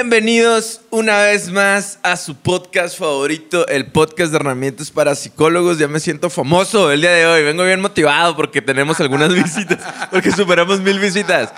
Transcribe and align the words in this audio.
Bienvenidos 0.00 0.80
una 0.88 1.18
vez 1.24 1.50
más 1.50 1.98
a 2.02 2.16
su 2.16 2.34
podcast 2.34 2.98
favorito, 2.98 3.68
el 3.68 3.92
podcast 3.92 4.32
de 4.32 4.38
herramientas 4.38 4.90
para 4.90 5.14
psicólogos. 5.14 5.78
Ya 5.78 5.88
me 5.88 6.00
siento 6.00 6.30
famoso 6.30 6.90
el 6.90 7.02
día 7.02 7.10
de 7.10 7.26
hoy. 7.26 7.42
Vengo 7.42 7.64
bien 7.64 7.82
motivado 7.82 8.34
porque 8.34 8.62
tenemos 8.62 8.98
algunas 8.98 9.34
visitas, 9.34 9.78
porque 10.10 10.32
superamos 10.32 10.80
mil 10.80 10.98
visitas. 10.98 11.52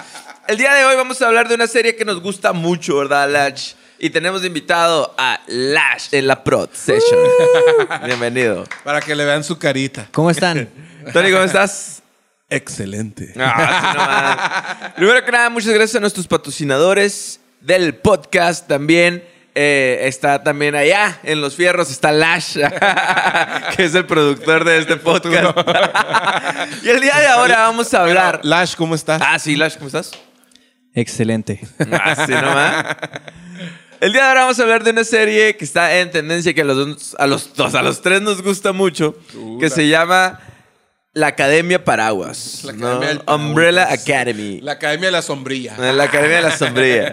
El 0.48 0.56
día 0.56 0.74
de 0.74 0.84
hoy 0.84 0.96
vamos 0.96 1.23
a 1.23 1.28
hablar 1.28 1.48
de 1.48 1.55
una 1.55 1.68
serie 1.68 1.95
que 1.95 2.05
nos 2.05 2.20
gusta 2.20 2.52
mucho, 2.52 2.96
¿verdad, 2.96 3.30
Lash? 3.30 3.74
Y 4.00 4.10
tenemos 4.10 4.41
de 4.41 4.48
invitado 4.48 5.14
a 5.16 5.38
Lash 5.46 6.09
en 6.11 6.27
la 6.27 6.43
Prod 6.43 6.70
Session. 6.72 7.20
Bienvenido. 8.06 8.64
Para 8.82 9.00
que 9.00 9.14
le 9.14 9.24
vean 9.24 9.45
su 9.45 9.56
carita. 9.56 10.09
¿Cómo 10.11 10.32
están? 10.32 10.68
Tony, 11.12 11.30
¿cómo 11.30 11.45
estás? 11.45 12.02
Excelente. 12.50 13.34
Ah, 13.38 14.79
sí, 14.82 14.88
no. 14.88 14.95
Primero 14.96 15.24
que 15.24 15.30
nada, 15.30 15.48
muchas 15.48 15.73
gracias 15.73 15.95
a 15.95 16.01
nuestros 16.01 16.27
patrocinadores 16.27 17.38
del 17.62 17.95
podcast 17.97 18.66
también. 18.69 19.25
eh, 19.55 20.01
está 20.09 20.43
también 20.43 20.75
allá 20.75 21.19
en 21.23 21.41
los 21.43 21.55
fierros, 21.57 21.91
está 21.91 22.11
Lash, 22.11 22.55
que 23.77 23.85
es 23.85 23.95
el 23.95 24.07
productor 24.07 24.65
de 24.65 24.79
este 24.79 24.97
podcast. 24.97 25.57
y 26.83 26.88
el 26.88 27.01
día 27.02 27.19
de 27.19 27.27
ahora 27.27 27.57
vamos 27.62 27.93
a 27.93 28.02
hablar. 28.02 28.41
Lash, 28.45 28.75
¿cómo 28.77 28.95
estás? 28.95 29.21
Ah, 29.25 29.38
sí, 29.38 29.57
Lash, 29.57 29.75
¿cómo 29.75 29.88
estás? 29.88 30.12
Excelente. 30.95 31.61
Ah, 31.93 32.15
sí, 32.27 32.33
nomás. 32.33 32.87
El 34.01 34.13
día 34.13 34.23
de 34.23 34.29
ahora 34.29 34.41
vamos 34.43 34.59
a 34.59 34.63
hablar 34.63 34.83
de 34.85 34.91
una 34.91 35.05
serie 35.05 35.57
que 35.57 35.65
está 35.65 35.99
en 35.99 36.10
tendencia, 36.10 36.52
que 36.55 36.63
a 36.63 36.65
los, 36.65 36.77
dos- 36.77 37.16
a 37.19 37.27
los 37.27 37.55
dos, 37.55 37.74
a 37.74 37.83
los 37.83 38.02
tres 38.02 38.21
nos 38.23 38.43
gusta 38.43 38.73
mucho, 38.73 39.16
que 39.60 39.71
se 39.71 39.87
llama 39.87 40.41
La 41.15 41.27
Academia 41.29 41.84
Paraguas. 41.84 42.61
La 42.65 42.73
¿no? 42.73 42.87
Academia 42.87 43.09
del 43.09 43.19
Paraguas. 43.21 43.47
Umbrella 43.48 43.93
Academy. 43.93 44.61
La 44.62 44.73
Academia 44.73 45.07
de 45.07 45.12
la 45.12 45.23
Sombrilla. 45.23 45.77
La 45.93 46.05
Academia 46.05 46.37
de 46.37 46.43
la 46.43 46.57
Sombrilla. 46.57 47.13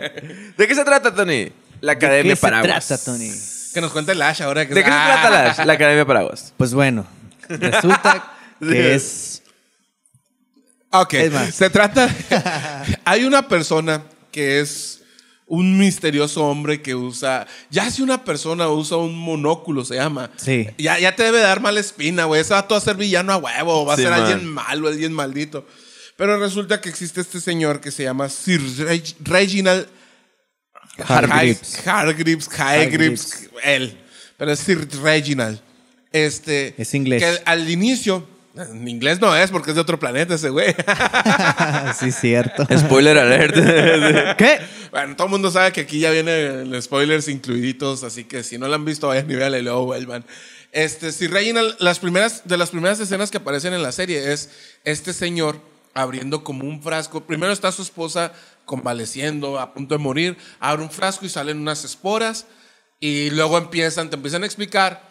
¿De 0.58 0.68
qué 0.68 0.76
se 0.76 0.86
trata, 0.86 1.14
Tony? 1.14 1.52
La 1.82 1.94
Academia 1.94 2.24
¿De 2.24 2.30
qué 2.30 2.36
se 2.36 2.42
Paraguas. 2.42 2.88
trata, 2.88 3.04
Tony? 3.04 3.32
Que 3.74 3.82
nos 3.82 3.92
cuente 3.92 4.16
Lash 4.16 4.42
ahora. 4.42 4.66
Que 4.68 4.74
¿De 4.74 4.84
qué 4.84 4.90
se 4.90 4.96
Ah. 4.96 5.20
trata 5.22 5.56
la, 5.58 5.66
la 5.66 5.74
Academia 5.74 6.06
Paraguas? 6.06 6.54
Pues 6.56 6.74
bueno, 6.74 7.06
resulta 7.50 8.34
que 8.60 8.96
es... 8.96 9.44
Ok, 10.92 11.14
Es 11.16 11.32
más. 11.32 11.54
se 11.54 11.70
trata... 11.70 12.10
Hay 13.06 13.26
una 13.26 13.48
persona 13.48 14.02
que 14.32 14.62
es 14.62 14.99
un 15.50 15.78
misterioso 15.78 16.46
hombre 16.46 16.82
que 16.82 16.96
usa... 16.96 17.46
Ya 17.70 17.90
si 17.92 18.02
una 18.02 18.24
persona 18.24 18.70
usa 18.70 18.98
un 18.98 19.18
monóculo, 19.18 19.84
se 19.84 19.96
llama. 19.96 20.30
Sí. 20.38 20.68
Ya, 20.78 20.98
ya 21.00 21.16
te 21.16 21.24
debe 21.24 21.40
dar 21.40 21.60
mala 21.60 21.80
espina, 21.80 22.26
güey. 22.26 22.40
Ese 22.42 22.54
va 22.54 22.60
a 22.70 22.80
ser 22.80 22.96
villano 22.96 23.34
a 23.34 23.38
huevo. 23.38 23.84
Va 23.86 23.96
a 23.96 23.98
Sí, 23.98 24.04
ser 24.04 24.12
man. 24.12 24.22
alguien 24.22 24.48
malo, 24.48 24.88
alguien 24.88 25.12
maldito. 25.12 25.66
Pero 26.16 26.38
resulta 26.40 26.80
que 26.82 26.90
existe 26.90 27.20
este 27.22 27.42
señor 27.42 27.82
que 27.82 27.92
se 27.92 28.04
llama 28.04 28.30
Sir 28.30 28.62
Reg- 28.62 29.16
Reginald 29.22 29.88
Hargreaves. 31.08 31.88
Hargreaves, 31.88 32.50
Hargreaves, 32.60 33.50
él. 33.64 33.98
Pero 34.38 34.52
es 34.52 34.60
Sir 34.60 34.88
Reginald. 35.02 35.60
Este. 36.12 36.74
Es 36.78 36.94
inglés. 36.94 37.24
Que 37.24 37.42
al 37.46 37.70
inicio. 37.70 38.28
En 38.60 38.88
inglés 38.88 39.22
no 39.22 39.36
es 39.36 39.52
porque 39.52 39.72
es 39.72 39.76
de 39.76 39.82
otro 39.82 40.00
planeta 40.00 40.36
ese 40.36 40.50
güey. 40.50 40.76
sí, 42.00 42.12
cierto. 42.12 42.66
Spoiler 42.78 43.18
alert. 43.18 43.56
¿Qué? 44.38 44.60
bueno, 44.92 45.16
todo 45.16 45.28
el 45.28 45.32
mundo 45.32 45.52
sabe 45.52 45.72
que 45.72 45.82
aquí 45.82 46.00
ya 46.00 46.12
vienen 46.12 46.70
los 46.70 46.86
spoilers 46.86 47.28
incluiditos, 47.28 48.04
así 48.04 48.26
que 48.26 48.44
si 48.44 48.58
no 48.58 48.68
lo 48.68 48.76
han 48.76 48.86
visto, 48.86 49.08
vayan 49.08 49.30
y 49.30 49.36
véanla 49.36 49.60
y 49.60 49.62
luego 49.62 49.86
vuelvan. 49.86 50.26
Este, 50.72 51.12
Sir 51.12 51.32
Reginald, 51.32 51.76
las 51.80 52.00
primeras, 52.00 52.44
de 52.46 52.58
las 52.58 52.70
primeras 52.70 53.00
escenas 53.00 53.32
que 53.32 53.38
aparecen 53.38 53.74
en 53.74 53.82
la 53.82 53.92
serie 53.92 54.34
es 54.34 54.50
este 54.84 55.14
señor 55.14 55.60
abriendo 55.94 56.44
como 56.44 56.66
un 56.66 56.82
frasco. 56.82 57.22
Primero 57.22 57.52
está 57.52 57.72
su 57.72 57.82
esposa 57.82 58.34
convaleciendo, 58.66 59.60
a 59.60 59.74
punto 59.74 59.96
de 59.96 60.00
morir, 60.00 60.38
abre 60.60 60.84
un 60.84 60.92
frasco 60.92 61.26
y 61.26 61.30
salen 61.30 61.60
unas 61.60 61.84
esporas 61.86 62.46
y 63.00 63.30
luego 63.32 63.58
empiezan, 63.58 64.10
te 64.10 64.16
empiezan 64.16 64.44
a 64.44 64.46
explicar 64.46 65.09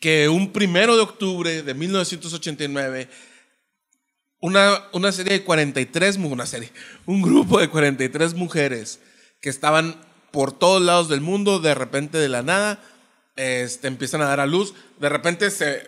que 0.00 0.28
un 0.28 0.52
primero 0.52 0.94
de 0.96 1.02
octubre 1.02 1.62
de 1.62 1.74
1989 1.74 3.08
una, 4.40 4.84
una 4.92 5.10
serie 5.10 5.32
de 5.32 5.44
43, 5.44 6.18
mu- 6.18 6.28
una 6.32 6.46
serie, 6.46 6.70
un 7.06 7.22
grupo 7.22 7.58
de 7.58 7.68
43 7.68 8.34
mujeres 8.34 9.00
que 9.40 9.48
estaban 9.50 10.00
por 10.30 10.52
todos 10.56 10.80
lados 10.80 11.08
del 11.08 11.20
mundo, 11.20 11.58
de 11.58 11.74
repente 11.74 12.18
de 12.18 12.28
la 12.28 12.42
nada, 12.42 12.80
este, 13.36 13.88
empiezan 13.88 14.20
a 14.22 14.26
dar 14.26 14.40
a 14.40 14.46
luz, 14.46 14.74
de 15.00 15.08
repente 15.08 15.50
se 15.50 15.82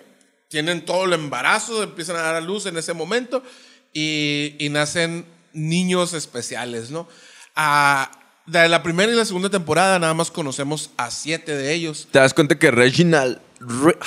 tienen 0.48 0.84
todo 0.84 1.04
el 1.04 1.12
embarazo, 1.12 1.82
empiezan 1.82 2.16
a 2.16 2.22
dar 2.22 2.34
a 2.34 2.40
luz 2.40 2.66
en 2.66 2.76
ese 2.76 2.92
momento 2.92 3.42
y, 3.92 4.56
y 4.58 4.68
nacen 4.70 5.26
niños 5.52 6.12
especiales, 6.12 6.90
¿no? 6.90 7.08
Ah, 7.54 8.10
de 8.46 8.68
la 8.68 8.82
primera 8.82 9.12
y 9.12 9.14
la 9.14 9.24
segunda 9.24 9.48
temporada 9.50 9.98
nada 10.00 10.14
más 10.14 10.30
conocemos 10.32 10.90
a 10.96 11.12
siete 11.12 11.56
de 11.56 11.72
ellos. 11.72 12.08
Te 12.10 12.18
das 12.18 12.34
cuenta 12.34 12.58
que 12.58 12.70
Reginald 12.72 13.36
Re- 13.36 13.40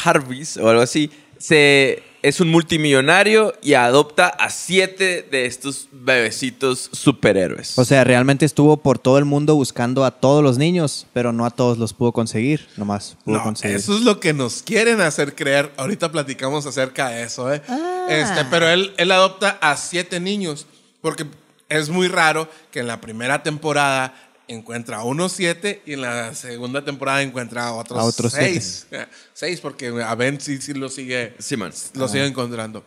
Harvis 0.04 0.58
o 0.58 0.70
algo 0.70 0.82
así 0.82 1.12
se, 1.38 2.02
es 2.22 2.40
un 2.40 2.50
multimillonario 2.50 3.54
y 3.62 3.74
adopta 3.74 4.28
a 4.28 4.50
siete 4.50 5.28
de 5.30 5.46
estos 5.46 5.90
bebecitos 5.92 6.90
superhéroes. 6.94 7.78
O 7.78 7.84
sea, 7.84 8.06
realmente 8.06 8.46
estuvo 8.46 8.78
por 8.78 8.98
todo 8.98 9.18
el 9.18 9.26
mundo 9.26 9.56
buscando 9.56 10.06
a 10.06 10.12
todos 10.12 10.42
los 10.42 10.58
niños, 10.58 11.06
pero 11.12 11.34
no 11.34 11.46
a 11.46 11.50
todos 11.52 11.78
los 11.78 11.94
pudo 11.94 12.14
conseguir. 12.14 12.66
Nomás 12.78 13.18
pudo 13.26 13.38
No, 13.38 13.44
conseguir. 13.44 13.76
eso 13.76 13.94
es 13.98 14.04
lo 14.04 14.22
que 14.22 14.32
nos 14.34 14.64
quieren 14.64 15.02
hacer 15.02 15.36
creer. 15.36 15.72
Ahorita 15.76 16.12
platicamos 16.12 16.66
acerca 16.66 17.10
de 17.10 17.24
eso, 17.24 17.54
¿eh? 17.54 17.62
Este, 18.08 18.46
pero 18.50 18.70
él, 18.70 18.94
él 18.98 19.12
adopta 19.12 19.58
a 19.62 19.76
siete 19.76 20.22
niños, 20.22 20.66
porque 21.02 21.26
es 21.68 21.90
muy 21.90 22.08
raro 22.08 22.48
que 22.72 22.80
en 22.80 22.88
la 22.88 23.02
primera 23.02 23.44
temporada 23.44 24.14
encuentra 24.48 24.98
a 24.98 25.04
unos 25.04 25.32
siete 25.32 25.82
y 25.86 25.94
en 25.94 26.02
la 26.02 26.34
segunda 26.36 26.84
temporada 26.84 27.22
encuentra 27.22 27.68
a 27.68 27.74
otros, 27.74 28.00
A 28.00 28.04
otros 28.04 28.34
seis. 28.34 28.88
Seis, 29.34 29.60
porque 29.62 29.88
a 29.88 30.16
Ben 30.16 30.40
sí, 30.40 30.62
sí 30.62 30.74
lo 30.74 30.90
sigue, 30.90 31.36
Sí, 31.40 31.58
man. 31.58 31.72
lo 31.96 32.08
sigue 32.08 32.26
encontrando. 32.26 32.84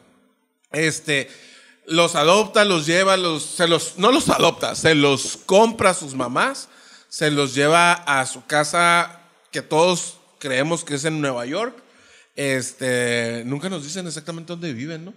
Este, 0.72 1.28
los 1.87 2.15
adopta, 2.15 2.65
los 2.65 2.87
lleva, 2.87 3.17
los, 3.17 3.43
se 3.43 3.69
los, 3.69 3.99
no 3.99 4.12
los 4.12 4.28
adopta, 4.28 4.75
se 4.75 4.94
los 4.94 5.39
compra 5.47 5.91
a 5.91 5.94
sus 5.94 6.15
mamás, 6.15 6.69
se 7.09 7.31
los 7.31 7.55
lleva 7.55 7.93
a 7.93 8.27
su 8.27 8.44
casa 8.47 9.21
que 9.53 9.62
todos 9.62 10.19
creemos 10.38 10.84
que 10.84 10.94
es 10.97 11.05
en 11.05 11.21
Nueva 11.21 11.47
York. 11.47 11.83
Este, 12.34 13.43
nunca 13.47 13.69
nos 13.71 13.83
dicen 13.84 14.06
exactamente 14.06 14.53
dónde 14.53 14.73
viven, 14.73 15.06
¿no? 15.06 15.15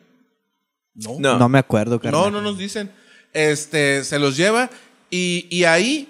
No. 0.95 1.17
No. 1.19 1.37
No 1.39 1.49
me 1.49 1.59
acuerdo, 1.59 1.99
carnal. 1.99 2.21
No, 2.21 2.31
no 2.31 2.41
nos 2.41 2.57
dicen. 2.57 2.91
Este, 3.33 4.03
se 4.03 4.17
los 4.19 4.37
lleva 4.37 4.69
y, 5.09 5.47
y 5.49 5.65
ahí 5.65 6.07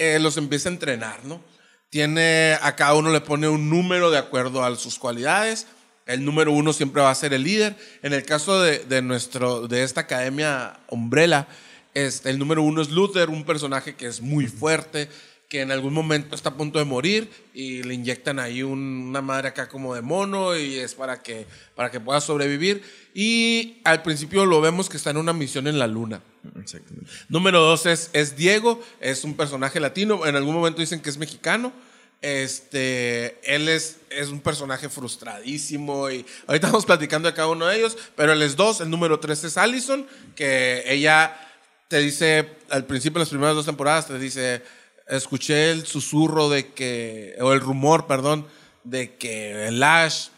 eh, 0.00 0.18
los 0.18 0.38
empieza 0.38 0.70
a 0.70 0.72
entrenar, 0.72 1.26
¿no? 1.26 1.42
Tiene, 1.90 2.56
a 2.62 2.74
cada 2.74 2.94
uno 2.94 3.10
le 3.10 3.20
pone 3.20 3.48
un 3.48 3.68
número 3.68 4.10
de 4.10 4.16
acuerdo 4.16 4.64
a 4.64 4.74
sus 4.76 4.98
cualidades. 4.98 5.66
El 6.06 6.24
número 6.24 6.52
uno 6.52 6.72
siempre 6.72 7.02
va 7.02 7.10
a 7.10 7.14
ser 7.14 7.34
el 7.34 7.44
líder. 7.44 7.76
En 8.02 8.14
el 8.14 8.24
caso 8.24 8.62
de, 8.62 8.78
de 8.78 9.02
nuestro, 9.02 9.68
de 9.68 9.82
esta 9.82 10.00
academia 10.00 10.80
Umbrella, 10.88 11.46
este, 11.92 12.30
el 12.30 12.38
número 12.38 12.62
uno 12.62 12.80
es 12.80 12.88
Luther, 12.90 13.28
un 13.28 13.44
personaje 13.44 13.94
que 13.94 14.06
es 14.06 14.22
muy 14.22 14.46
fuerte, 14.46 15.10
que 15.50 15.60
en 15.62 15.70
algún 15.72 15.92
momento 15.92 16.34
está 16.36 16.50
a 16.50 16.54
punto 16.54 16.78
de 16.78 16.84
morir 16.86 17.28
y 17.52 17.82
le 17.82 17.92
inyectan 17.94 18.38
ahí 18.38 18.62
un- 18.62 19.08
una 19.08 19.20
madre 19.20 19.48
acá 19.48 19.68
como 19.68 19.94
de 19.96 20.00
mono 20.00 20.56
y 20.56 20.76
es 20.78 20.94
para 20.94 21.22
que, 21.22 21.44
para 21.74 21.90
que 21.90 21.98
pueda 22.00 22.20
sobrevivir. 22.20 22.82
Y 23.14 23.80
al 23.84 24.02
principio 24.02 24.46
lo 24.46 24.60
vemos 24.60 24.88
que 24.88 24.96
está 24.96 25.10
en 25.10 25.16
una 25.18 25.32
misión 25.32 25.66
en 25.66 25.78
la 25.80 25.88
luna. 25.88 26.22
Número 27.28 27.60
dos 27.60 27.84
es, 27.86 28.10
es 28.12 28.36
Diego, 28.36 28.80
es 29.00 29.24
un 29.24 29.34
personaje 29.34 29.80
latino, 29.80 30.24
en 30.24 30.36
algún 30.36 30.54
momento 30.54 30.80
dicen 30.80 31.00
que 31.00 31.10
es 31.10 31.18
mexicano. 31.18 31.72
Este, 32.22 33.40
él 33.42 33.68
es, 33.68 33.96
es 34.10 34.28
un 34.28 34.40
personaje 34.40 34.88
frustradísimo 34.88 36.10
y 36.10 36.24
ahorita 36.46 36.66
estamos 36.68 36.86
platicando 36.86 37.28
de 37.28 37.34
cada 37.34 37.48
uno 37.48 37.66
de 37.66 37.76
ellos, 37.78 37.96
pero 38.14 38.32
él 38.32 38.42
es 38.42 38.54
dos, 38.56 38.80
el 38.80 38.88
número 38.88 39.18
tres 39.18 39.42
es 39.44 39.56
Allison, 39.56 40.06
que 40.36 40.84
ella 40.86 41.36
te 41.88 41.98
dice, 41.98 42.48
al 42.70 42.84
principio 42.84 43.14
de 43.18 43.22
las 43.24 43.30
primeras 43.30 43.54
dos 43.56 43.66
temporadas, 43.66 44.06
te 44.06 44.18
dice, 44.18 44.62
escuché 45.10 45.70
el 45.72 45.86
susurro 45.86 46.48
de 46.48 46.68
que, 46.68 47.36
o 47.40 47.52
el 47.52 47.60
rumor, 47.60 48.06
perdón, 48.06 48.46
de 48.84 49.14
que 49.16 49.66
el 49.68 49.82
Ash 49.82 50.28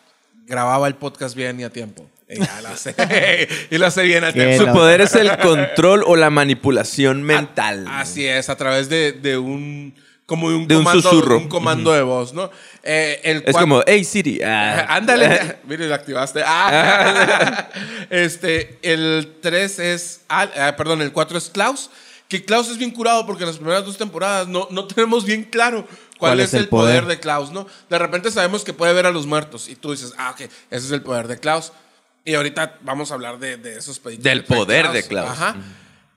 grababa 0.47 0.89
el 0.89 0.95
podcast 0.95 1.35
bien 1.37 1.61
y 1.61 1.65
a 1.65 1.71
tiempo. 1.71 2.09
Y 2.29 2.39
ya 2.39 2.61
lo 2.63 2.77
sé. 2.77 2.95
y 3.71 3.79
lo 3.79 3.87
hace 3.87 4.03
bien 4.05 4.25
a 4.25 4.33
tiempo. 4.33 4.65
Su 4.67 4.73
poder 4.73 5.03
es 5.03 5.15
el 5.15 5.37
control 5.39 6.03
o 6.07 6.17
la 6.17 6.31
manipulación 6.31 7.23
mental. 7.23 7.87
A- 7.87 8.01
así 8.01 8.27
es, 8.27 8.49
a 8.49 8.57
través 8.57 8.89
de, 8.89 9.13
de 9.13 9.37
un 9.39 9.95
como 10.25 10.49
de 10.49 10.57
un, 10.57 10.67
De 10.69 10.77
un 10.77 10.85
comando, 10.85 11.03
susurro. 11.11 11.37
un 11.37 11.49
comando 11.49 11.93
de 11.93 12.01
voz, 12.01 12.33
¿no? 12.33 12.51
Eh, 12.83 13.21
el 13.25 13.43
es 13.45 13.55
como, 13.55 13.83
hey 13.87 14.03
Siri. 14.03 14.41
ah. 14.43 14.87
Ándale. 14.97 15.59
Mire, 15.69 15.87
lo 15.89 15.95
activaste. 15.95 16.43
Ah. 16.47 17.69
este, 18.09 18.79
el 18.83 19.35
3 19.43 19.79
es. 19.81 20.21
Ah, 20.29 20.75
perdón, 20.77 21.03
el 21.03 21.13
4 21.13 21.37
es 21.37 21.51
Klaus. 21.51 21.91
Que 22.33 22.43
Klaus 22.43 22.71
es 22.71 22.79
bien 22.79 22.93
curado 22.93 23.27
porque 23.27 23.43
en 23.43 23.49
las 23.49 23.59
primeras 23.59 23.85
dos 23.85 23.99
temporadas 23.99 24.49
no, 24.49 24.67
no 24.71 24.87
tenemos 24.87 25.27
bien 25.27 25.45
claro 25.45 25.87
cuál, 26.17 26.41
es, 26.41 26.55
el 26.55 26.67
poder? 26.67 27.05
de 27.05 27.21
Klaus, 27.21 27.51
¿no? 27.51 27.67
De 27.91 27.99
repente 27.99 28.31
sabemos 28.31 28.65
que 28.65 28.73
puede 28.73 28.95
ver 28.95 29.05
a 29.05 29.11
los 29.11 29.27
muertos 29.27 29.69
y 29.69 29.77
tú 29.77 29.91
dices, 29.91 30.15
ah, 30.17 30.31
ok, 30.31 30.41
ese 30.41 30.51
es 30.71 30.91
el 30.93 31.03
poder 31.03 31.29
de 31.29 31.39
Klaus. 31.39 31.75
Y 32.25 32.33
ahorita 32.33 32.79
vamos 32.81 33.11
a 33.11 33.15
hablar 33.17 33.39
de, 33.39 33.59
de 33.59 33.77
esos 33.77 33.99
pedidos. 33.99 34.25
Del 34.25 34.47
poder 34.47 34.93
de 34.93 35.03
Klaus. 35.03 35.29
Ajá. 35.29 35.57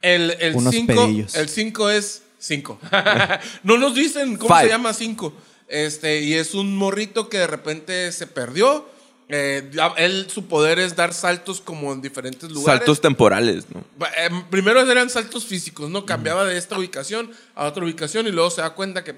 El 0.01 0.37
Unos 0.53 0.73
5 0.73 0.87
pedillos. 0.87 1.35
el 1.35 1.49
cinco 1.49 1.89
es 1.89 2.23
Cinco. 2.39 2.79
no 3.63 3.77
nos 3.77 3.93
dicen 3.93 4.37
cómo 4.37 4.55
Five. 4.55 4.67
se 4.67 4.69
llama 4.69 4.93
cinco. 4.93 5.33
Este, 5.67 6.21
y 6.21 6.35
es 6.35 6.53
un 6.53 6.77
morrito 6.77 7.27
que 7.27 7.39
de 7.39 7.47
repente 7.47 8.09
se 8.13 8.25
perdió. 8.25 8.87
Eh, 9.27 9.71
él, 9.97 10.27
su 10.29 10.45
poder 10.45 10.77
es 10.77 10.95
dar 10.95 11.13
saltos 11.13 11.59
como 11.59 11.91
en 11.91 12.01
diferentes 12.01 12.49
lugares. 12.51 12.79
Saltos 12.79 13.01
temporales, 13.01 13.65
¿no? 13.73 13.79
Eh, 14.17 14.29
Primero 14.51 14.79
eran 14.81 15.09
saltos 15.09 15.45
físicos, 15.45 15.89
¿no? 15.89 16.05
Cambiaba 16.05 16.45
de 16.45 16.57
esta 16.57 16.77
ubicación 16.77 17.31
a 17.55 17.65
otra 17.65 17.83
ubicación 17.83 18.27
y 18.27 18.31
luego 18.31 18.51
se 18.51 18.61
da 18.61 18.75
cuenta 18.75 19.03
que, 19.03 19.15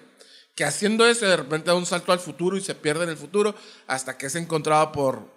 que 0.56 0.64
haciendo 0.64 1.06
eso 1.06 1.26
de 1.26 1.36
repente 1.36 1.68
da 1.68 1.76
un 1.76 1.86
salto 1.86 2.14
al 2.14 2.20
futuro 2.20 2.56
y 2.56 2.62
se 2.62 2.74
pierde 2.74 3.04
en 3.04 3.10
el 3.10 3.18
futuro 3.18 3.54
hasta 3.86 4.18
que 4.18 4.28
es 4.28 4.36
encontrado 4.36 4.94
por, 4.94 5.28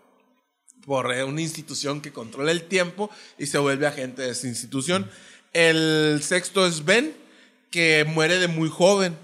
por 0.87 1.12
eh, 1.12 1.25
una 1.25 1.40
institución 1.40 2.00
que 2.00 2.12
controla 2.12 2.52
el 2.52 2.64
tiempo 2.64 3.11
y 3.38 3.46
se 3.46 3.58
vuelve 3.58 3.88
agente 3.88 4.23
de 4.23 4.31
esa 4.31 4.46
institución. 4.46 5.11
El 5.52 6.20
sexto 6.23 6.64
es 6.64 6.84
Ben, 6.84 7.16
que 7.73 8.05
muere 8.06 8.38
de 8.38 8.46
muy 8.46 8.69
joven. 8.69 9.16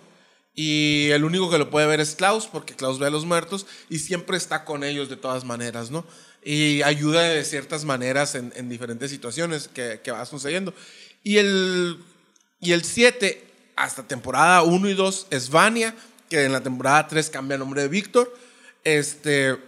Y 0.58 1.10
el 1.10 1.24
único 1.24 1.50
que 1.50 1.58
lo 1.58 1.68
puede 1.68 1.86
ver 1.86 2.00
es 2.00 2.14
Klaus, 2.14 2.46
porque 2.46 2.74
Klaus 2.74 2.98
ve 2.98 3.06
a 3.06 3.10
los 3.10 3.26
muertos 3.26 3.66
y 3.90 3.98
siempre 3.98 4.38
está 4.38 4.64
con 4.64 4.84
ellos 4.84 5.10
de 5.10 5.16
todas 5.16 5.44
maneras, 5.44 5.90
¿no? 5.90 6.06
Y 6.42 6.80
ayuda 6.82 7.22
de 7.24 7.44
ciertas 7.44 7.84
maneras 7.84 8.34
en, 8.34 8.54
en 8.56 8.70
diferentes 8.70 9.10
situaciones 9.10 9.68
que, 9.68 10.00
que 10.02 10.10
va 10.12 10.24
sucediendo. 10.24 10.72
Y 11.22 11.36
el, 11.36 11.98
y 12.58 12.72
el 12.72 12.84
7, 12.84 13.44
hasta 13.76 14.08
temporada 14.08 14.62
1 14.62 14.88
y 14.88 14.94
2, 14.94 15.26
es 15.28 15.50
Vania, 15.50 15.94
que 16.30 16.44
en 16.44 16.52
la 16.52 16.62
temporada 16.62 17.06
3 17.06 17.28
cambia 17.28 17.56
el 17.56 17.60
nombre 17.60 17.82
de 17.82 17.88
Víctor. 17.88 18.34
Este, 18.82 19.58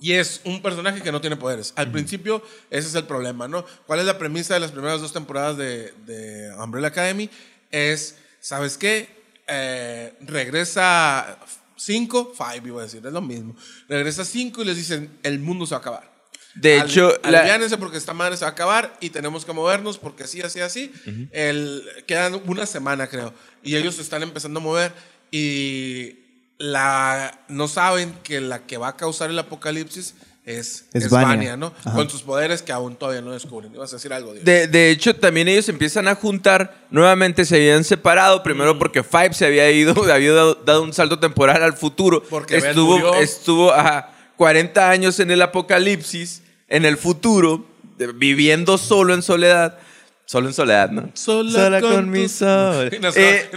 y 0.00 0.14
es 0.14 0.40
un 0.44 0.60
personaje 0.60 1.02
que 1.02 1.12
no 1.12 1.20
tiene 1.20 1.36
poderes. 1.36 1.72
Al 1.76 1.92
principio, 1.92 2.42
ese 2.68 2.88
es 2.88 2.94
el 2.96 3.04
problema, 3.04 3.46
¿no? 3.46 3.64
¿Cuál 3.86 4.00
es 4.00 4.06
la 4.06 4.18
premisa 4.18 4.54
de 4.54 4.60
las 4.60 4.72
primeras 4.72 5.00
dos 5.00 5.12
temporadas 5.12 5.56
de, 5.56 5.92
de 6.04 6.52
Umbrella 6.58 6.88
Academy? 6.88 7.30
Es, 7.70 8.16
¿sabes 8.40 8.76
qué? 8.76 9.23
Eh, 9.46 10.14
regresa 10.20 11.38
5, 11.76 12.34
5 12.36 12.66
iba 12.66 12.80
a 12.80 12.84
decir, 12.84 13.04
es 13.06 13.12
lo 13.12 13.20
mismo. 13.20 13.54
Regresa 13.88 14.24
5 14.24 14.62
y 14.62 14.64
les 14.64 14.76
dicen, 14.76 15.18
el 15.22 15.38
mundo 15.38 15.66
se 15.66 15.72
va 15.72 15.78
a 15.78 15.80
acabar. 15.80 16.14
De 16.54 16.80
Al- 16.80 16.88
hecho, 16.88 17.08
la- 17.24 17.40
aliviánense 17.40 17.76
porque 17.78 17.98
esta 17.98 18.14
madre 18.14 18.36
se 18.36 18.44
va 18.44 18.50
a 18.50 18.52
acabar 18.52 18.96
y 19.00 19.10
tenemos 19.10 19.44
que 19.44 19.52
movernos 19.52 19.98
porque 19.98 20.22
así, 20.24 20.40
así, 20.40 20.60
así. 20.60 20.92
El, 21.32 21.82
quedan 22.06 22.40
una 22.46 22.64
semana, 22.64 23.08
creo. 23.08 23.34
Y 23.62 23.74
ellos 23.76 23.96
se 23.96 24.02
están 24.02 24.22
empezando 24.22 24.60
a 24.60 24.62
mover 24.62 24.92
y 25.32 26.20
la, 26.58 27.44
no 27.48 27.66
saben 27.66 28.14
que 28.22 28.40
la 28.40 28.66
que 28.66 28.76
va 28.76 28.88
a 28.88 28.96
causar 28.96 29.30
el 29.30 29.38
apocalipsis 29.38 30.14
es, 30.44 30.84
Es 30.92 31.10
¿no? 31.10 31.72
Ajá. 31.84 31.96
Con 31.96 32.10
sus 32.10 32.20
poderes 32.22 32.60
que 32.60 32.70
aún 32.70 32.96
todavía 32.96 33.22
no 33.22 33.32
descubren. 33.32 33.74
Ibas 33.74 33.92
a 33.92 33.96
decir 33.96 34.12
algo, 34.12 34.34
Dios. 34.34 34.44
De, 34.44 34.66
de 34.66 34.90
hecho, 34.90 35.16
también 35.16 35.48
ellos 35.48 35.66
empiezan 35.70 36.06
a 36.06 36.14
juntar. 36.14 36.84
Nuevamente 36.90 37.46
se 37.46 37.56
habían 37.56 37.82
separado. 37.82 38.40
Mm. 38.40 38.42
Primero 38.42 38.78
porque 38.78 39.02
Five 39.02 39.32
se 39.32 39.46
había 39.46 39.70
ido, 39.70 39.94
había 40.12 40.32
dado, 40.32 40.54
dado 40.56 40.82
un 40.82 40.92
salto 40.92 41.18
temporal 41.18 41.62
al 41.62 41.72
futuro. 41.72 42.22
Porque 42.22 42.58
estuvo, 42.58 43.14
estuvo 43.14 43.72
ajá, 43.72 44.12
40 44.36 44.90
años 44.90 45.18
en 45.18 45.30
el 45.30 45.40
apocalipsis, 45.40 46.42
en 46.68 46.84
el 46.84 46.98
futuro, 46.98 47.64
de- 47.96 48.12
viviendo 48.12 48.76
solo 48.76 49.14
en 49.14 49.22
soledad. 49.22 49.78
Solo 50.26 50.48
en 50.48 50.54
soledad, 50.54 50.90
¿no? 50.90 51.10
Sola 51.14 51.80
con 51.80 52.10
mi 52.10 52.24
tu- 52.24 52.28
sol. 52.30 52.90
Y 52.94 52.98
nos, 52.98 53.16
Eh, 53.16 53.48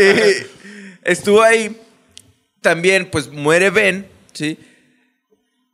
eh, 0.00 0.46
estuvo 1.04 1.42
ahí. 1.42 1.76
También, 2.60 3.08
pues 3.10 3.30
muere 3.30 3.70
Ben, 3.70 4.08
¿sí? 4.32 4.58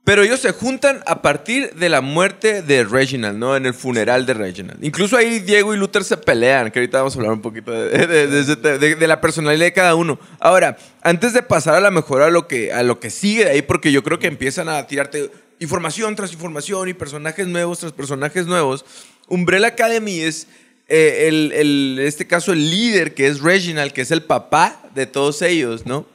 Pero 0.05 0.23
ellos 0.23 0.41
se 0.41 0.53
juntan 0.53 1.03
a 1.07 1.23
partir 1.23 1.73
de 1.77 1.89
la 1.89 2.03
muerte 2.03 2.61
de 2.61 2.85
Reginald, 2.85 3.39
¿no? 3.39 3.57
En 3.57 3.65
el 3.65 3.73
funeral 3.73 4.27
de 4.27 4.35
Reginald. 4.35 4.85
Incluso 4.85 5.17
ahí 5.17 5.39
Diego 5.41 5.73
y 5.73 5.79
Luther 5.79 6.05
se 6.05 6.19
pelean, 6.19 6.71
que 6.71 6.79
ahorita 6.79 6.99
vamos 6.99 7.15
a 7.15 7.19
hablar 7.19 7.33
un 7.33 7.41
poquito 7.41 7.73
de, 7.73 9.07
la 9.09 9.21
personalidad 9.23 9.65
de 9.65 9.73
cada 9.73 9.95
uno. 9.95 10.19
Ahora, 10.41 10.77
antes 11.01 11.33
de 11.33 11.43
pasar 11.43 11.75
a 11.75 11.81
la 11.81 11.91
mejor 11.91 12.21
a 12.21 12.29
lo 12.29 12.47
que, 12.47 12.71
a 12.71 12.83
lo 12.83 13.01
que 13.01 13.09
sigue 13.09 13.49
ahí, 13.49 13.63
porque 13.63 13.93
yo 13.93 14.03
creo 14.05 14.19
que 14.19 14.27
empiezan 14.27 14.69
a 14.69 14.87
tirarte 14.87 15.31
información 15.59 16.15
tras 16.15 16.35
información 16.35 16.87
y 16.91 16.93
personajes 16.93 17.47
nuevos 17.47 17.79
tras 17.79 17.93
personajes 17.93 18.45
nuevos, 18.47 18.85
Umbrella 19.29 19.69
Academy 19.69 20.21
es, 20.21 20.49
eh, 20.87 21.29
el, 21.29 21.53
el- 21.53 21.97
en 21.99 22.07
este 22.07 22.27
caso, 22.27 22.53
el 22.53 22.71
líder, 22.71 23.15
que 23.15 23.27
es 23.27 23.41
Reginald, 23.41 23.93
que 23.93 24.03
es 24.03 24.11
el 24.11 24.23
papá 24.23 24.83
de 24.95 25.07
todos 25.07 25.41
ellos, 25.41 25.87
¿no? 25.87 26.07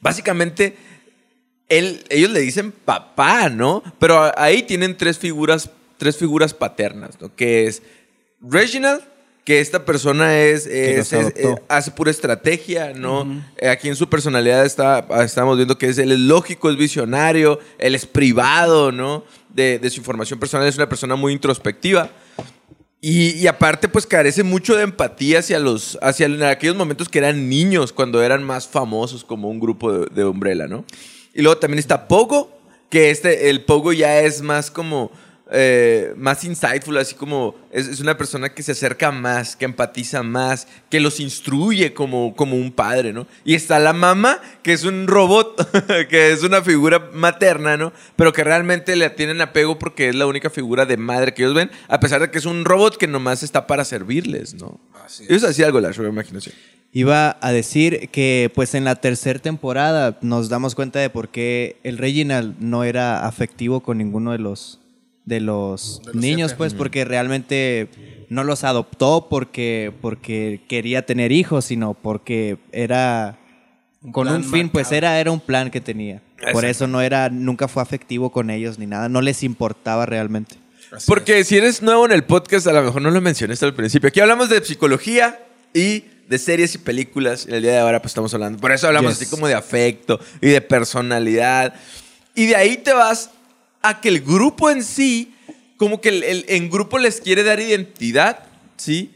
Básicamente, 0.00 0.76
él, 1.70 2.04
ellos 2.10 2.30
le 2.30 2.40
dicen 2.40 2.72
papá, 2.72 3.48
¿no? 3.48 3.82
Pero 3.98 4.30
ahí 4.38 4.62
tienen 4.64 4.96
tres 4.96 5.18
figuras, 5.18 5.70
tres 5.96 6.16
figuras 6.18 6.52
paternas, 6.52 7.18
¿no? 7.20 7.34
Que 7.34 7.66
es 7.66 7.82
Reginald, 8.42 9.02
que 9.44 9.60
esta 9.60 9.84
persona 9.84 10.38
es, 10.38 10.66
eh, 10.66 11.02
hace 11.68 11.90
pura 11.92 12.10
estrategia, 12.10 12.92
¿no? 12.92 13.42
Eh, 13.56 13.68
Aquí 13.68 13.88
en 13.88 13.96
su 13.96 14.08
personalidad 14.08 14.66
está, 14.66 15.06
estamos 15.24 15.56
viendo 15.56 15.78
que 15.78 15.88
es, 15.88 15.98
él 15.98 16.12
es 16.12 16.18
lógico, 16.18 16.70
es 16.70 16.76
visionario, 16.76 17.58
él 17.78 17.94
es 17.94 18.04
privado, 18.04 18.92
¿no? 18.92 19.24
De, 19.48 19.78
de 19.78 19.90
su 19.90 19.98
información 19.98 20.38
personal, 20.38 20.68
es 20.68 20.76
una 20.76 20.88
persona 20.88 21.16
muy 21.16 21.32
introspectiva. 21.32 22.10
Y, 23.00 23.30
y 23.38 23.46
aparte, 23.46 23.88
pues 23.88 24.06
carece 24.06 24.42
mucho 24.42 24.76
de 24.76 24.82
empatía 24.82 25.38
hacia 25.38 25.58
los, 25.58 25.98
hacia 26.02 26.26
en 26.26 26.42
aquellos 26.42 26.76
momentos 26.76 27.08
que 27.08 27.18
eran 27.18 27.48
niños, 27.48 27.92
cuando 27.92 28.22
eran 28.22 28.44
más 28.44 28.68
famosos 28.68 29.24
como 29.24 29.48
un 29.48 29.58
grupo 29.58 29.92
de, 29.92 30.06
de 30.14 30.24
Umbrella, 30.24 30.66
¿no? 30.66 30.84
Y 31.34 31.42
luego 31.42 31.58
también 31.58 31.78
está 31.78 32.08
Pogo, 32.08 32.50
que 32.88 33.10
este, 33.10 33.50
el 33.50 33.64
Pogo 33.64 33.92
ya 33.92 34.20
es 34.20 34.42
más 34.42 34.70
como, 34.70 35.10
eh, 35.52 36.14
más 36.16 36.44
insightful, 36.44 36.96
así 36.98 37.14
como, 37.14 37.56
es, 37.72 37.88
es 37.88 38.00
una 38.00 38.16
persona 38.16 38.54
que 38.54 38.62
se 38.62 38.72
acerca 38.72 39.10
más, 39.10 39.56
que 39.56 39.64
empatiza 39.64 40.22
más, 40.22 40.68
que 40.88 41.00
los 41.00 41.20
instruye 41.20 41.92
como, 41.92 42.34
como 42.36 42.56
un 42.56 42.70
padre, 42.70 43.12
¿no? 43.12 43.26
Y 43.44 43.54
está 43.54 43.78
la 43.78 43.92
mamá, 43.92 44.40
que 44.62 44.72
es 44.72 44.84
un 44.84 45.06
robot, 45.06 46.08
que 46.08 46.32
es 46.32 46.42
una 46.42 46.62
figura 46.62 47.10
materna, 47.12 47.76
¿no? 47.76 47.92
Pero 48.16 48.32
que 48.32 48.44
realmente 48.44 48.94
le 48.96 49.10
tienen 49.10 49.40
apego 49.40 49.78
porque 49.78 50.08
es 50.08 50.14
la 50.14 50.26
única 50.26 50.50
figura 50.50 50.86
de 50.86 50.96
madre 50.96 51.34
que 51.34 51.42
ellos 51.42 51.54
ven, 51.54 51.70
a 51.88 52.00
pesar 52.00 52.20
de 52.20 52.30
que 52.30 52.38
es 52.38 52.46
un 52.46 52.64
robot 52.64 52.96
que 52.96 53.06
nomás 53.06 53.42
está 53.42 53.66
para 53.66 53.84
servirles, 53.84 54.54
¿no? 54.54 54.80
Así 55.04 55.24
Ellos 55.28 55.44
hacían 55.44 55.66
algo 55.66 55.80
la 55.80 55.90
imaginación. 56.08 56.54
Iba 56.92 57.38
a 57.40 57.52
decir 57.52 58.08
que 58.10 58.50
pues 58.54 58.74
en 58.74 58.84
la 58.84 58.96
tercera 58.96 59.38
temporada 59.38 60.18
nos 60.22 60.48
damos 60.48 60.74
cuenta 60.74 60.98
de 60.98 61.08
por 61.08 61.28
qué 61.28 61.76
el 61.84 61.98
Reginald 61.98 62.56
no 62.58 62.82
era 62.82 63.26
afectivo 63.26 63.80
con 63.80 63.98
ninguno 63.98 64.32
de 64.32 64.38
los 64.38 64.79
de 65.30 65.40
los, 65.40 66.00
De 66.04 66.12
los 66.12 66.14
niños, 66.16 66.50
siete. 66.50 66.58
pues 66.58 66.74
porque 66.74 67.06
realmente 67.06 67.88
no 68.28 68.44
los 68.44 68.64
adoptó 68.64 69.28
porque 69.30 69.92
porque 70.02 70.60
quería 70.68 71.06
tener 71.06 71.32
hijos, 71.32 71.64
sino 71.64 71.94
porque 71.94 72.58
era 72.72 73.38
con 74.12 74.28
un 74.28 74.44
fin, 74.44 74.68
pues 74.68 74.92
era 74.92 75.18
era 75.20 75.30
un 75.30 75.40
plan 75.40 75.70
que 75.70 75.80
tenía. 75.80 76.20
Por 76.52 76.64
eso 76.66 76.86
no 76.86 77.00
era 77.00 77.28
nunca 77.30 77.68
fue 77.68 77.82
afectivo 77.82 78.30
con 78.30 78.50
ellos 78.50 78.78
ni 78.78 78.86
nada, 78.86 79.08
no 79.08 79.22
les 79.22 79.42
importaba 79.42 80.04
realmente. 80.04 80.56
Así 80.92 81.06
Porque 81.06 81.44
si 81.44 81.56
eres 81.56 81.82
nuevo 81.82 82.04
en 82.06 82.12
el 82.12 82.24
podcast, 82.24 82.66
a 82.66 82.72
lo 82.72 82.82
mejor 82.82 83.00
no 83.02 83.10
lo 83.10 83.20
mencionaste 83.20 83.64
al 83.64 83.74
principio. 83.74 84.08
Aquí 84.08 84.18
hablamos 84.20 84.48
de 84.48 84.62
psicología 84.64 85.38
y 85.72 86.04
de 86.28 86.38
series 86.38 86.74
y 86.74 86.78
películas. 86.78 87.46
Y 87.48 87.54
el 87.54 87.62
día 87.62 87.72
de 87.72 87.78
ahora 87.78 88.00
pues 88.02 88.10
estamos 88.10 88.32
hablando. 88.34 88.58
Por 88.60 88.72
eso 88.72 88.88
hablamos 88.88 89.12
Yes. 89.12 89.22
así 89.22 89.30
como 89.30 89.46
de 89.46 89.54
afecto 89.54 90.18
y 90.40 90.48
de 90.48 90.60
personalidad. 90.60 91.74
Y 92.34 92.46
de 92.46 92.56
ahí 92.56 92.76
te 92.78 92.92
vas 92.92 93.30
a 93.82 94.00
que 94.00 94.08
el 94.08 94.20
grupo 94.20 94.70
en 94.70 94.82
sí, 94.84 95.34
como 95.76 96.00
que 96.00 96.10
el, 96.10 96.22
el- 96.24 96.44
en 96.48 96.70
grupo 96.70 96.98
les 96.98 97.20
quiere 97.20 97.42
dar 97.42 97.60
identidad, 97.60 98.40
¿sí? 98.76 99.10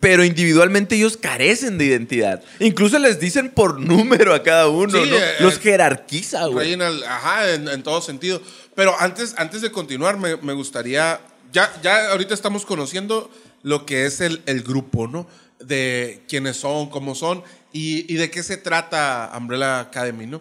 Pero 0.00 0.24
individualmente 0.24 0.96
ellos 0.96 1.16
carecen 1.16 1.78
de 1.78 1.84
identidad. 1.84 2.42
Incluso 2.58 2.98
les 2.98 3.20
dicen 3.20 3.50
por 3.50 3.78
número 3.92 4.34
a 4.34 4.42
cada 4.42 4.66
uno, 4.68 5.00
Sí, 5.04 5.08
¿no? 5.10 5.16
eh, 5.16 5.34
Los 5.38 5.54
eh, 5.56 5.60
jerarquiza, 5.62 6.46
güey. 6.46 6.74
Ajá, 7.06 7.52
en, 7.52 7.68
en 7.68 7.82
todo 7.84 8.00
sentido. 8.02 8.42
Pero 8.74 8.98
antes, 9.00 9.34
antes 9.38 9.60
de 9.60 9.70
continuar, 9.70 10.18
me, 10.18 10.36
me 10.38 10.54
gustaría. 10.54 11.20
Ya, 11.52 11.72
ya 11.82 12.10
ahorita 12.10 12.34
estamos 12.34 12.66
conociendo 12.66 13.30
lo 13.62 13.86
que 13.86 14.06
es 14.06 14.20
el, 14.20 14.42
el 14.46 14.62
grupo, 14.62 15.06
¿no? 15.06 15.28
De 15.60 16.22
quiénes 16.28 16.56
son, 16.56 16.90
cómo 16.90 17.14
son 17.14 17.44
y, 17.72 18.12
y 18.12 18.16
de 18.16 18.28
qué 18.30 18.42
se 18.42 18.56
trata 18.56 19.30
Umbrella 19.38 19.78
Academy, 19.80 20.26
¿no? 20.26 20.40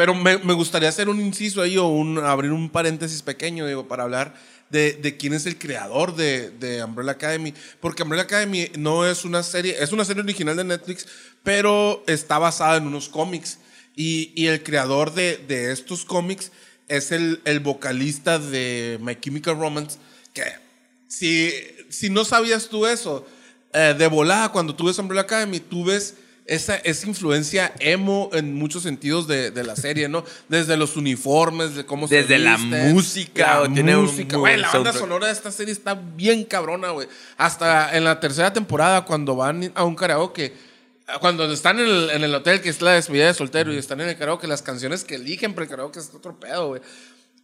Pero 0.00 0.14
me, 0.14 0.38
me 0.38 0.54
gustaría 0.54 0.88
hacer 0.88 1.10
un 1.10 1.20
inciso 1.20 1.60
ahí 1.60 1.76
o 1.76 1.86
un, 1.86 2.16
abrir 2.16 2.52
un 2.52 2.70
paréntesis 2.70 3.20
pequeño, 3.20 3.66
digo, 3.66 3.86
para 3.86 4.04
hablar 4.04 4.32
de, 4.70 4.94
de 4.94 5.18
quién 5.18 5.34
es 5.34 5.44
el 5.44 5.58
creador 5.58 6.16
de, 6.16 6.48
de 6.52 6.82
Umbrella 6.82 7.12
Academy. 7.12 7.52
Porque 7.80 8.02
Umbrella 8.02 8.22
Academy 8.22 8.70
no 8.78 9.04
es 9.04 9.26
una 9.26 9.42
serie, 9.42 9.76
es 9.78 9.92
una 9.92 10.06
serie 10.06 10.22
original 10.22 10.56
de 10.56 10.64
Netflix, 10.64 11.06
pero 11.42 12.02
está 12.06 12.38
basada 12.38 12.78
en 12.78 12.86
unos 12.86 13.10
cómics. 13.10 13.58
Y, 13.94 14.32
y 14.34 14.46
el 14.46 14.62
creador 14.62 15.12
de, 15.12 15.36
de 15.36 15.70
estos 15.70 16.06
cómics 16.06 16.50
es 16.88 17.12
el, 17.12 17.42
el 17.44 17.60
vocalista 17.60 18.38
de 18.38 18.96
My 19.02 19.20
Chemical 19.20 19.58
Romance, 19.58 19.98
que 20.32 20.44
si, 21.08 21.52
si 21.90 22.08
no 22.08 22.24
sabías 22.24 22.70
tú 22.70 22.86
eso, 22.86 23.26
eh, 23.74 23.94
de 23.98 24.06
volada, 24.06 24.50
cuando 24.50 24.74
tú 24.74 24.86
ves 24.86 24.98
Umbrella 24.98 25.24
Academy, 25.24 25.60
tú 25.60 25.84
ves 25.84 26.14
esa, 26.50 26.74
esa 26.78 27.06
influencia 27.06 27.72
emo 27.78 28.28
en 28.32 28.54
muchos 28.54 28.82
sentidos 28.82 29.28
de, 29.28 29.52
de 29.52 29.62
la 29.62 29.76
serie, 29.76 30.08
¿no? 30.08 30.24
Desde 30.48 30.76
los 30.76 30.96
uniformes, 30.96 31.76
de 31.76 31.86
cómo 31.86 32.08
se 32.08 32.16
Desde 32.16 32.40
la 32.40 32.56
visten, 32.56 32.92
música, 32.92 33.60
la 33.60 33.72
tiene 33.72 33.96
música. 33.96 34.36
Güey, 34.36 34.56
la 34.56 34.68
banda 34.68 34.92
sonora 34.92 35.28
de 35.28 35.32
esta 35.32 35.52
serie 35.52 35.72
está 35.72 35.94
bien 35.94 36.42
cabrona, 36.42 36.90
güey. 36.90 37.06
Hasta 37.36 37.96
en 37.96 38.02
la 38.02 38.18
tercera 38.18 38.52
temporada, 38.52 39.04
cuando 39.04 39.36
van 39.36 39.70
a 39.76 39.84
un 39.84 39.94
karaoke, 39.94 40.52
cuando 41.20 41.50
están 41.52 41.78
en 41.78 41.86
el, 41.86 42.10
en 42.10 42.24
el 42.24 42.34
hotel, 42.34 42.60
que 42.60 42.68
es 42.68 42.82
la 42.82 42.94
despedida 42.94 43.26
de 43.26 43.34
soltero, 43.34 43.72
y 43.72 43.78
están 43.78 44.00
en 44.00 44.08
el 44.08 44.16
karaoke, 44.16 44.48
las 44.48 44.62
canciones 44.62 45.04
que 45.04 45.14
eligen 45.14 45.54
para 45.54 45.66
el 45.66 45.70
karaoke 45.70 46.00
es 46.00 46.10
otro 46.12 46.40
pedo, 46.40 46.66
güey. 46.70 46.82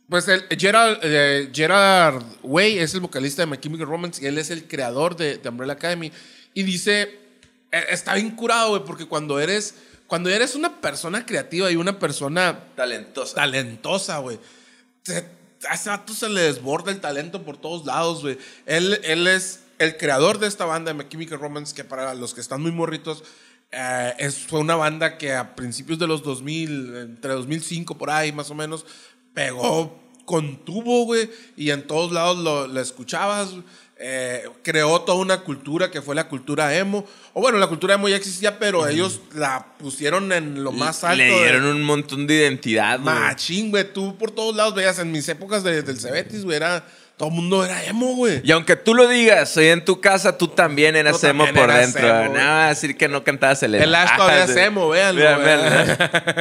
Pues 0.09 0.27
el, 0.27 0.47
Gerard, 0.59 0.99
eh, 1.03 1.49
Gerard 1.53 2.25
Way 2.43 2.81
es 2.81 2.93
el 2.95 3.01
vocalista 3.01 3.43
de 3.43 3.47
My 3.47 3.59
Chemical 3.59 3.87
Romance 3.87 4.21
y 4.21 4.27
él 4.27 4.37
es 4.39 4.51
el 4.51 4.67
creador 4.67 5.15
de, 5.15 5.39
de 5.39 5.49
Umbrella 5.49 5.75
Academy. 5.75 6.11
Y 6.55 6.65
dice, 6.65 7.26
está 7.71 8.15
bien 8.15 8.31
curado, 8.31 8.71
güey, 8.71 8.85
porque 8.85 9.07
cuando 9.07 9.39
eres, 9.41 9.75
cuando 10.07 10.31
eres 10.31 10.55
una 10.55 10.81
persona 10.81 11.27
creativa 11.27 11.71
y 11.71 11.77
una 11.77 11.99
persona 11.99 12.65
Talentosa. 12.75 13.35
talentosa, 13.35 14.19
güey. 14.19 14.39
A 15.69 15.75
ese 15.75 15.89
vato 15.89 16.13
se 16.13 16.29
le 16.29 16.43
desborda 16.43 16.93
el 16.93 17.01
talento 17.01 17.43
por 17.43 17.57
todos 17.57 17.87
lados, 17.87 18.23
güey. 18.23 18.39
Él, 18.67 19.01
él 19.05 19.27
es 19.27 19.61
el 19.79 19.97
creador 19.97 20.39
de 20.39 20.47
esta 20.47 20.65
banda, 20.65 20.93
de 20.93 20.99
My 20.99 21.09
Chemical 21.09 21.39
Romance, 21.39 21.75
que 21.75 21.85
para 21.85 22.15
los 22.15 22.35
que 22.35 22.41
están 22.41 22.63
muy 22.63 22.73
morritos, 22.73 23.25
eh, 23.73 24.15
es, 24.19 24.39
fue 24.39 24.61
una 24.61 24.77
banda 24.77 25.19
que 25.19 25.35
a 25.35 25.55
principios 25.55 25.99
de 25.99 26.07
los 26.07 26.23
2000, 26.23 26.97
entre 26.97 27.33
2005 27.33 27.99
por 27.99 28.11
ahí 28.11 28.33
más 28.33 28.51
o 28.51 28.55
menos, 28.55 28.87
pegó 29.35 30.01
con 30.25 30.65
tubo, 30.65 31.05
güey, 31.05 31.31
y 31.57 31.71
en 31.71 31.87
todos 31.87 32.13
lados 32.13 32.39
lo, 32.39 32.67
lo 32.67 32.81
escuchabas. 32.81 33.51
Eh, 33.99 34.45
creó 34.63 35.01
toda 35.03 35.19
una 35.19 35.39
cultura 35.41 35.91
que 35.91 36.03
fue 36.03 36.15
la 36.15 36.29
cultura 36.29 36.75
emo. 36.77 37.07
O 37.33 37.41
bueno, 37.41 37.59
la 37.59 37.67
cultura 37.67 37.95
emo 37.95 38.09
ya 38.09 38.17
existía, 38.17 38.59
pero 38.59 38.87
ellos 38.89 39.21
la 39.35 39.67
pusieron 39.79 40.33
en 40.33 40.63
lo 40.65 40.73
más 40.73 41.03
alto. 41.05 41.17
Le 41.17 41.31
de- 41.31 41.39
dieron 41.39 41.65
un 41.65 41.83
montón 41.83 42.27
de 42.27 42.35
identidad, 42.35 43.01
güey. 43.01 43.15
Machín, 43.15 43.71
güey. 43.71 43.91
Tú 43.93 44.17
por 44.19 44.31
todos 44.31 44.55
lados 44.55 44.75
veías 44.75 44.99
en 44.99 45.11
mis 45.13 45.29
épocas 45.29 45.63
de- 45.65 45.83
del 45.83 45.99
Cebetis, 45.99 46.45
güey. 46.45 46.57
Era, 46.57 46.85
todo 47.17 47.31
el 47.31 47.35
mundo 47.37 47.65
era 47.65 47.83
emo, 47.85 48.15
güey. 48.17 48.43
Y 48.45 48.53
aunque 48.53 48.77
tú 48.77 48.95
lo 48.95 49.09
digas, 49.09 49.57
hoy 49.57 49.69
en 49.69 49.83
tu 49.83 49.99
casa 50.03 50.37
tú 50.37 50.49
también 50.49 50.95
eras 50.97 51.19
Tú 51.19 51.27
emo 51.29 51.45
también 51.47 51.65
por 51.67 51.75
eras 51.75 51.93
dentro. 51.95 52.09
emo, 52.09 52.25
no 52.25 52.31
güey. 52.33 52.43
vas 52.45 52.67
a 52.67 52.69
decir 52.69 52.97
que 52.99 53.09
no 53.09 53.25
cantabas 53.25 53.63
el 53.63 53.75
El 53.77 53.95
Ash 53.95 54.15
todavía 54.15 54.45
es 54.45 54.57
emo, 54.57 54.91
véanlo. 54.91 55.23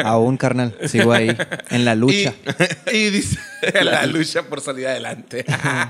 Aún, 0.04 0.36
carnal, 0.38 0.78
sigo 0.88 1.14
ahí, 1.14 1.36
en 1.70 1.86
la 1.86 1.96
lucha. 1.96 2.34
Y, 2.92 2.98
y 2.98 3.10
dice 3.12 3.40
la 3.84 4.06
lucha 4.06 4.44
por 4.44 4.62
salir 4.62 4.88
adelante. 4.88 5.46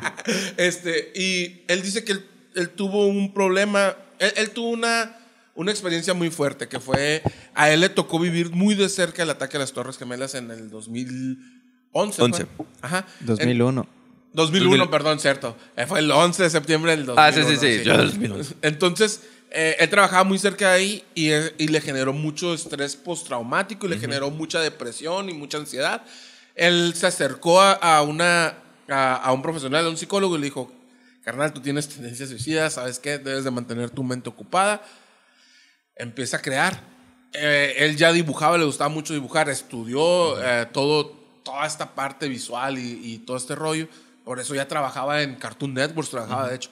este, 0.58 1.12
y 1.15 1.63
él 1.67 1.82
dice 1.82 2.03
que 2.03 2.13
él, 2.13 2.25
él 2.55 2.70
tuvo 2.70 3.08
un 3.08 3.34
problema. 3.34 3.96
Él, 4.20 4.34
él 4.38 4.50
tuvo 4.51 4.70
una, 4.70 5.17
una 5.55 5.72
experiencia 5.72 6.13
muy 6.13 6.29
fuerte 6.29 6.67
que 6.67 6.79
fue. 6.79 7.22
A 7.53 7.72
él 7.72 7.82
le 7.82 7.89
tocó 7.89 8.20
vivir 8.20 8.51
muy 8.51 8.75
de 8.75 8.89
cerca 8.89 9.24
el 9.24 9.29
ataque 9.29 9.58
a 9.58 9.60
las 9.62 9.74
Torres 9.74 9.98
Gemelas 9.98 10.36
en 10.36 10.51
el 10.51 10.70
2011. 10.70 12.17
¿fue? 12.17 12.25
Once. 12.25 12.46
Ajá. 12.82 13.05
2001. 13.22 13.88
2001, 14.34 14.70
2000. 14.70 14.89
perdón, 14.89 15.20
cierto. 15.20 15.55
Eh, 15.77 15.86
Fue 15.86 16.00
el 16.00 16.12
11 16.12 16.44
de 16.44 16.50
septiembre 16.50 16.91
del 16.91 17.05
2001. 17.05 17.22
Ah, 17.22 17.32
sí, 17.32 17.55
sí, 17.55 17.77
sí. 17.77 17.84
Yo 17.86 17.98
2011. 17.98 18.55
Entonces, 18.62 19.22
eh, 19.50 19.77
él 19.79 19.89
trabajaba 19.89 20.25
muy 20.25 20.38
cerca 20.38 20.72
de 20.72 20.75
ahí 20.75 21.03
y, 21.15 21.29
y 21.32 21.70
le 21.70 21.79
generó 21.79 22.12
mucho 22.12 22.53
estrés 22.53 22.98
postraumático 22.98 23.88
y 23.88 23.91
le 23.91 23.98
generó 23.98 24.29
mucha 24.29 24.60
depresión 24.60 25.29
y 25.29 25.34
mucha 25.34 25.58
ansiedad. 25.58 26.03
Él 26.56 26.94
se 26.96 27.08
acercó 27.08 27.62
a, 27.62 27.74
a 27.74 28.02
una, 28.02 28.56
a, 28.90 29.16
a 29.16 29.32
un 29.34 29.42
profesional, 29.42 29.86
a 29.86 29.90
un 29.90 29.98
psicólogo 29.98 30.36
y 30.36 30.40
le 30.40 30.46
dijo, 30.46 30.72
carnal, 31.26 31.52
tú 31.52 31.60
tienes 31.60 31.90
tendencias 31.90 32.30
suicidas, 32.30 32.74
¿sabes 32.74 33.00
qué? 33.00 33.18
Debes 33.18 33.44
de 33.44 33.52
mantener 33.52 33.90
tu 33.90 34.04
mente 34.04 34.30
ocupada. 34.30 34.82
Empieza 35.96 36.38
a 36.38 36.42
crear. 36.42 36.80
Eh, 37.34 37.76
él 37.80 37.98
ya 37.98 38.14
dibujaba, 38.14 38.58
le 38.58 38.66
gustaba 38.66 38.90
mucho 38.90 39.14
dibujar, 39.14 39.50
estudió 39.50 40.42
eh, 40.42 40.68
todo, 40.72 41.08
toda 41.44 41.66
esta 41.66 41.96
parte 41.96 42.28
visual 42.28 42.78
y, 42.78 43.02
y 43.04 43.18
todo 43.20 43.38
este 43.38 43.56
rollo. 43.56 43.88
Por 44.24 44.40
eso 44.40 44.56
ya 44.56 44.68
trabajaba 44.68 45.24
en 45.24 45.36
Cartoon 45.36 45.74
Networks, 45.74 46.12
trabajaba 46.12 46.48
de 46.48 46.56
hecho. 46.56 46.70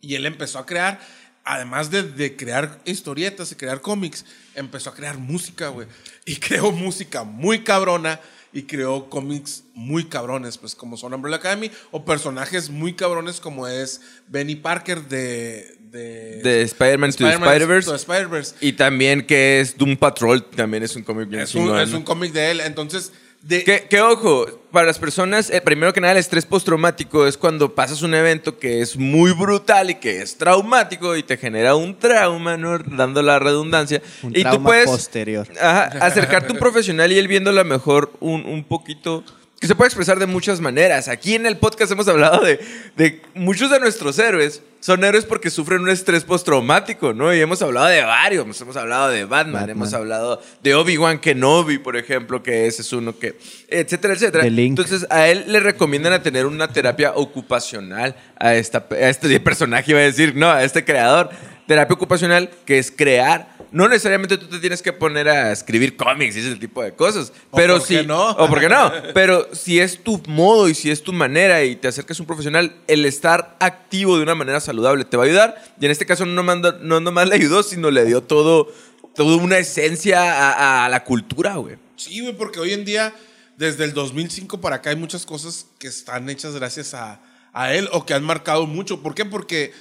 Y 0.00 0.16
él 0.16 0.26
empezó 0.26 0.58
a 0.58 0.66
crear, 0.66 1.00
además 1.44 1.90
de, 1.90 2.02
de 2.02 2.36
crear 2.36 2.80
historietas 2.84 3.52
y 3.52 3.54
crear 3.54 3.80
cómics, 3.80 4.24
empezó 4.56 4.90
a 4.90 4.94
crear 4.94 5.18
música, 5.18 5.68
güey. 5.68 5.86
Y 6.26 6.36
creó 6.40 6.72
música 6.72 7.22
muy 7.22 7.62
cabrona 7.62 8.20
y 8.52 8.64
creó 8.64 9.08
cómics 9.08 9.64
muy 9.74 10.04
cabrones, 10.04 10.58
pues 10.58 10.74
como 10.74 10.96
son 10.96 11.14
Umbrella 11.14 11.36
Academy, 11.36 11.70
o 11.90 12.04
personajes 12.04 12.70
muy 12.70 12.94
cabrones 12.94 13.40
como 13.40 13.66
es 13.66 14.00
Benny 14.28 14.56
Parker 14.56 15.08
de... 15.08 15.78
De, 15.92 16.40
De 16.42 16.62
Spider-Man 16.62 17.10
to 17.12 17.18
the 17.18 17.24
Spider-Man 17.24 17.48
Spider-Verse. 17.50 17.90
to 17.90 17.94
Spider-Verse. 17.96 18.54
Y 18.60 18.72
también 18.72 19.26
que 19.26 19.60
es 19.60 19.76
Doom 19.76 19.98
Patrol, 19.98 20.42
también 20.42 20.82
es 20.82 20.96
un 20.96 21.02
cómic 21.02 21.28
bien 21.28 21.42
Es 21.42 21.54
un, 21.54 21.78
es 21.78 21.92
un 21.92 22.02
cómic 22.02 22.32
de 22.32 22.50
él, 22.50 22.60
entonces... 22.60 23.12
De, 23.42 23.64
Que, 23.64 23.86
que 23.88 24.00
ojo, 24.00 24.46
para 24.70 24.86
las 24.86 24.98
personas, 24.98 25.50
eh, 25.50 25.60
primero 25.60 25.92
que 25.92 26.00
nada, 26.00 26.12
el 26.12 26.18
estrés 26.18 26.46
postraumático 26.46 27.26
es 27.26 27.36
cuando 27.36 27.74
pasas 27.74 28.02
un 28.02 28.14
evento 28.14 28.58
que 28.58 28.80
es 28.80 28.96
muy 28.96 29.32
brutal 29.32 29.90
y 29.90 29.96
que 29.96 30.22
es 30.22 30.38
traumático 30.38 31.16
y 31.16 31.22
te 31.24 31.36
genera 31.36 31.74
un 31.74 31.98
trauma, 31.98 32.56
¿no? 32.56 32.78
Dando 32.78 33.20
la 33.22 33.38
redundancia. 33.40 34.00
Un 34.22 34.30
y 34.30 34.36
tú 34.36 34.42
trauma 34.42 34.64
puedes 34.66 34.86
posterior. 34.86 35.48
ajá, 35.60 35.84
acercarte 36.00 36.50
a 36.50 36.52
un 36.52 36.58
profesional 36.58 37.10
y 37.12 37.18
él 37.18 37.26
viendo 37.28 37.50
a 37.50 37.52
lo 37.52 37.64
mejor 37.64 38.12
un, 38.20 38.44
un 38.46 38.64
poquito. 38.64 39.24
Que 39.62 39.68
se 39.68 39.76
puede 39.76 39.86
expresar 39.86 40.18
de 40.18 40.26
muchas 40.26 40.60
maneras. 40.60 41.06
Aquí 41.06 41.36
en 41.36 41.46
el 41.46 41.56
podcast 41.56 41.92
hemos 41.92 42.08
hablado 42.08 42.44
de, 42.44 42.58
de 42.96 43.22
muchos 43.36 43.70
de 43.70 43.78
nuestros 43.78 44.18
héroes. 44.18 44.60
Son 44.80 45.04
héroes 45.04 45.24
porque 45.24 45.50
sufren 45.50 45.82
un 45.82 45.88
estrés 45.88 46.24
postraumático, 46.24 47.12
¿no? 47.14 47.32
Y 47.32 47.40
hemos 47.40 47.62
hablado 47.62 47.86
de 47.86 48.02
varios. 48.02 48.60
Hemos 48.60 48.76
hablado 48.76 49.10
de 49.10 49.24
Batman, 49.24 49.52
Batman. 49.52 49.70
hemos 49.70 49.94
hablado 49.94 50.42
de 50.64 50.74
Obi-Wan 50.74 51.20
Kenobi, 51.20 51.78
por 51.78 51.96
ejemplo, 51.96 52.42
que 52.42 52.66
ese 52.66 52.82
es 52.82 52.92
uno 52.92 53.16
que. 53.16 53.38
etcétera, 53.68 54.14
etcétera. 54.14 54.46
Entonces, 54.48 55.06
a 55.10 55.28
él 55.28 55.44
le 55.46 55.60
recomiendan 55.60 56.12
a 56.12 56.24
tener 56.24 56.44
una 56.44 56.66
terapia 56.66 57.12
ocupacional 57.14 58.16
a, 58.40 58.56
esta, 58.56 58.84
a 58.90 59.08
este 59.08 59.38
personaje, 59.38 59.92
iba 59.92 60.00
a 60.00 60.02
decir, 60.02 60.34
no, 60.34 60.50
a 60.50 60.64
este 60.64 60.84
creador. 60.84 61.30
Terapia 61.66 61.94
ocupacional, 61.94 62.50
que 62.66 62.78
es 62.78 62.90
crear. 62.90 63.56
No 63.70 63.88
necesariamente 63.88 64.36
tú 64.36 64.46
te 64.48 64.58
tienes 64.58 64.82
que 64.82 64.92
poner 64.92 65.28
a 65.28 65.52
escribir 65.52 65.96
cómics 65.96 66.36
y 66.36 66.40
ese 66.40 66.56
tipo 66.56 66.82
de 66.82 66.92
cosas. 66.92 67.32
O 67.50 67.56
Pero 67.56 67.78
por 67.78 67.86
si, 67.86 67.96
qué 67.96 68.02
no. 68.04 68.30
O 68.30 68.48
porque 68.48 68.68
no. 68.68 68.92
Pero 69.14 69.48
si 69.54 69.80
es 69.80 70.02
tu 70.02 70.20
modo 70.26 70.68
y 70.68 70.74
si 70.74 70.90
es 70.90 71.02
tu 71.02 71.12
manera 71.12 71.62
y 71.64 71.76
te 71.76 71.88
acercas 71.88 72.18
a 72.18 72.22
un 72.22 72.26
profesional, 72.26 72.74
el 72.88 73.06
estar 73.06 73.56
activo 73.60 74.16
de 74.16 74.24
una 74.24 74.34
manera 74.34 74.60
saludable 74.60 75.04
te 75.04 75.16
va 75.16 75.22
a 75.22 75.26
ayudar. 75.26 75.62
Y 75.80 75.84
en 75.86 75.90
este 75.92 76.04
caso 76.04 76.26
no, 76.26 76.42
mando- 76.42 76.78
no 76.80 77.00
nomás 77.00 77.28
le 77.28 77.36
ayudó, 77.36 77.62
sino 77.62 77.90
le 77.90 78.04
dio 78.04 78.22
todo, 78.22 78.70
toda 79.14 79.36
una 79.36 79.56
esencia 79.58 80.20
a, 80.20 80.84
a 80.84 80.88
la 80.88 81.04
cultura, 81.04 81.54
güey. 81.56 81.76
Sí, 81.96 82.20
güey, 82.20 82.36
porque 82.36 82.58
hoy 82.60 82.72
en 82.72 82.84
día, 82.84 83.14
desde 83.56 83.84
el 83.84 83.94
2005 83.94 84.60
para 84.60 84.76
acá, 84.76 84.90
hay 84.90 84.96
muchas 84.96 85.24
cosas 85.24 85.66
que 85.78 85.86
están 85.86 86.28
hechas 86.28 86.54
gracias 86.54 86.92
a, 86.94 87.20
a 87.54 87.72
él 87.72 87.88
o 87.92 88.04
que 88.04 88.12
han 88.12 88.24
marcado 88.24 88.66
mucho. 88.66 89.00
¿Por 89.02 89.14
qué? 89.14 89.24
Porque, 89.24 89.72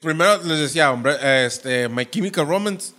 primero 0.00 0.42
les 0.44 0.58
decía, 0.58 0.90
hombre, 0.90 1.16
este, 1.46 1.88
My 1.88 2.06
Chemical 2.06 2.46
Romance 2.46 2.92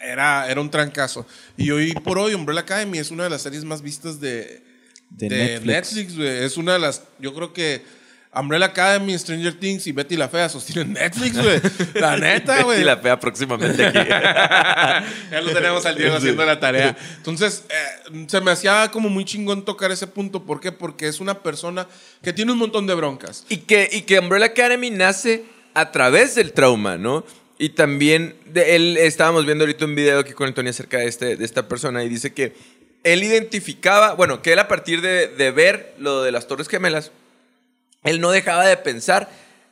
era, 0.00 0.48
era 0.48 0.60
un 0.60 0.70
trancazo. 0.70 1.26
Y 1.56 1.70
hoy 1.70 1.92
por 1.92 2.18
hoy, 2.18 2.34
Umbrella 2.34 2.60
Academy 2.60 2.98
es 2.98 3.10
una 3.10 3.24
de 3.24 3.30
las 3.30 3.42
series 3.42 3.64
más 3.64 3.82
vistas 3.82 4.20
de, 4.20 4.62
De 5.10 5.28
de 5.28 5.36
Netflix. 5.36 5.66
Netflix, 5.66 6.16
güey. 6.16 6.44
Es 6.44 6.56
una 6.56 6.74
de 6.74 6.78
las, 6.78 7.02
yo 7.18 7.34
creo 7.34 7.52
que 7.52 7.82
Umbrella 8.38 8.66
Academy, 8.66 9.18
Stranger 9.18 9.54
Things 9.54 9.86
y 9.86 9.92
Betty 9.92 10.16
la 10.16 10.28
Fea 10.28 10.48
sostienen 10.48 10.92
Netflix, 10.92 11.42
güey. 11.42 11.60
La 11.94 12.16
neta, 12.18 12.62
güey. 12.62 12.82
Y 12.82 12.84
la 12.84 12.98
fea 12.98 13.18
próximamente 13.18 13.86
aquí. 13.86 13.98
ya 15.30 15.40
lo 15.40 15.52
tenemos 15.52 15.86
al 15.86 15.96
Diego 15.96 16.16
haciendo 16.16 16.44
la 16.44 16.60
tarea. 16.60 16.94
Entonces, 17.16 17.64
eh, 17.70 18.26
se 18.26 18.40
me 18.42 18.50
hacía 18.50 18.90
como 18.90 19.08
muy 19.08 19.24
chingón 19.24 19.64
tocar 19.64 19.90
ese 19.90 20.06
punto. 20.06 20.44
¿Por 20.44 20.60
qué? 20.60 20.70
Porque 20.70 21.08
es 21.08 21.20
una 21.20 21.42
persona 21.42 21.86
que 22.22 22.34
tiene 22.34 22.52
un 22.52 22.58
montón 22.58 22.86
de 22.86 22.94
broncas. 22.94 23.46
Y 23.48 23.58
que, 23.58 23.88
y 23.90 24.02
que 24.02 24.18
Umbrella 24.18 24.46
Academy 24.46 24.90
nace 24.90 25.55
a 25.76 25.92
través 25.92 26.34
del 26.34 26.52
trauma, 26.52 26.96
¿no? 26.96 27.24
Y 27.58 27.70
también, 27.70 28.34
de 28.46 28.76
él 28.76 28.96
estábamos 28.96 29.44
viendo 29.46 29.64
ahorita 29.64 29.84
un 29.84 29.94
video 29.94 30.20
aquí 30.20 30.32
con 30.32 30.46
Antonio 30.48 30.70
acerca 30.70 30.98
de, 30.98 31.06
este, 31.06 31.36
de 31.36 31.44
esta 31.44 31.68
persona 31.68 32.02
y 32.02 32.08
dice 32.08 32.32
que 32.32 32.54
él 33.04 33.22
identificaba, 33.22 34.14
bueno, 34.14 34.42
que 34.42 34.52
él 34.54 34.58
a 34.58 34.68
partir 34.68 35.00
de, 35.00 35.28
de 35.28 35.50
ver 35.50 35.94
lo 35.98 36.22
de 36.22 36.32
las 36.32 36.46
Torres 36.48 36.68
Gemelas, 36.68 37.12
él 38.04 38.20
no 38.20 38.30
dejaba 38.30 38.66
de 38.66 38.76
pensar 38.76 39.30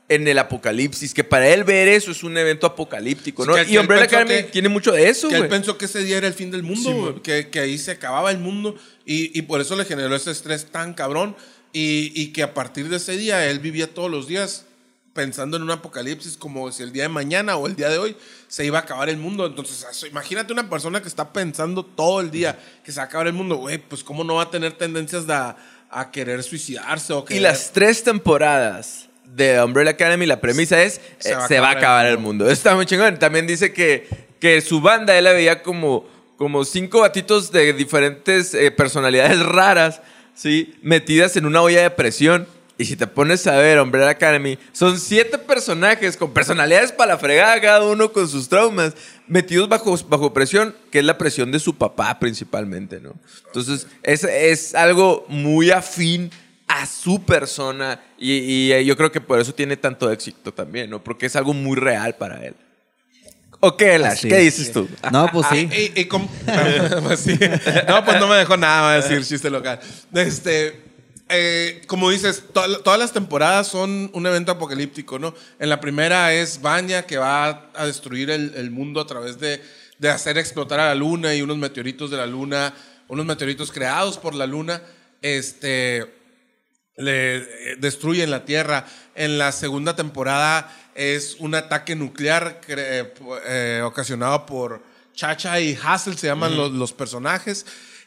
en 0.09 0.29
el 0.29 0.39
apocalipsis, 0.39 1.15
que 1.15 1.25
para 1.25 1.49
él 1.49 1.65
ver 1.65 1.89
eso 1.89 2.11
es 2.11 2.23
un 2.23 2.37
evento 2.37 2.67
apocalíptico, 2.67 3.45
Sí, 3.45 3.49
¿no? 3.51 3.57
él- 3.57 3.71
y 3.71 3.79
Umbrella 3.79 4.05
Academy 4.05 4.43
tiene 4.53 4.69
mucho 4.69 4.93
de 4.93 5.09
eso, 5.09 5.29
Que 5.31 5.37
él 5.37 5.49
pensó 5.49 5.79
que 5.79 5.87
ese 5.87 6.03
día 6.05 6.19
era 6.19 6.27
el 6.27 6.35
fin 6.35 6.51
del 6.51 6.63
mundo, 6.63 7.13
Sí, 7.15 7.21
que, 7.23 7.49
que 7.49 7.61
ahí 7.61 7.79
se 7.79 7.93
acababa 7.93 8.31
el 8.31 8.39
mundo 8.39 8.77
y, 9.07 9.37
y 9.39 9.43
por 9.43 9.63
eso 9.63 9.75
le 9.77 9.87
generó 9.87 10.15
ese 10.15 10.31
estrés 10.31 10.67
tan 10.67 10.93
cabrón 10.93 11.35
y, 11.73 12.13
y 12.15 12.33
que 12.33 12.43
a 12.43 12.53
partir 12.53 12.89
de 12.91 12.97
ese 12.99 13.17
día 13.17 13.49
él 13.49 13.59
vivía 13.61 13.87
todos 13.95 14.11
los 14.11 14.29
días 14.29 14.67
pensando 15.15 15.57
en 15.57 15.63
un 15.63 15.71
apocalipsis 15.71 16.37
como 16.37 16.71
si 16.73 16.83
el 16.83 16.93
día 16.93 17.05
de 17.05 17.09
mañana 17.09 17.57
o 17.57 17.67
el 17.67 17.77
día 17.77 17.89
de 17.89 17.99
hoy 17.99 18.17
se 18.49 18.67
iba 18.67 18.81
a 18.81 18.83
acabar 18.83 19.09
el 19.09 19.17
mundo. 19.17 19.47
Entonces, 19.47 19.87
imagínate 20.11 20.53
una 20.53 20.69
persona 20.69 21.01
que 21.01 21.09
está 21.09 21.33
pensando 21.33 21.85
todo 21.85 22.21
el 22.21 22.31
día 22.31 22.59
que 22.85 22.93
se 22.93 22.99
va 22.99 23.05
a 23.05 23.07
acabar 23.07 23.29
el 23.29 23.33
mundo, 23.33 23.57
güey, 23.57 23.79
pues 23.79 24.05
cómo 24.05 24.25
no 24.25 24.35
va 24.35 24.43
a 24.43 24.51
tener 24.51 24.73
tendencias 24.73 25.27
de 25.27 25.33
a, 25.33 25.57
a 25.89 26.11
querer 26.11 26.43
suicidarse 26.43 27.13
o 27.13 27.25
Y 27.31 27.39
las 27.39 27.73
tres 27.73 28.03
temporadas 28.03 29.09
de 29.25 29.63
Umbrella 29.63 29.93
Academy, 29.93 30.27
la 30.27 30.41
premisa 30.41 30.83
es, 30.83 30.99
eh, 31.25 31.35
se 31.49 31.61
va 31.61 31.69
a 31.69 31.73
acabar, 31.73 32.07
el 32.07 32.19
mundo. 32.19 32.51
Está 32.51 32.75
muy 32.75 32.87
chingón. 32.87 33.19
También 33.19 33.47
dice 33.47 33.73
que, 33.73 34.09
que 34.41 34.61
su 34.61 34.81
banda 34.81 35.17
él 35.17 35.25
la 35.25 35.33
veía 35.33 35.63
como, 35.63 36.07
como 36.37 36.65
cinco 36.65 37.01
batitos 37.01 37.53
de 37.53 37.73
diferentes 37.73 38.55
eh, 38.55 38.71
personalidades 38.71 39.41
raras, 39.47 40.01
¿sí? 40.35 40.75
Metidas 40.83 41.37
en 41.37 41.47
una 41.47 41.63
olla 41.63 41.83
de 41.83 41.91
presión. 41.91 42.47
Y 42.77 42.85
si 42.87 42.97
te 42.97 43.07
pones 43.07 43.47
a 43.47 43.57
ver 43.57 43.81
Umbrella 43.81 44.11
Academy, 44.11 44.59
son 44.73 44.99
siete 44.99 45.39
personajes 45.39 46.17
con 46.17 46.33
personalidades 46.33 46.91
para 46.91 47.13
la 47.15 47.19
fregada, 47.19 47.61
cada 47.61 47.85
uno 47.85 48.11
con 48.13 48.29
sus 48.29 48.49
traumas, 48.49 48.95
metidos 49.29 49.69
bajo, 49.69 49.97
bajo 50.09 50.33
presión, 50.35 50.75
que 50.91 50.99
es 50.99 51.05
la 51.05 51.17
presión 51.17 51.53
de 51.53 51.61
su 51.61 51.77
papá 51.77 52.19
principalmente, 52.19 52.99
¿no? 53.01 53.15
Entonces, 53.47 53.87
es, 54.03 54.25
es 54.25 54.75
algo 54.75 55.25
muy 55.29 55.71
afín 55.71 56.33
a 56.67 56.85
su 56.87 57.23
persona 57.23 58.01
y, 58.19 58.33
y, 58.33 58.73
eh, 58.73 58.85
yo 58.85 58.97
creo 58.97 59.13
que 59.13 59.21
por 59.21 59.39
eso 59.39 59.55
tiene 59.55 59.77
tanto 59.77 60.11
éxito 60.11 60.53
también, 60.53 60.91
¿no? 60.91 61.03
Porque 61.05 61.27
es 61.27 61.37
algo 61.37 61.55
muy 61.55 61.77
real 61.77 62.17
para 62.17 62.45
él. 62.45 62.57
¿O 63.61 63.77
qué, 63.77 63.99
Lash? 64.01 64.23
¿Qué 64.23 64.47
es. 64.47 64.57
dices 64.59 64.73
tú? 64.73 64.89
No, 65.13 65.29
pues 65.33 65.47
sí. 65.51 65.69
Ah, 65.71 65.75
y- 65.77 66.01
y 66.01 66.05
com- 66.07 66.27
Pues 67.05 67.21
sí. 67.21 67.39
No, 67.89 68.05
pues 68.05 68.19
no 68.19 68.27
me 68.27 68.35
dejó 68.37 68.57
nada 68.57 68.93
a 68.93 68.97
decir 69.01 69.25
chiste 69.25 69.49
local. 69.49 69.79
Este, 70.13 70.83
eh, 71.29 71.83
como 71.87 72.11
dices, 72.11 72.45
to- 72.53 72.81
todas 72.83 72.99
las 72.99 73.13
temporadas 73.13 73.69
son 73.69 74.11
un 74.13 74.27
evento 74.27 74.53
apocalíptico, 74.53 75.19
¿no? 75.19 75.35
En 75.59 75.69
la 75.69 75.81
primera 75.81 76.33
es 76.35 76.61
Vanya 76.61 77.07
que 77.07 77.17
va 77.17 77.71
a 77.75 77.87
destruir 77.87 78.31
el, 78.31 78.55
el 78.57 78.71
mundo 78.71 79.01
a 79.01 79.07
través 79.07 79.39
de, 79.41 79.63
de 79.99 80.09
hacer 80.11 80.37
explotar 80.39 80.81
a 80.81 80.89
la 80.89 80.95
luna 80.95 81.35
y 81.35 81.43
unos 81.43 81.57
meteoritos 81.57 82.11
de 82.11 82.17
la 82.19 82.27
luna, 82.27 82.75
unos 83.09 83.25
meteoritos 83.27 83.73
creados 83.73 84.19
por 84.19 84.35
la 84.35 84.47
luna, 84.47 84.83
este, 85.23 86.13
le 86.97 87.37
eh, 87.37 87.77
destruyen 87.79 88.31
la 88.31 88.45
Tierra. 88.45 88.87
En 89.15 89.39
la 89.39 89.51
segunda 89.53 89.97
temporada 89.97 90.71
es 90.95 91.37
un 91.39 91.55
ataque 91.55 91.97
nuclear 91.97 92.61
eh, 92.69 93.83
ocasionado 93.85 94.45
por 94.47 94.83
Chacha 95.15 95.59
y 95.61 95.79
Hassel, 95.83 96.19
se 96.19 96.27
llaman 96.27 96.57
los, 96.57 96.73
los 96.73 96.93
personajes. 96.93 97.65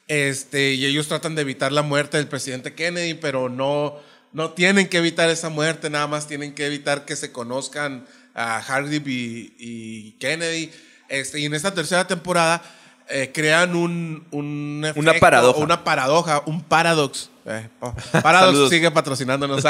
Este, 0.07 0.73
y 0.73 0.85
ellos 0.85 1.07
tratan 1.07 1.35
de 1.35 1.41
evitar 1.41 1.71
la 1.71 1.81
muerte 1.81 2.17
del 2.17 2.27
presidente 2.27 2.73
Kennedy, 2.73 3.13
pero 3.13 3.49
no, 3.49 3.95
no 4.31 4.51
tienen 4.51 4.87
que 4.87 4.97
evitar 4.97 5.29
esa 5.29 5.49
muerte, 5.49 5.89
nada 5.89 6.07
más 6.07 6.27
tienen 6.27 6.53
que 6.53 6.65
evitar 6.65 7.05
que 7.05 7.15
se 7.15 7.31
conozcan 7.31 8.05
a 8.33 8.61
Hardy 8.61 9.01
y, 9.05 9.53
y 9.57 10.11
Kennedy. 10.19 10.71
Este, 11.09 11.39
y 11.39 11.45
en 11.45 11.53
esta 11.53 11.73
tercera 11.73 12.07
temporada 12.07 12.61
eh, 13.09 13.31
crean 13.33 13.75
un, 13.75 14.25
un 14.31 14.85
Una 14.95 15.11
efecto, 15.11 15.19
paradoja. 15.19 15.59
Una 15.59 15.83
paradoja, 15.83 16.43
un 16.45 16.61
paradox. 16.61 17.29
Eh, 17.45 17.69
oh, 17.79 17.93
Paradox 18.21 18.69
sigue 18.69 18.91
patrocinándonos. 18.91 19.63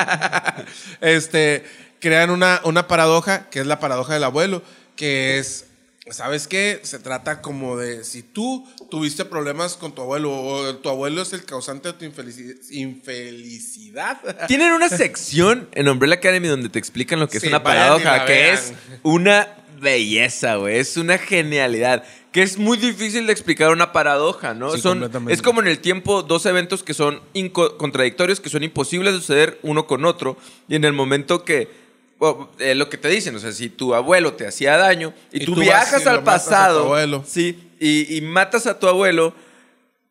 este, 1.00 1.64
crean 2.00 2.30
una, 2.30 2.60
una 2.64 2.88
paradoja, 2.88 3.48
que 3.50 3.60
es 3.60 3.66
la 3.66 3.78
paradoja 3.78 4.14
del 4.14 4.24
abuelo, 4.24 4.62
que 4.96 5.38
es, 5.38 5.66
¿sabes 6.10 6.48
qué? 6.48 6.80
Se 6.82 6.98
trata 6.98 7.40
como 7.42 7.76
de 7.76 8.04
si 8.04 8.22
tú 8.22 8.66
tuviste 8.90 9.24
problemas 9.24 9.76
con 9.76 9.94
tu 9.94 10.02
abuelo 10.02 10.32
o 10.32 10.74
tu 10.76 10.88
abuelo 10.88 11.22
es 11.22 11.32
el 11.32 11.44
causante 11.44 11.92
de 11.92 11.94
tu 11.94 12.04
infelici- 12.04 12.56
infelicidad. 12.70 14.20
Tienen 14.48 14.72
una 14.72 14.88
sección 14.88 15.68
en 15.72 15.88
Umbrella 15.88 16.14
Academy 16.14 16.48
donde 16.48 16.68
te 16.68 16.78
explican 16.78 17.20
lo 17.20 17.28
que 17.28 17.40
Sí, 17.40 17.46
es 17.46 17.52
una 17.52 17.62
paradoja, 17.62 18.24
que 18.26 18.32
vean. 18.32 18.54
es 18.54 18.72
una 19.02 19.48
belleza, 19.80 20.56
güey. 20.56 20.78
Es 20.78 20.96
una 20.96 21.18
genialidad. 21.18 22.04
Que 22.32 22.42
es 22.42 22.56
muy 22.56 22.78
difícil 22.78 23.26
de 23.26 23.32
explicar 23.32 23.70
una 23.70 23.92
paradoja, 23.92 24.54
¿no? 24.54 24.70
Sí, 24.72 24.80
son, 24.80 24.94
completamente. 25.00 25.34
es 25.34 25.42
como 25.42 25.60
en 25.60 25.66
el 25.66 25.80
tiempo 25.80 26.22
dos 26.22 26.46
eventos 26.46 26.82
que 26.82 26.94
son 26.94 27.20
contradictorios, 27.76 28.40
que 28.40 28.48
son 28.48 28.62
imposibles 28.62 29.12
de 29.12 29.20
suceder 29.20 29.58
uno 29.62 29.86
con 29.86 30.04
otro. 30.06 30.38
Y 30.68 30.74
en 30.76 30.84
el 30.84 30.92
momento 30.94 31.44
que. 31.44 31.81
Bueno, 32.22 32.50
eh, 32.60 32.74
lo 32.76 32.88
que 32.88 32.98
te 32.98 33.08
dicen, 33.08 33.34
o 33.34 33.38
sea, 33.40 33.50
si 33.50 33.68
tu 33.68 33.94
abuelo 33.94 34.34
te 34.34 34.46
hacía 34.46 34.76
daño 34.76 35.12
y, 35.32 35.42
Y 35.42 35.46
tú, 35.46 35.56
viajas 35.56 36.06
al 36.06 36.22
pasado, 36.22 36.84
abuelo. 36.84 37.24
sí, 37.26 37.70
y, 37.80 38.16
y 38.16 38.20
matas 38.20 38.66
a 38.66 38.78
tu 38.78 38.86
abuelo, 38.86 39.34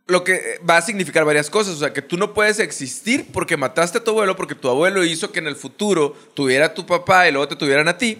lo 0.07 0.25
que 0.25 0.59
va 0.69 0.75
a 0.75 0.81
significar 0.81 1.23
varias 1.23 1.49
cosas. 1.49 1.75
O 1.75 1.79
sea, 1.79 1.93
que 1.93 2.01
tú 2.01 2.17
no 2.17 2.33
puedes 2.33 2.59
existir 2.59 3.27
porque 3.31 3.55
mataste 3.55 3.99
a 3.99 4.03
tu 4.03 4.11
abuelo, 4.11 4.35
porque 4.35 4.55
tu 4.55 4.67
abuelo 4.67 5.05
hizo 5.05 5.31
que 5.31 5.39
en 5.39 5.47
el 5.47 5.55
futuro 5.55 6.13
tuviera 6.33 6.65
a 6.67 6.73
tu 6.73 6.85
papá 6.85 7.29
y 7.29 7.31
luego 7.31 7.47
te 7.47 7.55
tuvieran 7.55 7.87
a 7.87 7.97
ti. 7.97 8.17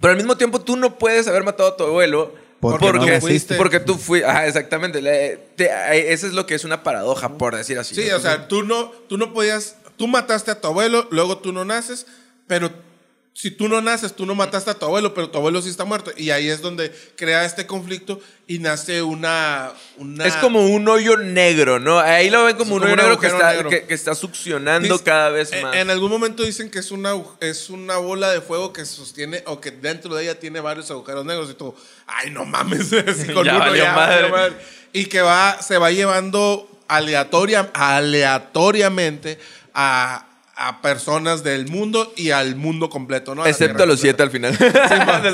Pero 0.00 0.10
al 0.10 0.16
mismo 0.18 0.36
tiempo 0.36 0.60
tú 0.60 0.76
no 0.76 0.98
puedes 0.98 1.26
haber 1.28 1.44
matado 1.44 1.70
a 1.70 1.76
tu 1.78 1.84
abuelo 1.84 2.34
Porque 2.60 2.86
porque, 2.86 2.98
no 2.98 3.56
porque, 3.56 3.80
tú 3.80 3.94
fuiste. 3.94 4.26
Ajá, 4.28 4.46
exactamente. 4.46 4.98
Eso 5.56 6.26
es 6.26 6.34
lo 6.34 6.44
que 6.44 6.54
es 6.54 6.64
una 6.64 6.82
paradoja, 6.82 7.38
por 7.38 7.56
decir 7.56 7.78
así. 7.78 7.94
Sí, 7.94 8.08
¿no? 8.10 8.16
o 8.16 8.20
sea, 8.20 8.46
tú 8.46 8.64
no, 8.64 8.92
tú 9.08 9.16
no 9.16 9.32
podías, 9.32 9.76
tú 9.96 10.06
mataste 10.08 10.50
a 10.50 10.60
tu 10.60 10.68
abuelo, 10.68 11.08
luego 11.10 11.38
tú 11.38 11.52
no 11.52 11.64
naces, 11.64 12.06
pero 12.46 12.70
si 13.34 13.52
tú 13.52 13.68
no 13.68 13.80
naces, 13.80 14.16
tú 14.16 14.26
no 14.26 14.34
mataste 14.34 14.70
a 14.70 14.74
tu 14.74 14.84
abuelo, 14.86 15.14
pero 15.14 15.30
tu 15.30 15.38
abuelo 15.38 15.62
sí 15.62 15.68
está 15.68 15.84
muerto. 15.84 16.10
Y 16.16 16.30
ahí 16.30 16.48
es 16.48 16.60
donde 16.60 16.90
crea 17.16 17.44
este 17.44 17.66
conflicto 17.66 18.20
y 18.48 18.58
nace 18.58 19.00
una... 19.00 19.72
una 19.96 20.26
Es 20.26 20.34
como 20.36 20.66
un 20.66 20.88
hoyo 20.88 21.16
negro, 21.16 21.78
¿no? 21.78 22.00
Ahí 22.00 22.30
lo 22.30 22.42
ven 22.44 22.56
como 22.56 22.70
Es 22.70 22.72
un 22.74 22.80
como 22.80 22.84
hoyo 22.92 22.94
un 22.94 23.08
negro, 23.08 23.20
que 23.20 23.26
está, 23.28 23.52
negro. 23.52 23.70
Que, 23.70 23.84
que 23.86 23.94
está 23.94 24.16
succionando 24.16 24.88
Dice- 24.92 25.04
cada 25.04 25.28
vez 25.30 25.52
en- 25.52 25.62
más. 25.62 25.76
En 25.76 25.88
algún 25.90 26.10
momento 26.10 26.42
dicen 26.42 26.68
que 26.68 26.80
es 26.80 26.90
una, 26.90 27.12
es 27.38 27.70
una 27.70 27.98
bola 27.98 28.28
de 28.32 28.40
fuego 28.40 28.72
que 28.72 28.84
sostiene 28.84 29.44
o 29.46 29.60
que 29.60 29.70
dentro 29.70 30.16
de 30.16 30.24
ella 30.24 30.40
tiene 30.40 30.58
varios 30.58 30.90
agujeros 30.90 31.24
negros 31.24 31.48
y 31.50 31.54
tú, 31.54 31.72
ay, 32.08 32.30
no 32.30 32.44
mames, 32.44 32.92
así 33.06 33.26
con 33.32 33.44
Ya 33.46 33.52
uno 33.54 33.60
valió 33.60 33.84
ya, 33.84 33.92
madre. 33.94 34.22
valió 34.22 34.36
madre. 34.36 34.56
Y 34.92 35.04
que 35.06 35.20
va, 35.20 35.62
se 35.62 35.78
va 35.78 35.92
llevando 35.92 36.68
aleatoria, 36.88 37.70
aleatoriamente 37.72 39.38
a, 39.74 40.26
a 40.60 40.82
personas 40.82 41.44
del 41.44 41.68
mundo 41.68 42.12
y 42.16 42.30
al 42.30 42.56
mundo 42.56 42.90
completo, 42.90 43.34
¿no? 43.34 43.44
A 43.44 43.48
Excepto 43.50 43.84
a 43.84 43.86
los 43.86 44.00
siete 44.00 44.22
al 44.22 44.30
final. 44.30 44.56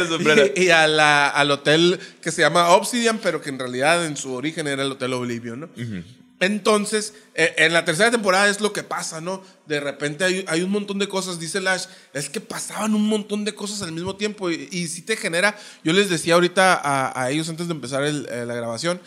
sombreros. 0.08 0.50
Y, 0.56 0.64
y 0.64 0.70
a 0.70 0.86
la- 0.86 1.28
al 1.30 1.50
hotel 1.50 1.98
que 2.20 2.30
se 2.30 2.42
llama 2.42 2.68
Obsidian, 2.70 3.18
pero 3.18 3.40
que 3.40 3.48
en 3.50 3.58
realidad 3.58 4.04
en 4.06 4.16
su 4.16 4.32
origen 4.34 4.66
era 4.68 4.82
el 4.82 4.92
Hotel 4.92 5.12
Oblivion, 5.14 5.60
¿no? 5.60 5.68
Entonces, 6.40 7.14
eh, 7.34 7.54
en 7.58 7.72
la 7.72 7.84
tercera 7.84 8.10
temporada 8.10 8.48
es 8.48 8.60
lo 8.60 8.72
que 8.72 8.82
pasa, 8.82 9.20
¿no? 9.20 9.42
De 9.66 9.80
repente 9.80 10.24
hay, 10.24 10.44
hay 10.48 10.62
un 10.62 10.70
montón 10.70 10.98
de 10.98 11.08
cosas, 11.08 11.38
dice 11.38 11.60
Lash, 11.60 11.84
es 12.12 12.28
que 12.28 12.40
pasaban 12.40 12.94
un 12.94 13.06
montón 13.06 13.44
de 13.44 13.54
cosas 13.54 13.80
al 13.82 13.92
mismo 13.92 14.16
tiempo 14.16 14.50
y, 14.50 14.68
y 14.70 14.88
sí 14.88 15.02
te 15.02 15.16
genera, 15.16 15.56
yo 15.84 15.92
les 15.92 16.10
decía 16.10 16.34
ahorita 16.34 16.74
a, 16.74 17.22
a 17.22 17.30
ellos 17.30 17.48
antes 17.48 17.68
de 17.68 17.72
empezar 17.74 18.02
el- 18.02 18.26
eh, 18.30 18.44
la 18.46 18.54
grabación, 18.54 19.00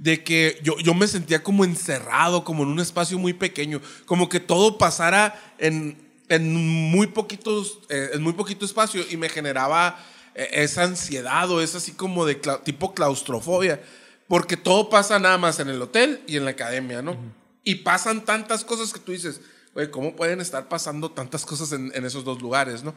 de 0.00 0.24
que 0.24 0.58
yo, 0.62 0.78
yo 0.78 0.94
me 0.94 1.06
sentía 1.06 1.42
como 1.42 1.62
encerrado, 1.62 2.42
como 2.42 2.62
en 2.62 2.70
un 2.70 2.80
espacio 2.80 3.18
muy 3.18 3.34
pequeño, 3.34 3.82
como 4.06 4.30
que 4.30 4.40
todo 4.40 4.78
pasara 4.78 5.38
en, 5.58 5.98
en 6.30 6.56
muy 6.90 7.08
poquitos, 7.08 7.80
eh, 7.90 8.08
en 8.14 8.22
muy 8.22 8.32
poquito 8.32 8.64
espacio 8.64 9.04
y 9.10 9.18
me 9.18 9.28
generaba 9.28 10.02
eh, 10.34 10.48
esa 10.52 10.84
ansiedad 10.84 11.50
o 11.50 11.60
es 11.60 11.74
así 11.74 11.92
como 11.92 12.24
de 12.24 12.40
cla- 12.40 12.62
tipo 12.64 12.94
claustrofobia, 12.94 13.82
porque 14.26 14.56
todo 14.56 14.88
pasa 14.88 15.18
nada 15.18 15.36
más 15.36 15.60
en 15.60 15.68
el 15.68 15.82
hotel 15.82 16.22
y 16.26 16.38
en 16.38 16.46
la 16.46 16.52
academia, 16.52 17.02
¿no? 17.02 17.14
Y 17.62 17.74
pasan 17.74 18.24
tantas 18.24 18.64
cosas 18.64 18.94
que 18.94 19.00
tú 19.00 19.12
dices, 19.12 19.42
güey, 19.74 19.90
¿cómo 19.90 20.16
pueden 20.16 20.40
estar 20.40 20.66
pasando 20.70 21.10
tantas 21.10 21.44
cosas 21.44 21.72
en, 21.72 21.92
en 21.94 22.06
esos 22.06 22.24
dos 22.24 22.40
lugares, 22.40 22.82
¿no? 22.82 22.94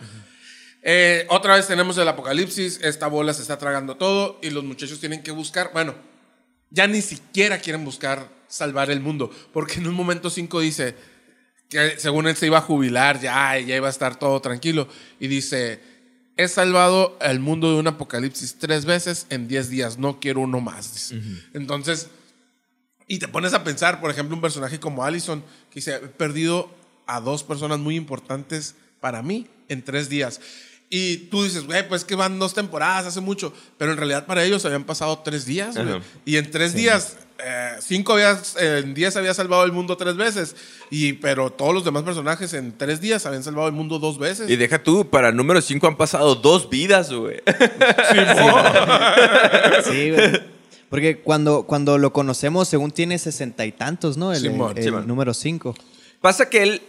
Eh, 0.84 1.26
otra 1.30 1.56
vez 1.58 1.68
tenemos 1.68 1.98
el 1.98 2.08
apocalipsis, 2.08 2.80
esta 2.82 3.08
bola 3.08 3.34
se 3.34 3.42
está 3.42 3.58
tragando 3.58 3.98
todo 3.98 4.40
y 4.42 4.52
los 4.52 4.64
muchachos 4.64 5.02
tienen 5.02 5.22
que 5.22 5.32
buscar, 5.32 5.72
bueno, 5.74 5.96
ya 6.74 6.88
ni 6.88 7.02
siquiera 7.02 7.60
quieren 7.60 7.86
buscar 7.86 8.28
salvar 8.48 8.92
el 8.92 9.00
mundo, 9.00 9.32
porque 9.54 9.76
en 9.76 9.88
un 9.88 9.94
momento 9.94 10.30
5 10.30 10.60
dice 10.60 10.96
que 11.70 11.98
según 11.98 12.28
él 12.28 12.36
se 12.36 12.48
iba 12.48 12.58
a 12.58 12.62
jubilar, 12.62 13.22
ya, 13.22 13.58
ya 13.60 13.76
iba 13.76 13.88
a 13.88 13.92
estar 13.92 14.18
todo 14.18 14.42
tranquilo, 14.42 14.88
y 15.20 15.28
dice, 15.28 15.80
he 16.36 16.48
salvado 16.48 17.18
el 17.22 17.40
mundo 17.40 17.72
de 17.72 17.80
un 17.80 17.88
apocalipsis 17.88 18.58
tres 18.60 18.86
veces 18.86 19.28
en 19.30 19.48
10 19.48 19.70
días, 19.70 19.98
no 19.98 20.20
quiero 20.20 20.42
uno 20.42 20.60
más. 20.62 20.94
dice. 20.94 21.22
Entonces, 21.54 22.10
y 23.08 23.20
te 23.20 23.28
pones 23.28 23.54
a 23.54 23.64
pensar, 23.64 24.02
por 24.02 24.10
ejemplo, 24.10 24.36
un 24.36 24.42
personaje 24.42 24.80
como 24.80 25.04
Allison, 25.04 25.42
que 25.70 25.76
dice, 25.76 25.96
he 25.96 26.00
perdido 26.00 26.70
a 27.06 27.20
dos 27.20 27.44
personas 27.44 27.80
muy 27.80 27.96
importantes 27.96 28.76
para 29.00 29.22
mí 29.22 29.48
en 29.68 29.84
tres 29.84 30.10
días. 30.10 30.42
Y 30.96 31.18
tú 31.18 31.44
dices, 31.44 31.66
güey, 31.66 31.88
pues 31.88 32.06
que 32.06 32.14
van 32.14 32.38
dos 32.38 32.54
temporadas, 32.54 33.08
hace 33.08 33.20
mucho. 33.20 33.52
Pero 33.80 33.94
en 33.94 33.98
realidad 33.98 34.28
para 34.28 34.44
ellos 34.44 34.64
habían 34.64 34.84
pasado 34.84 35.18
tres 35.26 35.44
días, 35.44 35.76
güey. 35.76 36.00
Y 36.24 36.38
en 36.38 36.52
tres 36.52 36.76
días, 36.76 37.18
eh, 37.44 37.72
cinco 37.80 38.14
habías, 38.14 38.56
en 38.58 38.94
diez 38.94 39.16
había 39.16 39.34
salvado 39.34 39.64
el 39.64 39.72
mundo 39.72 39.98
tres 39.98 40.18
veces. 40.18 40.56
Y, 40.92 41.14
pero 41.14 41.52
todos 41.52 41.74
los 41.74 41.84
demás 41.84 42.04
personajes 42.04 42.54
en 42.54 42.78
tres 42.78 43.02
días 43.02 43.26
habían 43.26 43.44
salvado 43.44 43.68
el 43.68 43.74
mundo 43.74 43.98
dos 43.98 44.20
veces. 44.20 44.48
Y 44.48 44.56
deja 44.56 44.84
tú, 44.84 45.10
para 45.10 45.30
el 45.30 45.36
número 45.36 45.62
5 45.62 45.88
han 45.88 45.98
pasado 45.98 46.36
dos 46.36 46.70
vidas, 46.70 47.12
güey. 47.12 47.42
Sí, 49.84 50.12
güey. 50.12 50.44
Porque 50.92 51.22
cuando, 51.22 51.64
cuando 51.64 51.98
lo 51.98 52.14
conocemos, 52.14 52.68
según 52.68 52.92
tiene 52.92 53.18
sesenta 53.18 53.66
y 53.66 53.72
tantos, 53.72 54.16
¿no? 54.16 54.32
El, 54.32 54.42
Simón, 54.42 54.78
el 54.78 54.84
Simón. 54.84 55.08
número 55.08 55.34
cinco. 55.34 55.74
Pasa 56.22 56.52
que 56.52 56.62
él. 56.62 56.82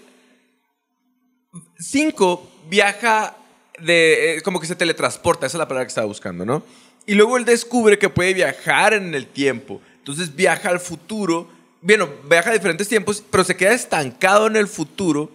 5 1.78 2.50
viaja 2.68 3.38
de. 3.80 4.36
eh, 4.36 4.42
como 4.42 4.60
que 4.60 4.66
se 4.66 4.76
teletransporta, 4.76 5.46
esa 5.46 5.56
es 5.56 5.58
la 5.58 5.68
palabra 5.68 5.86
que 5.86 5.90
estaba 5.90 6.06
buscando, 6.06 6.44
¿no? 6.44 6.62
Y 7.06 7.14
luego 7.14 7.36
él 7.36 7.44
descubre 7.44 7.98
que 7.98 8.08
puede 8.08 8.34
viajar 8.34 8.94
en 8.94 9.14
el 9.14 9.26
tiempo. 9.26 9.80
Entonces 9.98 10.34
viaja 10.34 10.70
al 10.70 10.80
futuro. 10.80 11.48
Bueno, 11.82 12.08
viaja 12.28 12.50
a 12.50 12.54
diferentes 12.54 12.88
tiempos, 12.88 13.22
pero 13.30 13.44
se 13.44 13.56
queda 13.56 13.72
estancado 13.74 14.46
en 14.46 14.56
el 14.56 14.68
futuro 14.68 15.30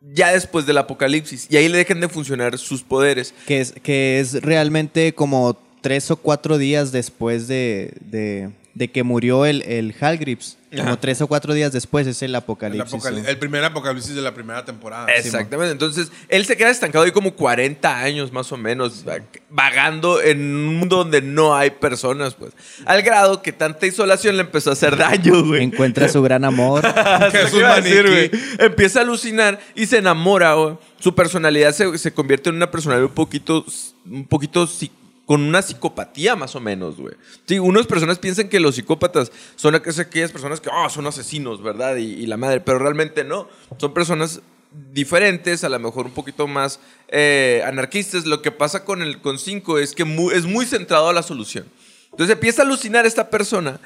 ya 0.00 0.32
después 0.32 0.66
del 0.66 0.78
apocalipsis. 0.78 1.46
Y 1.50 1.56
ahí 1.56 1.68
le 1.68 1.78
dejan 1.78 2.00
de 2.00 2.08
funcionar 2.08 2.56
sus 2.58 2.82
poderes. 2.82 3.34
Que 3.46 3.60
es, 3.60 3.72
que 3.82 4.20
es 4.20 4.40
realmente 4.42 5.14
como 5.14 5.58
tres 5.80 6.10
o 6.10 6.16
cuatro 6.16 6.58
días 6.58 6.92
después 6.92 7.48
de, 7.48 7.92
de, 8.74 8.88
que 8.90 9.02
murió 9.02 9.44
el, 9.44 9.62
el 9.62 9.94
Halgrips. 10.00 10.56
Como 10.70 10.82
Ajá. 10.90 11.00
tres 11.00 11.20
o 11.20 11.26
cuatro 11.26 11.52
días 11.52 11.72
después 11.72 12.06
es 12.06 12.22
el 12.22 12.30
El, 12.30 12.36
apocalipsis. 12.36 13.02
sí. 13.02 13.08
el 13.26 13.38
primer 13.38 13.64
apocalipsis 13.64 14.14
de 14.14 14.22
la 14.22 14.32
primera 14.32 14.64
temporada. 14.64 15.06
Exactamente. 15.12 15.72
Entonces, 15.72 16.12
él 16.28 16.46
se 16.46 16.56
queda 16.56 16.70
estancado 16.70 17.04
ahí 17.04 17.10
como 17.10 17.32
40 17.34 17.98
años 17.98 18.30
más 18.32 18.52
o 18.52 18.56
menos, 18.56 19.04
va- 19.08 19.18
vagando 19.48 20.22
en 20.22 20.38
un 20.40 20.76
mundo 20.76 20.98
donde 20.98 21.22
no 21.22 21.56
hay 21.56 21.70
personas, 21.70 22.34
pues. 22.34 22.52
Al 22.86 23.02
grado 23.02 23.42
que 23.42 23.50
tanta 23.52 23.84
isolación 23.86 24.36
le 24.36 24.42
empezó 24.42 24.70
a 24.70 24.74
hacer 24.74 24.96
daño, 24.96 25.44
güey. 25.44 25.64
Encuentra 25.64 26.08
su 26.08 26.22
gran 26.22 26.44
amor. 26.44 26.82
Que 27.32 27.42
es 27.42 27.50
¿Qué 27.50 27.54
un 27.56 27.60
iba 27.60 27.74
a 27.74 27.80
decir? 27.80 28.30
Empieza 28.60 29.00
a 29.00 29.02
alucinar 29.02 29.58
y 29.74 29.86
se 29.86 29.98
enamora, 29.98 30.54
güey. 30.54 30.76
Su 31.00 31.14
personalidad 31.16 31.72
se, 31.72 31.98
se 31.98 32.12
convierte 32.12 32.48
en 32.50 32.54
una 32.56 32.70
personalidad 32.70 33.06
un 33.08 33.14
poquito, 33.14 33.64
un 34.06 34.24
poquito 34.26 34.66
con 35.30 35.42
una 35.42 35.62
psicopatía 35.62 36.34
más 36.34 36.56
o 36.56 36.60
menos, 36.60 36.96
güey. 36.96 37.14
Sí, 37.46 37.60
unas 37.60 37.86
personas 37.86 38.18
piensan 38.18 38.48
que 38.48 38.58
los 38.58 38.74
psicópatas 38.74 39.30
son 39.54 39.74
aqu- 39.74 39.96
aquellas 40.00 40.32
personas 40.32 40.60
que, 40.60 40.68
oh, 40.72 40.90
son 40.90 41.06
asesinos, 41.06 41.62
¿verdad? 41.62 41.94
Y, 41.98 42.14
y 42.14 42.26
la 42.26 42.36
madre, 42.36 42.60
pero 42.60 42.80
realmente 42.80 43.22
no. 43.22 43.46
Son 43.76 43.94
personas 43.94 44.40
diferentes, 44.92 45.62
a 45.62 45.68
lo 45.68 45.78
mejor 45.78 46.06
un 46.06 46.12
poquito 46.14 46.48
más 46.48 46.80
eh, 47.10 47.62
anarquistas. 47.64 48.26
Lo 48.26 48.42
que 48.42 48.50
pasa 48.50 48.84
con 48.84 49.02
el 49.02 49.20
con 49.20 49.38
5 49.38 49.78
es 49.78 49.94
que 49.94 50.04
mu- 50.04 50.32
es 50.32 50.46
muy 50.46 50.66
centrado 50.66 51.08
a 51.08 51.12
la 51.12 51.22
solución. 51.22 51.64
Entonces 52.10 52.34
empieza 52.34 52.62
a 52.62 52.64
alucinar 52.64 53.06
esta 53.06 53.30
persona 53.30 53.78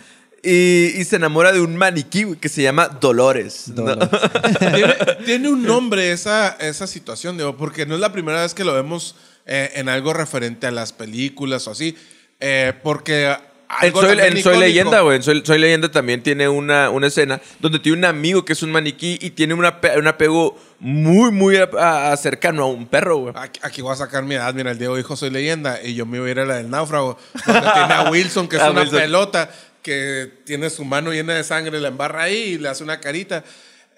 y, 0.42 0.92
y 0.98 1.04
se 1.04 1.16
enamora 1.16 1.52
de 1.52 1.60
un 1.60 1.76
maniquí 1.76 2.22
güey, 2.22 2.38
que 2.40 2.48
se 2.48 2.62
llama 2.62 2.88
Dolores. 2.88 3.68
¿no? 3.68 3.82
Dolores. 3.82 4.08
tiene, 4.58 4.94
tiene 5.26 5.48
un 5.50 5.62
nombre 5.62 6.10
esa, 6.10 6.56
esa 6.58 6.86
situación, 6.86 7.36
digo, 7.36 7.54
porque 7.54 7.84
no 7.84 7.96
es 7.96 8.00
la 8.00 8.12
primera 8.12 8.40
vez 8.40 8.54
que 8.54 8.64
lo 8.64 8.72
vemos 8.72 9.14
eh, 9.46 9.72
en 9.74 9.88
algo 9.88 10.12
referente 10.12 10.66
a 10.66 10.70
las 10.70 10.92
películas 10.92 11.66
o 11.68 11.72
así. 11.72 11.96
eh, 12.40 12.72
porque 12.82 13.36
En 13.82 13.92
Soy, 13.92 14.18
en 14.20 14.42
Soy 14.42 14.58
Leyenda, 14.58 15.00
güey. 15.00 15.16
En 15.16 15.22
Soy, 15.22 15.42
Soy 15.44 15.58
Leyenda 15.58 15.90
también 15.90 16.22
tiene 16.22 16.48
una, 16.48 16.90
una 16.90 17.06
escena 17.08 17.40
donde 17.60 17.78
tiene 17.80 17.98
un 17.98 18.04
amigo 18.04 18.44
que 18.44 18.52
es 18.52 18.62
un 18.62 18.70
maniquí 18.70 19.18
y 19.20 19.30
tiene 19.30 19.54
una 19.54 19.80
un 19.96 20.06
apego 20.06 20.56
muy, 20.78 21.30
muy 21.32 21.56
a- 21.56 22.12
a- 22.12 22.16
cercano 22.16 22.62
a 22.64 22.66
un 22.66 22.86
perro, 22.86 23.16
güey. 23.18 23.34
Aquí, 23.36 23.60
aquí 23.62 23.82
voy 23.82 23.92
a 23.92 23.96
sacar 23.96 24.22
mi 24.24 24.34
edad. 24.36 24.52
Mira, 24.54 24.70
el 24.70 24.78
Diego 24.78 24.96
dijo 24.96 25.16
soy 25.16 25.30
leyenda 25.30 25.82
y 25.82 25.94
yo 25.94 26.06
me 26.06 26.20
voy 26.20 26.28
a 26.28 26.32
ir 26.32 26.40
a 26.40 26.44
la 26.44 26.56
del 26.56 26.70
náufrago. 26.70 27.18
Donde 27.46 27.60
tiene 27.72 27.94
a 27.94 28.10
Wilson, 28.10 28.48
que 28.48 28.56
es 28.56 28.62
A 28.62 28.70
una 28.70 28.82
Wilson. 28.82 28.98
pelota, 29.00 29.50
que 29.82 30.30
tiene 30.44 30.70
su 30.70 30.84
mano 30.84 31.12
llena 31.12 31.34
de 31.34 31.44
sangre, 31.44 31.80
la 31.80 31.88
embarra 31.88 32.22
ahí 32.22 32.36
y 32.54 32.58
le 32.58 32.68
hace 32.68 32.84
una 32.84 33.00
carita. 33.00 33.44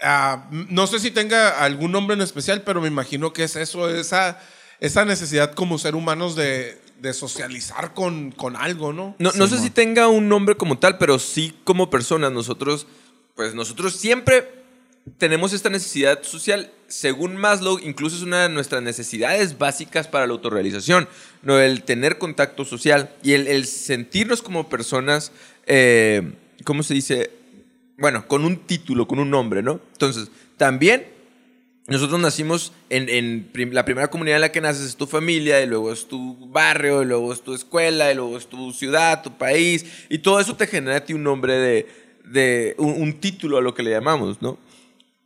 Ah, 0.03 0.47
m- 0.51 0.67
no 0.71 0.87
sé 0.87 0.99
si 1.01 1.11
tenga 1.11 1.51
algún 1.63 1.93
nombre 1.93 2.15
en 2.15 2.23
especial, 2.23 2.63
pero 2.63 2.81
me 2.81 2.89
imagino 2.89 3.33
que 3.33 3.45
es 3.45 3.57
eso, 3.57 3.89
esa, 3.91 4.39
esa 4.81 5.05
necesidad 5.05 5.53
como 5.55 5.79
ser 5.79 5.95
humanos 5.95 6.37
de, 6.37 6.79
de 7.01 7.13
socializar 7.13 7.95
con, 7.95 8.31
con 8.31 8.57
algo, 8.57 8.93
¿no? 8.93 9.15
No, 9.19 9.33
no 9.33 9.47
sé 9.47 9.59
si 9.59 9.71
tenga 9.71 10.09
un 10.09 10.29
nombre 10.29 10.57
como 10.57 10.79
tal, 10.79 10.99
pero 10.99 11.19
sí 11.19 11.55
como 11.65 11.91
personas, 11.91 12.33
nosotros, 12.33 12.87
pues 13.35 13.55
nosotros 13.55 13.95
siempre 13.95 14.57
tenemos 15.19 15.53
esta 15.53 15.71
necesidad 15.71 16.23
social. 16.23 16.71
Según 16.89 17.37
Maslow, 17.37 17.79
incluso 17.81 18.17
es 18.17 18.23
una 18.23 18.45
de 18.45 18.49
nuestras 18.49 18.83
necesidades 18.83 19.59
básicas 19.59 20.09
para 20.09 20.27
la 20.27 20.33
autorrealización, 20.33 21.09
¿no? 21.43 21.59
el 21.59 21.83
tener 21.83 22.19
contacto 22.19 22.65
social 22.65 23.15
y 23.23 23.33
el, 23.33 23.49
el 23.49 23.67
sentirnos 23.67 24.43
como 24.43 24.69
personas, 24.69 25.33
eh, 25.67 26.33
¿cómo 26.65 26.83
se 26.83 26.95
dice? 26.95 27.31
Bueno, 27.99 28.29
con 28.29 28.45
un 28.45 28.59
título, 28.59 29.09
con 29.09 29.19
un 29.19 29.31
nombre, 29.31 29.63
¿no? 29.63 29.81
Entonces, 29.93 30.29
también 30.59 31.16
nosotros 31.89 32.21
nacimos 32.21 32.73
en, 32.91 33.51
la 33.73 33.85
primera 33.85 34.09
comunidad 34.09 34.37
en 34.37 34.41
la 34.41 34.53
que 34.53 34.61
naces 34.61 34.87
es 34.87 34.97
tu 34.97 35.07
familia, 35.07 35.63
y 35.63 35.67
luego 35.67 35.93
es 35.93 36.09
tu 36.09 36.37
barrio, 36.49 37.03
y 37.03 37.07
luego 37.07 37.33
es 37.33 37.43
tu 37.43 37.55
escuela, 37.55 38.11
y 38.11 38.15
luego 38.17 38.37
es 38.37 38.47
tu 38.49 38.73
ciudad, 38.73 39.23
tu 39.23 39.37
país, 39.39 39.87
y 40.09 40.19
todo 40.19 40.41
eso 40.41 40.57
te 40.57 40.67
genera 40.67 40.97
a 40.97 41.05
ti 41.05 41.15
un 41.15 41.23
nombre 41.23 41.55
de, 41.55 41.89
de 42.25 42.75
un, 42.79 43.01
un 43.01 43.21
título 43.21 43.59
a 43.59 43.63
lo 43.63 43.75
que 43.75 43.83
le 43.83 43.91
llamamos, 43.93 44.43
¿no? 44.43 44.59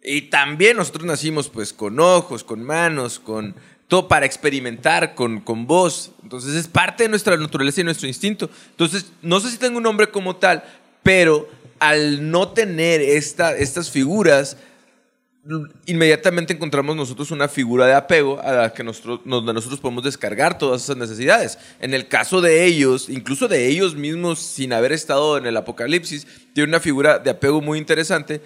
Y 0.02 0.22
también 0.22 0.76
nosotros 0.76 1.04
nacimos 1.04 1.48
pues 1.48 1.72
con 1.72 2.00
ojos, 2.00 2.42
con 2.42 2.62
manos, 2.62 3.18
con 3.18 3.54
todo 3.90 4.08
para 4.08 4.24
experimentar, 4.24 5.14
con, 5.14 5.40
con 5.40 5.66
voz. 5.66 6.12
Entonces 6.22 6.54
es 6.54 6.68
parte 6.68 7.02
de 7.02 7.08
nuestra 7.08 7.36
naturaleza 7.36 7.80
y 7.80 7.84
nuestro 7.84 8.06
instinto. 8.06 8.48
Entonces, 8.70 9.12
no 9.20 9.40
sé 9.40 9.50
si 9.50 9.58
tengo 9.58 9.76
un 9.76 9.82
nombre 9.82 10.10
como 10.10 10.36
tal, 10.36 10.62
pero 11.02 11.48
al 11.80 12.30
no 12.30 12.48
tener 12.50 13.00
esta, 13.00 13.56
estas 13.56 13.90
figuras, 13.90 14.56
inmediatamente 15.86 16.52
encontramos 16.52 16.94
nosotros 16.96 17.30
una 17.30 17.48
figura 17.48 17.86
de 17.86 17.94
apego 17.94 18.40
a 18.42 18.52
la 18.52 18.72
que 18.74 18.84
nosotros, 18.84 19.20
donde 19.24 19.52
nosotros 19.52 19.80
podemos 19.80 20.04
descargar 20.04 20.58
todas 20.58 20.82
esas 20.84 20.96
necesidades. 20.96 21.58
En 21.80 21.94
el 21.94 22.08
caso 22.08 22.40
de 22.40 22.64
ellos, 22.64 23.08
incluso 23.08 23.48
de 23.48 23.66
ellos 23.66 23.94
mismos, 23.96 24.38
sin 24.40 24.72
haber 24.72 24.92
estado 24.92 25.38
en 25.38 25.46
el 25.46 25.56
apocalipsis, 25.56 26.26
tiene 26.52 26.68
una 26.68 26.80
figura 26.80 27.18
de 27.18 27.30
apego 27.30 27.60
muy 27.60 27.78
interesante 27.78 28.40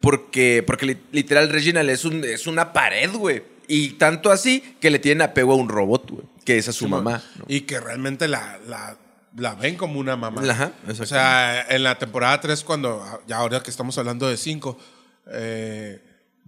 porque, 0.00 0.64
porque 0.66 0.86
li- 0.86 0.98
literal 1.12 1.48
Reginald 1.50 1.88
es, 1.90 2.04
un, 2.04 2.24
es 2.24 2.46
una 2.46 2.72
pared, 2.72 3.10
güey. 3.12 3.42
Y 3.68 3.90
tanto 3.90 4.32
así 4.32 4.76
que 4.80 4.90
le 4.90 4.98
tienen 4.98 5.22
apego 5.22 5.52
a 5.52 5.56
un 5.56 5.68
robot, 5.68 6.10
güey, 6.10 6.24
que 6.44 6.58
es 6.58 6.68
a 6.68 6.72
su 6.72 6.88
mamá. 6.88 7.22
¿no? 7.38 7.44
Y 7.46 7.60
que 7.60 7.78
realmente 7.78 8.26
la, 8.26 8.58
la, 8.66 8.96
la 9.36 9.54
ven 9.54 9.76
como 9.76 10.00
una 10.00 10.16
mamá. 10.16 10.42
Ajá, 10.50 10.72
o 10.88 11.06
sea, 11.06 11.64
en 11.68 11.84
la 11.84 11.96
temporada 11.96 12.40
3, 12.40 12.64
cuando, 12.64 13.04
ya 13.28 13.36
ahora 13.36 13.62
que 13.62 13.70
estamos 13.70 13.96
hablando 13.98 14.28
de 14.28 14.36
5, 14.36 14.76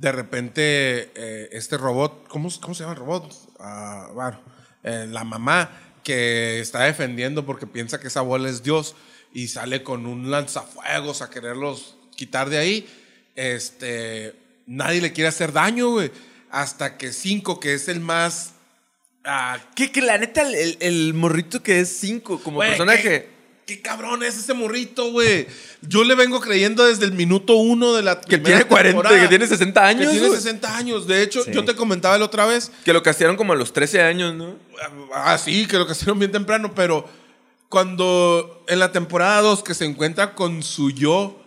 de 0.02 0.10
repente 0.10 1.12
eh, 1.14 1.48
este 1.52 1.78
robot, 1.78 2.26
¿cómo, 2.26 2.50
¿cómo 2.60 2.74
se 2.74 2.82
llama 2.82 2.94
el 2.94 2.98
robot? 2.98 3.32
Ah, 3.60 4.10
bueno, 4.12 4.40
eh, 4.82 5.06
la 5.08 5.22
mamá 5.22 5.70
que 6.02 6.58
está 6.58 6.82
defendiendo 6.82 7.46
porque 7.46 7.68
piensa 7.68 8.00
que 8.00 8.08
esa 8.08 8.20
bola 8.20 8.48
es 8.48 8.64
Dios 8.64 8.96
y 9.32 9.46
sale 9.46 9.84
con 9.84 10.06
un 10.06 10.28
lanzafuegos 10.28 11.22
a 11.22 11.30
quererlos 11.30 11.96
quitar 12.16 12.50
de 12.50 12.58
ahí. 12.58 12.88
Este, 13.36 14.34
nadie 14.66 15.00
le 15.00 15.12
quiere 15.12 15.28
hacer 15.28 15.52
daño, 15.52 15.90
güey. 15.90 16.10
Hasta 16.50 16.98
que 16.98 17.12
5, 17.12 17.60
que 17.60 17.74
es 17.74 17.86
el 17.86 18.00
más 18.00 18.54
ah, 19.22 19.60
Que, 19.76 19.92
que 19.92 20.02
la 20.02 20.18
neta, 20.18 20.42
el, 20.50 21.14
morrito 21.14 21.62
que 21.62 21.78
es 21.78 21.96
5 21.98 22.42
como 22.42 22.56
Güey, 22.56 22.70
personaje. 22.70 23.28
¿Qué, 23.66 23.80
cabrón 23.80 24.22
es 24.22 24.36
ese 24.36 24.54
morrito, 24.54 25.10
güey. 25.12 25.46
Yo 25.82 26.04
le 26.04 26.14
vengo 26.14 26.40
creyendo 26.40 26.84
desde 26.84 27.04
el 27.04 27.12
minuto 27.12 27.54
uno 27.56 27.94
de 27.94 28.02
la 28.02 28.20
Que 28.20 28.38
tiene 28.38 28.64
40, 28.64 28.90
temporada. 29.02 29.20
que 29.22 29.28
tiene 29.28 29.46
60 29.46 29.86
años. 29.86 30.02
Que 30.06 30.10
tiene 30.12 30.28
güey. 30.28 30.40
60 30.40 30.76
años. 30.76 31.06
De 31.06 31.22
hecho, 31.22 31.42
Sí. 31.44 31.50
yo 31.52 31.64
te 31.64 31.74
comentaba 31.74 32.16
la 32.18 32.24
otra 32.24 32.46
vez. 32.46 32.70
Que 32.84 32.92
lo 32.92 33.02
castearon 33.02 33.36
como 33.36 33.52
a 33.52 33.56
los 33.56 33.72
13 33.72 34.02
años, 34.02 34.34
¿no? 34.34 34.56
Ah, 35.14 35.38
sí, 35.38 35.66
que 35.66 35.78
lo 35.78 35.90
hicieron 35.90 36.18
bien 36.18 36.32
temprano, 36.32 36.72
pero 36.74 37.06
cuando 37.68 38.64
en 38.68 38.78
la 38.78 38.92
temporada 38.92 39.40
2 39.40 39.62
que 39.62 39.74
se 39.74 39.84
encuentra 39.84 40.34
con 40.34 40.62
su 40.62 40.90
yo 40.90 41.38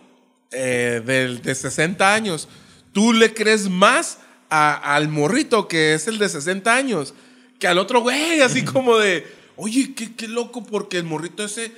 eh, 0.52 1.02
del- 1.04 1.42
de 1.42 1.54
60 1.54 2.14
años, 2.14 2.48
tú 2.92 3.12
le 3.12 3.34
crees 3.34 3.68
más 3.68 4.18
a- 4.48 4.94
al 4.94 5.08
morrito 5.08 5.66
que 5.68 5.94
es 5.94 6.06
el 6.06 6.18
de 6.18 6.28
60 6.28 6.74
años 6.74 7.14
que 7.58 7.66
al 7.68 7.78
otro 7.78 8.00
güey, 8.00 8.40
así 8.40 8.64
como 8.64 8.96
de, 8.98 9.26
oye, 9.56 9.92
qué, 9.94 10.14
qué 10.14 10.28
loco, 10.28 10.64
porque 10.64 10.98
el 10.98 11.04
morrito 11.04 11.44
ese 11.44 11.72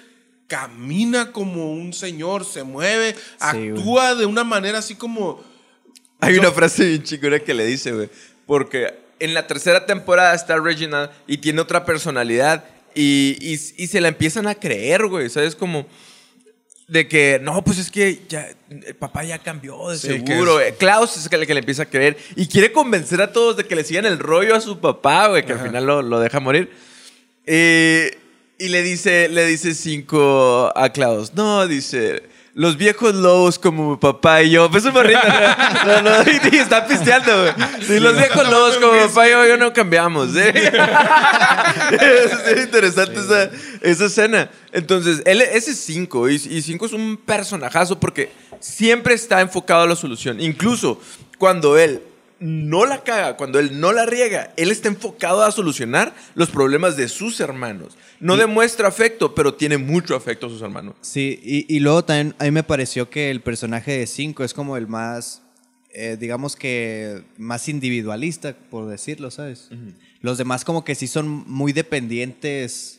camina 0.48 1.30
como 1.30 1.72
un 1.72 1.92
señor, 1.92 2.44
se 2.44 2.64
mueve, 2.64 3.14
actúa 3.38 4.14
de 4.16 4.26
una 4.26 4.42
manera 4.42 4.78
así 4.78 4.96
como... 4.96 5.44
Hay 6.20 6.34
Yo- 6.34 6.40
una 6.40 6.50
frase 6.50 6.84
bien 6.86 7.02
chingona 7.04 7.38
que 7.38 7.54
le 7.54 7.64
dice, 7.64 7.92
güey. 7.92 8.08
Porque 8.46 8.92
en 9.20 9.34
la 9.34 9.46
tercera 9.46 9.86
temporada 9.86 10.34
está 10.34 10.56
Reginald 10.58 11.10
y 11.28 11.38
tiene 11.38 11.60
otra 11.60 11.84
personalidad 11.84 12.64
y, 12.94 13.36
y- 13.40 13.52
y 13.76 13.86
se 13.86 14.00
la 14.00 14.08
empiezan 14.08 14.48
a 14.48 14.54
creer, 14.56 15.06
güey. 15.06 15.28
¿Sabes? 15.30 15.54
Como 15.54 15.86
de 16.88 17.06
que, 17.06 17.38
no, 17.42 17.62
pues 17.62 17.76
es 17.78 17.90
que 17.90 18.22
ya, 18.28 18.48
el 18.70 18.96
papá 18.96 19.22
ya 19.22 19.38
cambió, 19.38 19.90
de 19.90 19.98
Sí, 19.98 20.08
seguro. 20.08 20.58
es- 20.60 20.72
Eh, 20.72 20.76
Klaus 20.78 21.16
es 21.18 21.30
el 21.30 21.46
que 21.46 21.52
le 21.54 21.60
empieza 21.60 21.82
a 21.82 21.86
creer 21.86 22.16
y 22.34 22.46
quiere 22.48 22.72
convencer 22.72 23.20
a 23.20 23.30
todos 23.32 23.58
de 23.58 23.64
que 23.66 23.76
le 23.76 23.84
sigan 23.84 24.06
el 24.06 24.18
rollo 24.18 24.54
a 24.56 24.60
su 24.62 24.80
papá, 24.80 25.28
güey, 25.28 25.44
que 25.44 25.52
al 25.52 25.60
final 25.60 25.84
lo, 25.86 26.00
lo 26.00 26.18
deja 26.18 26.40
morir. 26.40 26.70
Eh, 27.44 28.18
y 28.58 28.68
le 28.68 28.82
dice, 28.82 29.28
le 29.28 29.46
dice 29.46 29.72
cinco 29.74 30.72
a 30.74 30.88
Klaus. 30.90 31.32
No, 31.34 31.66
dice. 31.68 32.22
Los 32.54 32.76
viejos 32.76 33.14
lobos 33.14 33.56
como 33.56 33.92
mi 33.92 33.96
papá 33.98 34.42
y 34.42 34.50
yo. 34.50 34.68
Pues 34.68 34.84
un 34.84 34.92
morrito. 34.92 35.20
No, 35.86 36.02
no, 36.02 36.10
y 36.52 36.56
está 36.56 36.84
pisteando, 36.86 37.40
güey. 37.40 37.52
Sí, 37.86 38.00
los 38.00 38.16
viejos 38.16 38.50
lobos 38.50 38.76
como 38.78 38.94
mi 38.94 39.06
papá 39.06 39.28
y 39.28 39.30
yo, 39.30 39.46
yo 39.46 39.56
no 39.56 39.72
cambiamos. 39.72 40.34
¿eh? 40.34 40.52
es 41.92 42.32
es 42.56 42.64
interesante 42.64 43.20
esa, 43.20 43.50
esa 43.80 44.06
escena. 44.06 44.50
Entonces, 44.72 45.22
él, 45.24 45.40
ese 45.40 45.70
es 45.70 45.78
cinco. 45.78 46.28
Y, 46.28 46.34
y 46.34 46.62
cinco 46.62 46.86
es 46.86 46.92
un 46.92 47.16
personajazo 47.16 48.00
porque 48.00 48.32
siempre 48.58 49.14
está 49.14 49.40
enfocado 49.40 49.82
a 49.82 49.86
la 49.86 49.96
solución. 49.96 50.40
Incluso 50.40 51.00
cuando 51.38 51.78
él 51.78 52.02
no 52.40 52.86
la 52.86 53.02
caga, 53.02 53.36
cuando 53.36 53.58
él 53.58 53.80
no 53.80 53.92
la 53.92 54.06
riega, 54.06 54.52
él 54.56 54.70
está 54.70 54.88
enfocado 54.88 55.42
a 55.42 55.50
solucionar 55.50 56.14
los 56.34 56.50
problemas 56.50 56.96
de 56.96 57.08
sus 57.08 57.40
hermanos. 57.40 57.96
No 58.20 58.36
demuestra 58.36 58.88
afecto, 58.88 59.34
pero 59.34 59.54
tiene 59.54 59.78
mucho 59.78 60.14
afecto 60.14 60.46
a 60.46 60.50
sus 60.50 60.62
hermanos. 60.62 60.94
Sí, 61.00 61.40
y, 61.42 61.74
y 61.74 61.80
luego 61.80 62.04
también 62.04 62.34
a 62.38 62.44
mí 62.44 62.50
me 62.50 62.62
pareció 62.62 63.10
que 63.10 63.30
el 63.30 63.40
personaje 63.40 63.98
de 63.98 64.06
5 64.06 64.44
es 64.44 64.54
como 64.54 64.76
el 64.76 64.86
más, 64.86 65.42
eh, 65.92 66.16
digamos 66.18 66.54
que 66.54 67.24
más 67.36 67.68
individualista, 67.68 68.56
por 68.70 68.88
decirlo, 68.88 69.30
¿sabes? 69.30 69.70
Los 70.20 70.38
demás 70.38 70.64
como 70.64 70.84
que 70.84 70.94
sí 70.94 71.06
son 71.06 71.28
muy 71.28 71.72
dependientes 71.72 72.97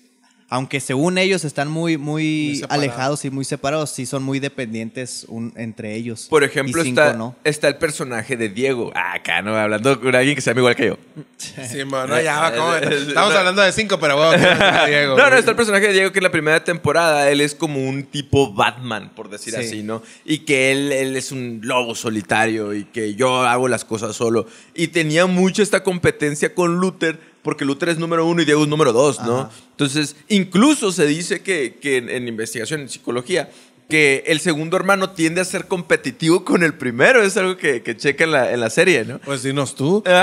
aunque 0.49 0.79
según 0.79 1.17
ellos 1.17 1.45
están 1.45 1.69
muy, 1.69 1.97
Muy 1.97 2.57
muy, 2.59 2.65
alejados 2.69 3.23
y 3.25 3.29
muy 3.29 3.45
separados, 3.45 3.91
sí 3.91 4.05
son 4.05 4.23
muy 4.23 4.39
dependientes 4.39 5.25
un- 5.27 5.53
entre 5.55 5.95
ellos. 5.95 6.27
Por 6.29 6.43
ejemplo, 6.43 6.83
cinco 6.83 7.01
está, 7.01 7.13
no. 7.17 7.35
está 7.43 7.67
el 7.67 7.77
personaje 7.77 8.35
de 8.35 8.49
Diego. 8.49 8.91
Ah, 8.95 9.13
acá, 9.13 9.41
¿no? 9.41 9.55
Hablando 9.55 9.99
con 10.01 10.15
alguien 10.15 10.35
que 10.35 10.41
se 10.41 10.49
llama 10.49 10.61
igual 10.61 10.75
que 10.75 10.87
yo. 10.87 10.97
Sí, 11.37 11.85
mano, 11.85 12.19
ya 12.21 12.39
va, 12.39 12.51
¿cómo? 12.55 12.73
Estamos 12.75 13.33
hablando 13.35 13.61
de 13.61 13.71
cinco, 13.71 13.99
pero 13.99 14.17
bueno, 14.17 14.43
Diego. 14.87 15.15
No, 15.17 15.29
no, 15.29 15.35
está 15.37 15.51
el 15.51 15.57
personaje 15.57 15.87
de 15.87 15.93
Diego 15.93 16.11
que 16.11 16.19
en 16.19 16.23
la 16.23 16.31
primera 16.31 16.63
temporada 16.63 17.29
él 17.29 17.41
es 17.41 17.53
como 17.55 17.87
un 17.87 18.03
tipo 18.03 18.51
Batman, 18.53 19.11
por 19.15 19.29
decir 19.29 19.53
Sí. 19.53 19.59
así, 19.59 19.83
¿no? 19.83 20.01
Y 20.25 20.39
que 20.39 20.71
él, 20.71 20.91
él 20.91 21.15
es 21.15 21.31
un 21.31 21.59
lobo 21.63 21.93
solitario 21.95 22.73
y 22.73 22.85
que 22.85 23.13
yo 23.15 23.43
hago 23.43 23.67
las 23.67 23.85
cosas 23.85 24.15
solo. 24.15 24.47
Y 24.73 24.87
tenía 24.87 25.25
mucho 25.27 25.61
esta 25.61 25.83
competencia 25.83 26.53
con 26.55 26.77
Luther, 26.79 27.19
porque 27.49 27.65
Luther 27.65 27.89
es 27.89 27.97
número 27.97 28.27
uno 28.27 28.41
y 28.43 28.45
Diego 28.45 28.61
es 28.61 28.69
número 28.69 28.93
dos, 28.93 29.19
¿no? 29.21 29.39
Ajá. 29.41 29.49
Entonces, 29.71 30.15
incluso 30.27 30.91
se 30.91 31.07
dice 31.07 31.41
que, 31.41 31.77
que 31.81 31.97
en, 31.97 32.07
en 32.09 32.27
investigación, 32.27 32.81
en 32.81 32.89
psicología, 32.89 33.49
que 33.89 34.23
el 34.27 34.39
segundo 34.39 34.77
hermano 34.77 35.09
tiende 35.09 35.41
a 35.41 35.45
ser 35.45 35.65
competitivo 35.65 36.45
con 36.45 36.61
el 36.61 36.75
primero. 36.75 37.23
Es 37.23 37.35
algo 37.37 37.57
que, 37.57 37.81
que 37.81 37.97
checa 37.97 38.23
en 38.25 38.31
la, 38.33 38.51
en 38.53 38.59
la 38.59 38.69
serie, 38.69 39.03
¿no? 39.03 39.17
Pues 39.17 39.41
dinos 39.41 39.73
tú. 39.73 40.03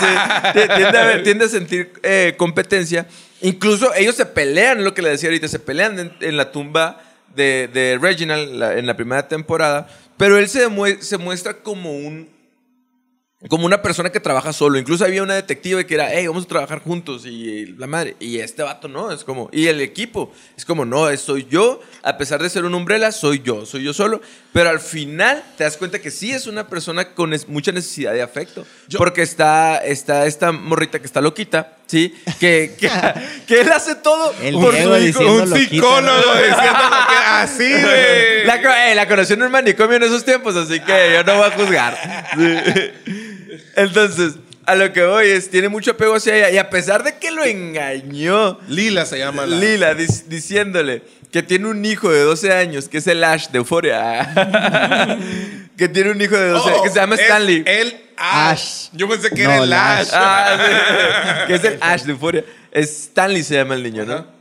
Sí, 0.00 0.60
tiende, 0.76 0.98
a, 0.98 1.04
ver- 1.04 1.22
tiende 1.22 1.44
a 1.44 1.48
sentir 1.50 1.92
eh, 2.02 2.34
competencia. 2.38 3.06
Incluso 3.42 3.92
ellos 3.94 4.14
se 4.16 4.24
pelean, 4.24 4.84
lo 4.84 4.94
que 4.94 5.02
le 5.02 5.10
decía 5.10 5.28
ahorita, 5.28 5.48
se 5.48 5.58
pelean 5.58 5.98
en, 5.98 6.12
en 6.20 6.36
la 6.38 6.50
tumba 6.50 7.02
de, 7.36 7.68
de 7.72 7.98
Reginald 8.00 8.54
la- 8.54 8.78
en 8.78 8.86
la 8.86 8.96
primera 8.96 9.28
temporada, 9.28 9.86
pero 10.16 10.38
él 10.38 10.48
se 10.48 10.66
muestra 11.18 11.58
como 11.62 11.92
un 11.92 12.28
como 13.48 13.66
una 13.66 13.82
persona 13.82 14.10
que 14.10 14.18
trabaja 14.18 14.52
solo. 14.52 14.78
Incluso 14.78 15.04
había 15.04 15.22
una 15.22 15.34
detective 15.34 15.86
que 15.86 15.94
era, 15.94 16.12
hey, 16.12 16.26
vamos 16.26 16.44
a 16.44 16.48
trabajar 16.48 16.82
juntos 16.82 17.24
y 17.24 17.66
la 17.66 17.86
madre. 17.86 18.16
Y 18.18 18.38
este 18.40 18.64
vato 18.64 18.88
no, 18.88 19.12
es 19.12 19.22
como, 19.22 19.48
y 19.52 19.68
el 19.68 19.80
equipo, 19.80 20.32
es 20.56 20.64
como, 20.64 20.84
no, 20.84 21.16
soy 21.16 21.46
yo, 21.48 21.80
a 22.02 22.18
pesar 22.18 22.42
de 22.42 22.50
ser 22.50 22.64
un 22.64 22.74
umbrella, 22.74 23.12
soy 23.12 23.40
yo, 23.44 23.64
soy 23.64 23.84
yo 23.84 23.92
solo. 23.92 24.20
Pero 24.52 24.70
al 24.70 24.80
final 24.80 25.44
te 25.56 25.62
das 25.62 25.76
cuenta 25.76 26.00
que 26.00 26.10
sí 26.10 26.32
es 26.32 26.48
una 26.48 26.66
persona 26.66 27.14
con 27.14 27.32
mucha 27.46 27.70
necesidad 27.70 28.12
de 28.12 28.22
afecto. 28.22 28.66
Yo- 28.88 28.98
porque 28.98 29.22
está, 29.22 29.78
está 29.78 30.26
esta 30.26 30.50
morrita 30.50 30.98
que 30.98 31.06
está 31.06 31.20
loquita, 31.20 31.77
¿sí? 31.88 32.14
Que, 32.38 32.76
que, 32.78 32.90
que 33.46 33.60
él 33.60 33.72
hace 33.72 33.96
todo 33.96 34.32
El 34.40 34.54
por 34.54 34.72
su 34.76 34.96
hijo. 34.98 35.32
un 35.42 35.52
psicólogo 35.52 36.02
¿no? 36.02 36.34
diciendo 36.34 36.84
que 37.08 37.16
así, 37.26 37.68
güey. 37.68 38.44
La, 38.44 38.90
eh, 38.90 38.94
la 38.94 39.08
conoció 39.08 39.34
en 39.34 39.42
un 39.42 39.50
manicomio 39.50 39.96
en 39.96 40.04
esos 40.04 40.24
tiempos, 40.24 40.54
así 40.54 40.78
que 40.80 41.12
yo 41.14 41.24
no 41.24 41.38
voy 41.38 41.48
a 41.48 41.50
juzgar. 41.50 42.30
Sí. 42.36 43.52
Entonces, 43.76 44.34
a 44.68 44.74
lo 44.74 44.92
que 44.92 45.02
voy 45.04 45.28
es, 45.30 45.50
tiene 45.50 45.68
mucho 45.68 45.92
apego 45.92 46.14
hacia 46.14 46.36
ella. 46.36 46.50
Y 46.50 46.58
a 46.58 46.68
pesar 46.70 47.02
de 47.02 47.16
que 47.18 47.30
lo 47.30 47.44
engañó, 47.44 48.58
Lila 48.68 49.04
se 49.06 49.18
llama 49.18 49.46
la. 49.46 49.56
Lila, 49.56 49.94
dic- 49.94 50.24
diciéndole 50.26 51.02
que 51.32 51.42
tiene 51.42 51.68
un 51.68 51.84
hijo 51.84 52.10
de 52.10 52.20
12 52.22 52.52
años, 52.52 52.88
que 52.88 52.98
es 52.98 53.06
el 53.06 53.22
Ash 53.24 53.48
de 53.48 53.58
Euphoria. 53.58 55.18
que 55.76 55.88
tiene 55.88 56.10
un 56.10 56.20
hijo 56.20 56.36
de 56.36 56.48
12 56.50 56.68
años, 56.68 56.78
Oh, 56.80 56.82
que 56.84 56.88
se 56.90 56.94
llama 56.96 57.14
es 57.16 57.20
Stanley. 57.22 57.62
El 57.66 57.96
Ash. 58.16 58.52
Ash. 58.52 58.88
Yo 58.92 59.08
pensé 59.08 59.30
que 59.30 59.44
No, 59.44 59.50
era 59.52 59.62
el 59.64 59.72
Ash. 59.72 60.00
Ash. 60.00 60.10
Ah, 60.14 60.58
sí. 60.58 61.46
que 61.48 61.54
es 61.54 61.64
el 61.64 61.78
Ash 61.80 62.02
de 62.02 62.12
Euphoria. 62.12 62.44
Es 62.72 62.90
Stanley 62.90 63.42
se 63.42 63.54
llama 63.54 63.74
el 63.74 63.82
niño, 63.82 64.04
¿no? 64.04 64.37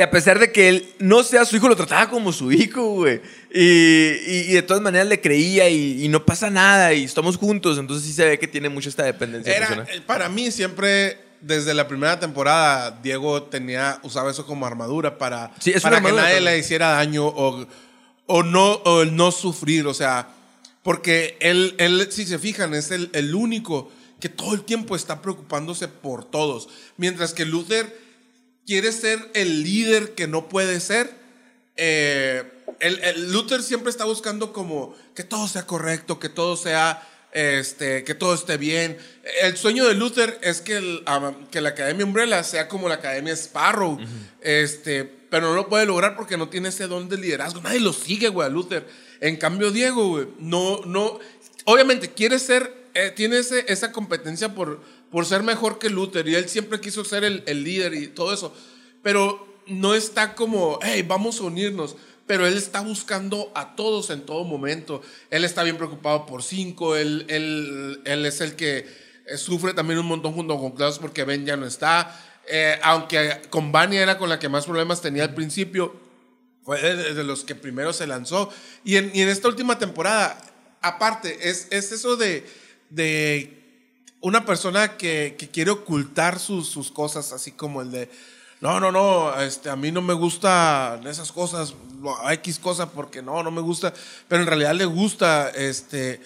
Y 0.00 0.02
a 0.02 0.10
pesar 0.10 0.38
de 0.38 0.50
que 0.50 0.70
él 0.70 0.88
no 0.98 1.22
sea 1.22 1.44
su 1.44 1.56
hijo, 1.56 1.68
lo 1.68 1.76
trataba 1.76 2.08
como 2.08 2.32
su 2.32 2.50
hijo, 2.50 2.82
güey. 2.94 3.20
Y, 3.52 3.60
y- 3.62 4.46
y 4.48 4.52
de 4.54 4.62
todas 4.62 4.82
maneras 4.82 5.06
le 5.08 5.20
creía 5.20 5.68
y, 5.68 6.02
y 6.02 6.08
no 6.08 6.24
pasa 6.24 6.48
nada 6.48 6.94
y 6.94 7.04
estamos 7.04 7.36
juntos. 7.36 7.76
Entonces 7.76 8.06
sí 8.06 8.14
se 8.14 8.24
ve 8.24 8.38
que 8.38 8.48
tiene 8.48 8.70
mucha 8.70 8.88
esta 8.88 9.02
dependencia. 9.02 9.54
Era, 9.54 9.84
eh, 9.92 10.00
para 10.06 10.30
mí 10.30 10.50
siempre, 10.50 11.18
desde 11.42 11.74
la 11.74 11.86
primera 11.86 12.18
temporada, 12.18 12.98
Diego 13.02 13.42
tenía, 13.42 14.00
usaba 14.02 14.30
eso 14.30 14.46
como 14.46 14.64
armadura 14.64 15.18
para, 15.18 15.52
Sí, 15.60 15.72
para 15.72 15.88
una 15.88 15.90
que 15.90 15.96
armadura 16.06 16.22
nadie 16.22 16.34
también. 16.36 16.54
le 16.54 16.58
hiciera 16.60 16.88
daño 16.92 17.26
o, 17.26 17.66
o 18.24 18.42
no, 18.42 18.72
o 18.72 19.02
el 19.02 19.14
no 19.14 19.30
sufrir. 19.32 19.86
O 19.86 19.92
sea, 19.92 20.28
porque 20.82 21.36
él, 21.40 21.74
él 21.76 22.08
si 22.10 22.24
se 22.24 22.38
fijan, 22.38 22.72
es 22.72 22.90
el, 22.90 23.10
el 23.12 23.34
único 23.34 23.92
que 24.18 24.30
todo 24.30 24.54
el 24.54 24.62
tiempo 24.62 24.96
está 24.96 25.20
preocupándose 25.20 25.88
por 25.88 26.24
todos. 26.24 26.70
Mientras 26.96 27.34
que 27.34 27.44
Luther 27.44 28.08
quiere 28.70 28.92
ser 28.92 29.18
el 29.34 29.64
líder 29.64 30.14
que 30.14 30.28
no 30.28 30.48
puede 30.48 30.78
ser. 30.78 31.10
eh, 31.76 32.44
el, 32.78 33.00
el 33.02 33.32
Luther 33.32 33.62
siempre 33.64 33.90
está 33.90 34.04
buscando 34.04 34.52
como 34.52 34.94
que 35.16 35.24
todo 35.24 35.48
sea 35.48 35.66
correcto, 35.66 36.20
que 36.20 36.28
todo 36.28 36.56
sea, 36.56 37.02
este, 37.32 38.04
que 38.04 38.14
todo 38.14 38.32
esté 38.32 38.56
bien. 38.58 38.96
El 39.42 39.56
sueño 39.56 39.84
de 39.86 39.94
Luther 39.94 40.38
es 40.42 40.60
que, 40.60 40.76
el, 40.76 41.04
que 41.50 41.60
la 41.60 41.70
Academia 41.70 42.06
Umbrella 42.06 42.42
sea 42.44 42.68
como 42.68 42.88
la 42.88 42.94
Academia 42.94 43.32
Sparrow, 43.34 43.98
este, 44.40 45.04
pero 45.04 45.48
no 45.48 45.54
lo 45.54 45.68
puede 45.68 45.84
lograr 45.84 46.14
porque 46.16 46.36
no 46.36 46.48
tiene 46.48 46.68
ese 46.70 46.86
don 46.86 47.08
de 47.08 47.18
liderazgo. 47.18 47.60
Nadie 47.60 47.80
lo 47.80 47.92
sigue, 47.92 48.28
güey, 48.28 48.46
a 48.46 48.50
Luther. 48.50 48.86
En 49.20 49.36
cambio, 49.36 49.70
Diego, 49.72 50.08
güey, 50.08 50.28
no, 50.38 50.80
no, 50.86 51.18
obviamente 51.64 52.12
quiere 52.12 52.38
ser, 52.38 52.72
eh, 52.94 53.12
tiene 53.14 53.38
ese- 53.38 53.64
esa 53.68 53.92
competencia 53.92 54.54
por, 54.54 54.80
por 55.10 55.26
ser 55.26 55.42
mejor 55.42 55.78
que 55.78 55.90
Luther 55.90 56.26
y 56.28 56.34
él 56.34 56.48
siempre 56.48 56.80
quiso 56.80 57.04
ser 57.04 57.24
el, 57.24 57.42
el 57.46 57.64
líder 57.64 57.94
y 57.94 58.08
todo 58.08 58.32
eso, 58.32 58.54
pero 59.02 59.50
no 59.66 59.94
está 59.94 60.34
como, 60.34 60.78
hey, 60.82 61.04
vamos 61.06 61.40
a 61.40 61.44
unirnos. 61.44 61.96
Pero 62.26 62.46
él 62.46 62.56
está 62.56 62.80
buscando 62.80 63.50
a 63.56 63.74
todos 63.74 64.10
en 64.10 64.24
todo 64.24 64.44
momento. 64.44 65.02
Él 65.30 65.44
está 65.44 65.64
bien 65.64 65.76
preocupado 65.76 66.26
por 66.26 66.44
cinco. 66.44 66.94
Él, 66.94 67.24
él, 67.28 68.00
él 68.04 68.24
es 68.24 68.40
el 68.40 68.54
que 68.54 68.86
sufre 69.36 69.74
también 69.74 69.98
un 69.98 70.06
montón 70.06 70.34
junto 70.34 70.56
con 70.56 70.70
Klaus 70.72 71.00
porque 71.00 71.24
Ben 71.24 71.44
ya 71.44 71.56
no 71.56 71.66
está. 71.66 72.16
Eh, 72.48 72.78
aunque 72.82 73.42
con 73.50 73.72
Vania 73.72 74.00
era 74.00 74.16
con 74.16 74.28
la 74.28 74.38
que 74.38 74.48
más 74.48 74.64
problemas 74.64 75.02
tenía 75.02 75.24
al 75.24 75.34
principio, 75.34 75.94
fue 76.62 76.80
de, 76.80 77.14
de 77.14 77.24
los 77.24 77.42
que 77.42 77.56
primero 77.56 77.92
se 77.92 78.06
lanzó. 78.06 78.48
Y 78.84 78.96
en, 78.96 79.10
y 79.12 79.22
en 79.22 79.28
esta 79.28 79.48
última 79.48 79.80
temporada, 79.80 80.40
aparte, 80.82 81.48
es, 81.48 81.66
es 81.70 81.90
eso 81.90 82.16
de, 82.16 82.46
de 82.90 83.59
una 84.20 84.44
persona 84.44 84.96
que, 84.96 85.36
que 85.38 85.48
quiere 85.48 85.70
ocultar 85.70 86.38
sus, 86.38 86.68
sus 86.68 86.90
cosas, 86.90 87.32
así 87.32 87.52
como 87.52 87.82
el 87.82 87.90
de, 87.90 88.10
no, 88.60 88.78
no, 88.78 88.92
no, 88.92 89.40
este, 89.40 89.70
a 89.70 89.76
mí 89.76 89.90
no 89.90 90.02
me 90.02 90.12
gustan 90.12 91.06
esas 91.06 91.32
cosas, 91.32 91.74
X 92.30 92.58
cosas, 92.58 92.90
porque 92.94 93.22
no, 93.22 93.42
no 93.42 93.50
me 93.50 93.62
gusta, 93.62 93.94
pero 94.28 94.42
en 94.42 94.48
realidad 94.48 94.74
le 94.74 94.84
gusta, 94.84 95.48
este, 95.50 96.20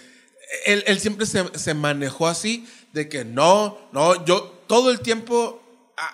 él, 0.66 0.82
él 0.86 0.98
siempre 0.98 1.26
se, 1.26 1.56
se 1.56 1.74
manejó 1.74 2.26
así, 2.26 2.66
de 2.92 3.08
que 3.08 3.24
no, 3.24 3.78
no, 3.92 4.24
yo 4.24 4.42
todo 4.66 4.90
el 4.90 5.00
tiempo, 5.00 5.62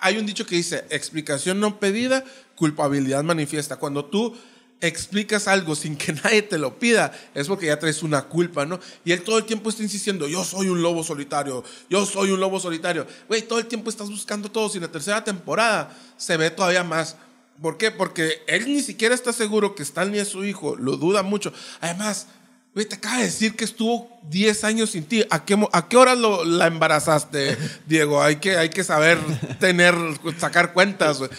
hay 0.01 0.17
un 0.17 0.25
dicho 0.25 0.45
que 0.45 0.55
dice, 0.55 0.85
explicación 0.89 1.59
no 1.59 1.79
pedida, 1.79 2.23
culpabilidad 2.55 3.23
manifiesta. 3.23 3.77
Cuando 3.77 4.05
tú 4.05 4.35
explicas 4.81 5.47
algo 5.47 5.75
sin 5.75 5.95
que 5.95 6.11
nadie 6.23 6.41
te 6.41 6.57
lo 6.57 6.77
pida, 6.77 7.13
es 7.33 7.47
porque 7.47 7.67
ya 7.67 7.79
traes 7.79 8.03
una 8.03 8.23
culpa, 8.23 8.65
¿no? 8.65 8.79
Y 9.05 9.11
él 9.11 9.21
todo 9.21 9.37
el 9.37 9.45
tiempo 9.45 9.69
está 9.69 9.83
insistiendo, 9.83 10.27
yo 10.27 10.43
soy 10.43 10.67
un 10.67 10.81
lobo 10.81 11.03
solitario, 11.03 11.63
yo 11.89 12.05
soy 12.05 12.31
un 12.31 12.39
lobo 12.39 12.59
solitario. 12.59 13.07
Güey, 13.27 13.43
todo 13.43 13.59
el 13.59 13.67
tiempo 13.67 13.89
estás 13.89 14.09
buscando 14.09 14.49
todo. 14.51 14.69
Y 14.73 14.77
en 14.77 14.83
la 14.83 14.91
tercera 14.91 15.23
temporada 15.23 15.95
se 16.17 16.35
ve 16.37 16.49
todavía 16.49 16.83
más. 16.83 17.15
¿Por 17.61 17.77
qué? 17.77 17.91
Porque 17.91 18.41
él 18.47 18.65
ni 18.65 18.81
siquiera 18.81 19.13
está 19.13 19.31
seguro 19.31 19.75
que 19.75 19.83
Stanley 19.83 20.19
es 20.19 20.29
su 20.29 20.43
hijo, 20.43 20.75
lo 20.75 20.97
duda 20.97 21.21
mucho. 21.21 21.53
Además, 21.79 22.27
güey, 22.73 22.87
te 22.87 22.95
acaba 22.95 23.17
de 23.17 23.25
decir 23.25 23.55
que 23.55 23.65
estuvo 23.65 24.19
10 24.29 24.63
años 24.63 24.89
sin 24.91 25.03
ti. 25.03 25.23
¿A 25.29 25.45
qué, 25.45 25.57
a 25.71 25.87
qué 25.87 25.97
hora 25.97 26.15
lo, 26.15 26.43
la 26.43 26.65
embarazaste, 26.65 27.57
Diego? 27.85 28.23
Hay 28.23 28.37
que, 28.37 28.57
hay 28.57 28.69
que 28.69 28.83
saber 28.83 29.19
tener, 29.59 29.93
sacar 30.39 30.73
cuentas, 30.73 31.19
güey. 31.19 31.29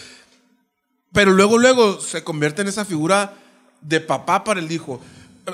Pero 1.13 1.31
luego, 1.31 1.57
luego 1.57 1.99
se 2.01 2.23
convierte 2.23 2.61
en 2.63 2.67
esa 2.67 2.85
figura 2.85 3.33
de 3.81 3.99
papá 4.01 4.43
para 4.43 4.59
el 4.59 4.71
hijo. 4.71 4.99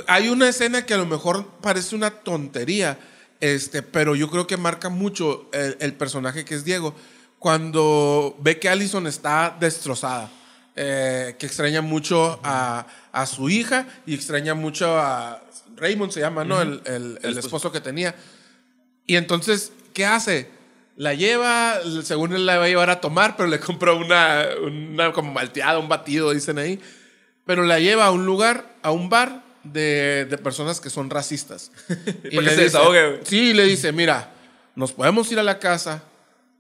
Hay 0.08 0.30
una 0.30 0.48
escena 0.48 0.86
que 0.86 0.94
a 0.94 0.98
lo 0.98 1.06
mejor 1.06 1.46
parece 1.62 1.96
una 1.96 2.12
tontería, 2.12 2.98
este, 3.42 3.82
pero 3.82 4.16
yo 4.16 4.30
creo 4.30 4.48
que 4.48 4.58
marca 4.58 4.90
mucho 4.90 5.50
el, 5.54 5.78
el 5.80 5.94
personaje 5.94 6.46
que 6.46 6.56
es 6.56 6.64
Diego. 6.64 6.96
Cuando 7.40 8.36
ve 8.40 8.60
que 8.60 8.70
Allison 8.70 9.08
está 9.08 9.56
destrozada, 9.60 10.30
eh, 10.76 11.36
que 11.40 11.46
extraña 11.46 11.82
mucho 11.82 12.40
a, 12.44 12.86
a 13.12 13.26
su 13.26 13.50
hija 13.50 13.88
y 14.06 14.14
extraña 14.14 14.54
mucho 14.54 14.98
a 15.00 15.42
Raymond, 15.76 16.12
se 16.12 16.20
llama, 16.20 16.44
¿no? 16.46 16.62
El, 16.62 16.82
el- 16.86 17.20
el 17.22 17.38
esposo 17.38 17.72
que 17.72 17.82
tenía. 17.82 18.16
Y 19.08 19.16
entonces, 19.16 19.72
¿qué 19.94 20.06
hace? 20.06 20.50
La 21.00 21.14
lleva, 21.14 21.80
según 22.04 22.34
él 22.34 22.46
la 22.46 22.58
va 22.58 22.66
a 22.66 22.68
llevar 22.68 22.90
a 22.90 23.00
tomar, 23.00 23.38
pero 23.38 23.48
le 23.48 23.58
compra 23.58 23.94
una, 23.94 24.48
una 24.62 25.14
como 25.14 25.32
malteada, 25.32 25.80
un 25.80 25.88
batido, 25.88 26.32
dicen 26.32 26.58
ahí. 26.60 26.78
Pero 27.46 27.64
la 27.64 27.80
lleva 27.80 28.06
a 28.08 28.12
un 28.12 28.26
lugar, 28.26 28.76
a 28.82 28.92
un 28.92 29.08
bar 29.08 29.42
de, 29.64 30.26
de 30.30 30.38
personas 30.38 30.82
que 30.82 30.90
son 30.90 31.10
racistas. 31.10 31.72
Y 32.30 32.38
que 32.38 32.50
se 32.50 32.64
desahogue, 32.64 33.10
güey. 33.12 33.20
Sí, 33.24 33.54
le 33.54 33.64
dice, 33.64 33.94
mira, 33.94 34.30
nos 34.76 34.92
podemos 34.92 35.32
ir 35.32 35.40
a 35.40 35.44
la 35.44 35.58
casa 35.58 36.04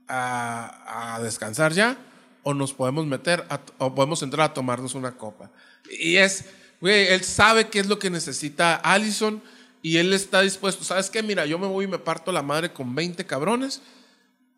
a, 0.07 1.15
a 1.15 1.19
descansar 1.21 1.73
ya, 1.73 1.97
o 2.43 2.53
nos 2.53 2.73
podemos 2.73 3.05
meter, 3.05 3.43
a- 3.49 3.59
o 3.77 3.93
podemos 3.93 4.23
entrar 4.23 4.49
a 4.51 4.53
tomarnos 4.53 4.95
una 4.95 5.11
copa. 5.11 5.51
Y 5.99 6.15
es, 6.15 6.45
güey, 6.79 7.07
él 7.07 7.25
sabe 7.25 7.67
qué 7.67 7.79
es 7.79 7.87
lo 7.87 7.99
que 7.99 8.09
necesita 8.09 8.75
Allison 8.75 9.41
y 9.81 9.97
él 9.97 10.13
está 10.13 10.41
dispuesto, 10.41 10.85
¿sabes 10.85 11.09
qué? 11.09 11.21
Mira, 11.23 11.45
yo 11.45 11.59
me 11.59 11.67
voy 11.67 11.85
y 11.85 11.87
me 11.89 11.99
parto 11.99 12.31
la 12.31 12.41
madre 12.41 12.71
con 12.71 12.95
20 12.95 13.25
cabrones 13.25 13.81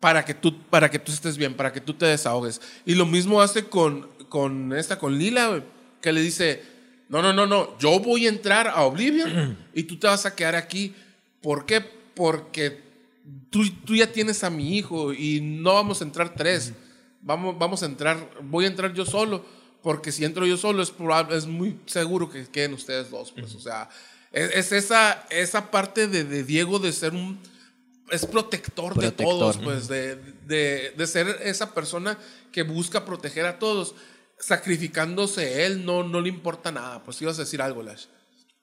para 0.02 0.24
que 0.24 0.34
tú, 0.34 0.60
para 0.64 0.90
que 0.90 0.98
tú 0.98 1.12
estés 1.12 1.36
bien, 1.36 1.54
para 1.54 1.72
que 1.72 1.80
tú 1.80 1.94
te 1.94 2.06
desahogues. 2.06 2.60
Y 2.84 2.96
lo 2.96 3.06
mismo 3.06 3.40
hace 3.40 3.66
con, 3.66 4.08
con 4.28 4.72
esta, 4.72 4.98
con 4.98 5.16
Lila, 5.16 5.62
que 6.00 6.12
le 6.12 6.20
dice, 6.20 6.60
no, 7.08 7.22
no, 7.22 7.32
no, 7.32 7.46
no, 7.46 7.78
yo 7.78 8.00
voy 8.00 8.26
a 8.26 8.28
entrar 8.28 8.66
a 8.66 8.82
Oblivion 8.82 9.56
y 9.72 9.84
tú 9.84 9.96
te 9.96 10.08
vas 10.08 10.26
a 10.26 10.34
quedar 10.34 10.56
aquí. 10.56 10.92
¿Por 11.40 11.66
qué? 11.66 11.80
Porque 11.80 12.82
tú, 13.48 13.70
tú 13.84 13.94
ya 13.94 14.10
tienes 14.10 14.42
a 14.42 14.50
mi 14.50 14.76
hijo 14.76 15.12
y 15.12 15.40
no 15.40 15.74
vamos 15.74 16.00
a 16.00 16.04
entrar 16.04 16.34
tres. 16.34 16.72
Vamos, 17.20 17.56
vamos 17.56 17.84
a 17.84 17.86
entrar, 17.86 18.28
voy 18.42 18.64
a 18.64 18.68
entrar 18.68 18.92
yo 18.94 19.06
solo, 19.06 19.46
porque 19.84 20.10
si 20.10 20.24
entro 20.24 20.44
yo 20.46 20.56
solo 20.56 20.82
es, 20.82 20.90
probable, 20.90 21.36
es 21.36 21.46
muy 21.46 21.78
seguro 21.86 22.28
que 22.28 22.44
queden 22.46 22.74
ustedes 22.74 23.08
dos. 23.08 23.30
Pues, 23.30 23.54
o 23.54 23.60
sea, 23.60 23.88
es, 24.32 24.50
es 24.50 24.72
esa, 24.72 25.24
esa 25.30 25.70
parte 25.70 26.08
de, 26.08 26.24
de 26.24 26.42
Diego 26.42 26.80
de 26.80 26.90
ser 26.92 27.12
un 27.12 27.38
es 28.10 28.26
protector, 28.26 28.94
de 28.94 29.00
Protector. 29.00 29.28
todos, 29.28 29.58
pues, 29.58 29.88
de, 29.88 30.16
de- 30.46 30.90
de 30.96 31.06
ser 31.06 31.26
esa 31.44 31.72
persona 31.72 32.18
que 32.52 32.62
busca 32.62 33.04
proteger 33.04 33.46
a 33.46 33.58
todos. 33.58 33.94
Sacrificándose 34.38 35.64
él, 35.66 35.84
no, 35.86 36.02
no 36.02 36.20
le 36.20 36.28
importa 36.28 36.72
nada. 36.72 37.02
Pues 37.04 37.22
ibas 37.22 37.38
a 37.38 37.42
decir 37.42 37.62
algo, 37.62 37.82
Lash. 37.82 38.06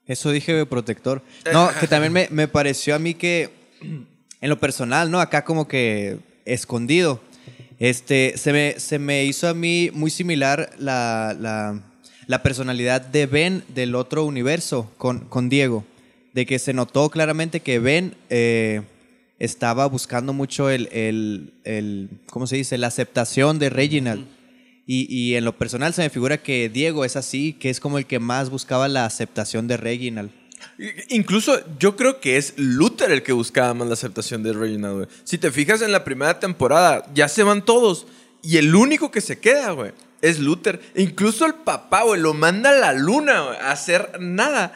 Eso 0.05 0.29
dije 0.31 0.53
de 0.53 0.65
protector. 0.65 1.23
No, 1.53 1.69
que 1.79 1.87
también 1.87 2.11
me, 2.11 2.27
me 2.31 2.47
pareció 2.47 2.95
a 2.95 2.99
mí 2.99 3.13
que, 3.13 3.49
en 3.81 4.49
lo 4.49 4.59
personal, 4.59 5.09
¿no? 5.09 5.19
Acá 5.19 5.45
como 5.45 5.67
que 5.67 6.19
escondido. 6.45 7.21
Este, 7.79 8.33
se 8.37 8.51
me, 8.51 8.79
se 8.79 8.99
me 8.99 9.23
hizo 9.23 9.47
a 9.47 9.53
mí 9.53 9.89
muy 9.93 10.11
similar 10.11 10.71
la, 10.79 11.35
la, 11.39 11.81
la 12.27 12.43
personalidad 12.43 13.01
de 13.01 13.25
Ben 13.25 13.63
del 13.69 13.95
otro 13.95 14.25
universo 14.25 14.91
con, 14.97 15.19
con 15.29 15.47
Diego. 15.47 15.85
De 16.33 16.45
que 16.45 16.59
se 16.59 16.73
notó 16.73 17.09
claramente 17.09 17.61
que 17.61 17.79
Ben 17.79 18.15
eh, 18.29 18.81
estaba 19.39 19.85
buscando 19.87 20.33
mucho 20.33 20.69
el, 20.69 20.89
el, 20.91 21.53
el, 21.63 22.09
¿cómo 22.27 22.45
se 22.45 22.57
dice? 22.57 22.77
La 22.77 22.87
aceptación 22.87 23.57
de 23.57 23.69
Reginald. 23.69 24.25
Y, 24.85 25.05
y 25.15 25.35
en 25.35 25.45
lo 25.45 25.55
personal 25.55 25.93
se 25.93 26.01
me 26.01 26.09
figura 26.09 26.41
que 26.41 26.67
Diego 26.67 27.05
es 27.05 27.15
así, 27.15 27.53
que 27.53 27.69
es 27.69 27.79
como 27.79 27.97
el 27.97 28.05
que 28.05 28.19
más 28.19 28.49
buscaba 28.49 28.87
la 28.87 29.05
aceptación 29.05 29.67
de 29.67 29.77
Reginald. 29.77 30.31
Incluso 31.09 31.61
yo 31.77 31.95
creo 31.95 32.19
que 32.19 32.37
es 32.37 32.53
Luther 32.57 33.11
el 33.11 33.23
que 33.23 33.31
buscaba 33.31 33.73
más 33.73 33.87
la 33.87 33.93
aceptación 33.93 34.43
de 34.43 34.53
Reginald, 34.53 34.95
güey. 34.95 35.07
Si 35.23 35.37
te 35.37 35.51
fijas 35.51 35.81
en 35.81 35.91
la 35.91 36.03
primera 36.03 36.39
temporada, 36.39 37.05
ya 37.13 37.27
se 37.27 37.43
van 37.43 37.63
todos. 37.63 38.07
Y 38.41 38.57
el 38.57 38.73
único 38.75 39.11
que 39.11 39.21
se 39.21 39.39
queda, 39.39 39.71
güey, 39.71 39.91
es 40.21 40.39
Luther. 40.39 40.81
Incluso 40.95 41.45
el 41.45 41.53
papá, 41.53 42.03
güey, 42.03 42.19
lo 42.19 42.33
manda 42.33 42.71
a 42.71 42.73
la 42.73 42.93
luna, 42.93 43.41
güey, 43.41 43.57
a 43.57 43.71
hacer 43.71 44.19
nada. 44.19 44.73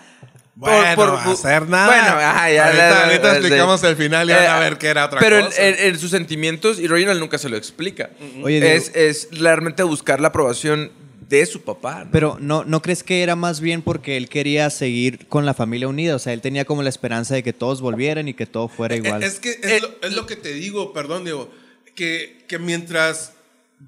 Por- 0.59 0.69
Bueno, 0.69 0.95
por- 0.95 1.17
hacer 1.33 1.67
nada. 1.67 1.87
Bueno, 1.87 2.19
ajá, 2.27 2.51
ya. 2.51 2.65
Ahorita- 2.67 2.89
la- 2.89 3.03
ahorita 3.05 3.27
la- 3.27 3.37
explicamos 3.39 3.83
el 3.83 3.95
final 3.95 4.29
y 4.29 4.33
van 4.33 4.45
a 4.45 4.59
ver 4.59 4.77
que 4.77 4.87
era 4.87 5.05
otra 5.05 5.19
pero 5.19 5.43
cosa. 5.45 5.61
en, 5.67 5.75
en 5.93 5.99
sus 5.99 6.11
sentimientos, 6.11 6.79
y 6.79 6.87
Reginald 6.87 7.19
nunca 7.19 7.37
se 7.39 7.49
lo 7.49 7.57
explica. 7.57 8.11
Oye, 8.43 8.75
es, 8.75 8.91
es 8.95 9.29
realmente 9.31 9.81
buscar 9.83 10.19
la 10.21 10.27
aprobación 10.27 10.91
de 11.27 11.43
su 11.47 11.61
papá. 11.63 12.03
¿no? 12.05 12.11
Pero 12.11 12.37
¿no, 12.39 12.63
¿no 12.65 12.81
crees 12.83 13.01
que 13.01 13.23
era 13.23 13.35
más 13.35 13.61
bien 13.61 13.81
porque 13.81 14.15
él 14.17 14.29
quería 14.29 14.69
seguir 14.69 15.25
con 15.27 15.47
la 15.47 15.55
familia 15.55 15.87
unida? 15.87 16.15
O 16.15 16.19
sea, 16.19 16.33
él 16.33 16.41
tenía 16.41 16.65
como 16.65 16.83
la 16.83 16.89
esperanza 16.89 17.33
de 17.33 17.41
que 17.41 17.53
todos 17.53 17.81
volvieran 17.81 18.27
y 18.27 18.35
que 18.35 18.45
todo 18.45 18.67
fuera 18.67 18.95
igual. 18.95 19.23
Es 19.23 19.39
que 19.39 19.51
es, 19.51 19.63
Eh, 19.63 19.79
lo, 19.81 20.07
es 20.07 20.13
lo 20.13 20.27
que 20.27 20.35
te 20.35 20.53
digo, 20.53 20.93
perdón, 20.93 21.23
Diego, 21.23 21.49
que, 21.95 22.45
que 22.47 22.59
mientras 22.59 23.31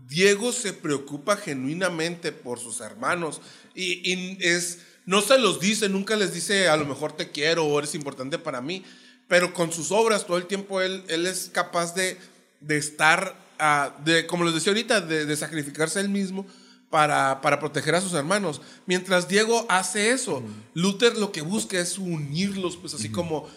Diego 0.08 0.52
se 0.52 0.74
preocupa 0.74 1.38
genuinamente 1.38 2.32
por 2.32 2.60
sus 2.60 2.82
hermanos 2.82 3.40
y, 3.76 4.02
y 4.12 4.38
es, 4.42 4.80
no 5.06 5.22
se 5.22 5.38
los 5.38 5.60
dice, 5.60 5.90
nunca 5.90 6.16
les 6.16 6.34
dice 6.34 6.68
a 6.68 6.78
lo 6.78 6.86
mejor 6.86 7.14
te 7.14 7.32
quiero 7.32 7.66
o 7.66 7.78
eres 7.80 7.96
importante 7.96 8.38
para 8.38 8.62
mí, 8.62 8.84
pero 9.28 9.54
con 9.54 9.72
sus 9.72 9.92
obras 9.92 10.26
todo 10.26 10.38
el 10.38 10.46
tiempo 10.46 10.82
él, 10.82 11.04
él 11.08 11.26
es 11.26 11.50
capaz 11.52 11.96
de, 11.96 12.18
de 12.62 12.78
estar, 12.78 13.36
ah, 13.60 13.96
de, 14.04 14.26
como 14.28 14.44
les 14.44 14.54
decía 14.54 14.72
ahorita, 14.72 15.02
de, 15.02 15.26
de 15.26 15.36
sacrificarse 15.36 16.00
él 16.00 16.10
mismo 16.10 16.46
para, 16.90 17.42
para 17.42 17.60
proteger 17.60 17.96
a 17.96 18.02
sus 18.02 18.14
hermanos. 18.14 18.62
Mientras 18.86 19.28
Diego 19.28 19.66
hace 19.70 20.12
eso, 20.12 20.44
Luther 20.74 21.18
lo 21.18 21.32
que 21.32 21.42
busca 21.42 21.80
es 21.80 21.98
unirlos, 21.98 22.78
pues 22.78 22.94
así 22.94 23.10
como... 23.10 23.50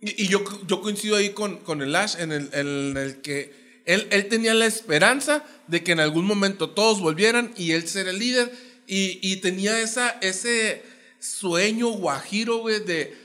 Y, 0.00 0.24
y 0.24 0.28
yo, 0.28 0.44
yo 0.66 0.80
coincido 0.80 1.16
ahí 1.16 1.30
con, 1.30 1.58
con 1.58 1.82
el 1.82 1.96
Ash 1.96 2.16
en 2.18 2.32
el, 2.32 2.50
en 2.52 2.96
el 2.96 3.20
que 3.22 3.82
él, 3.86 4.06
él 4.10 4.28
tenía 4.28 4.54
la 4.54 4.66
esperanza 4.66 5.44
de 5.68 5.82
que 5.82 5.92
en 5.92 6.00
algún 6.00 6.26
momento 6.26 6.70
todos 6.70 7.00
volvieran 7.00 7.52
y 7.56 7.72
él 7.72 7.88
ser 7.88 8.08
el 8.08 8.18
líder 8.18 8.52
y, 8.86 9.18
y 9.22 9.36
tenía 9.36 9.80
esa, 9.80 10.10
ese 10.20 10.82
sueño 11.18 11.88
guajiro, 11.88 12.58
güey, 12.58 12.80
de 12.80 13.16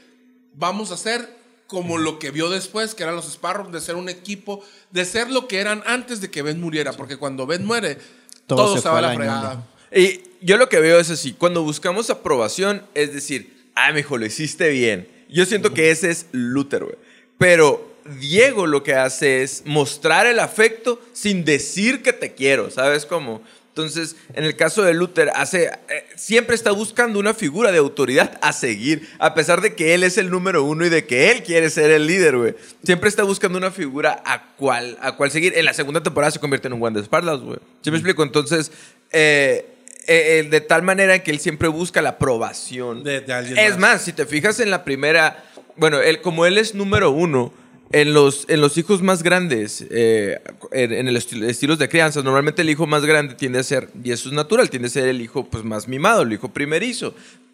vamos 0.56 0.92
a 0.92 0.96
hacer 0.96 1.28
como 1.68 1.98
lo 1.98 2.20
que 2.20 2.32
vio 2.32 2.50
después, 2.50 2.96
que 2.96 3.04
eran 3.04 3.16
los 3.16 3.32
Sparrows, 3.32 3.72
de 3.72 3.80
ser 3.80 3.96
un 3.96 4.10
equipo, 4.10 4.64
de 4.92 5.06
ser 5.06 5.30
lo 5.30 5.48
que 5.48 5.60
eran 5.60 5.82
antes 5.86 6.20
de 6.20 6.30
que 6.30 6.42
Ben 6.42 6.60
muriera, 6.60 6.92
porque 6.94 7.16
cuando 7.16 7.46
Ben 7.48 7.66
muere, 7.66 7.98
Todo 8.46 8.66
todo, 8.66 8.76
se 8.76 8.82
se 8.82 8.90
va 8.90 8.98
a 8.98 9.02
la 9.02 9.14
fregada. 9.14 9.68
Y 9.96 10.22
yo 10.42 10.58
lo 10.58 10.68
que 10.68 10.80
veo 10.80 11.00
es 11.00 11.10
así, 11.10 11.34
cuando 11.34 11.64
buscamos 11.64 12.10
aprobación, 12.10 12.84
es 12.94 13.14
decir, 13.14 13.70
ah, 13.76 13.94
mijo, 13.94 14.18
lo 14.18 14.26
hiciste 14.26 14.70
bien. 14.70 15.08
Yo 15.30 15.46
siento 15.46 15.74
que 15.74 15.92
ese 15.92 16.12
es 16.12 16.26
Luther, 16.34 16.84
güey. 16.84 16.98
Pero 17.38 17.90
Diego 18.20 18.68
lo 18.68 18.84
que 18.84 18.96
hace 18.96 19.44
es 19.44 19.64
mostrar 19.66 20.28
el 20.28 20.40
afecto 20.40 21.02
sin 21.14 21.46
decir 21.46 22.02
que 22.02 22.14
te 22.14 22.34
quiero, 22.34 22.70
¿sabes 22.70 23.06
cómo? 23.06 23.42
Entonces, 23.74 24.18
en 24.34 24.44
el 24.44 24.58
caso 24.58 24.82
de 24.84 24.94
Luther, 24.94 25.32
hace, 25.34 25.68
eh, 25.68 26.06
siempre 26.16 26.56
está 26.56 26.72
buscando 26.72 27.20
una 27.20 27.34
figura 27.34 27.72
de 27.72 27.78
autoridad 27.78 28.38
a 28.42 28.52
seguir, 28.52 29.08
a 29.18 29.34
pesar 29.34 29.62
de 29.62 29.76
que 29.76 29.94
él 29.94 30.04
es 30.04 30.18
el 30.18 30.30
número 30.30 30.64
uno 30.66 30.86
y 30.86 30.90
de 30.90 31.06
que 31.06 31.32
él 31.32 31.42
quiere 31.44 31.70
ser 31.70 31.90
el 31.90 32.06
líder, 32.06 32.36
güey. 32.36 32.56
Siempre 32.84 33.08
está 33.08 33.24
buscando 33.24 33.58
una 33.58 33.72
figura 33.72 34.22
a 34.26 34.44
cual, 34.58 34.98
a 35.02 35.16
cual 35.16 35.32
seguir. 35.32 35.58
En 35.58 35.64
la 35.64 35.74
segunda 35.74 36.04
temporada 36.04 36.32
se 36.32 36.40
convierte 36.40 36.68
en 36.68 36.74
un 36.74 36.80
guardaespaldas, 36.82 37.40
güey. 37.40 37.60
¿Sí 37.82 37.92
me 37.92 37.98
explico? 37.98 38.24
Entonces, 38.24 38.74
eh, 39.14 39.66
eh, 40.06 40.48
de 40.50 40.60
tal 40.62 40.84
manera 40.84 41.20
que 41.24 41.32
él 41.32 41.40
siempre 41.40 41.70
busca 41.70 42.02
la 42.02 42.10
aprobación. 42.10 43.04
De- 43.06 43.22
de 43.22 43.34
alguien 43.34 43.58
es 43.58 43.72
más. 43.78 43.80
más, 43.80 44.02
si 44.02 44.12
te 44.12 44.26
fijas 44.26 44.60
en 44.60 44.70
la 44.70 44.84
primera, 44.84 45.46
bueno, 45.78 46.02
él, 46.02 46.20
como 46.22 46.46
él 46.46 46.58
es 46.58 46.76
número 46.76 47.12
uno, 47.12 47.54
en 47.92 48.14
los, 48.14 48.46
en 48.48 48.62
los 48.62 48.78
hijos 48.78 49.02
más 49.02 49.24
grandes, 49.24 49.86
eh, 49.90 50.40
en, 50.72 50.94
en 50.94 51.08
el 51.08 51.18
esti- 51.18 51.44
estilos 51.44 51.78
de 51.80 51.90
crianza, 51.90 52.22
normalmente 52.22 52.62
el 52.62 52.70
hijo 52.70 52.88
más 52.88 53.06
grande 53.06 53.36
tiende 53.36 53.60
a 53.60 53.64
ser, 53.64 53.90
y 54.04 54.12
eso 54.12 54.30
es 54.30 54.36
natural, 54.36 54.70
tiende 54.70 54.88
a 54.88 54.92
ser 54.92 55.08
el 55.08 55.22
hijo 55.22 55.48
pues, 55.50 55.64
más 55.64 55.88
mimado, 55.88 56.22
el 56.22 56.34
hijo 56.34 56.50
primerizo. 56.50 57.14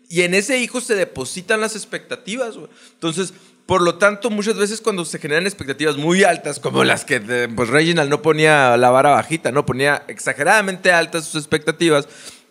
Y 0.09 0.21
en 0.21 0.33
ese 0.33 0.57
hijo 0.59 0.79
se 0.79 0.95
depositan 0.95 1.59
las 1.59 1.75
expectativas. 1.75 2.55
Entonces, 2.93 3.33
por 3.65 3.81
lo 3.81 3.95
tanto, 3.95 4.29
muchas 4.29 4.55
veces 4.55 4.79
cuando 4.79 5.03
se 5.03 5.19
generan 5.19 5.45
expectativas 5.45 5.97
muy 5.97 6.23
altas, 6.23 6.61
como 6.61 6.85
las 6.85 7.03
que 7.03 7.19
pues 7.53 7.67
Reginald 7.67 8.09
no 8.09 8.21
ponía 8.21 8.77
la 8.77 8.89
vara 8.89 9.09
bajita, 9.09 9.51
no 9.51 9.65
ponía 9.65 10.03
exageradamente 10.07 10.93
altas 10.93 11.25
sus 11.25 11.41
expectativas, 11.41 12.07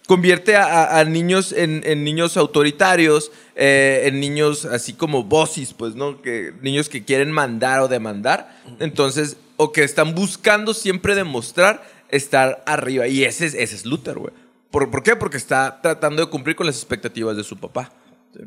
convierte 0.07 0.57
a, 0.57 1.03
niños 1.05 1.53
en, 1.53 2.05
niños 2.05 2.37
autoritarios, 2.37 3.33
eh, 3.55 4.03
en 4.05 4.21
niños 4.21 4.65
así 4.65 4.93
como 4.93 5.25
bossis, 5.25 5.75
pues, 5.75 5.95
¿no? 5.95 6.23
Que, 6.23 6.53
niños 6.63 6.89
que 6.89 7.05
quieren 7.05 7.33
mandar 7.33 7.81
o 7.81 7.89
demandar, 7.89 8.57
entonces, 8.79 9.37
o 9.57 9.73
que 9.73 9.83
están 9.83 10.15
buscando 10.15 10.75
siempre 10.75 11.15
demostrar 11.15 11.85
estar 12.09 12.63
arriba. 12.67 13.09
Y 13.09 13.25
ese 13.25 13.47
es, 13.47 13.55
ese 13.55 13.75
es 13.75 13.85
Luther, 13.85 14.19
güey. 14.19 14.33
¿Por, 14.71 14.91
¿Por 14.91 15.03
qué? 15.03 15.17
Porque 15.17 15.37
está 15.37 15.81
tratando 15.83 16.25
de 16.25 16.31
cumplir 16.31 16.55
con 16.55 16.67
las 16.67 16.77
expectativas 16.77 17.37
de 17.37 17.45
su 17.45 17.57
papá. 17.57 17.93
Sí. 18.33 18.45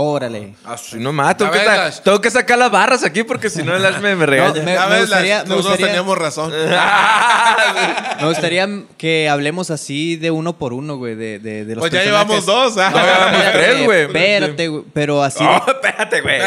Órale. 0.00 0.54
Así 0.64 0.96
no 0.96 1.12
más, 1.12 1.36
tengo, 1.36 1.50
que 1.50 1.58
sa- 1.64 1.90
tengo 2.04 2.20
que 2.20 2.30
sacar 2.30 2.56
las 2.56 2.70
barras 2.70 3.02
aquí 3.02 3.24
porque 3.24 3.50
si 3.50 3.64
no 3.64 3.74
el 3.74 3.84
Ash 3.84 3.98
me, 4.00 4.14
me 4.14 4.26
regaña. 4.26 4.54
No, 4.60 4.62
me- 4.64 4.74
Ya 4.74 4.86
ves, 4.86 5.00
gustaría- 5.00 5.38
las- 5.38 5.44
me 5.44 5.48
nosotros 5.48 5.72
gustaría- 5.72 5.86
teníamos 5.86 6.18
razón. 6.18 6.52
Me 8.20 8.26
gustaría 8.28 8.68
que 8.96 9.28
hablemos 9.28 9.70
así 9.70 10.16
de 10.16 10.30
uno 10.30 10.58
por 10.58 10.72
uno, 10.72 10.96
güey, 10.96 11.14
de, 11.14 11.38
de, 11.38 11.64
de 11.64 11.74
los 11.74 11.82
Pues 11.82 11.92
ya 11.92 12.00
personajes. 12.00 12.28
llevamos 12.44 12.46
dos, 12.46 12.76
¿ah? 12.78 12.90
No, 12.90 12.98
llevamos 12.98 13.32
Espérate, 13.40 13.58
tres, 13.58 13.84
güey. 13.84 14.02
Espérate, 14.02 14.68
güey, 14.68 14.84
pero 14.92 15.22
así. 15.22 15.44
Oh, 15.48 15.62
espérate, 15.70 16.20
güey. 16.20 16.38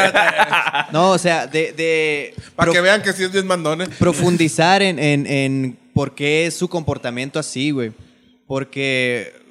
No, 0.90 1.10
o 1.10 1.18
sea, 1.18 1.46
de, 1.46 1.72
de 1.72 2.34
Para 2.56 2.66
prof- 2.70 2.74
que 2.76 2.80
vean 2.80 3.02
que 3.02 3.12
sí 3.12 3.24
es 3.24 3.32
bien 3.32 3.46
mandón. 3.46 3.82
¿eh? 3.82 3.88
profundizar 3.98 4.82
en, 4.82 4.98
en, 4.98 5.26
en 5.26 5.78
por 5.94 6.14
qué 6.14 6.46
es 6.46 6.54
su 6.56 6.68
comportamiento 6.68 7.38
así, 7.38 7.70
güey. 7.70 7.92
Porque 8.46 9.32
por- 9.34 9.41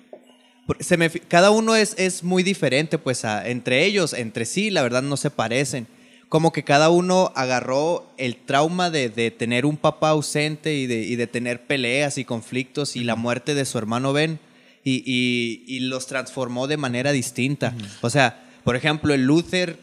se 0.79 0.97
me, 0.97 1.09
fi- 1.09 1.19
cada 1.19 1.51
uno 1.51 1.75
es, 1.75 1.95
es 1.97 2.23
muy 2.23 2.43
diferente, 2.43 2.97
pues, 2.97 3.25
a- 3.25 3.47
entre 3.49 3.85
ellos, 3.85 4.13
entre 4.13 4.45
sí, 4.45 4.69
la 4.69 4.81
verdad 4.83 5.01
no 5.01 5.17
se 5.17 5.29
parecen. 5.29 5.87
Como 6.29 6.53
que 6.53 6.63
cada 6.63 6.89
uno 6.89 7.31
agarró 7.35 8.09
el 8.17 8.37
trauma 8.37 8.89
de, 8.89 9.09
de 9.09 9.31
tener 9.31 9.65
un 9.65 9.75
papá 9.77 10.09
ausente 10.09 10.73
y 10.75 10.87
de, 10.87 11.01
y 11.03 11.15
de 11.17 11.27
tener 11.27 11.65
peleas 11.65 12.17
y 12.17 12.23
conflictos 12.25 12.95
y 12.95 13.03
la 13.03 13.15
muerte 13.15 13.53
de 13.53 13.65
su 13.65 13.77
hermano 13.77 14.13
Ben 14.13 14.39
y, 14.83 15.03
y- 15.05 15.63
y 15.67 15.79
los 15.81 16.07
transformó 16.07 16.67
de 16.67 16.77
manera 16.77 17.11
distinta. 17.11 17.75
O 18.01 18.09
sea, 18.09 18.43
por 18.63 18.75
ejemplo, 18.75 19.13
el 19.13 19.25
Luther 19.25 19.77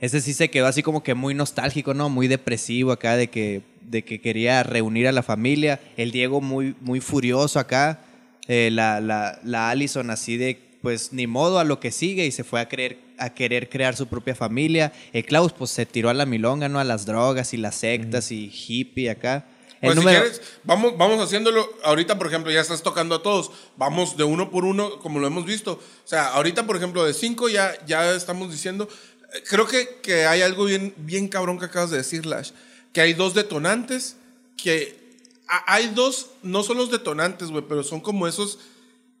ese 0.00 0.20
sí 0.22 0.32
se 0.32 0.48
quedó 0.50 0.66
así 0.66 0.82
como 0.82 1.02
que 1.02 1.12
muy 1.14 1.34
nostálgico, 1.34 1.92
¿no? 1.92 2.08
Muy 2.08 2.26
depresivo 2.26 2.90
acá 2.90 3.16
de 3.16 3.28
que, 3.28 3.60
de 3.82 4.02
que 4.02 4.18
quería 4.20 4.62
reunir 4.62 5.06
a 5.06 5.12
la 5.12 5.22
familia. 5.22 5.78
El 5.98 6.10
Diego 6.10 6.40
muy, 6.40 6.74
muy 6.80 7.00
furioso 7.00 7.58
acá. 7.58 8.00
Eh, 8.52 8.68
la, 8.72 9.00
la, 9.00 9.38
la 9.44 9.70
Allison 9.70 10.10
así 10.10 10.36
de 10.36 10.60
pues 10.82 11.12
ni 11.12 11.26
modo 11.28 11.60
a 11.60 11.64
lo 11.64 11.78
que 11.78 11.92
sigue 11.92 12.26
y 12.26 12.32
se 12.32 12.42
fue 12.42 12.58
a, 12.60 12.68
creer, 12.68 12.98
a 13.18 13.30
querer 13.32 13.68
crear 13.68 13.94
su 13.94 14.08
propia 14.08 14.34
familia. 14.34 14.92
El 15.12 15.24
Klaus 15.24 15.52
pues 15.52 15.70
se 15.70 15.86
tiró 15.86 16.08
a 16.08 16.14
la 16.14 16.26
milonga, 16.26 16.68
¿no? 16.68 16.80
A 16.80 16.84
las 16.84 17.06
drogas 17.06 17.54
y 17.54 17.58
las 17.58 17.76
sectas 17.76 18.32
y 18.32 18.50
hippie 18.52 19.08
acá. 19.10 19.44
El 19.82 19.88
Pues 19.88 19.92
si 19.92 19.96
número- 20.04 20.20
quieres, 20.22 20.42
vamos, 20.64 20.98
vamos 20.98 21.20
haciéndolo. 21.20 21.68
Ahorita, 21.84 22.18
por 22.18 22.26
ejemplo, 22.26 22.50
ya 22.50 22.60
estás 22.60 22.82
tocando 22.82 23.14
a 23.14 23.22
todos. 23.22 23.50
Vamos 23.76 24.16
de 24.16 24.24
uno 24.24 24.50
por 24.50 24.64
uno, 24.64 24.98
como 24.98 25.20
lo 25.20 25.26
hemos 25.28 25.44
visto. 25.46 25.72
O 25.74 26.08
sea, 26.08 26.28
ahorita, 26.28 26.66
por 26.66 26.76
ejemplo, 26.76 27.04
de 27.04 27.14
cinco 27.14 27.48
ya, 27.48 27.72
ya 27.86 28.10
estamos 28.16 28.50
diciendo. 28.50 28.88
eh, 29.34 29.42
Creo 29.48 29.66
que, 29.66 30.00
que 30.02 30.24
hay 30.26 30.42
algo 30.42 30.64
bien, 30.64 30.92
bien 30.96 31.28
cabrón 31.28 31.58
que 31.58 31.66
acabas 31.66 31.90
de 31.90 31.98
decir, 31.98 32.26
Lash. 32.26 32.50
Que 32.92 33.00
hay 33.02 33.12
dos 33.14 33.32
detonantes. 33.34 34.16
Que 34.56 34.99
hay 35.66 35.88
dos, 35.88 36.30
no 36.42 36.62
son 36.62 36.76
los 36.78 36.90
detonantes, 36.90 37.50
güey, 37.50 37.64
pero 37.68 37.82
son 37.82 38.00
como 38.00 38.26
esos. 38.28 38.58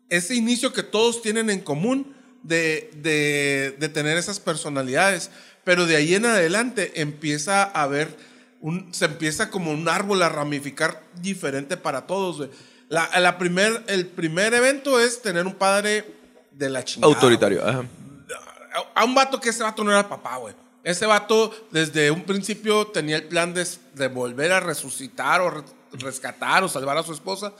Ese 0.08 0.34
inicio 0.34 0.72
que 0.72 0.82
todos 0.82 1.22
tienen 1.22 1.50
en 1.50 1.60
común 1.60 2.14
de, 2.42 2.90
de, 2.96 3.76
de 3.78 3.88
tener 3.88 4.16
esas 4.16 4.40
personalidades. 4.40 5.30
Pero 5.64 5.86
de 5.86 5.96
ahí 5.96 6.14
en 6.14 6.26
adelante 6.26 7.00
empieza 7.00 7.62
a 7.62 7.82
haber 7.82 8.16
un, 8.60 8.92
se 8.92 9.04
empieza 9.04 9.50
como 9.50 9.70
un 9.70 9.88
árbol 9.88 10.22
a 10.22 10.28
ramificar 10.28 11.02
diferente 11.20 11.76
para 11.76 12.06
todos. 12.06 12.38
güey. 12.38 12.50
La, 12.88 13.08
la 13.20 13.38
primer, 13.38 13.84
el 13.86 14.06
primer 14.06 14.54
evento 14.54 14.98
es 14.98 15.22
tener 15.22 15.46
un 15.46 15.54
padre 15.54 16.04
de 16.52 16.70
la 16.70 16.84
chingada. 16.84 17.12
Autoritario. 17.12 17.66
Ajá. 17.66 17.84
A, 18.94 19.00
a 19.00 19.04
un 19.04 19.14
vato 19.14 19.40
que 19.40 19.50
ese 19.50 19.62
vato 19.62 19.84
no 19.84 19.90
era 19.90 20.08
papá, 20.08 20.36
güey. 20.36 20.54
Ese 20.82 21.04
vato 21.06 21.54
desde 21.70 22.10
un 22.10 22.22
principio 22.22 22.86
tenía 22.86 23.16
el 23.16 23.24
plan 23.24 23.52
de, 23.52 23.66
de 23.94 24.08
volver 24.08 24.50
a 24.50 24.60
resucitar 24.60 25.40
o 25.42 25.62
rescatar 25.92 26.64
o 26.64 26.68
salvar 26.68 26.96
a 26.96 27.02
su 27.02 27.12
esposa. 27.12 27.52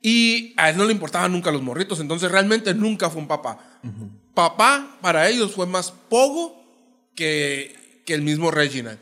Y 0.00 0.54
a 0.56 0.70
él 0.70 0.76
no 0.76 0.84
le 0.84 0.92
importaban 0.92 1.32
nunca 1.32 1.50
los 1.50 1.62
morritos, 1.62 1.98
entonces 2.00 2.30
realmente 2.30 2.72
nunca 2.74 3.10
fue 3.10 3.20
un 3.20 3.28
papá. 3.28 3.58
Papá 4.34 4.96
para 5.00 5.28
ellos 5.28 5.52
fue 5.52 5.66
más 5.66 5.90
pogo 5.90 6.62
que, 7.16 8.02
que 8.06 8.14
el 8.14 8.22
mismo 8.22 8.50
Reginald. 8.50 8.98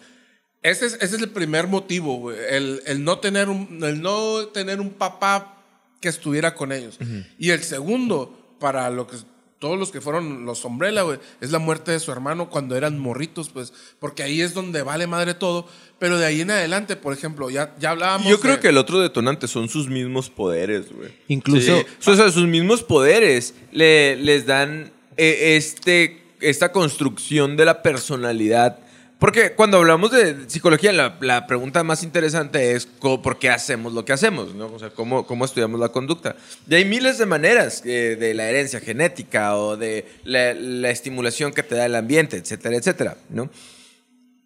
Ese 0.63 0.87
es, 0.87 0.95
ese 0.95 1.17
es 1.17 1.23
el 1.23 1.31
primer 1.31 1.69
motivo, 1.69 2.33
el, 2.33 2.83
el 2.87 3.05
no 3.05 3.19
tener 3.19 3.49
un, 3.49 3.85
el 3.85 4.01
no 4.01 4.49
tener 4.49 4.81
un 4.81 4.91
papá 4.91 5.63
que 6.01 6.09
estuviera 6.09 6.55
con 6.55 6.73
ellos. 6.73 6.99
Y 7.39 7.51
el 7.51 7.63
segundo, 7.63 8.57
para 8.59 8.89
lo 8.91 9.07
que 9.07 9.17
todos 9.59 9.79
los 9.79 9.91
que 9.91 10.01
fueron 10.01 10.45
los 10.45 10.65
Umbrella, 10.65 11.03
güey, 11.03 11.19
es 11.41 11.51
la 11.51 11.59
muerte 11.59 11.91
de 11.93 11.99
su 12.01 12.13
hermano 12.13 12.51
cuando 12.51 12.77
eran 12.77 12.99
morritos, 12.99 13.49
pues, 13.49 13.73
porque 13.99 14.23
ahí 14.23 14.41
es 14.43 14.53
donde 14.55 14.83
vale 14.83 15.07
madre 15.07 15.35
todo. 15.35 15.67
Pero 15.99 16.19
de 16.19 16.27
ahí 16.27 16.43
en 16.43 16.51
adelante, 16.51 16.95
por 16.97 17.15
ejemplo, 17.15 17.49
ya, 17.49 17.75
ya 17.79 17.91
hablábamos. 17.91 18.29
Yo 18.29 18.39
creo 18.39 18.57
de- 18.57 18.61
que 18.61 18.69
el 18.69 18.77
otro 18.77 19.01
detonante 19.01 19.49
son 19.49 19.69
sus 19.71 19.89
mismos 19.89 20.29
poderes, 20.29 20.93
güey. 20.93 21.11
Incluso- 21.29 21.79
Sí. 22.03 22.11
O 22.11 22.15
sea, 22.17 22.31
sus 22.31 22.47
mismos 22.47 22.83
poderes 22.83 23.55
le, 23.73 24.17
les 24.17 24.45
dan 24.45 24.93
eh, 25.17 25.57
este, 25.57 26.23
esta 26.41 26.71
construcción 26.73 27.57
de 27.57 27.65
la 27.65 27.83
personalidad. 27.83 28.79
Porque 29.19 29.53
cuando 29.53 29.79
hablamos 29.79 30.11
de 30.11 30.49
psicología, 30.49 30.93
la, 30.93 31.47
pregunta 31.47 31.83
más 31.83 32.03
interesante 32.03 32.73
es 32.73 32.85
por 32.85 33.39
qué 33.39 33.49
hacemos 33.49 33.95
lo 33.95 34.05
que 34.05 34.13
hacemos, 34.13 34.55
¿no? 34.55 34.67
O 34.67 34.79
sea, 34.79 34.91
cómo, 34.91 35.27
cómo 35.27 35.47
estudiamos 35.47 35.81
la 35.81 35.89
conducta. 35.89 36.37
Y 36.69 36.75
hay 36.75 36.85
miles 36.85 37.17
de 37.17 37.25
maneras 37.25 37.83
eh, 37.87 38.17
de 38.21 38.35
la 38.35 38.49
herencia 38.49 38.79
genética 38.79 39.57
o 39.57 39.79
de 39.79 40.05
la, 40.25 40.53
la 40.53 40.91
estimulación 40.91 41.55
que 41.55 41.63
te 41.63 41.75
da 41.75 41.87
el 41.87 41.95
ambiente, 41.95 42.37
etcétera, 42.37 42.77
etcétera, 42.77 43.17
¿no? 43.31 43.49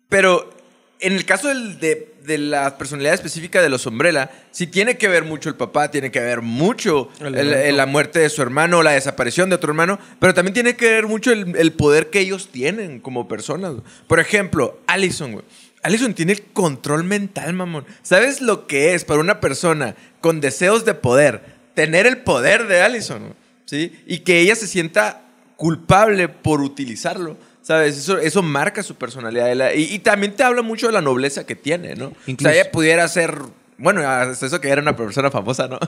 Pero 0.09 0.60
en 1.01 1.13
el 1.15 1.25
caso 1.25 1.49
del- 1.49 1.79
de, 1.81 2.13
de 2.25 2.39
la 2.39 2.77
personalidad 2.79 3.15
específica 3.15 3.63
de 3.63 3.69
los 3.69 3.87
Umbrella, 3.87 4.31
sí 4.51 4.67
tiene 4.67 4.97
que 4.99 5.09
ver 5.09 5.25
mucho 5.25 5.49
el 5.49 5.55
papá, 5.55 5.91
tiene 5.91 6.11
que 6.11 6.21
ver 6.21 6.43
mucho 6.43 7.09
El 7.21 7.29
el- 7.29 7.49
evento. 7.49 7.59
el- 7.69 7.77
la 7.77 7.87
muerte 7.87 8.19
de 8.19 8.29
su 8.29 8.43
hermano, 8.43 8.83
la 8.83 8.93
desaparición 8.93 9.49
de 9.49 9.57
otro 9.57 9.71
hermano, 9.71 9.99
pero 10.19 10.35
también 10.35 10.55
tiene 10.55 10.77
que 10.77 10.91
ver 10.91 11.07
mucho 11.07 11.33
el, 11.33 11.57
el 11.57 11.73
poder 11.73 12.11
que 12.11 12.21
ellos 12.21 12.49
tienen 12.53 13.01
como 13.01 13.27
personas. 13.29 13.75
Por 14.07 14.21
ejemplo, 14.21 14.81
Allison, 14.87 15.33
güey. 15.33 15.45
Allison 15.83 16.13
tiene 16.13 16.33
el 16.33 16.43
control 16.43 17.05
mental, 17.05 17.55
mamón. 17.55 17.87
¿Sabes 18.03 18.43
lo 18.43 18.67
que 18.67 18.93
es 18.95 19.05
para 19.07 19.21
una 19.21 19.41
persona 19.41 19.97
con 20.21 20.41
deseos 20.43 20.85
de 20.85 20.93
poder 20.93 21.43
tener 21.75 22.07
el 22.07 22.19
poder 22.19 22.67
de 22.67 22.83
Allison? 22.83 23.35
¿Sí? 23.65 23.99
Y 24.07 24.19
que 24.19 24.41
ella 24.41 24.57
se 24.57 24.67
sienta 24.67 25.23
culpable 25.57 26.29
por 26.29 26.61
utilizarlo. 26.61 27.37
¿Sabes? 27.63 27.97
Eso, 27.99 28.19
eso 28.19 28.43
marca 28.43 28.83
su 28.83 28.95
personalidad. 28.95 29.47
de 29.47 29.55
la- 29.55 29.75
y, 29.75 29.83
y 29.95 29.99
también 29.99 30.35
te 30.35 30.43
habla 30.43 30.63
mucho 30.63 30.87
de 30.87 30.93
la 30.93 31.01
nobleza 31.03 31.45
que 31.45 31.55
tiene, 31.57 31.95
¿no? 31.95 32.13
Incluso- 32.27 32.49
O 32.49 32.53
sea, 32.53 32.61
ella 32.61 32.71
pudiera 32.71 33.07
ser. 33.09 33.35
Bueno, 33.79 34.01
hasta 34.09 34.47
eso 34.47 34.61
que 34.61 34.69
era 34.69 34.83
una 34.83 34.97
persona 34.97 35.31
famosa, 35.31 35.69
¿no? 35.69 35.79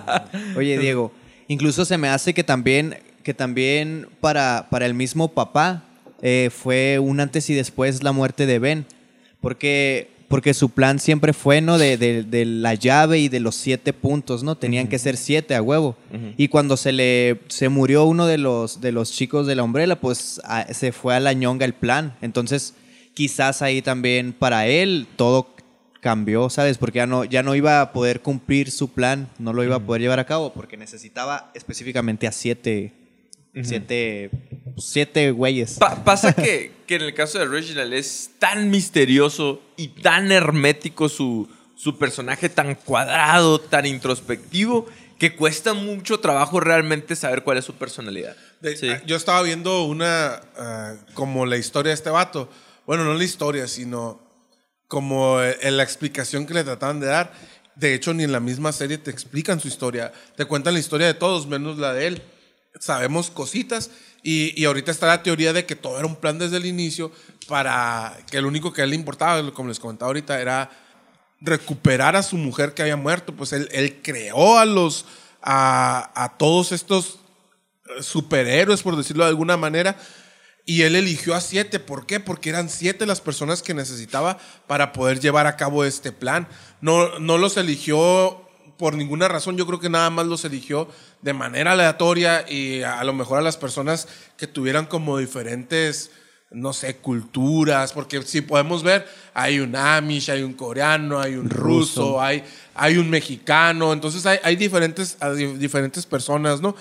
Oye, 0.56 0.78
Diego, 0.78 1.12
incluso 1.48 1.84
se 1.84 1.98
me 1.98 2.08
hace 2.08 2.32
que 2.34 2.44
también, 2.44 2.98
que 3.22 3.34
también 3.34 4.08
para, 4.20 4.68
para 4.70 4.86
el 4.86 4.94
mismo 4.94 5.32
papá 5.32 5.82
eh, 6.22 6.50
fue 6.54 6.98
un 6.98 7.20
antes 7.20 7.48
y 7.50 7.54
después 7.54 8.02
la 8.02 8.12
muerte 8.12 8.46
de 8.46 8.58
Ben. 8.58 8.86
Porque, 9.40 10.08
porque 10.32 10.54
su 10.54 10.70
plan 10.70 10.98
siempre 10.98 11.34
fue, 11.34 11.60
¿no? 11.60 11.76
De, 11.76 11.98
de- 11.98 12.22
de 12.22 12.44
la 12.46 12.72
llave 12.74 13.18
y 13.18 13.28
de 13.28 13.38
los 13.38 13.54
siete 13.54 13.92
puntos, 13.92 14.42
¿no? 14.42 14.56
Tenían 14.56 14.88
que 14.88 14.98
ser 14.98 15.16
siete 15.18 15.54
a 15.54 15.60
huevo. 15.62 15.94
Y 16.38 16.48
cuando 16.48 16.76
se 16.78 16.90
le 16.92 17.40
se 17.48 17.68
murió 17.68 18.04
uno 18.04 18.26
de 18.26 18.38
los, 18.38 18.80
de 18.80 18.92
los 18.92 19.12
chicos 19.12 19.46
de 19.46 19.54
la 19.56 19.62
umbrella, 19.62 20.00
pues 20.00 20.40
a- 20.44 20.72
se 20.72 20.90
fue 20.92 21.14
a 21.14 21.20
la 21.20 21.34
ñonga 21.34 21.66
el 21.66 21.74
plan. 21.74 22.14
Entonces, 22.22 22.72
quizás 23.12 23.60
ahí 23.60 23.82
también 23.82 24.32
para 24.32 24.66
él 24.66 25.06
todo 25.16 25.54
cambió, 26.00 26.48
¿sabes? 26.50 26.78
Porque 26.78 26.96
ya 26.96 27.06
no, 27.06 27.24
ya 27.24 27.42
no 27.42 27.54
iba 27.54 27.80
a 27.82 27.92
poder 27.92 28.22
cumplir 28.22 28.70
su 28.70 28.88
plan, 28.88 29.28
no 29.38 29.52
lo 29.52 29.62
iba 29.62 29.76
a 29.76 29.80
poder 29.80 30.00
llevar 30.02 30.18
a 30.18 30.24
cabo 30.26 30.52
porque 30.54 30.76
necesitaba 30.78 31.50
específicamente 31.54 32.26
a 32.26 32.32
siete, 32.32 32.92
siete, 33.62 34.30
siete 34.78 35.30
güeyes. 35.30 35.74
Pa- 35.78 36.02
pasa 36.04 36.32
que, 36.32 36.72
que 36.86 36.96
en 36.96 37.02
el 37.02 37.14
caso 37.14 37.38
de 37.38 37.46
Reginald 37.46 37.92
es 37.92 38.30
tan 38.38 38.70
misterioso 38.70 39.60
y 39.76 39.88
tan 39.88 40.32
hermético 40.32 41.08
su, 41.08 41.48
su 41.76 41.98
personaje, 41.98 42.48
tan 42.48 42.74
cuadrado, 42.74 43.60
tan 43.60 43.86
introspectivo, 43.86 44.86
que 45.18 45.36
cuesta 45.36 45.74
mucho 45.74 46.18
trabajo 46.20 46.58
realmente 46.60 47.14
saber 47.14 47.42
cuál 47.42 47.58
es 47.58 47.64
su 47.64 47.74
personalidad. 47.74 48.36
De- 48.60 48.76
Sí. 48.76 48.88
ah, 48.88 49.02
Yo 49.06 49.16
estaba 49.16 49.42
viendo 49.42 49.84
una, 49.84 50.40
ah, 50.56 50.94
como 51.14 51.46
la 51.46 51.56
historia 51.56 51.90
de 51.90 51.94
este 51.94 52.10
vato. 52.10 52.48
Bueno, 52.86 53.04
no 53.04 53.14
la 53.14 53.22
historia, 53.24 53.68
sino 53.68 54.20
como 54.88 55.40
eh, 55.40 55.56
en 55.62 55.76
la 55.76 55.82
explicación 55.82 56.46
que 56.46 56.54
le 56.54 56.64
trataban 56.64 57.00
de 57.00 57.06
dar. 57.06 57.32
De 57.76 57.94
hecho, 57.94 58.12
ni 58.12 58.24
en 58.24 58.32
la 58.32 58.40
misma 58.40 58.72
serie 58.72 58.98
te 58.98 59.10
explican 59.10 59.60
su 59.60 59.68
historia. 59.68 60.12
Te 60.36 60.44
cuentan 60.44 60.74
la 60.74 60.80
historia 60.80 61.06
de 61.06 61.14
todos, 61.14 61.46
menos 61.46 61.78
la 61.78 61.92
de 61.94 62.06
él. 62.08 62.22
Sabemos 62.78 63.30
cositas. 63.30 63.90
Y, 64.22 64.60
y 64.60 64.66
ahorita 64.66 64.90
está 64.90 65.08
la 65.08 65.22
teoría 65.22 65.52
de 65.52 65.66
que 65.66 65.76
todo 65.76 65.98
era 65.98 66.06
un 66.06 66.16
plan 66.16 66.38
desde 66.38 66.56
el 66.56 66.66
inicio 66.66 67.10
para 67.48 68.16
que 68.30 68.40
lo 68.40 68.48
único 68.48 68.72
que 68.72 68.82
a 68.82 68.84
él 68.84 68.90
le 68.90 68.96
importaba, 68.96 69.52
como 69.52 69.68
les 69.68 69.80
comentaba 69.80 70.08
ahorita, 70.08 70.40
era 70.40 70.70
recuperar 71.40 72.14
a 72.14 72.22
su 72.22 72.36
mujer 72.36 72.72
que 72.72 72.82
había 72.82 72.96
muerto. 72.96 73.34
Pues 73.34 73.52
él, 73.52 73.68
él 73.72 74.00
creó 74.02 74.58
a 74.58 74.64
los, 74.64 75.06
a, 75.42 76.12
a 76.14 76.36
todos 76.38 76.72
estos 76.72 77.18
superhéroes, 78.00 78.82
por 78.82 78.96
decirlo 78.96 79.24
de 79.24 79.30
alguna 79.30 79.56
manera. 79.56 79.96
Y 80.64 80.82
él 80.82 80.94
eligió 80.94 81.34
a 81.34 81.40
siete. 81.40 81.80
¿Por 81.80 82.06
qué? 82.06 82.20
Porque 82.20 82.50
eran 82.50 82.68
siete 82.68 83.06
las 83.06 83.20
personas 83.20 83.62
que 83.62 83.74
necesitaba 83.74 84.38
para 84.68 84.92
poder 84.92 85.18
llevar 85.18 85.48
a 85.48 85.56
cabo 85.56 85.84
este 85.84 86.12
plan. 86.12 86.46
No, 86.80 87.18
no 87.18 87.38
los 87.38 87.56
eligió 87.56 88.48
por 88.78 88.94
ninguna 88.94 89.26
razón. 89.26 89.56
Yo 89.56 89.66
creo 89.66 89.80
que 89.80 89.90
nada 89.90 90.08
más 90.10 90.26
los 90.26 90.44
eligió 90.44 90.88
de 91.22 91.32
manera 91.32 91.72
aleatoria 91.72 92.44
y 92.48 92.82
a 92.82 93.02
lo 93.04 93.12
mejor 93.12 93.38
a 93.38 93.42
las 93.42 93.56
personas 93.56 94.08
que 94.36 94.46
tuvieran 94.46 94.86
como 94.86 95.18
diferentes, 95.18 96.10
no 96.50 96.72
sé, 96.72 96.96
culturas. 96.96 97.92
Porque 97.92 98.20
si 98.22 98.40
podemos 98.42 98.82
ver, 98.82 99.08
hay 99.32 99.60
un 99.60 99.74
Amish, 99.74 100.30
hay 100.30 100.42
un 100.42 100.52
coreano, 100.52 101.20
hay 101.20 101.36
un 101.36 101.48
ruso, 101.48 102.02
Ruso. 102.02 102.20
hay, 102.20 102.42
hay 102.74 102.98
un 102.98 103.08
mexicano. 103.08 103.92
Entonces 103.92 104.26
hay, 104.26 104.38
hay 104.42 104.56
diferentes, 104.56 105.16
hay 105.20 105.46
diferentes 105.56 106.04
personas, 106.04 106.60
¿no? 106.60 106.74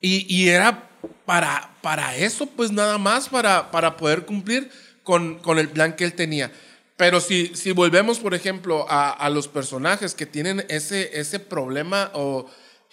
Y, 0.00 0.26
y 0.34 0.48
era 0.48 0.88
para, 1.26 1.70
para 1.82 2.16
eso, 2.16 2.46
pues 2.46 2.72
nada 2.72 2.96
más, 2.98 3.28
para, 3.28 3.70
para 3.70 3.96
poder 3.96 4.24
cumplir 4.24 4.70
con, 5.04 5.38
con 5.38 5.58
el 5.58 5.68
plan 5.68 5.94
que 5.94 6.04
él 6.04 6.14
tenía. 6.14 6.50
Pero 6.96 7.20
si, 7.20 7.54
si 7.54 7.72
volvemos, 7.72 8.18
por 8.20 8.32
ejemplo, 8.32 8.86
a, 8.88 9.10
a 9.10 9.28
los 9.28 9.48
personajes 9.48 10.14
que 10.14 10.24
tienen 10.24 10.64
ese, 10.70 11.20
ese 11.20 11.38
problema 11.38 12.10
o 12.14 12.46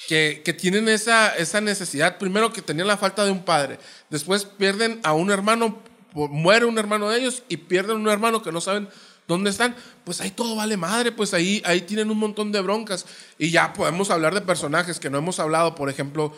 que, 0.07 0.55
tienen 0.59 0.89
esa, 0.89 1.35
esa 1.35 1.61
necesidad, 1.61 2.17
primero 2.17 2.51
que 2.51 2.61
tenían 2.61 2.87
la 2.87 2.97
falta 2.97 3.23
de 3.25 3.31
un 3.31 3.43
padre, 3.43 3.79
después 4.09 4.45
pierden 4.45 4.99
a 5.03 5.13
un 5.13 5.31
hermano, 5.31 5.81
muere 6.13 6.65
un 6.65 6.77
hermano 6.77 7.09
de 7.09 7.19
ellos 7.19 7.43
y 7.47 7.57
pierden 7.57 7.97
un 7.97 8.09
hermano 8.09 8.41
que 8.41 8.51
no 8.51 8.61
saben 8.61 8.89
dónde 9.27 9.49
están, 9.49 9.75
pues 10.03 10.19
ahí 10.21 10.31
todo 10.31 10.55
vale 10.55 10.77
madre, 10.77 11.11
pues 11.11 11.33
ahí, 11.33 11.61
ahí 11.65 11.81
tienen 11.81 12.11
un 12.11 12.17
montón 12.17 12.51
de 12.51 12.61
broncas. 12.61 13.05
Y 13.37 13.51
ya 13.51 13.73
podemos 13.73 14.09
hablar 14.09 14.33
de 14.33 14.41
personajes 14.41 14.99
que 14.99 15.09
no 15.09 15.17
hemos 15.17 15.39
hablado, 15.39 15.75
por 15.75 15.89
ejemplo, 15.89 16.35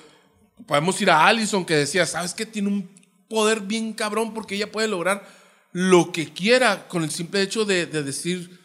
podemos 0.67 0.99
ir 1.01 1.09
a 1.09 1.25
Allison 1.25 1.65
que 1.65 1.75
decía, 1.75 2.05
¿sabes 2.05 2.33
qué? 2.33 2.45
Tiene 2.45 2.69
un 2.69 2.89
poder 3.27 3.61
bien 3.61 3.93
cabrón 3.93 4.33
porque 4.33 4.55
ella 4.55 4.71
puede 4.71 4.87
lograr 4.87 5.27
lo 5.71 6.11
que 6.11 6.31
quiera 6.31 6.87
con 6.87 7.03
el 7.03 7.11
simple 7.11 7.41
hecho 7.41 7.65
de 7.65 7.85
decir 7.87 8.64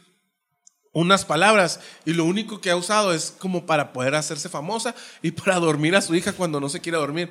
unas 0.92 1.24
palabras 1.24 1.80
y 2.04 2.12
lo 2.12 2.24
único 2.24 2.60
que 2.60 2.70
ha 2.70 2.76
usado 2.76 3.12
es 3.14 3.34
como 3.38 3.66
para 3.66 3.92
poder 3.92 4.14
hacerse 4.14 4.48
famosa 4.48 4.94
y 5.22 5.30
para 5.30 5.58
dormir 5.60 5.94
a 5.94 6.00
su 6.00 6.14
hija 6.14 6.32
cuando 6.32 6.60
no 6.60 6.68
se 6.68 6.80
quiere 6.80 6.98
dormir. 6.98 7.30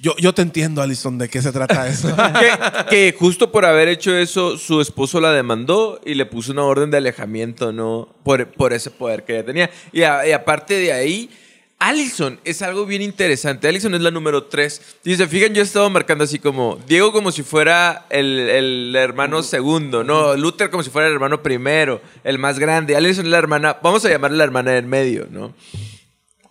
Yo, 0.00 0.14
yo 0.18 0.34
te 0.34 0.42
entiendo, 0.42 0.82
Alison, 0.82 1.16
de 1.16 1.28
qué 1.28 1.40
se 1.40 1.52
trata 1.52 1.88
eso. 1.88 2.14
que, 2.90 3.14
justo 3.18 3.50
por 3.50 3.64
haber 3.64 3.88
hecho 3.88 4.14
eso, 4.14 4.58
su 4.58 4.80
esposo 4.80 5.20
la 5.20 5.32
demandó 5.32 6.00
y 6.04 6.14
le 6.14 6.26
puso 6.26 6.52
una 6.52 6.64
orden 6.64 6.90
de 6.90 6.98
alejamiento, 6.98 7.72
¿no? 7.72 8.14
Por, 8.22 8.52
por 8.52 8.72
ese 8.72 8.90
poder 8.90 9.24
que 9.24 9.34
ella 9.34 9.46
tenía. 9.46 9.70
Y 9.92 10.02
aparte 10.02 10.74
de 10.74 10.92
ahí, 10.92 11.30
Allison 11.78 12.40
es 12.44 12.62
algo 12.62 12.86
bien 12.86 13.02
interesante. 13.02 13.68
Allison 13.68 13.94
es 13.94 14.00
la 14.00 14.10
número 14.10 14.44
3. 14.44 14.82
Si 15.04 15.16
se 15.16 15.26
fijan, 15.26 15.52
yo 15.54 15.60
he 15.60 15.64
estado 15.64 15.90
marcando 15.90 16.24
así 16.24 16.38
como 16.38 16.78
Diego 16.86 17.12
como 17.12 17.30
si 17.32 17.42
fuera 17.42 18.06
el, 18.08 18.38
el 18.38 18.96
hermano 18.96 19.42
segundo, 19.42 20.02
¿no? 20.02 20.36
Luther 20.36 20.70
como 20.70 20.82
si 20.82 20.90
fuera 20.90 21.08
el 21.08 21.14
hermano 21.14 21.42
primero, 21.42 22.00
el 22.24 22.38
más 22.38 22.58
grande. 22.58 22.96
Allison 22.96 23.26
es 23.26 23.30
la 23.30 23.38
hermana, 23.38 23.76
vamos 23.82 24.04
a 24.04 24.08
llamarla 24.08 24.38
la 24.38 24.44
hermana 24.44 24.70
del 24.72 24.86
medio, 24.86 25.28
¿no? 25.30 25.54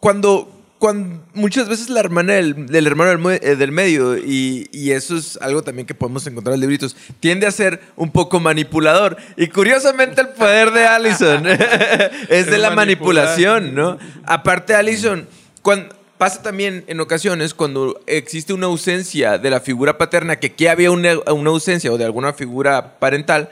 cuando, 0.05 0.54
cuando 0.85 1.25
muchas 1.33 1.67
veces 1.67 1.89
la 1.89 1.99
hermana 1.99 2.33
del, 2.33 2.67
del 2.67 2.85
hermano 2.85 3.09
del, 3.09 3.39
eh, 3.41 3.55
del 3.55 3.71
medio, 3.71 4.19
y, 4.19 4.69
y 4.71 4.91
eso 4.91 5.17
es 5.17 5.35
algo 5.41 5.63
también 5.63 5.87
que 5.87 5.95
podemos 5.95 6.27
encontrar 6.27 6.53
en 6.53 6.61
libritos, 6.61 6.95
tiende 7.19 7.47
a 7.47 7.51
ser 7.51 7.81
un 7.95 8.11
poco 8.11 8.39
manipulador. 8.39 9.17
Y 9.35 9.47
curiosamente 9.47 10.21
el 10.21 10.27
poder 10.27 10.69
de 10.69 10.85
Allison 10.85 11.43
es 12.29 12.45
de 12.51 12.57
la 12.59 12.69
manipulación, 12.69 13.73
¿no? 13.73 13.97
Aparte 14.25 14.75
Allison, 14.75 15.27
cuando... 15.63 15.95
Pasa 16.19 16.41
también 16.41 16.85
en 16.87 17.01
ocasiones 17.01 17.53
cuando 17.53 18.01
existe 18.07 18.53
una 18.53 18.67
ausencia 18.67 19.37
de 19.37 19.49
la 19.49 19.59
figura 19.59 19.97
paterna, 19.97 20.39
que 20.39 20.47
aquí 20.47 20.67
había 20.67 20.89
una, 20.89 21.19
una 21.33 21.49
ausencia 21.49 21.91
o 21.91 21.97
de 21.97 22.05
alguna 22.05 22.31
figura 22.31 22.99
parental, 22.99 23.49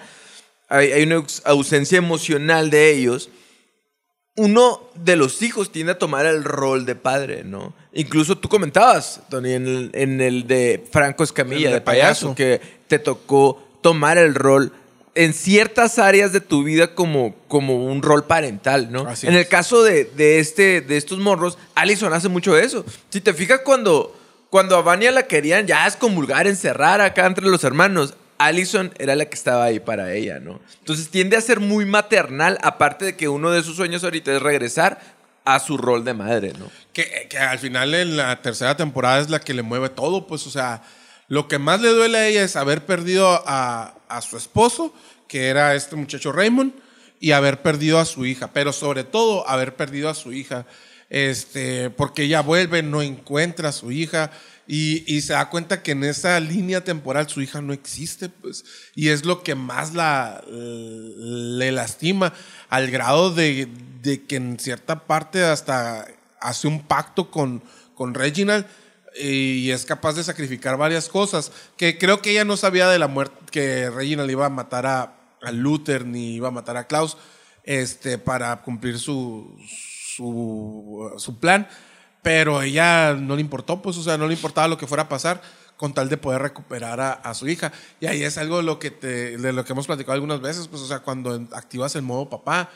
hay, 0.70 0.94
hay 0.94 1.04
una 1.04 1.26
ausencia 1.44 1.98
emocional 1.98 2.70
de 2.70 2.92
ellos, 2.92 3.30
uno 4.36 4.82
de 4.96 5.16
los 5.16 5.42
hijos 5.42 5.72
tiende 5.72 5.92
a 5.94 6.00
tomar 6.00 6.26
el 6.26 6.44
rol 6.44 6.86
de 6.86 6.96
padre, 6.96 7.44
¿no? 7.44 7.74
Incluso 7.94 8.38
tú 8.38 8.50
comentabas, 8.50 9.22
Tony, 9.30 9.54
en 9.54 9.68
el, 9.68 9.92
en 9.94 10.22
el 10.22 10.48
de 10.48 10.84
Franco 10.92 11.24
Escamilla, 11.24 11.68
El 11.68 11.74
de, 11.74 11.80
de 11.80 11.82
payaso, 11.82 12.34
payaso. 12.34 12.36
que 12.36 12.62
te 12.88 12.98
tocó 13.00 13.62
tomar 13.82 14.18
el 14.18 14.34
rol 14.34 14.72
en 15.16 15.34
ciertas 15.34 16.00
áreas 16.00 16.34
de 16.34 16.42
tu 16.42 16.64
vida 16.64 16.96
como, 16.96 17.36
como 17.48 17.86
un 17.86 18.02
rol 18.02 18.26
parental, 18.26 18.92
¿no? 18.92 19.02
Así 19.08 19.28
en 19.28 19.34
es. 19.34 19.42
el 19.42 19.48
caso 19.48 19.84
de, 19.84 20.06
de 20.06 20.40
este, 20.40 20.82
de 20.82 20.98
estos 20.98 21.20
morros, 21.20 21.60
Allison 21.76 22.12
hace 22.14 22.30
mucho 22.30 22.58
eso. 22.58 22.84
Si 23.10 23.22
te 23.22 23.36
fijas 23.36 23.60
cuando, 23.64 24.18
cuando 24.50 24.76
a 24.76 24.82
Vania 24.82 25.12
la 25.12 25.28
querían 25.28 25.68
ya 25.68 25.86
excomulgar, 25.86 26.48
encerrar 26.48 27.00
acá 27.02 27.28
entre 27.28 27.46
los 27.46 27.64
hermanos, 27.64 28.16
Allison 28.46 28.94
era 28.98 29.16
la 29.16 29.26
que 29.26 29.36
estaba 29.36 29.66
ahí 29.66 29.80
para 29.80 30.14
ella, 30.14 30.40
¿no? 30.40 30.60
Entonces 30.80 31.10
tiende 31.10 31.38
a 31.38 31.42
ser 31.42 31.60
muy 31.60 31.86
maternal, 31.86 32.58
aparte 32.62 33.06
de 33.06 33.16
que 33.16 33.30
uno 33.30 33.52
de 33.52 33.64
sus 33.64 33.76
sueños 33.76 34.04
ahorita 34.04 34.36
es 34.36 34.42
regresar 34.42 35.00
a 35.46 35.60
su 35.60 35.78
rol 35.78 36.06
de 36.06 36.14
madre, 36.14 36.54
¿no? 36.58 36.70
Que, 36.94 37.28
que 37.30 37.38
al 37.38 37.60
final 37.60 37.94
en 37.94 38.18
la 38.18 38.42
tercera 38.42 38.78
temporada 38.78 39.20
es 39.20 39.30
la 39.30 39.40
que 39.40 39.54
le 39.54 39.62
mueve 39.62 39.90
todo, 39.90 40.28
pues, 40.28 40.48
o 40.48 40.50
sea, 40.50 40.84
lo 41.28 41.48
que 41.48 41.60
más 41.60 41.82
le 41.82 41.90
duele 41.90 42.18
a 42.18 42.28
ella 42.28 42.44
es 42.44 42.56
haber 42.56 42.86
perdido 42.86 43.44
a, 43.46 43.96
a 44.08 44.22
su 44.22 44.38
esposo, 44.38 44.94
que 45.28 45.48
era 45.48 45.76
este 45.76 45.96
muchacho 45.96 46.32
Raymond, 46.32 46.74
y 47.20 47.32
haber 47.32 47.62
perdido 47.62 48.00
a 48.00 48.06
su 48.06 48.26
hija, 48.26 48.52
pero 48.52 48.74
sobre 48.74 49.04
todo 49.04 49.48
haber 49.48 49.76
perdido 49.76 50.10
a 50.10 50.14
su 50.14 50.34
hija, 50.34 50.66
este, 51.10 51.90
porque 51.90 52.24
ella 52.24 52.42
vuelve, 52.42 52.84
no 52.84 53.02
encuentra 53.02 53.70
a 53.70 53.72
su 53.72 53.92
hija. 53.92 54.32
Y, 54.66 55.22
se 55.22 55.34
da 55.34 55.50
cuenta 55.50 55.84
que 55.84 55.92
en 55.92 56.06
esa 56.06 56.40
línea 56.40 56.84
temporal 56.84 57.28
su 57.28 57.42
hija 57.42 57.62
no 57.62 57.74
existe, 57.74 58.30
pues, 58.30 58.64
y 58.96 59.10
es 59.10 59.26
lo 59.26 59.44
que 59.44 59.56
más 59.56 59.94
la, 59.94 60.42
le 60.48 61.72
lastima, 61.72 62.34
al 62.70 62.90
grado 62.90 63.32
de, 63.32 63.68
de 64.02 64.24
que 64.24 64.38
en 64.38 64.58
cierta 64.60 65.06
parte 65.06 65.44
hasta 65.44 66.08
hace 66.40 66.68
un 66.68 66.84
pacto 66.84 67.30
con, 67.30 67.62
con 67.96 68.14
Reginald 68.14 68.66
y 69.16 69.70
es 69.72 69.86
capaz 69.86 70.14
de 70.14 70.24
sacrificar 70.24 70.78
varias 70.78 71.10
cosas. 71.10 71.52
Que 71.78 71.98
creo 71.98 72.22
que 72.22 72.32
ella 72.32 72.46
no 72.46 72.58
sabía 72.58 72.90
de 72.90 73.00
la 73.00 73.08
muerte, 73.08 73.36
que 73.52 73.90
Reginald 73.90 74.32
iba 74.32 74.46
a 74.46 74.50
matar 74.50 74.86
a, 74.86 75.16
a 75.42 75.52
Luther 75.52 76.06
ni 76.06 76.36
iba 76.36 76.48
a 76.48 76.52
matar 76.52 76.78
a 76.78 76.88
Klaus 76.88 77.18
este, 77.64 78.18
para 78.18 78.62
cumplir 78.62 79.00
su, 79.00 79.58
su, 80.16 81.14
su 81.18 81.40
plan. 81.40 81.68
Pero 82.24 82.62
ella 82.62 83.14
no 83.14 83.36
le 83.36 83.42
importó, 83.42 83.82
pues, 83.82 83.98
o 83.98 84.04
sea, 84.04 84.18
no 84.18 84.28
le 84.28 84.34
importaba 84.34 84.68
lo 84.68 84.78
que 84.78 84.88
fuera 84.88 85.04
a 85.04 85.10
pasar 85.10 85.42
con 85.78 85.94
tal 85.94 86.10
de 86.10 86.18
poder 86.18 86.42
recuperar 86.42 87.00
a, 87.00 87.12
a 87.12 87.34
su 87.34 87.48
hija. 87.48 87.72
Y 88.00 88.08
ahí 88.08 88.24
es 88.24 88.38
algo 88.38 88.58
de 88.58 88.64
lo 88.64 88.80
que, 88.80 88.90
te, 88.90 89.38
de 89.38 89.54
lo 89.54 89.66
que 89.66 89.74
hemos 89.74 89.86
platicado 89.86 90.14
algunas 90.14 90.42
veces, 90.42 90.68
pues, 90.68 90.82
o 90.82 90.88
sea, 90.88 91.00
cuando 91.00 91.48
activas 91.52 91.96
el 91.96 92.02
modo 92.02 92.30
papá, 92.30 92.72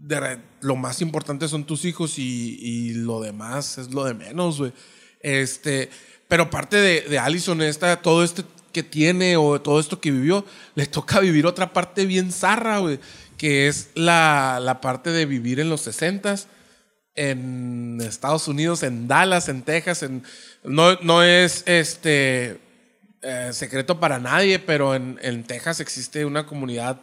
de 0.00 0.38
lo 0.60 0.76
más 0.76 1.00
importante 1.00 1.48
son 1.48 1.64
tus 1.64 1.84
hijos 1.84 2.18
y, 2.18 2.58
y 2.60 2.94
lo 2.94 3.20
demás 3.20 3.78
es 3.78 3.92
lo 3.92 4.04
de 4.04 4.14
menos, 4.14 4.58
güey. 4.58 4.72
Este, 5.20 5.90
pero 6.28 6.50
parte 6.50 6.76
de, 6.76 7.02
de 7.02 7.18
Allison, 7.18 7.62
esta, 7.62 8.00
todo 8.02 8.22
esto 8.22 8.44
que 8.72 8.82
tiene 8.82 9.36
o 9.36 9.60
todo 9.60 9.80
esto 9.80 10.00
que 10.00 10.10
vivió, 10.10 10.44
le 10.74 10.86
toca 10.86 11.20
vivir 11.20 11.46
otra 11.46 11.72
parte 11.72 12.04
bien 12.06 12.30
zarra, 12.30 12.78
güey, 12.78 13.00
que 13.36 13.68
es 13.68 13.90
la, 13.94 14.58
la 14.60 14.80
parte 14.80 15.10
de 15.10 15.26
vivir 15.26 15.60
en 15.60 15.70
los 15.70 15.86
60s 15.86 16.46
en 17.16 17.98
Estados 18.00 18.46
Unidos, 18.48 18.82
en 18.82 19.08
Dallas, 19.08 19.48
en 19.48 19.62
Texas, 19.62 20.02
en, 20.02 20.22
no, 20.64 20.94
no 21.00 21.22
es 21.22 21.62
este 21.66 22.60
eh, 23.22 23.50
secreto 23.52 23.98
para 23.98 24.18
nadie, 24.18 24.58
pero 24.58 24.94
en, 24.94 25.18
en 25.22 25.42
Texas 25.44 25.80
existe 25.80 26.24
una 26.24 26.46
comunidad 26.46 27.00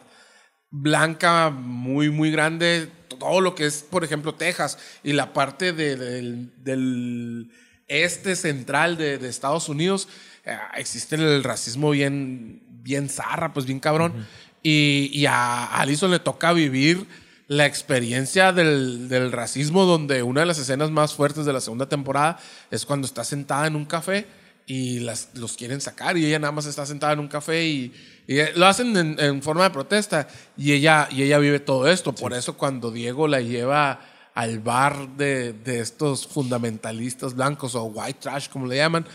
blanca 0.70 1.50
muy, 1.50 2.10
muy 2.10 2.30
grande. 2.30 2.88
Todo 3.18 3.40
lo 3.40 3.54
que 3.54 3.66
es, 3.66 3.82
por 3.88 4.04
ejemplo, 4.04 4.34
Texas 4.34 4.78
y 5.02 5.12
la 5.12 5.32
parte 5.32 5.72
de- 5.72 5.96
del, 5.96 6.52
del 6.64 7.50
este 7.86 8.34
central 8.34 8.96
de, 8.96 9.18
de 9.18 9.28
Estados 9.28 9.68
Unidos, 9.68 10.08
eh, 10.44 10.56
existe 10.76 11.16
el 11.16 11.44
racismo 11.44 11.90
bien, 11.90 12.62
bien 12.82 13.08
zarra, 13.08 13.52
pues 13.52 13.66
bien 13.66 13.80
cabrón. 13.80 14.26
y, 14.62 15.10
y 15.12 15.26
a 15.26 15.66
Allison 15.78 16.10
le 16.10 16.18
toca 16.18 16.52
vivir 16.52 17.06
la 17.46 17.66
experiencia 17.66 18.52
del, 18.52 19.08
del 19.08 19.30
racismo, 19.30 19.84
donde 19.84 20.22
una 20.22 20.40
de 20.40 20.46
las 20.46 20.58
escenas 20.58 20.90
más 20.90 21.14
fuertes 21.14 21.44
de 21.44 21.52
la 21.52 21.60
segunda 21.60 21.88
temporada 21.88 22.38
es 22.70 22.86
cuando 22.86 23.06
está 23.06 23.22
sentada 23.22 23.66
en 23.66 23.76
un 23.76 23.84
café 23.84 24.26
y 24.66 25.00
las, 25.00 25.28
los 25.34 25.56
quieren 25.56 25.80
sacar 25.82 26.16
y 26.16 26.24
ella 26.24 26.38
nada 26.38 26.52
más 26.52 26.64
está 26.64 26.86
sentada 26.86 27.12
en 27.12 27.18
un 27.18 27.28
café 27.28 27.64
y, 27.66 27.92
y 28.26 28.38
lo 28.56 28.66
hacen 28.66 28.96
en, 28.96 29.20
en 29.20 29.42
forma 29.42 29.64
de 29.64 29.70
protesta 29.70 30.26
y 30.56 30.72
ella, 30.72 31.06
y 31.10 31.22
ella 31.22 31.38
vive 31.38 31.60
todo 31.60 31.86
esto. 31.88 32.14
Por 32.14 32.32
eso 32.32 32.56
cuando 32.56 32.90
Diego 32.90 33.28
la 33.28 33.42
lleva 33.42 34.00
al 34.32 34.60
bar 34.60 35.16
de, 35.16 35.52
de 35.52 35.80
estos 35.80 36.26
fundamentalistas 36.26 37.34
blancos 37.34 37.74
o 37.74 37.84
white 37.84 38.20
trash, 38.20 38.48
como 38.48 38.66
le 38.66 38.76
llaman, 38.76 39.06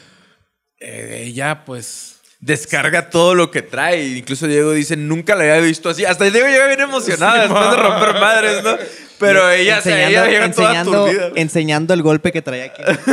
eh, 0.80 1.24
ella 1.26 1.66
pues... 1.66 2.19
Descarga 2.42 3.10
todo 3.10 3.36
lo 3.36 3.52
que 3.52 3.62
trae. 3.62 4.02
Incluso 4.18 4.48
Diego 4.48 4.72
dice, 4.72 4.96
nunca 4.96 5.36
la 5.36 5.42
había 5.44 5.60
visto 5.60 5.90
así. 5.90 6.06
Hasta 6.06 6.24
Diego 6.26 6.48
llega 6.48 6.68
bien 6.68 6.80
emocionada 6.80 7.42
después 7.44 7.70
de 7.72 7.76
romper 7.76 8.14
madres, 8.20 8.64
¿no? 8.64 8.78
Pero 9.20 9.50
ella, 9.52 9.80
o 9.80 9.82
sea, 9.82 10.08
ella 10.08 10.26
llega 10.28 10.50
toda 10.50 10.68
enseñando, 10.70 11.06
aturdida. 11.06 11.32
enseñando 11.36 11.94
el 11.94 12.02
golpe 12.02 12.32
que 12.32 12.42
traía 12.42 12.66
aquí. 12.66 12.82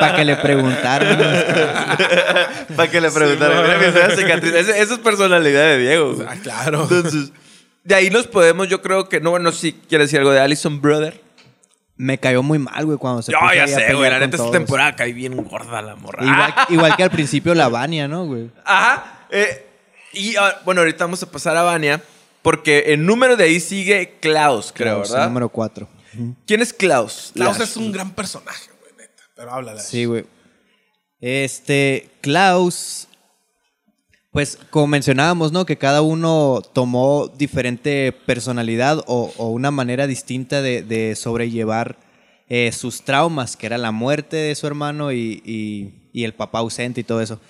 para 0.00 0.16
que 0.16 0.24
le 0.24 0.36
preguntaran. 0.36 1.18
Para 2.76 2.90
que 2.90 3.00
le 3.02 3.10
preguntaran. 3.10 3.78
Mira 3.78 4.16
cicatriz. 4.16 4.54
Ese- 4.54 4.80
Esa 4.80 4.94
es 4.94 4.98
personalidad 5.00 5.62
de 5.64 5.78
Diego. 5.78 6.16
Ah, 6.26 6.36
claro. 6.42 6.82
Entonces, 6.90 7.32
de 7.84 7.94
ahí 7.94 8.08
nos 8.08 8.26
podemos, 8.26 8.68
yo 8.68 8.80
creo 8.80 9.10
que, 9.10 9.20
no, 9.20 9.30
bueno, 9.30 9.52
si 9.52 9.72
quieres 9.72 10.06
decir 10.08 10.20
algo 10.20 10.32
de 10.32 10.40
Allison 10.40 10.80
Brother. 10.80 11.20
Me 12.00 12.16
cayó 12.16 12.42
muy 12.42 12.58
mal, 12.58 12.86
güey, 12.86 12.96
cuando 12.96 13.20
se 13.20 13.30
Yo 13.30 13.38
puso 13.38 13.52
ya 13.52 13.64
ahí 13.64 13.72
a 13.72 13.78
sé, 13.78 13.94
güey. 13.94 14.08
La 14.10 14.18
neta, 14.18 14.24
esta 14.24 14.36
todos. 14.38 14.52
temporada 14.52 14.96
cae 14.96 15.12
bien 15.12 15.36
gorda 15.36 15.82
la 15.82 15.96
morra. 15.96 16.24
Igual, 16.24 16.54
igual 16.70 16.96
que 16.96 17.02
al 17.02 17.10
principio 17.10 17.54
la 17.54 17.68
Vania, 17.68 18.08
¿no, 18.08 18.24
güey? 18.24 18.50
Ajá. 18.64 19.26
eh, 19.30 19.66
y 20.14 20.34
ah, 20.36 20.60
bueno, 20.64 20.80
ahorita 20.80 21.04
vamos 21.04 21.22
a 21.22 21.30
pasar 21.30 21.58
a 21.58 21.62
Vania. 21.62 22.02
Porque 22.40 22.94
el 22.94 23.04
número 23.04 23.36
de 23.36 23.44
ahí 23.44 23.60
sigue 23.60 24.16
Klaus, 24.18 24.72
creo, 24.74 24.94
Klaus, 24.94 25.08
el 25.10 25.14
¿verdad? 25.14 25.28
Número 25.28 25.48
4. 25.50 25.88
¿Quién 26.46 26.62
es 26.62 26.72
Klaus? 26.72 27.32
Klaus 27.34 27.58
Lash. 27.58 27.68
es 27.68 27.76
un 27.76 27.92
gran 27.92 28.12
personaje, 28.12 28.70
güey, 28.80 28.92
neta. 28.96 29.22
Pero 29.36 29.52
háblale. 29.52 29.80
Sí, 29.80 30.06
güey. 30.06 30.24
Este, 31.20 32.08
Klaus, 32.22 33.08
pues 34.32 34.58
como 34.70 34.86
mencionábamos, 34.86 35.50
¿no? 35.52 35.66
Que 35.66 35.76
cada 35.76 36.02
uno 36.02 36.62
tomó 36.72 37.28
diferente 37.36 38.12
personalidad 38.12 39.02
o, 39.06 39.32
o 39.36 39.48
una 39.48 39.70
manera 39.70 40.06
distinta 40.06 40.62
de, 40.62 40.82
de 40.82 41.16
sobrellevar 41.16 41.96
eh, 42.48 42.70
sus 42.72 43.02
traumas, 43.02 43.56
que 43.56 43.66
era 43.66 43.78
la 43.78 43.90
muerte 43.92 44.36
de 44.36 44.54
su 44.54 44.66
hermano 44.66 45.12
y, 45.12 45.42
y- 45.44 45.94
y 46.12 46.24
el 46.24 46.34
papá 46.34 46.58
ausente 46.58 47.00
y 47.00 47.04
todo 47.04 47.20
eso. 47.20 47.40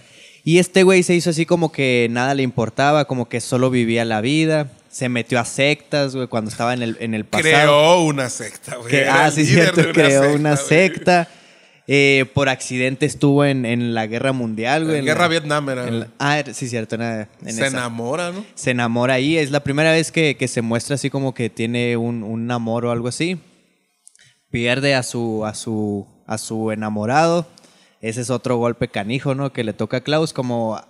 Y 0.45 0.59
este 0.59 0.83
güey 0.83 1.03
se 1.03 1.15
hizo 1.15 1.31
así 1.31 1.45
como 1.47 1.73
que 1.73 2.09
nada 2.11 2.35
le 2.35 2.43
importaba, 2.43 3.07
como 3.07 3.29
que 3.29 3.41
solo 3.41 3.71
vivía 3.71 4.05
la 4.05 4.21
vida. 4.21 4.71
Se 4.91 5.09
metió 5.09 5.39
a 5.41 5.45
sectas, 5.45 6.15
güey, 6.17 6.27
cuando 6.29 6.51
estaba 6.51 6.75
en 6.75 6.83
el, 6.83 6.97
en 7.01 7.15
el 7.15 7.25
pasado. 7.25 7.49
Creó 7.55 8.05
una 8.05 8.29
secta, 8.31 8.77
güey. 8.77 8.91
Que- 8.91 9.07
ah, 9.09 9.31
sí, 9.31 9.45
cierto, 9.47 9.83
creó 9.93 10.35
una 10.35 10.55
güey. 10.57 10.67
secta. 10.67 11.29
Eh, 11.93 12.27
por 12.35 12.49
accidente 12.49 13.05
estuvo 13.05 13.45
en, 13.45 13.67
en 13.67 13.95
la 13.95 14.07
guerra 14.07 14.33
mundial, 14.33 14.85
güey. 14.85 14.97
En 14.97 15.01
en 15.01 15.07
Guerra 15.07 15.23
la- 15.23 15.29
Vietnam 15.29 15.69
era. 15.71 15.89
en 15.89 16.01
la- 16.01 16.09
ah, 16.21 16.41
sí, 16.53 16.69
cierto. 16.69 16.95
era 16.95 17.23
en 17.43 17.53
Se 17.53 17.67
esa. 17.67 17.67
enamora, 17.67 18.31
¿no? 18.31 18.45
Se 18.55 18.71
enamora 18.71 19.15
ahí. 19.15 19.37
Es 19.37 19.51
la 19.51 19.59
primera 19.65 19.91
vez 19.91 20.13
que, 20.13 20.37
que 20.37 20.47
se 20.47 20.63
muestra 20.63 20.95
así 20.95 21.11
como 21.11 21.35
que 21.35 21.51
tiene 21.51 21.97
un, 21.97 22.23
un 22.23 22.49
amor 22.53 22.85
o 22.85 22.93
algo 22.93 23.09
así. 23.09 23.41
Pierde 24.51 24.95
a 24.95 25.03
su, 25.03 25.45
a 25.45 25.55
su, 25.55 26.07
a 26.27 26.39
su 26.39 26.71
enamorado. 26.71 27.47
ese 28.01 28.21
es 28.21 28.31
otro 28.31 28.57
golpe 28.57 28.87
canijo, 28.89 29.35
¿no? 29.35 29.53
Que 29.53 29.65
le 29.65 29.73
toca 29.73 29.97
a 29.97 30.01
Klaus 30.03 30.33
como... 30.33 30.81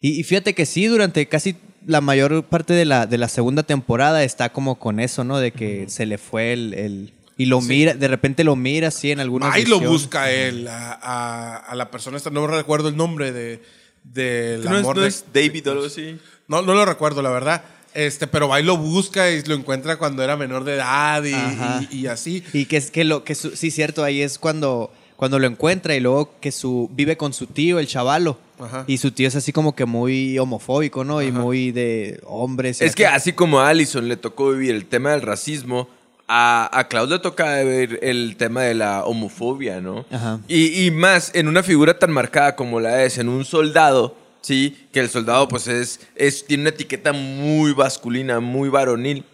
Y, 0.00 0.20
y 0.20 0.22
fíjate 0.22 0.54
que 0.54 0.66
sí, 0.66 0.86
durante 0.86 1.26
casi 1.26 1.56
la 1.84 2.00
mayor 2.00 2.44
parte 2.44 2.74
de 2.74 2.84
la, 2.84 3.06
de 3.06 3.18
la 3.18 3.28
segunda 3.28 3.64
temporada 3.64 4.22
está 4.22 4.50
como 4.52 4.76
con 4.78 5.00
eso, 5.00 5.24
¿no? 5.24 5.38
De 5.38 5.50
que 5.50 5.88
se 5.88 6.06
le 6.06 6.16
fue 6.18 6.52
el... 6.52 6.74
el- 6.74 7.12
y 7.38 7.46
lo 7.46 7.60
mira, 7.60 7.94
de 7.94 8.08
repente 8.08 8.44
lo 8.44 8.56
mira 8.56 8.88
así 8.88 9.10
en 9.10 9.20
algunas 9.20 9.54
Ahí 9.54 9.64
lo 9.64 9.80
busca 9.80 10.30
él, 10.30 10.68
a, 10.68 10.92
a- 10.92 11.56
a 11.56 11.74
la 11.74 11.90
persona 11.90 12.16
esta, 12.16 12.30
no 12.30 12.46
recuerdo 12.46 12.88
el 12.88 12.96
nombre 12.96 13.32
de, 13.32 13.62
del 14.04 14.64
¿No 14.64 14.72
es, 14.74 14.80
amor 14.80 14.96
no 14.96 15.02
de- 15.02 15.08
es 15.08 15.24
David 15.32 15.68
o 15.68 15.72
algo 15.72 15.84
así? 15.86 16.18
No, 16.48 16.62
no 16.62 16.74
lo 16.74 16.84
recuerdo, 16.84 17.22
la 17.22 17.30
verdad. 17.30 17.62
Este, 17.94 18.26
pero 18.26 18.48
va 18.48 18.58
y 18.60 18.64
lo 18.64 18.76
busca 18.78 19.30
y 19.30 19.42
lo 19.42 19.54
encuentra 19.54 19.96
cuando 19.98 20.22
era 20.22 20.36
menor 20.36 20.64
de 20.64 20.74
edad 20.76 21.22
y, 21.24 21.34
Ajá. 21.34 21.82
y- 21.90 21.98
y 21.98 22.06
así. 22.06 22.42
Y 22.52 22.64
que 22.64 22.78
es 22.78 22.90
que 22.90 23.04
lo 23.04 23.22
que 23.24 23.34
su- 23.34 23.54
sí 23.56 23.70
cierto 23.70 24.02
ahí 24.04 24.22
es 24.22 24.38
cuando 24.38 24.92
cuando 25.16 25.38
lo 25.38 25.46
encuentra 25.46 25.94
y 25.94 26.00
luego 26.00 26.34
que 26.40 26.50
su 26.50 26.90
vive 26.94 27.16
con 27.16 27.32
su 27.32 27.46
tío 27.46 27.78
el 27.78 27.86
chavalo 27.86 28.38
Ajá. 28.58 28.82
y 28.88 28.98
su 28.98 29.12
tío 29.12 29.28
es 29.28 29.36
así 29.36 29.52
como 29.52 29.76
que 29.76 29.84
muy 29.84 30.36
homofóbico 30.38 31.04
no 31.04 31.22
y 31.22 31.30
muy 31.30 31.70
de 31.70 32.18
hombres 32.26 32.80
y 32.80 32.84
Es 32.86 32.96
que 32.96 33.06
así 33.06 33.32
como 33.32 33.60
a 33.60 33.68
Allison 33.68 34.08
le 34.08 34.16
tocó 34.16 34.50
vivir 34.50 34.74
el 34.74 34.86
tema 34.86 35.12
del 35.12 35.22
racismo, 35.22 35.88
a, 36.34 36.78
a 36.78 36.88
Klaus 36.88 37.10
le 37.10 37.18
toca 37.18 37.62
vivir 37.62 37.98
el 38.00 38.36
tema 38.38 38.62
de 38.62 38.72
la 38.72 39.04
homofobia, 39.04 39.82
¿no? 39.82 40.06
Ajá. 40.10 40.40
Y, 40.48 40.86
y 40.86 40.90
más 40.90 41.30
en 41.34 41.46
una 41.46 41.62
figura 41.62 41.98
tan 41.98 42.10
marcada 42.10 42.56
como 42.56 42.80
la 42.80 43.02
es 43.02 43.18
en 43.18 43.28
un 43.28 43.44
soldado, 43.44 44.16
¿sí? 44.40 44.88
Que 44.94 45.00
el 45.00 45.10
soldado 45.10 45.46
pues 45.46 45.68
es, 45.68 46.00
es 46.16 46.46
tiene 46.46 46.62
una 46.62 46.70
etiqueta 46.70 47.12
muy 47.12 47.74
masculina, 47.74 48.40
muy 48.40 48.70
varonil. 48.70 49.26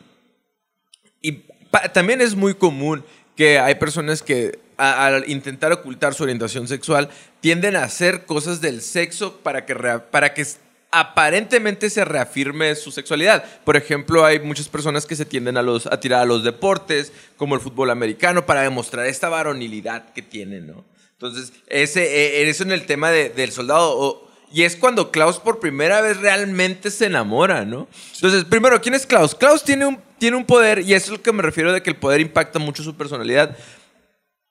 Y 1.23 1.45
también 1.93 2.21
es 2.21 2.35
muy 2.35 2.55
común 2.55 3.05
que 3.37 3.61
hay 3.61 3.77
personas 3.77 4.21
que 4.21 4.59
al 4.77 5.29
intentar 5.31 5.71
ocultar 5.71 6.15
su 6.15 6.25
orientación 6.25 6.67
sexual 6.67 7.11
tienden 7.41 7.77
a 7.77 7.85
hacer 7.85 8.27
cosas 8.27 8.61
del 8.61 8.83
sexo 8.83 9.37
para 9.37 9.65
que, 9.65 9.77
para 10.11 10.35
que 10.35 10.45
aparentemente 10.91 11.91
se 11.91 12.05
reafirme 12.05 12.75
su 12.75 12.91
sexualidad. 12.91 13.45
Por 13.65 13.77
ejemplo, 13.77 14.25
hay 14.25 14.41
muchas 14.41 14.69
personas 14.69 15.07
que 15.07 15.17
se 15.17 15.25
tienden 15.27 15.57
a, 15.57 15.63
los, 15.63 15.87
a 15.87 16.01
tirar 16.01 16.23
a 16.23 16.25
los 16.27 16.45
deportes, 16.45 17.13
como 17.37 17.55
el 17.55 17.61
fútbol 17.61 17.91
americano, 17.91 18.47
para 18.47 18.63
demostrar 18.63 19.07
esta 19.07 19.29
varonilidad 19.29 20.13
que 20.13 20.23
tienen, 20.23 20.67
¿no? 20.67 20.85
Entonces, 21.13 21.53
ese, 21.67 22.05
eh, 22.05 22.49
eso 22.49 22.63
en 22.63 22.73
el 22.73 22.87
tema 22.87 23.11
de- 23.11 23.29
del 23.31 23.51
soldado. 23.53 24.25
y 24.51 24.63
es 24.63 24.77
cuando 24.77 25.11
Klaus 25.11 25.39
por 25.39 25.61
primera 25.61 26.01
vez 26.01 26.17
realmente 26.19 26.91
se 26.91 27.05
enamora, 27.07 27.67
¿no? 27.67 27.87
Entonces, 28.15 28.45
primero, 28.45 28.81
¿quién 28.81 28.95
es 28.95 29.05
Klaus? 29.05 29.35
Klaus 29.35 29.63
tiene 29.63 29.85
un, 29.85 29.99
tiene 30.19 30.37
un 30.39 30.47
poder, 30.47 30.79
y 30.79 30.95
eso 30.95 31.07
es 31.13 31.19
lo 31.19 31.23
que 31.23 31.33
me 31.33 31.43
refiero 31.43 31.71
de 31.73 31.83
que 31.83 31.91
el 31.91 31.97
poder 31.97 32.21
impacta 32.21 32.59
mucho 32.59 32.83
su 32.83 32.97
personalidad. 32.97 33.57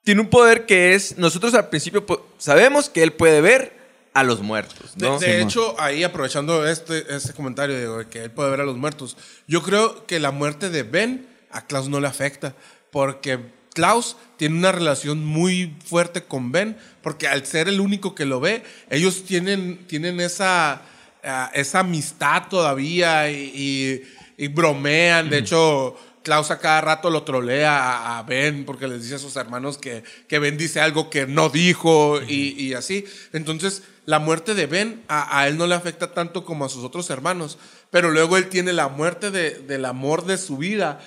Tiene 0.04 0.20
un 0.20 0.28
poder 0.30 0.66
que 0.66 0.94
es, 0.94 1.18
nosotros 1.18 1.52
al 1.54 1.68
principio 1.68 2.04
sabemos 2.38 2.88
que 2.88 3.02
él 3.02 3.12
puede 3.12 3.40
ver 3.40 3.76
a 4.14 4.22
los 4.24 4.40
muertos, 4.40 4.92
De, 4.96 5.06
¿no? 5.08 5.18
de 5.18 5.26
Simón. 5.32 5.48
hecho, 5.48 5.80
ahí 5.80 6.02
aprovechando 6.04 6.66
este, 6.66 7.04
este 7.14 7.32
comentario 7.32 7.98
de 7.98 8.06
que 8.08 8.24
él 8.24 8.30
puede 8.30 8.50
ver 8.50 8.60
a 8.62 8.64
los 8.64 8.76
muertos, 8.76 9.16
yo 9.46 9.62
creo 9.62 10.06
que 10.06 10.18
la 10.20 10.30
muerte 10.30 10.70
de 10.70 10.82
Ben 10.82 11.26
a 11.50 11.66
Klaus 11.66 11.88
no 11.88 12.00
le 12.00 12.08
afecta, 12.08 12.54
porque 12.90 13.38
Klaus 13.74 14.16
tiene 14.36 14.56
una 14.58 14.72
relación 14.72 15.24
muy 15.24 15.76
fuerte 15.84 16.24
con 16.24 16.50
Ben, 16.52 16.76
porque 17.02 17.28
al 17.28 17.46
ser 17.46 17.68
el 17.68 17.80
único 17.80 18.14
que 18.14 18.24
lo 18.24 18.40
ve, 18.40 18.62
ellos 18.90 19.24
tienen, 19.24 19.86
tienen 19.86 20.20
esa, 20.20 20.82
ah, 21.22 21.50
esa 21.54 21.80
amistad 21.80 22.48
todavía 22.48 23.30
y, 23.30 23.52
y- 23.54 24.02
y 24.44 24.48
bromean. 24.48 25.30
De 25.30 25.38
hecho, 25.38 25.96
Klaus 26.22 26.50
a 26.50 26.58
cada 26.58 26.80
rato 26.80 27.08
lo 27.10 27.22
trolea 27.22 27.76
a, 27.78 28.18
a 28.18 28.22
Ben 28.24 28.64
porque 28.64 28.86
les 28.88 29.02
dice 29.02 29.14
a 29.16 29.18
sus 29.18 29.36
hermanos 29.36 29.78
que, 29.78 30.02
que 30.28 30.38
Ben 30.38 30.56
dice 30.58 30.80
algo 30.80 31.08
que 31.10 31.26
no 31.26 31.48
dijo 31.48 32.20
y, 32.26 32.60
y 32.60 32.74
así. 32.74 33.04
Entonces, 33.32 33.82
la 34.08 34.18
muerte 34.18 34.54
de 34.54 34.64
Ben 34.64 35.04
a, 35.08 35.38
a 35.38 35.48
él 35.48 35.58
no 35.58 35.66
le 35.66 35.74
afecta 35.74 36.14
tanto 36.14 36.42
como 36.46 36.64
a 36.64 36.70
sus 36.70 36.82
otros 36.82 37.10
hermanos, 37.10 37.58
pero 37.90 38.10
luego 38.10 38.38
él 38.38 38.48
tiene 38.48 38.72
la 38.72 38.88
muerte 38.88 39.30
de- 39.30 39.58
del 39.58 39.84
amor 39.84 40.24
de 40.24 40.38
su 40.38 40.56
vida 40.56 40.98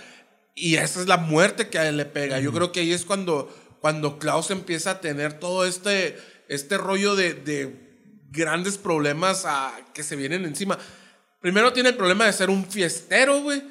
y 0.53 0.75
esa 0.75 1.01
es 1.01 1.07
la 1.07 1.17
muerte 1.17 1.69
que 1.69 1.79
a 1.79 1.89
él 1.89 1.97
le 1.97 2.05
pega. 2.05 2.39
Yo 2.39 2.53
creo 2.53 2.71
que 2.71 2.81
ahí 2.81 2.93
es 2.93 3.03
cuando, 3.03 3.49
cuando 3.79 4.19
Klaus 4.19 4.51
empieza 4.51 4.91
a 4.91 4.99
tener 5.01 5.39
todo 5.39 5.65
este, 5.65 6.15
este 6.47 6.77
rollo 6.77 7.15
de, 7.15 7.33
de 7.33 7.75
grandes 8.29 8.77
problemas 8.77 9.45
a- 9.45 9.73
que 9.95 10.03
se 10.03 10.15
vienen 10.15 10.45
encima. 10.45 10.77
Primero 11.39 11.73
tiene 11.73 11.89
el 11.89 11.95
problema 11.97 12.27
de 12.27 12.33
ser 12.33 12.51
un 12.51 12.65
fiestero, 12.69 13.41
güey. 13.41 13.63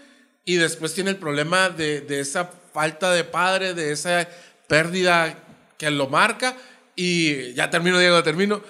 Y 0.45 0.57
después 0.57 0.93
tiene 0.93 1.11
el 1.11 1.17
problema 1.19 1.71
de, 1.71 2.01
de 2.01 2.19
esa 2.19 2.51
falta 2.75 3.13
de 3.13 3.23
padre, 3.23 3.75
de 3.75 3.93
esa 3.93 4.27
pérdida 4.67 5.39
que 5.79 5.89
lo 5.93 6.09
marca. 6.09 6.57
Y 6.97 7.53
ya 7.55 7.71
termino, 7.71 7.97
Diego, 8.01 8.21
termino. 8.25 8.61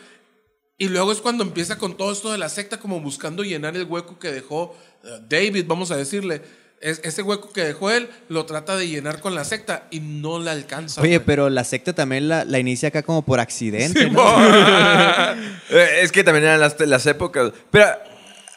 Y 0.80 0.88
luego 0.88 1.12
es 1.12 1.18
cuando 1.18 1.44
empieza 1.44 1.76
con 1.76 1.94
todo 1.96 2.10
esto 2.10 2.32
de 2.32 2.38
la 2.38 2.48
secta, 2.48 2.80
como 2.80 3.00
buscando 3.00 3.42
llenar 3.44 3.76
el 3.76 3.84
hueco 3.84 4.18
que 4.18 4.32
dejó 4.32 4.74
eh, 5.04 5.08
David, 5.28 5.64
vamos 5.66 5.90
a 5.90 5.96
decirle. 5.96 6.40
Es- 6.80 7.02
ese 7.04 7.20
hueco 7.20 7.52
que 7.52 7.62
dejó 7.62 7.90
él 7.90 8.08
lo 8.30 8.46
trata 8.46 8.74
de 8.76 8.88
llenar 8.88 9.20
con 9.20 9.34
la 9.34 9.44
secta 9.44 9.86
y 9.90 10.00
no 10.00 10.38
la 10.38 10.52
alcanza. 10.52 11.02
Oye, 11.02 11.18
güey. 11.18 11.26
pero 11.26 11.50
la 11.50 11.64
secta 11.64 11.92
también 11.92 12.28
la, 12.28 12.46
la 12.46 12.58
inicia 12.58 12.88
acá 12.88 13.02
como 13.02 13.20
por 13.22 13.38
accidente, 13.40 14.08
¿no? 14.10 14.24
Eh, 15.72 16.00
es 16.02 16.10
que 16.10 16.24
también 16.24 16.44
eran 16.46 16.58
las, 16.60 16.80
las 16.80 17.06
épocas. 17.06 17.52
Pero 17.70 17.86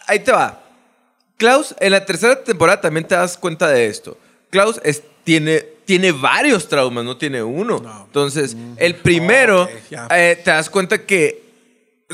ahí 0.08 0.20
te 0.20 0.32
va. 0.32 0.64
Klaus, 1.38 1.76
en 1.80 1.92
la 1.92 2.06
tercera 2.06 2.42
temporada 2.44 2.80
también 2.82 3.06
te 3.06 3.16
das 3.16 3.38
cuenta 3.38 3.68
de 3.68 3.86
esto. 3.88 4.18
Klaus 4.50 4.80
es- 4.86 5.04
tiene, 5.26 5.60
tiene 5.86 6.12
varios 6.14 6.68
traumas, 6.70 7.04
no 7.04 7.18
tiene 7.18 7.44
uno. 7.44 7.80
No. 7.80 8.06
Entonces, 8.06 8.56
el 8.78 8.96
primero, 8.96 9.68
eh, 10.10 10.42
te 10.44 10.52
das 10.52 10.70
cuenta 10.70 11.06
que 11.06 11.43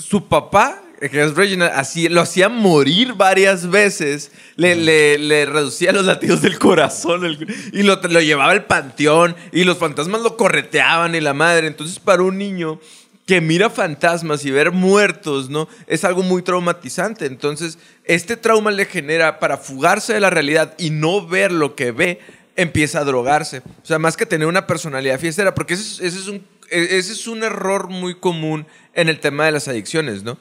su 0.02 0.28
papá, 0.28 0.82
que 1.00 1.22
es 1.24 1.34
Reginald, 1.36 1.72
así, 1.76 2.10
lo 2.10 2.22
hacía 2.22 2.50
morir 2.50 3.14
varias 3.14 3.70
veces. 3.70 4.32
Le, 4.56 4.76
le- 4.76 5.18
le 5.18 5.46
reducía 5.46 5.92
los 5.94 6.06
latidos 6.06 6.42
del 6.42 6.60
corazón 6.60 7.26
el- 7.26 7.48
y 7.74 7.84
lo, 7.84 7.96
lo 8.02 8.22
llevaba 8.22 8.52
al 8.52 8.66
panteón 8.66 9.36
y 9.54 9.64
los 9.64 9.78
fantasmas 9.78 10.22
lo 10.22 10.36
correteaban 10.38 11.16
y 11.16 11.22
la 11.22 11.34
madre. 11.34 11.68
Entonces, 11.68 12.00
para 12.00 12.24
un 12.24 12.38
niño 12.38 12.80
que 13.26 13.42
mira 13.42 13.70
fantasmas 13.70 14.44
y 14.44 14.50
ver 14.52 14.72
muertos, 14.72 15.50
¿no? 15.52 15.70
Es 15.86 16.04
algo 16.04 16.24
muy 16.24 16.42
traumatizante. 16.42 17.28
Entonces, 17.28 17.78
este 18.06 18.36
trauma 18.38 18.72
le 18.72 18.86
genera 18.86 19.40
para 19.40 19.58
fugarse 19.58 20.14
de 20.14 20.20
la 20.20 20.32
realidad 20.32 20.74
y 20.80 20.90
no 20.90 21.28
ver 21.28 21.52
lo 21.52 21.76
que 21.76 21.92
ve, 21.92 22.20
empieza 22.56 23.00
a 23.00 23.04
drogarse. 23.04 23.60
O 23.60 23.86
sea, 23.86 24.00
más 24.00 24.18
que 24.18 24.26
tener 24.26 24.48
una 24.48 24.68
personalidad 24.68 25.20
fiestera, 25.20 25.54
porque 25.54 25.76
ese 25.76 26.06
es, 26.06 26.28
un, 26.28 26.46
e, 26.70 26.98
ese 26.98 27.14
es 27.14 27.28
un 27.28 27.44
error 27.44 27.90
muy 27.90 28.16
común 28.16 28.66
en 28.94 29.10
el 29.10 29.20
tema 29.20 29.46
de 29.46 29.52
las 29.52 29.68
adicciones, 29.68 30.24
¿no? 30.24 30.38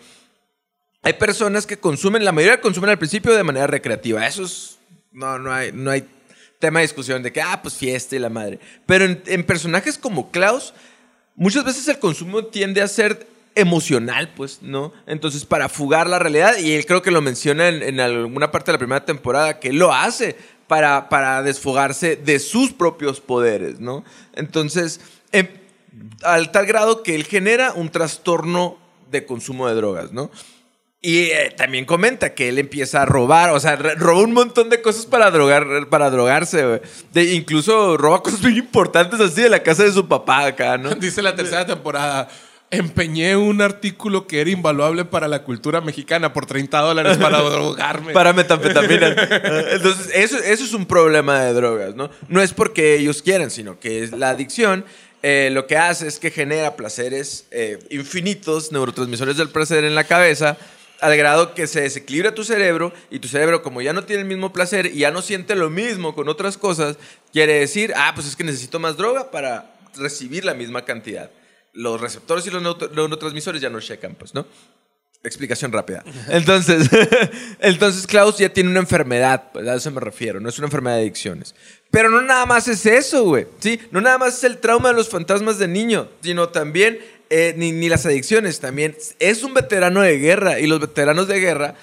Hay 1.03 1.13
personas 1.15 1.67
que 1.67 1.79
consumen, 1.79 2.25
la 2.25 2.33
mayoría 2.33 2.61
consumen 2.61 2.91
al 2.91 2.99
principio 2.99 3.35
de 3.35 3.45
manera 3.45 3.67
recreativa. 3.67 4.27
Eso 4.27 4.45
es, 4.45 4.79
no, 5.13 5.39
no 5.39 5.53
hay, 5.53 5.71
no 5.73 5.91
hay 5.91 6.05
tema 6.59 6.81
de 6.81 6.87
discusión 6.87 7.23
de 7.23 7.33
que, 7.33 7.41
ah, 7.41 7.61
pues 7.63 7.75
fiesta 7.75 8.17
y 8.17 8.19
la 8.19 8.29
madre. 8.29 8.59
Pero 8.87 9.05
en, 9.05 9.45
personajes 9.45 9.97
como 9.97 10.31
Klaus, 10.31 10.75
muchas 11.37 11.65
veces 11.65 11.87
el 11.89 11.99
consumo 11.99 12.45
tiende 12.47 12.83
a 12.83 12.89
ser 12.89 13.27
emocional, 13.55 14.31
pues, 14.37 14.61
¿no? 14.63 14.93
Entonces, 15.07 15.45
para 15.45 15.69
fugar 15.69 16.09
la 16.09 16.19
realidad, 16.19 16.59
y 16.59 16.73
él 16.73 16.87
creo 16.87 17.03
que 17.03 17.11
lo 17.11 17.21
menciona 17.21 17.69
en, 17.69 18.01
alguna 18.01 18.51
parte 18.51 18.71
de 18.71 18.75
la 18.75 18.79
primera 18.79 19.05
temporada, 19.05 19.59
que 19.59 19.73
lo 19.73 19.93
hace 19.93 20.37
para, 20.69 21.09
para 21.09 21.43
desfogarse 21.43 22.15
de 22.17 22.39
sus 22.39 22.73
propios 22.73 23.21
poderes, 23.21 23.81
¿no? 23.81 24.05
Entonces, 24.35 25.01
em- 25.33 25.49
al 26.23 26.53
tal 26.53 26.67
grado 26.67 27.03
que 27.03 27.15
él 27.15 27.25
genera 27.25 27.73
un 27.73 27.89
trastorno 27.89 28.79
de 29.11 29.25
consumo 29.27 29.67
de 29.69 29.75
drogas, 29.75 30.13
¿no? 30.13 30.31
Y 31.01 31.27
eh, 31.31 31.55
también 31.57 31.85
comenta 31.85 32.35
que 32.35 32.49
él 32.49 32.59
empieza 32.59 33.03
a 33.03 33.05
robar, 33.07 33.51
o 33.51 33.61
sea, 33.61 33.77
roba 33.77 34.21
un 34.21 34.33
montón 34.33 34.69
de 34.69 34.83
cosas 34.83 35.07
para 35.07 35.31
drogar, 35.31 35.89
para 35.89 36.11
drogarse, 36.11 36.67
güey. 36.67 36.81
De- 37.13 37.35
incluso 37.35 37.97
roba 37.97 38.21
cosas 38.23 38.43
muy 38.43 38.59
importantes 38.59 39.21
así 39.21 39.43
de 39.43 39.49
la 39.49 39.63
casa 39.63 39.85
de 39.85 39.93
su 39.93 40.09
papá 40.09 40.47
acá, 40.47 40.77
¿no? 40.77 40.91
Dice 40.97 41.23
la 41.23 41.37
tercera 41.37 41.65
temporada. 41.65 42.29
Empeñé 42.71 43.35
un 43.37 43.63
artículo 43.63 44.27
que 44.27 44.43
era 44.43 44.51
invaluable 44.51 45.07
para 45.07 45.27
la 45.27 45.43
cultura 45.43 45.81
mexicana 45.81 46.35
por 46.35 46.45
30 46.45 46.79
dólares 46.81 47.17
para 47.17 47.41
drogarme. 47.51 48.13
Para 48.13 48.35
metanfetaminas. 48.35 49.17
Entonces, 49.73 50.11
eso, 50.15 50.37
eso 50.37 50.65
es 50.65 50.75
un 50.75 50.85
problema 50.85 51.41
de 51.41 51.55
drogas, 51.55 51.95
¿no? 51.95 52.11
No 52.29 52.43
es 52.43 52.53
porque 52.53 52.97
ellos 52.97 53.23
quieran, 53.23 53.51
sino 53.51 53.81
que 53.81 54.03
es 54.05 54.13
la 54.13 54.31
adicción. 54.31 54.85
eh, 55.23 55.49
lo 55.51 55.67
que 55.67 55.79
hace 55.79 56.07
es 56.07 56.19
que 56.19 56.31
genera 56.31 56.77
placeres 56.77 57.47
eh, 57.51 57.79
infinitos, 57.91 58.71
neurotransmisores 58.71 59.39
del 59.39 59.49
placer 59.49 59.85
en 59.85 59.95
la 59.95 60.05
cabeza, 60.05 60.59
al 61.01 61.17
grado 61.17 61.55
que 61.55 61.67
se 61.67 61.81
desequilibra 61.81 62.35
tu 62.35 62.45
cerebro 62.45 62.93
y 63.11 63.19
tu 63.21 63.29
cerebro, 63.29 63.63
como 63.63 63.81
ya 63.81 63.93
no 63.95 64.05
tiene 64.05 64.23
el 64.23 64.29
mismo 64.29 64.53
placer 64.53 64.87
y 64.87 64.99
ya 64.99 65.11
no 65.11 65.23
siente 65.23 65.55
lo 65.55 65.71
mismo 65.71 66.15
con 66.15 66.29
otras 66.29 66.59
cosas, 66.59 66.99
quiere 67.33 67.55
decir, 67.61 67.95
ah, 67.97 68.13
pues 68.15 68.27
es 68.27 68.37
que 68.37 68.45
necesito 68.45 68.79
más 68.79 68.97
droga 68.97 69.31
para 69.31 69.75
recibir 69.97 70.45
la 70.45 70.55
misma 70.55 70.85
cantidad. 70.85 71.31
Los 71.79 72.01
receptores 72.01 72.45
y 72.47 72.51
los 72.51 72.61
neurotransmisores 72.61 73.63
ya 73.63 73.71
no 73.71 73.81
checan, 73.81 74.17
pues, 74.17 74.35
¿no? 74.35 74.45
Explicación 75.23 75.71
rápida. 75.71 76.03
Entonces, 76.29 76.91
entonces 77.61 78.05
Klaus 78.05 78.37
ya 78.39 78.53
tiene 78.53 78.71
una 78.71 78.81
enfermedad, 78.81 79.45
pues, 79.53 79.67
a 79.69 79.77
eso 79.77 79.91
me 79.93 80.01
refiero, 80.01 80.41
no 80.41 80.49
es 80.49 80.59
una 80.59 80.67
enfermedad 80.67 80.97
de 80.97 81.03
adicciones. 81.03 81.55
Pero 81.93 82.11
no 82.11 82.21
nada 82.21 82.47
más 82.47 82.67
es 82.67 82.85
eso, 82.85 83.23
güey, 83.23 83.47
¿sí? 83.61 83.81
No 83.93 84.01
nada 84.01 84.19
más 84.19 84.39
es 84.39 84.45
el 84.45 84.59
trauma 84.59 84.89
de 84.89 84.95
los 84.95 85.09
fantasmas 85.09 85.59
de 85.59 85.69
niño, 85.69 86.09
sino 86.21 86.49
también 86.49 86.99
eh, 87.31 87.55
ni, 87.57 87.71
ni 87.71 87.89
las 87.89 88.07
adicciones 88.07 88.59
también. 88.59 88.97
Es 89.21 89.45
un 89.45 89.55
veterano 89.55 90.01
de 90.01 90.19
guerra 90.19 90.59
y 90.59 90.67
los 90.67 90.81
veteranos 90.81 91.29
de 91.29 91.39
guerra 91.39 91.77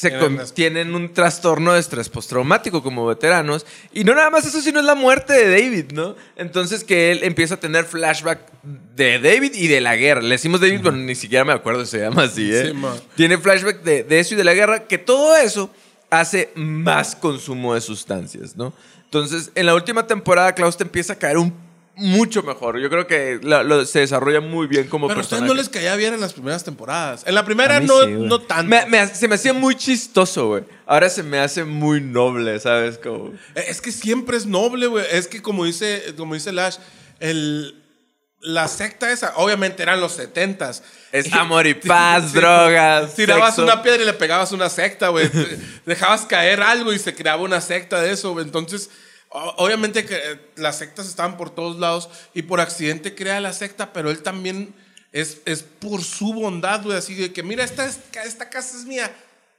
se 0.00 0.10
Tienen 0.54 0.94
un 0.94 1.12
trastorno 1.12 1.74
de 1.74 1.80
estrés 1.80 2.08
postraumático 2.08 2.82
como 2.82 3.04
veteranos. 3.04 3.66
Y 3.92 4.04
no 4.04 4.14
nada 4.14 4.30
más 4.30 4.46
eso, 4.46 4.62
sino 4.62 4.80
es 4.80 4.86
la 4.86 4.94
muerte 4.94 5.34
de 5.34 5.50
David, 5.50 5.92
¿no? 5.92 6.16
Entonces 6.36 6.84
que 6.84 7.12
él 7.12 7.20
empieza 7.22 7.56
a 7.56 7.60
tener 7.60 7.84
flashback 7.84 8.40
de 8.62 9.18
David 9.18 9.52
y 9.54 9.68
de 9.68 9.82
la 9.82 9.96
guerra. 9.96 10.22
Le 10.22 10.30
decimos 10.30 10.62
David, 10.62 10.80
pero 10.82 10.96
ni 10.96 11.14
siquiera 11.14 11.44
me 11.44 11.52
acuerdo 11.52 11.84
si 11.84 11.90
se 11.90 11.98
llama 12.00 12.22
así, 12.22 12.50
¿eh? 12.50 12.72
Sí. 12.72 13.00
Tiene 13.14 13.36
flashback 13.36 13.82
de, 13.82 14.02
de 14.04 14.20
eso 14.20 14.32
y 14.32 14.38
de 14.38 14.44
la 14.44 14.54
guerra, 14.54 14.86
que 14.86 14.96
todo 14.96 15.36
eso 15.36 15.70
hace 16.08 16.50
más 16.54 17.14
consumo 17.14 17.74
de 17.74 17.82
sustancias, 17.82 18.56
¿no? 18.56 18.72
Entonces, 19.04 19.52
en 19.54 19.66
la 19.66 19.74
última 19.74 20.06
temporada, 20.06 20.54
Klaus 20.54 20.78
te 20.78 20.84
empieza 20.84 21.12
a 21.12 21.16
caer 21.16 21.36
un 21.36 21.52
mucho 22.00 22.42
mejor. 22.42 22.80
Yo 22.80 22.88
creo 22.90 23.06
que 23.06 23.38
la- 23.42 23.62
lo- 23.62 23.84
se 23.86 24.00
desarrolla 24.00 24.40
muy 24.40 24.66
bien 24.66 24.88
como 24.88 25.06
Pero 25.08 25.20
a 25.20 25.22
ustedes 25.22 25.42
no 25.42 25.54
les 25.54 25.68
caía 25.68 25.94
bien 25.96 26.14
en 26.14 26.20
las 26.20 26.32
primeras 26.32 26.64
temporadas. 26.64 27.22
En 27.26 27.34
la 27.34 27.44
primera 27.44 27.78
no, 27.80 28.00
sí, 28.02 28.10
no 28.10 28.40
tanto. 28.40 28.64
Me- 28.68 28.86
me- 28.86 29.06
se 29.06 29.28
me 29.28 29.34
hacía 29.36 29.52
muy 29.52 29.74
chistoso, 29.76 30.48
güey. 30.48 30.64
Ahora 30.86 31.08
se 31.08 31.22
me 31.22 31.38
hace 31.38 31.64
muy 31.64 32.00
noble, 32.00 32.58
¿sabes? 32.58 32.98
Como... 32.98 33.32
Eh, 33.54 33.64
Es 33.68 33.80
que 33.80 33.92
siempre 33.92 34.36
es 34.36 34.46
noble, 34.46 34.86
güey. 34.88 35.04
Es 35.12 35.28
que 35.28 35.40
como 35.42 35.64
dice, 35.64 36.14
como 36.16 36.34
dice 36.34 36.52
Lash, 36.52 36.76
el, 37.20 37.76
la 38.40 38.66
secta 38.68 39.12
esa, 39.12 39.34
obviamente 39.36 39.82
eran 39.82 40.00
los 40.00 40.12
setentas. 40.12 40.82
Es 41.12 41.32
amor 41.32 41.66
y 41.66 41.74
paz, 41.74 42.32
drogas, 42.32 43.14
Tirabas 43.14 43.54
sexo. 43.54 43.64
una 43.64 43.82
piedra 43.82 44.02
y 44.02 44.06
le 44.06 44.14
pegabas 44.14 44.52
una 44.52 44.68
secta, 44.70 45.08
güey. 45.08 45.30
Dejabas 45.84 46.22
caer 46.22 46.62
algo 46.62 46.92
y 46.92 46.98
se 46.98 47.14
creaba 47.14 47.42
una 47.42 47.60
secta 47.60 48.00
de 48.00 48.12
eso, 48.12 48.32
güey. 48.32 48.46
Entonces, 48.46 48.88
obviamente 49.30 50.04
que 50.04 50.16
eh, 50.16 50.40
las 50.56 50.78
sectas 50.78 51.06
estaban 51.08 51.36
por 51.36 51.50
todos 51.54 51.78
lados 51.78 52.08
y 52.34 52.42
por 52.42 52.60
accidente 52.60 53.14
crea 53.14 53.40
la 53.40 53.52
secta, 53.52 53.92
pero 53.92 54.10
él 54.10 54.22
también 54.22 54.74
es, 55.12 55.38
es 55.44 55.62
por 55.62 56.02
su 56.02 56.32
bondad, 56.34 56.82
güey. 56.82 56.96
Así 56.98 57.14
de 57.14 57.32
que, 57.32 57.42
mira, 57.42 57.64
esta, 57.64 57.86
es- 57.86 58.00
esta 58.24 58.48
casa 58.50 58.76
es 58.76 58.84
mía. 58.84 59.10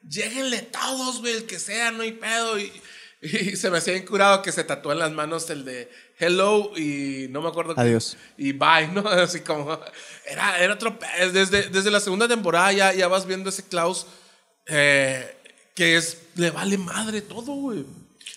Lléguenle 0.08 0.62
todos, 0.64 1.20
güey, 1.22 1.34
el 1.36 1.46
que 1.46 1.60
sea, 1.60 1.92
no 1.92 2.04
hay 2.04 2.14
pedo. 2.14 2.58
Y, 2.60 2.72
y 3.22 3.56
se 3.56 3.70
me 3.70 3.78
hacía 3.78 3.96
incurado 3.96 4.42
que 4.42 4.52
se 4.52 4.64
tatuó 4.64 4.92
en 4.94 5.00
las 5.00 5.12
manos 5.12 5.50
el 5.50 5.64
de 5.64 5.92
hello 6.20 6.72
y 6.78 7.28
no 7.30 7.42
me 7.42 7.50
acuerdo. 7.50 7.76
qué- 7.76 7.82
Adiós. 7.82 8.18
y 8.38 8.52
bye, 8.54 8.88
¿no? 8.94 9.02
Así 9.08 9.42
como. 9.42 9.80
Era, 10.26 10.60
era 10.60 10.74
otro. 10.74 10.98
Desde, 11.32 11.70
desde 11.70 11.92
la 11.92 12.00
segunda 12.00 12.28
temporada 12.28 12.72
ya, 12.74 12.94
ya 12.94 13.08
vas 13.08 13.26
viendo 13.26 13.50
ese 13.50 13.64
Klaus 13.68 14.06
eh, 14.66 15.38
que 15.76 15.96
es. 15.98 16.18
Le 16.36 16.50
vale 16.52 16.78
madre 16.78 17.22
todo, 17.22 17.54
güey. 17.54 17.86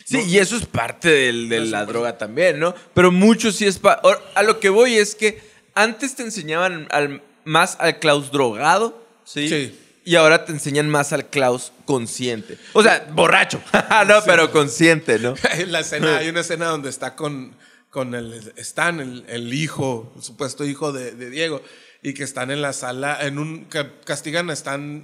Sí, 0.04 0.20
y 0.26 0.38
eso 0.38 0.56
es 0.56 0.66
parte 0.66 1.08
del- 1.08 1.48
de 1.48 1.60
la 1.60 1.84
droga 1.86 2.18
también, 2.18 2.58
¿no? 2.60 2.74
Pero 2.94 3.10
mucho 3.10 3.50
sí 3.52 3.64
es... 3.66 3.78
pa- 3.78 4.00
A 4.34 4.42
lo 4.42 4.60
que 4.60 4.68
voy 4.68 4.96
es 4.96 5.14
que 5.14 5.40
antes 5.74 6.14
te 6.14 6.22
enseñaban 6.22 6.86
al- 6.90 7.22
más 7.44 7.76
al 7.80 7.98
Klaus 7.98 8.30
drogado, 8.30 9.02
¿sí? 9.24 9.48
Sí. 9.48 9.80
Y 10.06 10.16
ahora 10.16 10.44
te 10.44 10.52
enseñan 10.52 10.90
más 10.90 11.14
al 11.14 11.26
Klaus 11.30 11.72
consciente. 11.86 12.58
O 12.74 12.82
sea, 12.82 13.06
borracho. 13.12 13.60
no, 14.06 14.22
pero 14.26 14.50
consciente, 14.52 15.18
¿no? 15.18 15.34
la 15.68 15.80
escena, 15.80 16.18
hay 16.18 16.28
una 16.28 16.40
escena 16.42 16.66
donde 16.66 16.90
está 16.90 17.16
con, 17.16 17.56
con 17.88 18.14
el 18.14 18.52
Stan, 18.56 19.00
el, 19.00 19.24
el 19.28 19.54
hijo, 19.54 20.12
el 20.16 20.22
supuesto 20.22 20.64
hijo 20.66 20.92
de, 20.92 21.12
de 21.12 21.30
Diego, 21.30 21.62
y 22.02 22.12
que 22.12 22.22
están 22.24 22.50
en 22.50 22.60
la 22.60 22.74
sala, 22.74 23.18
en 23.22 23.38
un. 23.38 23.64
que 23.64 23.86
castigan 24.04 24.50
a. 24.50 24.52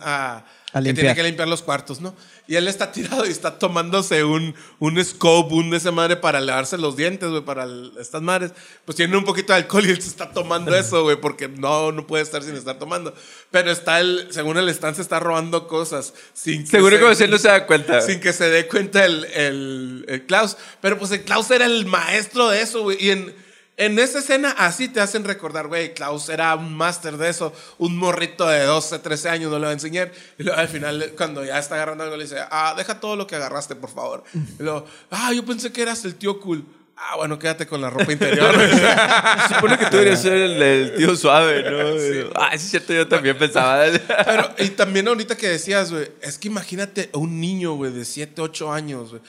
A 0.03 0.44
que 0.72 0.94
tiene 0.94 1.14
que 1.14 1.22
limpiar 1.24 1.48
los 1.48 1.62
cuartos, 1.62 2.00
¿no? 2.00 2.14
Y 2.46 2.56
él 2.56 2.68
está 2.68 2.92
tirado 2.92 3.26
y 3.26 3.30
está 3.30 3.58
tomándose 3.58 4.22
un, 4.24 4.54
un 4.78 5.04
scope, 5.04 5.54
un 5.54 5.70
de 5.70 5.78
esa 5.78 5.90
madre 5.90 6.16
para 6.16 6.40
lavarse 6.40 6.78
los 6.78 6.96
dientes, 6.96 7.28
güey, 7.28 7.42
para 7.44 7.64
el- 7.64 7.92
estas 7.98 8.22
madres. 8.22 8.52
Pues 8.84 8.96
tiene 8.96 9.16
un 9.16 9.24
poquito 9.24 9.52
de 9.52 9.58
alcohol 9.58 9.86
y 9.86 9.90
él 9.90 10.00
se 10.00 10.08
está 10.08 10.30
tomando 10.32 10.74
eso, 10.76 11.02
güey, 11.02 11.16
porque 11.20 11.48
no, 11.48 11.92
no 11.92 12.06
puede 12.06 12.22
estar 12.22 12.42
sin 12.42 12.54
estar 12.56 12.78
tomando. 12.78 13.14
Pero 13.50 13.70
está 13.70 14.00
el, 14.00 14.28
según 14.30 14.56
el 14.58 14.68
Stan, 14.68 14.94
se 14.94 15.02
está 15.02 15.18
robando 15.20 15.66
cosas 15.66 16.14
sin 16.34 16.62
que 16.64 16.70
Seguro 16.70 16.96
se- 16.96 17.16
que 17.18 17.24
él 17.24 17.30
no 17.30 17.38
se 17.38 17.48
da 17.48 17.66
cuenta. 17.66 18.00
sin 18.00 18.20
que 18.20 18.32
se 18.32 18.48
dé 18.48 18.66
cuenta 18.68 19.04
el, 19.04 19.24
el, 19.26 20.04
el 20.08 20.26
Klaus. 20.26 20.56
Pero 20.80 20.98
pues 20.98 21.10
el 21.12 21.22
Klaus 21.24 21.50
era 21.50 21.66
el 21.66 21.86
maestro 21.86 22.48
de 22.48 22.62
eso, 22.62 22.82
güey. 22.82 22.96
Y 23.00 23.10
en, 23.10 23.34
en 23.81 23.99
esa 23.99 24.18
escena 24.18 24.51
así 24.59 24.89
te 24.89 25.01
hacen 25.01 25.24
recordar, 25.24 25.66
güey, 25.66 25.95
Klaus 25.95 26.28
era 26.28 26.55
un 26.55 26.76
máster 26.76 27.16
de 27.16 27.31
eso. 27.31 27.51
Un 27.78 27.97
morrito 27.97 28.47
de 28.47 28.64
12, 28.64 28.99
13 28.99 29.28
años 29.31 29.51
no 29.51 29.59
le 29.59 29.64
va 29.64 29.70
a 29.70 29.72
enseñar. 29.72 30.12
Y 30.39 30.43
luego 30.43 30.61
al 30.61 30.68
final, 30.68 31.14
cuando 31.16 31.43
ya 31.43 31.59
está 31.59 31.76
agarrando 31.76 32.05
algo, 32.05 32.14
le 32.18 32.24
dice, 32.24 32.37
ah, 32.51 32.74
deja 32.76 33.01
todo 33.01 33.16
lo 33.16 33.26
que 33.26 33.37
agarraste, 33.37 33.76
por 33.76 33.89
favor. 33.89 34.22
Y 34.35 34.62
luego, 34.62 34.85
ah, 35.11 35.33
yo 35.33 35.47
pensé 35.47 35.72
que 35.72 35.81
eras 35.81 36.05
el 36.05 36.16
tío 36.16 36.39
cool. 36.41 36.62
Ah, 36.95 37.16
bueno, 37.16 37.39
quédate 37.39 37.66
con 37.66 37.81
la 37.81 37.89
ropa 37.89 38.12
interior. 38.12 38.55
Se 39.49 39.55
supone 39.55 39.78
que 39.78 39.87
tú 39.87 39.93
deberías 39.93 40.20
ser 40.20 40.35
el, 40.35 40.62
el 40.62 40.97
tío 40.97 41.16
suave, 41.16 41.62
¿no? 41.62 42.31
ah, 42.35 42.51
es 42.53 42.61
cierto, 42.61 42.93
yo 42.93 43.09
también 43.09 43.39
pensaba. 43.39 43.83
Pero, 44.26 44.55
y 44.59 44.68
también 44.68 45.09
ahorita 45.09 45.39
que 45.39 45.49
decías, 45.49 45.91
güey, 45.91 46.07
es 46.20 46.37
que 46.37 46.49
imagínate 46.49 47.09
a 47.14 47.16
un 47.16 47.41
niño, 47.41 47.72
güey, 47.76 47.93
de 47.93 48.05
7, 48.05 48.43
8 48.43 48.70
años, 48.70 49.11
güey, 49.12 49.22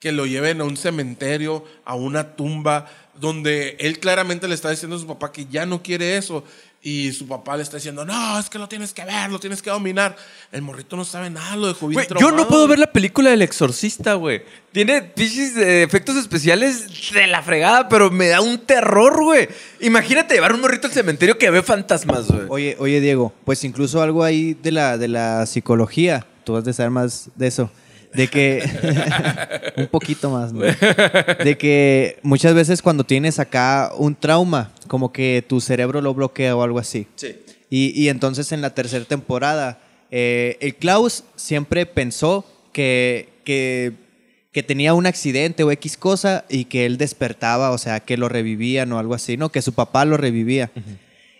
que 0.00 0.12
lo 0.12 0.24
lleven 0.24 0.62
a 0.62 0.64
un 0.64 0.78
cementerio, 0.78 1.62
a 1.84 1.94
una 1.94 2.36
tumba, 2.36 2.86
donde 3.20 3.76
él 3.80 3.98
claramente 3.98 4.48
le 4.48 4.54
está 4.54 4.70
diciendo 4.70 4.96
a 4.96 4.98
su 4.98 5.06
papá 5.06 5.32
que 5.32 5.46
ya 5.46 5.66
no 5.66 5.82
quiere 5.82 6.16
eso. 6.16 6.44
Y 6.80 7.10
su 7.12 7.26
papá 7.26 7.56
le 7.56 7.64
está 7.64 7.76
diciendo, 7.76 8.04
no, 8.04 8.38
es 8.38 8.48
que 8.48 8.56
lo 8.56 8.68
tienes 8.68 8.92
que 8.92 9.04
ver, 9.04 9.30
lo 9.30 9.40
tienes 9.40 9.60
que 9.60 9.68
dominar. 9.68 10.14
El 10.52 10.62
morrito 10.62 10.96
no 10.96 11.04
sabe 11.04 11.28
nada, 11.28 11.56
lo 11.56 11.66
dejó 11.66 11.88
bien 11.88 12.06
yo 12.20 12.30
no 12.30 12.46
puedo 12.46 12.68
ver 12.68 12.78
la 12.78 12.92
película 12.92 13.30
del 13.30 13.42
exorcista, 13.42 14.14
güey. 14.14 14.42
Tiene 14.70 15.02
pinches 15.02 15.56
eh, 15.56 15.82
efectos 15.82 16.16
especiales 16.16 17.12
de 17.12 17.26
la 17.26 17.42
fregada, 17.42 17.88
pero 17.88 18.12
me 18.12 18.28
da 18.28 18.40
un 18.40 18.58
terror, 18.58 19.20
güey. 19.20 19.48
Imagínate 19.80 20.34
llevar 20.34 20.52
un 20.54 20.60
morrito 20.60 20.86
al 20.86 20.92
cementerio 20.92 21.36
que 21.36 21.50
ve 21.50 21.64
fantasmas, 21.64 22.28
güey. 22.28 22.46
Oye, 22.48 22.76
oye, 22.78 23.00
Diego, 23.00 23.32
pues 23.44 23.64
incluso 23.64 24.00
algo 24.00 24.22
ahí 24.22 24.54
de 24.54 24.70
la, 24.70 24.98
de 24.98 25.08
la 25.08 25.46
psicología, 25.46 26.26
tú 26.44 26.52
vas 26.52 26.66
a 26.66 26.72
saber 26.72 26.92
más 26.92 27.28
de 27.34 27.48
eso, 27.48 27.72
de 28.14 28.28
que, 28.28 28.62
un 29.76 29.86
poquito 29.88 30.30
más, 30.30 30.52
¿no? 30.52 30.60
De 30.62 31.56
que 31.58 32.18
muchas 32.22 32.54
veces 32.54 32.82
cuando 32.82 33.04
tienes 33.04 33.38
acá 33.38 33.92
un 33.96 34.14
trauma, 34.14 34.72
como 34.86 35.12
que 35.12 35.44
tu 35.46 35.60
cerebro 35.60 36.00
lo 36.00 36.14
bloquea 36.14 36.56
o 36.56 36.62
algo 36.62 36.78
así. 36.78 37.06
Sí. 37.16 37.36
Y, 37.70 38.00
y 38.00 38.08
entonces 38.08 38.52
en 38.52 38.62
la 38.62 38.70
tercera 38.70 39.04
temporada, 39.04 39.80
eh, 40.10 40.56
el 40.60 40.74
Klaus 40.74 41.24
siempre 41.36 41.84
pensó 41.86 42.46
que, 42.72 43.28
que, 43.44 43.92
que 44.52 44.62
tenía 44.62 44.94
un 44.94 45.06
accidente 45.06 45.64
o 45.64 45.70
X 45.70 45.96
cosa 45.96 46.44
y 46.48 46.64
que 46.64 46.86
él 46.86 46.96
despertaba, 46.96 47.70
o 47.70 47.78
sea, 47.78 48.00
que 48.00 48.16
lo 48.16 48.28
revivían 48.28 48.90
o 48.92 48.98
algo 48.98 49.14
así, 49.14 49.36
¿no? 49.36 49.50
Que 49.50 49.62
su 49.62 49.74
papá 49.74 50.04
lo 50.04 50.16
revivía. 50.16 50.70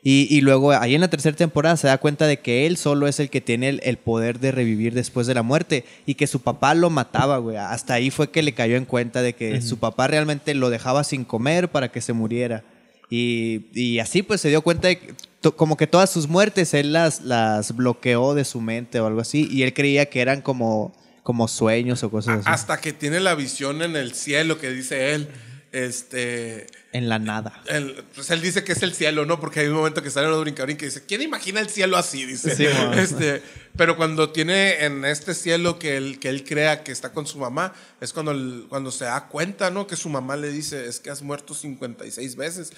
Y, 0.03 0.27
y 0.35 0.41
luego 0.41 0.73
ahí 0.73 0.95
en 0.95 1.01
la 1.01 1.09
tercera 1.11 1.37
temporada 1.37 1.77
se 1.77 1.87
da 1.89 1.99
cuenta 1.99 2.27
de 2.27 2.39
que 2.39 2.67
él 2.67 2.77
solo 2.77 3.09
es 3.09 3.19
el 3.21 3.31
que 3.31 3.41
tiene 3.41 3.69
el, 3.69 3.81
el 3.83 3.97
poder 3.97 4.39
de 4.39 4.53
revivir 4.53 4.95
después 4.95 5.27
de 5.27 5.35
la 5.35 5.43
muerte 5.43 5.85
y 6.07 6.15
que 6.15 6.27
su 6.27 6.41
papá 6.41 6.75
lo 6.75 6.89
mataba, 6.91 7.39
güey. 7.39 7.57
Hasta 7.57 7.95
ahí 7.95 8.11
fue 8.11 8.31
que 8.31 8.43
le 8.43 8.55
cayó 8.55 8.77
en 8.77 8.85
cuenta 8.85 9.23
de 9.23 9.35
que 9.35 9.61
su 9.61 9.79
papá 9.79 10.07
realmente 10.07 10.55
lo 10.55 10.71
dejaba 10.71 11.03
sin 11.05 11.25
comer 11.25 11.69
para 11.69 11.91
que 11.91 12.01
se 12.01 12.13
muriera. 12.13 12.63
Y, 13.11 13.67
y 13.73 13.99
así 14.01 14.23
pues 14.23 14.41
se 14.41 14.51
dio 14.51 14.61
cuenta 14.63 14.89
de 14.89 14.99
que 14.99 15.15
to- 15.41 15.57
como 15.57 15.77
que 15.77 15.87
todas 15.87 16.11
sus 16.11 16.29
muertes 16.29 16.75
él 16.75 16.93
las, 16.93 17.23
las 17.23 17.75
bloqueó 17.75 18.35
de 18.35 18.45
su 18.45 18.61
mente 18.61 19.01
o 19.01 19.07
algo 19.07 19.21
así 19.23 19.49
y 19.51 19.63
él 19.63 19.73
creía 19.73 20.07
que 20.07 20.21
eran 20.21 20.43
como, 20.43 20.95
como 21.23 21.49
sueños 21.49 22.03
o 22.05 22.11
cosas 22.11 22.41
así. 22.41 22.49
Hasta 22.51 22.81
que 22.81 22.93
tiene 22.93 23.19
la 23.21 23.35
visión 23.35 23.81
en 23.83 23.97
el 23.97 24.13
cielo 24.15 24.59
que 24.61 24.71
dice 24.71 25.15
él. 25.15 25.29
Este. 25.73 26.67
En 26.99 27.09
la 27.09 27.19
nada. 27.19 27.63
El- 27.67 28.03
pues 28.15 28.29
él 28.31 28.41
dice 28.43 28.65
que 28.65 28.73
es 28.73 28.83
el 28.83 28.93
cielo, 28.95 29.25
¿no? 29.25 29.39
Porque 29.41 29.61
hay 29.61 29.67
un 29.69 29.75
momento 29.75 30.03
que 30.03 30.11
sale 30.11 30.27
uno 30.29 30.41
brincador 30.41 30.77
que 30.77 30.87
dice, 30.87 31.05
¿quién 31.07 31.23
imagina 31.23 31.61
el 31.61 31.69
cielo 31.69 31.97
así? 31.97 32.25
Dice. 32.27 32.55
Sí, 32.57 32.67
este, 32.97 33.43
pero 33.77 33.97
cuando 33.97 34.31
tiene 34.31 34.85
en 34.85 35.05
este 35.05 35.35
cielo 35.35 35.79
que 35.79 35.97
él, 35.97 36.19
que 36.19 36.29
él 36.29 36.45
crea 36.45 36.83
que 36.83 36.93
está 36.93 37.13
con 37.13 37.27
su 37.27 37.39
mamá, 37.39 37.73
es 38.01 38.13
cuando, 38.13 38.33
el- 38.33 38.67
cuando 38.69 38.91
se 38.91 39.05
da 39.05 39.29
cuenta, 39.29 39.71
¿no? 39.71 39.87
Que 39.87 39.97
su 39.97 40.09
mamá 40.09 40.37
le 40.37 40.51
dice, 40.51 40.87
es 40.87 41.01
que 41.01 41.11
has 41.11 41.23
muerto 41.23 41.55
56 41.55 42.37
veces, 42.37 42.73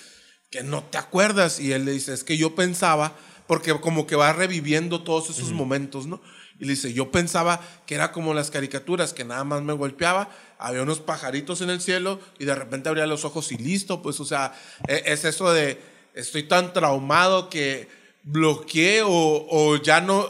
que 0.51 0.63
no 0.63 0.83
te 0.85 0.99
acuerdas. 0.99 1.61
Y 1.61 1.73
él 1.73 1.85
le 1.85 1.93
dice, 1.93 2.13
es 2.13 2.23
que 2.25 2.37
yo 2.37 2.55
pensaba, 2.55 3.17
porque 3.47 3.73
como 3.81 4.07
que 4.07 4.17
va 4.17 4.33
reviviendo 4.33 5.03
todos 5.03 5.31
esos 5.31 5.53
momentos, 5.53 6.07
¿no? 6.07 6.21
Y 6.59 6.65
le 6.67 6.73
dice, 6.73 6.93
yo 6.93 7.11
pensaba 7.11 7.59
que 7.87 7.95
era 7.95 8.13
como 8.13 8.35
las 8.35 8.51
caricaturas, 8.51 9.15
que 9.15 9.25
nada 9.25 9.45
más 9.45 9.63
me 9.63 9.73
golpeaba, 9.73 10.29
había 10.61 10.83
unos 10.83 11.01
pajaritos 11.01 11.61
en 11.61 11.71
el 11.71 11.81
cielo 11.81 12.21
y 12.39 12.45
de 12.45 12.55
repente 12.55 12.89
abría 12.89 13.07
los 13.07 13.25
ojos 13.25 13.51
y 13.53 13.57
listo, 13.57 14.03
pues, 14.03 14.21
o 14.21 14.25
sea, 14.25 14.53
e- 14.87 15.03
es 15.07 15.25
eso 15.25 15.53
de, 15.53 15.79
estoy 16.15 16.45
tan 16.45 16.73
traumado 16.73 17.49
que 17.49 17.89
bloqueé 18.23 19.03
o, 19.03 19.09
o 19.49 19.77
ya 19.77 20.01
no, 20.01 20.29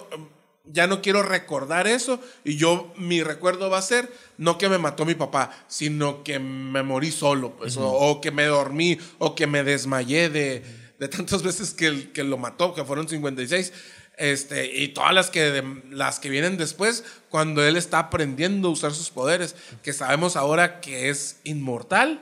ya 0.64 0.86
no 0.86 1.02
quiero 1.02 1.22
recordar 1.22 1.86
eso 1.86 2.20
y 2.44 2.56
yo, 2.56 2.92
mi 2.96 3.22
recuerdo 3.22 3.68
va 3.70 3.78
a 3.78 3.82
ser 3.82 4.10
no 4.38 4.56
que 4.56 4.68
me 4.68 4.78
mató 4.78 5.04
mi 5.04 5.14
papá, 5.14 5.50
sino 5.68 6.22
que 6.22 6.38
me 6.38 6.82
morí 6.82 7.10
solo, 7.10 7.56
pues, 7.56 7.76
o, 7.76 7.88
o 7.90 8.20
que 8.20 8.30
me 8.30 8.44
dormí 8.46 8.98
o 9.18 9.34
que 9.34 9.46
me 9.46 9.64
desmayé 9.64 10.30
de, 10.30 10.62
de 10.98 11.08
tantas 11.08 11.42
veces 11.42 11.74
que, 11.74 12.10
que 12.12 12.24
lo 12.24 12.38
mató, 12.38 12.72
que 12.74 12.84
fueron 12.84 13.08
56. 13.08 13.72
Este, 14.20 14.66
y 14.76 14.88
todas 14.88 15.14
las 15.14 15.30
que, 15.30 15.40
de- 15.50 15.82
las 15.90 16.20
que 16.20 16.28
vienen 16.28 16.58
después, 16.58 17.04
cuando 17.30 17.64
él 17.64 17.76
está 17.78 17.98
aprendiendo 17.98 18.68
a 18.68 18.70
usar 18.70 18.92
sus 18.92 19.08
poderes, 19.08 19.56
que 19.82 19.94
sabemos 19.94 20.36
ahora 20.36 20.80
que 20.82 21.08
es 21.08 21.40
inmortal 21.44 22.20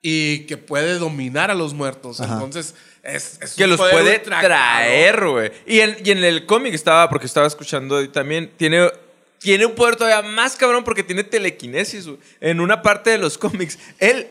y 0.00 0.46
que 0.46 0.56
puede 0.56 0.98
dominar 0.98 1.50
a 1.50 1.54
los 1.54 1.74
muertos. 1.74 2.20
Ajá. 2.22 2.32
Entonces, 2.34 2.74
es, 3.02 3.38
es 3.42 3.54
Que 3.54 3.64
un 3.64 3.70
los 3.70 3.78
poder 3.78 3.94
puede 3.94 4.18
traer, 4.20 5.26
güey. 5.26 5.52
Y 5.66 5.80
en, 5.80 5.98
y 6.02 6.10
en 6.10 6.24
el 6.24 6.46
cómic 6.46 6.72
estaba, 6.72 7.08
porque 7.10 7.26
estaba 7.26 7.46
escuchando 7.46 8.00
y 8.02 8.08
también, 8.08 8.50
tiene, 8.56 8.90
tiene 9.38 9.66
un 9.66 9.74
poder 9.74 9.96
todavía 9.96 10.22
más 10.28 10.56
cabrón 10.56 10.84
porque 10.84 11.02
tiene 11.02 11.22
telequinesis. 11.22 12.06
En 12.40 12.60
una 12.60 12.80
parte 12.80 13.10
de 13.10 13.18
los 13.18 13.36
cómics, 13.36 13.78
él. 13.98 14.26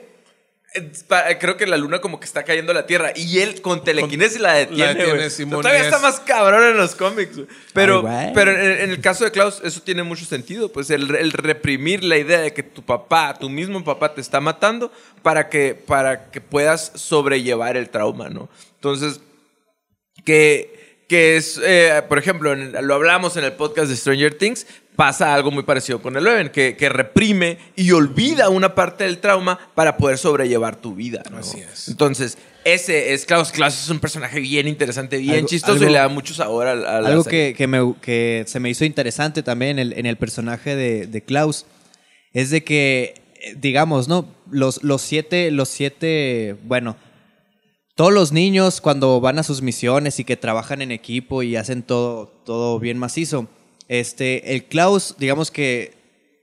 Eh, 0.75 1.37
Creo 1.39 1.57
que 1.57 1.65
la 1.65 1.77
luna 1.77 1.99
como 2.01 2.19
que 2.19 2.25
está 2.25 2.43
cayendo 2.43 2.71
a 2.71 2.75
la 2.75 2.85
tierra 2.85 3.11
y 3.15 3.39
él 3.39 3.61
con 3.61 3.83
telequinesis 3.83 4.39
la 4.39 4.53
detiene, 4.53 4.93
detiene, 4.93 5.13
güey. 5.17 5.29
Simón, 5.29 5.61
Todavía 5.61 5.81
está 5.83 5.95
es- 5.97 6.01
más 6.01 6.19
cabrón 6.19 6.63
en 6.71 6.77
los 6.77 6.95
cómics. 6.95 7.39
Pero, 7.73 8.03
Ay, 8.07 8.31
pero 8.35 8.51
en, 8.51 8.81
en 8.81 8.89
el 8.91 9.01
caso 9.01 9.23
de 9.23 9.31
Klaus, 9.31 9.61
eso 9.63 9.81
tiene 9.81 10.03
mucho 10.03 10.25
sentido. 10.25 10.71
Pues 10.71 10.89
el, 10.89 11.13
el 11.15 11.31
reprimir 11.31 12.03
la 12.03 12.17
idea 12.17 12.39
de 12.41 12.53
que 12.53 12.63
tu 12.63 12.83
papá, 12.83 13.33
tu 13.39 13.49
mismo 13.49 13.83
papá, 13.83 14.13
te 14.13 14.21
está 14.21 14.39
matando 14.41 14.91
para 15.23 15.49
que, 15.49 15.73
para 15.75 16.29
que 16.31 16.41
puedas 16.41 16.91
sobrellevar 16.95 17.77
el 17.77 17.89
trauma, 17.89 18.29
¿no? 18.29 18.49
Entonces, 18.75 19.19
que, 20.23 21.03
que 21.07 21.37
es, 21.37 21.59
eh, 21.63 22.01
por 22.07 22.17
ejemplo, 22.17 22.53
en- 22.53 22.73
lo 22.87 22.95
hablamos 22.95 23.37
en 23.37 23.43
el 23.43 23.53
podcast 23.53 23.89
de 23.89 23.95
Stranger 23.95 24.33
Things, 24.37 24.65
pasa 24.95 25.33
algo 25.33 25.51
muy 25.51 25.63
parecido 25.63 26.01
con 26.01 26.15
el 26.15 26.25
Eleven, 26.25 26.49
que, 26.49 26.75
que 26.77 26.89
reprime 26.89 27.57
y 27.75 27.91
olvida 27.91 28.49
una 28.49 28.73
parte 28.75 29.03
del 29.03 29.19
trauma 29.19 29.59
para 29.75 29.97
poder 29.97 30.17
sobrellevar 30.17 30.75
tu 30.75 30.95
vida. 30.95 31.21
¿no? 31.31 31.37
Así 31.37 31.59
es. 31.59 31.87
Entonces, 31.87 32.37
ese 32.63 33.13
es 33.13 33.25
Klaus. 33.25 33.51
Klaus 33.51 33.73
es 33.75 33.89
un 33.89 33.99
personaje 33.99 34.39
bien 34.39 34.67
interesante, 34.67 35.17
bien 35.17 35.35
Algo- 35.35 35.47
chistoso 35.47 35.73
algo- 35.73 35.85
y 35.89 35.93
le 35.93 35.99
da 35.99 36.07
mucho 36.07 36.33
sabor 36.33 36.67
a, 36.67 36.71
a 36.71 37.01
la 37.01 37.09
Algo 37.09 37.23
serie. 37.23 37.49
que, 37.49 37.53
que 37.57 37.67
me- 37.67 37.95
que 38.01 38.43
se 38.47 38.59
me 38.59 38.69
hizo 38.69 38.85
interesante 38.85 39.43
también 39.43 39.77
en 39.77 39.91
el, 39.91 39.93
en 39.99 40.05
el 40.05 40.17
personaje 40.17 40.75
de, 40.75 41.07
de 41.07 41.23
Klaus 41.23 41.65
es 42.33 42.49
de 42.49 42.63
que, 42.63 43.13
eh, 43.41 43.55
digamos, 43.57 44.07
¿no? 44.07 44.27
Los, 44.49 44.83
los 44.83 45.01
siete, 45.01 45.51
los 45.51 45.69
siete, 45.69 46.55
bueno, 46.63 46.97
todos 47.95 48.11
los 48.11 48.31
niños 48.33 48.81
cuando 48.81 49.21
van 49.21 49.39
a 49.39 49.43
sus 49.43 49.61
misiones 49.61 50.19
y 50.19 50.25
que 50.25 50.35
trabajan 50.35 50.81
en 50.81 50.91
equipo 50.91 51.43
y 51.43 51.55
hacen 51.55 51.81
todo, 51.81 52.27
todo 52.45 52.77
bien 52.79 52.97
macizo, 52.97 53.47
este, 53.87 54.53
el 54.53 54.65
Klaus, 54.65 55.15
digamos 55.17 55.51
que 55.51 55.93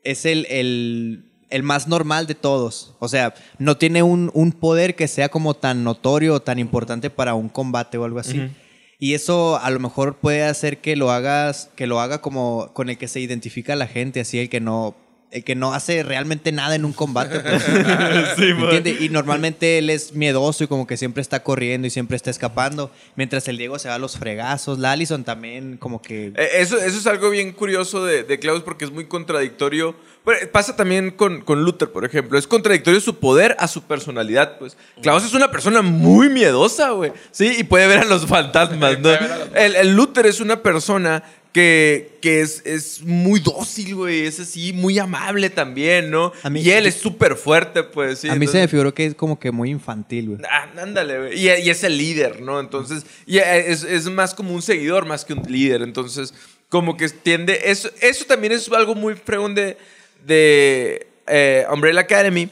es 0.04 0.24
el, 0.26 0.46
el, 0.48 1.24
el 1.50 1.62
más 1.62 1.88
normal 1.88 2.26
de 2.26 2.34
todos. 2.34 2.94
O 2.98 3.08
sea, 3.08 3.34
no 3.58 3.76
tiene 3.76 4.02
un, 4.02 4.30
un 4.34 4.52
poder 4.52 4.94
que 4.94 5.08
sea 5.08 5.28
como 5.28 5.54
tan 5.54 5.84
notorio 5.84 6.34
o 6.34 6.42
tan 6.42 6.58
importante 6.58 7.10
para 7.10 7.34
un 7.34 7.48
combate 7.48 7.98
o 7.98 8.04
algo 8.04 8.18
así. 8.18 8.50
Y 8.98 9.14
eso 9.14 9.58
a 9.58 9.70
lo 9.70 9.80
mejor 9.80 10.18
puede 10.18 10.44
hacer 10.44 10.78
que 10.78 10.94
lo 10.94 11.10
hagas, 11.10 11.68
que 11.74 11.88
lo 11.88 12.00
haga 12.00 12.20
como 12.20 12.70
con 12.72 12.88
el 12.88 12.98
que 12.98 13.08
se 13.08 13.18
identifica 13.18 13.74
la 13.74 13.88
gente, 13.88 14.20
así 14.20 14.38
el 14.38 14.48
que 14.48 14.60
no, 14.60 14.94
el 15.32 15.44
que 15.44 15.54
no 15.54 15.72
hace 15.72 16.02
realmente 16.02 16.52
nada 16.52 16.74
en 16.74 16.84
un 16.84 16.92
combate. 16.92 17.40
pues. 17.40 17.68
¿Me 18.38 18.50
entiende? 18.64 18.96
Y 19.00 19.08
normalmente 19.08 19.78
él 19.78 19.90
es 19.90 20.12
miedoso 20.12 20.64
y 20.64 20.66
como 20.66 20.86
que 20.86 20.96
siempre 20.96 21.22
está 21.22 21.42
corriendo 21.42 21.86
y 21.86 21.90
siempre 21.90 22.16
está 22.16 22.30
escapando, 22.30 22.90
mientras 23.16 23.48
el 23.48 23.56
Diego 23.56 23.78
se 23.78 23.88
va 23.88 23.94
a 23.94 23.98
los 23.98 24.18
fregazos. 24.18 24.78
La 24.78 24.92
Allison 24.92 25.24
también 25.24 25.78
como 25.78 26.02
que... 26.02 26.32
Eh, 26.36 26.48
Eso, 26.58 26.76
eso 26.76 26.98
es 26.98 27.06
algo 27.06 27.30
bien 27.30 27.52
curioso 27.52 28.04
de, 28.04 28.22
de 28.24 28.38
Klaus 28.38 28.62
porque 28.62 28.84
es 28.84 28.90
muy 28.90 29.06
contradictorio. 29.06 29.96
Bueno, 30.24 30.46
pasa 30.52 30.76
también 30.76 31.10
con, 31.10 31.40
con 31.40 31.64
Luther, 31.64 31.90
por 31.90 32.04
ejemplo. 32.04 32.38
Es 32.38 32.46
contradictorio 32.46 33.00
su 33.00 33.18
poder 33.18 33.56
a 33.58 33.66
su 33.68 33.82
personalidad, 33.82 34.58
pues. 34.58 34.76
Klaus 35.02 35.24
es 35.24 35.32
una 35.34 35.50
persona 35.50 35.82
muy 35.82 36.28
miedosa, 36.28 36.90
güey. 36.90 37.12
Sí, 37.30 37.56
y 37.58 37.64
puede 37.64 37.86
ver 37.88 38.00
a 38.00 38.04
los 38.04 38.26
fantasmas, 38.26 39.00
¿no? 39.00 39.10
El, 39.54 39.74
el 39.76 39.94
Luther 39.96 40.26
es 40.26 40.40
una 40.40 40.62
persona 40.62 41.22
que, 41.52 42.18
que 42.22 42.40
es, 42.40 42.62
es 42.64 43.02
muy 43.02 43.38
dócil, 43.40 43.94
güey. 43.94 44.26
Es 44.26 44.40
así, 44.40 44.72
muy 44.72 44.98
amable 44.98 45.50
también, 45.50 46.10
¿no? 46.10 46.32
A 46.42 46.48
mí- 46.50 46.62
y 46.62 46.70
él 46.70 46.86
es 46.86 46.94
súper 46.94 47.36
fuerte, 47.36 47.82
pues. 47.82 48.20
Sí, 48.20 48.28
a 48.28 48.34
mí 48.36 48.46
se 48.46 48.58
me 48.58 48.68
figuró 48.68 48.94
que 48.94 49.04
es 49.06 49.14
como 49.14 49.38
que 49.38 49.50
muy 49.52 49.70
infantil, 49.70 50.28
güey. 50.30 50.40
Ah, 50.50 50.68
ándale, 50.80 51.18
güey. 51.18 51.38
Y, 51.38 51.50
y 51.50 51.70
es 51.70 51.84
el 51.84 51.98
líder, 51.98 52.40
¿no? 52.40 52.58
Entonces, 52.58 53.04
y 53.26 53.38
es, 53.38 53.84
es 53.84 54.06
más 54.06 54.34
como 54.34 54.54
un 54.54 54.62
seguidor 54.62 55.04
más 55.04 55.24
que 55.24 55.34
un 55.34 55.42
líder. 55.46 55.82
Entonces, 55.82 56.32
como 56.70 56.96
que 56.96 57.08
tiende. 57.10 57.60
Eso, 57.66 57.90
eso 58.00 58.24
también 58.24 58.54
es 58.54 58.70
algo 58.72 58.94
muy 58.94 59.14
fregón 59.14 59.54
de, 59.54 59.76
de 60.24 61.06
eh, 61.26 61.66
Umbrella 61.70 62.00
Academy. 62.00 62.48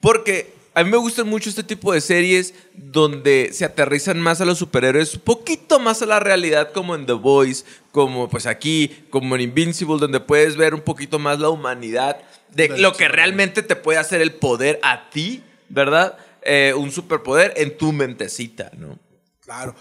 Porque 0.00 0.53
a 0.74 0.82
mí 0.82 0.90
me 0.90 0.96
gustan 0.96 1.28
mucho 1.28 1.48
este 1.48 1.62
tipo 1.62 1.92
de 1.92 2.00
series 2.00 2.52
donde 2.74 3.50
se 3.52 3.64
aterrizan 3.64 4.20
más 4.20 4.40
a 4.40 4.44
los 4.44 4.58
superhéroes, 4.58 5.14
un 5.14 5.20
poquito 5.20 5.78
más 5.78 6.02
a 6.02 6.06
la 6.06 6.18
realidad, 6.18 6.72
como 6.72 6.96
en 6.96 7.06
The 7.06 7.12
Voice, 7.12 7.64
como 7.92 8.28
pues 8.28 8.46
aquí, 8.46 9.06
como 9.08 9.36
en 9.36 9.42
Invincible, 9.42 9.98
donde 9.98 10.18
puedes 10.18 10.56
ver 10.56 10.74
un 10.74 10.80
poquito 10.80 11.18
más 11.20 11.38
la 11.38 11.48
humanidad 11.48 12.20
de 12.50 12.76
lo 12.78 12.92
que 12.92 13.08
realmente 13.08 13.62
te 13.62 13.76
puede 13.76 13.98
hacer 13.98 14.20
el 14.20 14.32
poder 14.32 14.80
a 14.82 15.10
ti, 15.10 15.44
¿verdad? 15.68 16.18
Eh, 16.42 16.74
un 16.76 16.90
superpoder 16.90 17.54
en 17.56 17.76
tu 17.78 17.92
mentecita, 17.92 18.70
¿no? 18.76 18.98
Claro. 19.40 19.74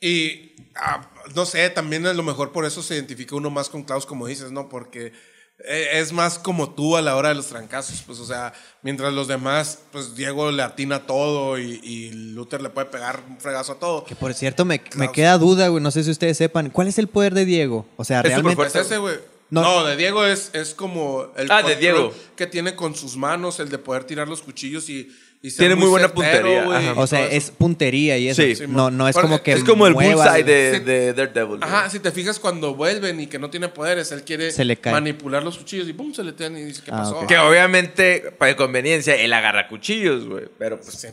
Y 0.00 0.54
ah, 0.76 1.10
no 1.34 1.44
sé, 1.44 1.68
también 1.70 2.06
a 2.06 2.12
lo 2.12 2.22
mejor 2.22 2.52
por 2.52 2.64
eso 2.64 2.82
se 2.82 2.94
identifica 2.94 3.34
uno 3.34 3.50
más 3.50 3.68
con 3.68 3.82
Klaus, 3.82 4.06
como 4.06 4.26
dices, 4.26 4.52
¿no? 4.52 4.68
Porque 4.68 5.12
es 5.58 6.12
más 6.12 6.38
como 6.38 6.70
tú 6.74 6.96
a 6.96 7.02
la 7.02 7.16
hora 7.16 7.30
de 7.30 7.34
los 7.34 7.46
trancazos, 7.46 8.02
pues, 8.06 8.18
o 8.18 8.26
sea, 8.26 8.52
mientras 8.82 9.12
los 9.12 9.26
demás, 9.26 9.80
pues 9.90 10.14
Diego 10.14 10.50
le 10.52 10.62
atina 10.62 11.06
todo 11.06 11.58
y, 11.58 11.80
y 11.82 12.10
Luther 12.12 12.60
le 12.60 12.68
puede 12.70 12.86
pegar 12.88 13.22
un 13.28 13.38
fregazo 13.40 13.72
a 13.72 13.78
todo. 13.78 14.04
Que 14.04 14.14
por 14.14 14.34
cierto, 14.34 14.64
me, 14.64 14.82
me 14.96 15.10
queda 15.10 15.38
duda, 15.38 15.68
güey. 15.68 15.82
No 15.82 15.90
sé 15.90 16.04
si 16.04 16.10
ustedes 16.10 16.36
sepan. 16.36 16.70
¿Cuál 16.70 16.88
es 16.88 16.98
el 16.98 17.08
poder 17.08 17.34
de 17.34 17.44
Diego? 17.46 17.86
O 17.96 18.04
sea, 18.04 18.20
Es 18.20 18.26
realmente. 18.26 18.56
Pues 18.56 18.74
ese, 18.74 18.98
güey. 18.98 19.16
No. 19.48 19.62
No, 19.62 19.84
de 19.84 19.96
Diego 19.96 20.24
es, 20.24 20.50
es 20.54 20.74
como 20.74 21.28
el 21.36 21.50
Ah, 21.52 21.58
de 21.58 21.62
control 21.74 21.78
Diego. 21.80 22.14
que 22.34 22.48
tiene 22.48 22.74
con 22.74 22.96
sus 22.96 23.16
manos, 23.16 23.60
el 23.60 23.68
de 23.68 23.78
poder 23.78 24.02
tirar 24.02 24.26
los 24.26 24.42
cuchillos 24.42 24.88
y, 24.90 25.08
y 25.42 25.50
Tiene 25.52 25.74
muy 25.76 25.88
buena 25.88 26.08
certero, 26.08 26.32
puntería, 26.48 26.64
güey, 26.64 26.76
ajá. 26.90 27.00
O 27.00 27.06
sea, 27.06 27.26
es 27.26 27.50
puntería 27.50 28.18
y 28.18 28.28
eso. 28.28 28.42
Sí. 28.42 28.64
no, 28.68 28.90
no 28.90 29.08
es 29.08 29.14
Porque 29.14 29.28
como 29.28 29.42
que. 29.42 29.52
es 29.52 29.62
como 29.64 29.86
el 29.86 29.94
bullseye 29.94 30.42
de, 30.42 30.80
de 30.80 31.12
Daredevil. 31.12 31.60
¿no? 31.60 31.66
Ajá, 31.66 31.88
si 31.90 32.00
te 32.00 32.10
fijas 32.10 32.38
cuando 32.40 32.74
vuelven 32.74 33.20
y 33.20 33.26
que 33.28 33.38
no 33.38 33.48
tiene 33.50 33.68
poderes, 33.68 34.10
él 34.12 34.22
quiere 34.24 34.50
Se 34.50 34.64
le 34.64 34.76
cae. 34.76 34.92
manipular 34.92 35.42
los 35.42 35.56
cuchillos 35.58 35.88
y 35.88 35.92
pum, 35.92 36.12
se 36.12 36.24
le 36.24 36.32
tiran 36.32 36.56
y 36.56 36.64
dice, 36.64 36.82
¿qué 36.84 36.90
Ah, 36.92 36.98
pasó? 36.98 37.26
Que 37.26 37.38
obviamente, 37.38 38.32
para 38.38 38.56
conveniencia, 38.56 39.14
él 39.14 39.32
agarra 39.32 39.68
cuchillos, 39.68 40.26
güey. 40.26 40.44
Pero 40.58 40.80
pues. 40.80 40.94
Sí, 40.94 41.08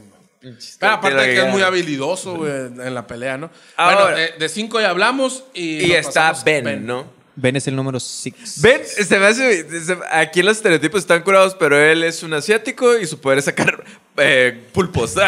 Ah, 0.81 0.95
aparte 0.95 1.17
de 1.21 1.35
que 1.35 1.41
es 1.45 1.47
muy 1.53 1.61
habilidoso 1.61 2.35
güey, 2.35 2.51
en 2.51 2.93
la 2.93 3.07
pelea, 3.07 3.37
¿no? 3.37 3.49
Ahora- 3.77 4.01
bueno, 4.03 4.17
de, 4.17 4.31
de 4.37 4.49
cinco 4.49 4.81
ya 4.81 4.89
hablamos 4.89 5.45
y... 5.53 5.85
Y 5.85 5.91
está 5.93 6.33
Ben, 6.43 6.85
¿no? 6.85 7.05
Ben 7.35 7.55
es 7.55 7.67
el 7.67 7.75
número 7.75 7.99
6. 7.99 8.33
Ben, 8.61 8.81
se 8.85 9.19
me 9.19 9.25
hace. 9.25 9.81
se- 9.85 9.97
Aquí 10.11 10.43
los 10.43 10.57
estereotipos 10.57 10.99
están 10.99 11.23
curados, 11.23 11.55
pero 11.55 11.79
él 11.79 12.03
es 12.03 12.21
un 12.23 12.33
asiático 12.33 12.97
y 12.99 13.07
su 13.07 13.19
poder 13.19 13.39
es 13.39 13.45
sacar 13.45 13.83
eh, 14.17 14.61
pulpos. 14.71 15.15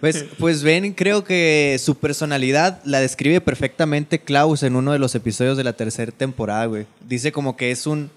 Pues, 0.00 0.24
pues 0.38 0.62
Ben, 0.62 0.92
creo 0.92 1.24
que 1.24 1.78
su 1.82 1.96
personalidad 1.96 2.80
la 2.84 3.00
describe 3.00 3.40
perfectamente 3.40 4.18
Klaus 4.20 4.62
en 4.62 4.76
uno 4.76 4.92
de 4.92 4.98
los 4.98 5.14
episodios 5.14 5.56
de 5.56 5.64
la 5.64 5.72
tercera 5.72 6.12
temporada, 6.12 6.66
güey. 6.66 6.86
Dice 7.00 7.32
como 7.32 7.56
que 7.56 7.70
es 7.70 7.86
un. 7.86 8.10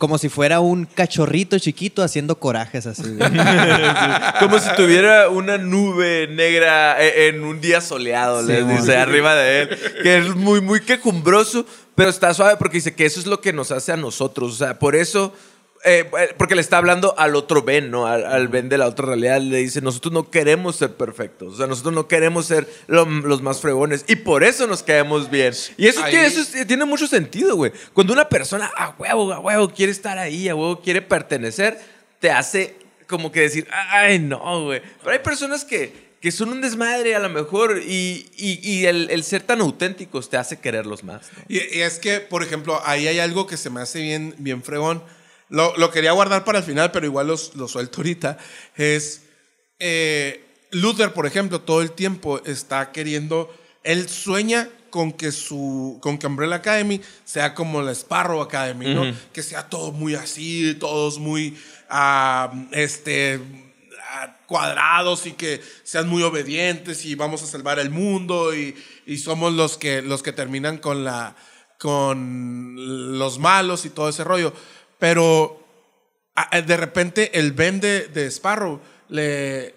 Como 0.00 0.16
si 0.16 0.30
fuera 0.30 0.60
un 0.60 0.86
cachorrito 0.86 1.58
chiquito 1.58 2.02
haciendo 2.02 2.38
corajes 2.38 2.86
así. 2.86 3.02
Como 4.40 4.58
si 4.58 4.74
tuviera 4.74 5.28
una 5.28 5.58
nube 5.58 6.26
negra 6.26 6.96
eh, 7.04 7.28
en 7.28 7.44
un 7.44 7.60
día 7.60 7.82
soleado, 7.82 8.40
les 8.40 8.66
dice, 8.66 8.96
arriba 8.96 9.34
de 9.34 9.60
él. 9.60 9.78
Que 10.02 10.16
es 10.16 10.34
muy, 10.34 10.62
muy 10.62 10.80
quejumbroso, 10.80 11.66
pero 11.94 12.08
está 12.08 12.32
suave 12.32 12.56
porque 12.56 12.78
dice 12.78 12.94
que 12.94 13.04
eso 13.04 13.20
es 13.20 13.26
lo 13.26 13.42
que 13.42 13.52
nos 13.52 13.72
hace 13.72 13.92
a 13.92 13.98
nosotros. 13.98 14.54
O 14.54 14.56
sea, 14.56 14.78
por 14.78 14.96
eso, 14.96 15.34
eh, 15.84 16.04
porque 16.36 16.54
le 16.54 16.60
está 16.60 16.76
hablando 16.76 17.14
al 17.18 17.34
otro 17.36 17.62
Ben, 17.62 17.90
¿no? 17.90 18.06
Al, 18.06 18.24
al 18.26 18.48
Ben 18.48 18.68
de 18.68 18.76
la 18.78 18.86
otra 18.86 19.06
realidad. 19.06 19.40
Le 19.40 19.58
dice, 19.58 19.80
nosotros 19.80 20.12
no 20.12 20.30
queremos 20.30 20.76
ser 20.76 20.92
perfectos. 20.94 21.54
O 21.54 21.56
sea, 21.56 21.66
nosotros 21.66 21.94
no 21.94 22.06
queremos 22.08 22.46
ser 22.46 22.68
lo- 22.86 23.04
los 23.06 23.40
más 23.42 23.60
fregones. 23.60 24.04
Y 24.08 24.16
por 24.16 24.44
eso 24.44 24.66
nos 24.66 24.82
caemos 24.82 25.30
bien. 25.30 25.54
Y 25.78 25.86
eso, 25.86 26.02
Ahí- 26.02 26.10
tiene, 26.12 26.26
eso 26.26 26.40
es- 26.40 26.66
tiene 26.66 26.84
mucho 26.84 27.06
sentido, 27.06 27.56
güey. 27.56 27.72
Cuando 27.94 28.12
una 28.12 28.28
persona 28.28 28.70
a 28.76 28.94
huevo, 28.98 29.32
a 29.32 29.38
huevo, 29.40 29.70
quiere 29.70 29.92
estar 29.92 30.18
ahí, 30.18 30.48
a 30.48 30.54
huevo, 30.54 30.80
quiere 30.80 31.00
pertenecer, 31.02 31.78
te 32.18 32.30
hace 32.30 32.76
como 33.06 33.32
que 33.32 33.40
decir, 33.40 33.66
ay, 33.72 34.18
no, 34.18 34.64
güey. 34.64 34.82
Pero 35.00 35.10
hay 35.12 35.18
personas 35.20 35.64
que, 35.64 36.10
que 36.20 36.30
son 36.30 36.50
un 36.50 36.60
desmadre 36.60 37.14
a 37.16 37.18
lo 37.18 37.30
mejor 37.30 37.78
y, 37.84 38.30
y- 38.36 38.60
y 38.62 38.84
el, 38.86 39.08
el 39.10 39.24
ser 39.24 39.42
tan 39.42 39.62
auténticos 39.62 40.28
te 40.28 40.36
hace 40.36 40.58
quererlos 40.60 41.02
más. 41.02 41.30
¿no? 41.36 41.42
Y, 41.48 41.56
y 41.78 41.80
es 41.80 41.98
que, 41.98 42.20
por 42.20 42.42
ejemplo, 42.42 42.80
ahí 42.84 43.08
hay 43.08 43.18
algo 43.18 43.46
que 43.46 43.56
se 43.56 43.70
me 43.70 43.80
hace 43.80 44.00
bien, 44.02 44.34
bien 44.36 44.62
fregón. 44.62 45.02
Lo, 45.50 45.76
lo 45.76 45.90
quería 45.90 46.12
guardar 46.12 46.44
para 46.44 46.58
el 46.60 46.64
final, 46.64 46.90
pero 46.92 47.04
igual 47.06 47.26
los- 47.26 47.54
lo 47.56 47.68
suelto 47.68 47.98
ahorita. 47.98 48.38
Es. 48.76 49.22
eh, 49.78 50.44
Luther, 50.72 51.12
por 51.12 51.26
ejemplo, 51.26 51.60
todo 51.60 51.82
el 51.82 51.90
tiempo 51.92 52.40
está 52.44 52.92
queriendo. 52.92 53.52
Él 53.82 54.08
sueña 54.08 54.68
con 54.90 55.12
que 55.12 55.32
su. 55.32 55.98
con 56.00 56.16
que 56.18 56.26
Umbrella 56.28 56.56
Academy 56.56 57.00
sea 57.24 57.54
como 57.54 57.82
la 57.82 57.90
Sparrow 57.92 58.40
Academy, 58.40 58.94
¿no? 58.94 59.02
Que 59.32 59.42
sea 59.42 59.68
todo 59.68 59.90
muy 59.92 60.14
así, 60.14 60.76
todos 60.78 61.18
muy. 61.18 61.56
ah, 61.88 62.52
este 62.70 63.40
ah, 64.12 64.36
cuadrados 64.46 65.26
y 65.26 65.32
que 65.32 65.60
sean 65.82 66.08
muy 66.08 66.22
obedientes 66.22 67.04
y 67.04 67.16
vamos 67.16 67.42
a 67.42 67.46
salvar 67.46 67.78
el 67.80 67.90
mundo 67.90 68.54
y, 68.54 68.76
y 69.06 69.18
somos 69.18 69.52
los 69.52 69.76
que, 69.78 70.02
los 70.02 70.22
que 70.22 70.32
terminan 70.32 70.78
con, 70.78 71.04
la, 71.04 71.34
con 71.78 73.18
los 73.18 73.38
malos 73.38 73.84
y 73.84 73.90
todo 73.90 74.08
ese 74.08 74.24
rollo. 74.24 74.52
Pero 75.00 75.66
ah, 76.36 76.60
de 76.60 76.76
repente 76.76 77.36
el 77.38 77.50
Ben 77.52 77.80
de, 77.80 78.06
de 78.06 78.30
Sparrow 78.30 78.80
le, 79.08 79.74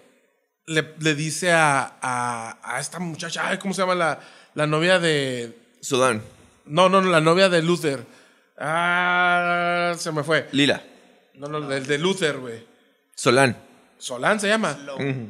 le, 0.66 0.94
le 1.00 1.14
dice 1.16 1.50
a, 1.50 1.96
a, 2.00 2.58
a 2.62 2.80
esta 2.80 3.00
muchacha, 3.00 3.48
ay, 3.48 3.58
¿cómo 3.58 3.74
se 3.74 3.82
llama 3.82 3.96
la, 3.96 4.20
la 4.54 4.68
novia 4.68 5.00
de... 5.00 5.58
Sudán. 5.80 6.22
No, 6.66 6.88
no, 6.88 7.00
no, 7.00 7.10
la 7.10 7.20
novia 7.20 7.48
de 7.48 7.62
Luther. 7.62 8.06
Ah, 8.56 9.94
se 9.98 10.12
me 10.12 10.22
fue. 10.22 10.48
Lila. 10.52 10.82
No, 11.34 11.48
no, 11.48 11.60
del 11.62 11.86
de 11.86 11.98
Luther, 11.98 12.38
güey. 12.38 12.64
Solán. 13.14 13.56
Solán 13.98 14.38
se 14.38 14.48
llama. 14.48 14.78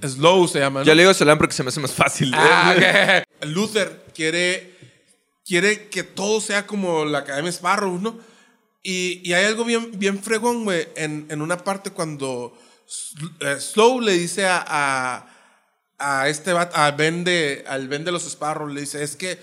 Slow 0.02 0.48
se 0.48 0.58
llama. 0.58 0.80
¿no? 0.80 0.86
Yo 0.86 0.94
le 0.94 1.02
digo 1.02 1.14
Solán 1.14 1.38
porque 1.38 1.54
se 1.54 1.62
me 1.62 1.68
hace 1.68 1.80
más 1.80 1.92
fácil. 1.92 2.32
Ah, 2.34 2.74
ok. 2.76 3.46
Luther 3.48 4.04
quiere, 4.14 4.74
quiere 5.44 5.88
que 5.88 6.02
todo 6.02 6.40
sea 6.40 6.66
como 6.66 7.04
la 7.04 7.18
Academia 7.20 7.50
Sparrow, 7.50 7.98
¿no? 7.98 8.18
Y, 8.86 9.26
y 9.28 9.32
hay 9.32 9.46
algo 9.46 9.64
bien, 9.64 9.98
bien 9.98 10.22
fregón, 10.22 10.64
güey, 10.64 10.86
en, 10.94 11.26
en 11.30 11.40
una 11.40 11.56
parte 11.64 11.90
cuando 11.90 12.54
eh, 13.40 13.56
Slow 13.58 14.00
le 14.02 14.12
dice 14.12 14.44
a, 14.44 14.62
a, 14.66 15.26
a 15.98 16.28
este 16.28 16.52
vato- 16.52 16.76
a 16.76 16.90
Ben 16.90 17.24
de, 17.24 17.64
al 17.66 17.88
Ben 17.88 18.04
de 18.04 18.12
los 18.12 18.24
Sparrows, 18.30 18.70
le 18.74 18.82
dice, 18.82 19.02
es 19.02 19.16
que 19.16 19.38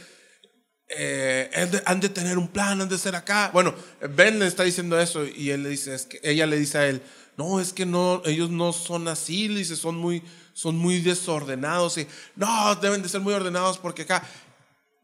eh, 0.89 1.50
han 1.56 1.72
de- 1.72 1.82
han 1.86 2.00
de 2.00 2.10
tener 2.10 2.38
un 2.38 2.50
plan, 2.50 2.82
han 2.82 2.89
de 2.89 3.00
ser 3.00 3.16
acá. 3.16 3.50
Bueno, 3.52 3.74
Ben 4.16 4.38
le 4.38 4.46
está 4.46 4.62
diciendo 4.64 5.00
eso 5.00 5.26
y 5.26 5.50
él 5.50 5.64
le 5.64 5.70
dice, 5.70 5.96
es 5.96 6.06
que 6.06 6.20
ella 6.24 6.46
le 6.46 6.60
dice 6.60 6.78
a 6.78 6.88
él, 6.88 7.02
no, 7.36 7.60
es 7.60 7.74
que 7.74 7.88
no, 7.88 8.22
ellos 8.26 8.52
no 8.52 8.74
son 8.74 9.08
así, 9.08 9.48
le 9.48 9.60
dice, 9.60 9.76
son 9.76 9.96
muy, 9.96 10.22
son 10.54 10.76
muy 10.78 11.00
desordenados 11.02 11.98
y 11.98 12.06
no, 12.36 12.76
deben 12.76 13.02
de 13.02 13.10
ser 13.10 13.22
muy 13.22 13.34
ordenados 13.34 13.80
porque 13.80 14.04
acá. 14.04 14.22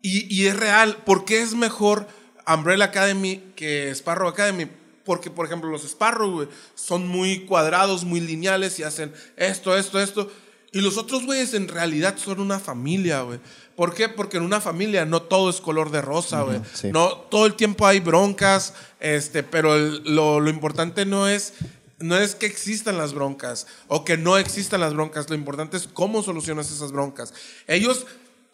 Y, 0.01 0.31
y 0.31 0.45
es 0.45 0.55
real, 0.55 0.97
¿por 1.05 1.25
qué 1.25 1.41
es 1.41 1.55
mejor 1.55 2.07
Umbrella 2.53 2.85
Academy 2.85 3.43
que 3.55 3.89
Sparrow 3.91 4.29
Academy? 4.29 4.67
Porque, 5.03 5.29
por 5.31 5.45
ejemplo, 5.45 5.69
los 5.69 5.83
Sparrow 5.85 6.31
güey, 6.31 6.47
son 6.75 7.07
muy 7.07 7.45
cuadrados, 7.45 8.03
muy 8.03 8.19
lineales 8.19 8.77
y 8.79 8.83
hacen 8.83 9.13
esto, 9.37 9.77
esto, 9.77 9.99
esto. 9.99 10.31
Y 10.73 10.81
los 10.81 10.97
otros 10.97 11.25
güeyes 11.25 11.53
en 11.53 11.69
realidad 11.69 12.15
son 12.17 12.41
una 12.41 12.59
familia, 12.59 13.21
güey. 13.21 13.39
¿Por 13.77 13.93
qué? 13.93 14.09
Porque 14.09 14.37
en 14.37 14.43
una 14.43 14.59
familia 14.59 15.05
no 15.05 15.21
todo 15.21 15.49
es 15.49 15.61
color 15.61 15.91
de 15.91 16.01
rosa, 16.01 16.41
güey. 16.41 16.59
sí. 16.73 16.89
No, 16.91 17.11
todo 17.15 17.45
el 17.45 17.53
tiempo 17.53 17.87
hay 17.87 17.99
broncas, 18.01 18.73
este, 18.99 19.43
pero 19.43 19.75
el- 19.75 20.03
lo, 20.03 20.39
lo 20.41 20.49
importante 20.49 21.05
no 21.05 21.27
es, 21.29 21.53
no 21.99 22.17
es 22.17 22.35
que 22.35 22.47
existan 22.47 22.97
las 22.97 23.13
broncas 23.13 23.65
o 23.87 24.03
que 24.03 24.17
no 24.17 24.37
existan 24.37 24.81
las 24.81 24.93
broncas. 24.93 25.29
Lo 25.29 25.35
importante 25.35 25.77
es 25.77 25.87
cómo 25.87 26.21
solucionas 26.21 26.69
esas 26.69 26.91
broncas. 26.91 27.33
Ellos, 27.67 28.05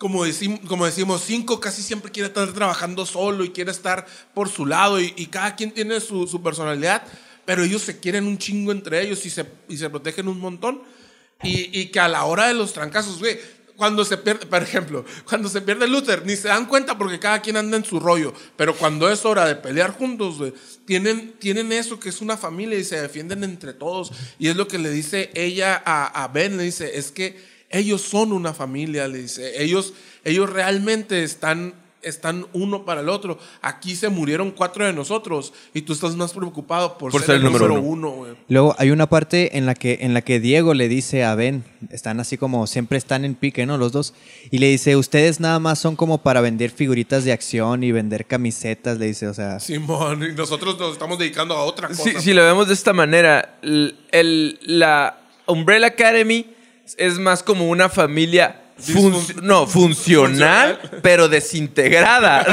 como 0.03 0.25
decimos, 0.25 0.59
como 0.67 0.85
decimos 0.85 1.23
cinco 1.25 1.61
casi 1.61 1.81
siempre 1.81 2.11
quiere 2.11 2.27
estar 2.27 2.51
trabajando 2.51 3.05
solo 3.05 3.45
y 3.45 3.51
quiere 3.51 3.71
estar 3.71 4.05
por 4.33 4.49
su 4.49 4.65
lado 4.65 4.99
y, 4.99 5.13
y 5.15 5.27
cada 5.27 5.55
quien 5.55 5.71
tiene 5.71 6.01
su, 6.01 6.27
su 6.27 6.43
personalidad, 6.43 7.03
pero 7.45 7.63
ellos 7.63 7.83
se 7.83 8.01
quieren 8.01 8.27
un 8.27 8.37
chingo 8.37 8.73
entre 8.73 9.01
ellos 9.01 9.25
y 9.25 9.29
se, 9.29 9.45
y 9.69 9.77
se 9.77 9.89
protegen 9.89 10.27
un 10.27 10.41
montón. 10.41 10.81
Y, 11.41 11.69
y 11.79 11.85
que 11.85 12.01
a 12.01 12.09
la 12.09 12.25
hora 12.25 12.49
de 12.49 12.53
los 12.53 12.73
trancazos, 12.73 13.19
güey, 13.19 13.39
cuando 13.77 14.03
se 14.03 14.17
pierde, 14.17 14.45
por 14.45 14.61
ejemplo, 14.61 15.05
cuando 15.23 15.47
se 15.47 15.61
pierde 15.61 15.87
Luther, 15.87 16.25
ni 16.25 16.35
se 16.35 16.49
dan 16.49 16.65
cuenta 16.65 16.97
porque 16.97 17.17
cada 17.17 17.41
quien 17.41 17.55
anda 17.55 17.77
en 17.77 17.85
su 17.85 18.01
rollo. 18.01 18.33
Pero 18.57 18.75
cuando 18.75 19.09
es 19.09 19.23
hora 19.23 19.45
de 19.45 19.55
pelear 19.55 19.91
juntos, 19.91 20.37
güey, 20.37 20.53
tienen, 20.85 21.35
tienen 21.39 21.71
eso 21.71 21.97
que 21.97 22.09
es 22.09 22.19
una 22.19 22.35
familia 22.35 22.77
y 22.77 22.83
se 22.83 22.99
defienden 22.99 23.45
entre 23.45 23.71
todos. 23.71 24.11
Y 24.37 24.49
es 24.49 24.57
lo 24.57 24.67
que 24.67 24.79
le 24.79 24.89
dice 24.89 25.31
ella 25.33 25.81
a, 25.85 26.25
a 26.25 26.27
Ben, 26.27 26.57
le 26.57 26.63
dice, 26.63 26.97
es 26.97 27.09
que 27.09 27.52
ellos 27.73 28.01
son 28.01 28.31
una 28.31 28.53
familia, 28.53 29.07
le 29.07 29.17
dice, 29.23 29.61
ellos, 29.61 29.93
ellos 30.23 30.49
realmente 30.49 31.23
están 31.23 31.73
están 32.05 32.45
uno 32.51 32.83
para 32.83 32.99
el 32.99 33.07
otro. 33.07 33.39
Aquí 33.61 33.95
se 33.95 34.09
murieron 34.09 34.51
cuatro 34.51 34.85
de 34.85 34.91
nosotros 34.91 35.53
y 35.73 35.83
tú 35.83 35.93
estás 35.93 36.17
más 36.17 36.33
preocupado 36.33 36.97
por, 36.97 37.13
ser, 37.13 37.35
el 37.37 37.43
número 37.43 37.81
uno, 37.81 38.09
güey. 38.11 38.33
Luego 38.49 38.75
hay 38.77 38.91
una 38.91 39.07
parte 39.07 39.57
en 39.57 39.65
la 39.65 39.73
que 39.73 39.99
en 40.01 40.13
la 40.13 40.21
que 40.21 40.41
Diego 40.41 40.73
le 40.73 40.89
dice 40.89 41.23
a 41.23 41.33
Ben, 41.35 41.63
están 41.91 42.19
así 42.19 42.37
como 42.37 42.67
siempre 42.67 42.97
están 42.97 43.23
en 43.23 43.35
pique, 43.35 43.65
¿no? 43.65 43.77
Los 43.77 43.93
dos. 43.93 44.13
Y 44.51 44.57
le 44.57 44.67
dice, 44.67 44.97
"Ustedes 44.97 45.39
nada 45.39 45.59
más 45.59 45.79
son 45.79 45.95
como 45.95 46.17
para 46.23 46.41
vender 46.41 46.71
figuritas 46.71 47.23
de 47.23 47.31
acción 47.31 47.85
y 47.85 47.93
vender 47.93 48.25
camisetas", 48.25 48.97
le 48.99 49.05
dice, 49.05 49.29
o 49.29 49.33
sea, 49.33 49.61
Simón, 49.61 50.23
y 50.29 50.33
nosotros 50.35 50.77
nos 50.77 50.91
estamos 50.91 51.17
dedicando 51.17 51.55
a 51.55 51.63
otra 51.63 51.87
cosa. 51.87 52.03
Si, 52.03 52.19
si 52.19 52.33
lo 52.33 52.43
vemos 52.43 52.67
de 52.67 52.73
esta 52.73 52.91
manera, 52.91 53.59
el- 53.61 54.59
la 54.63 55.19
Umbrella 55.47 55.87
Academy 55.87 56.47
es 56.97 57.19
más 57.19 57.43
como 57.43 57.67
una 57.69 57.89
familia 57.89 58.59
no, 59.41 59.67
funcional, 59.67 60.79
pero 61.01 61.27
desintegrada. 61.29 62.45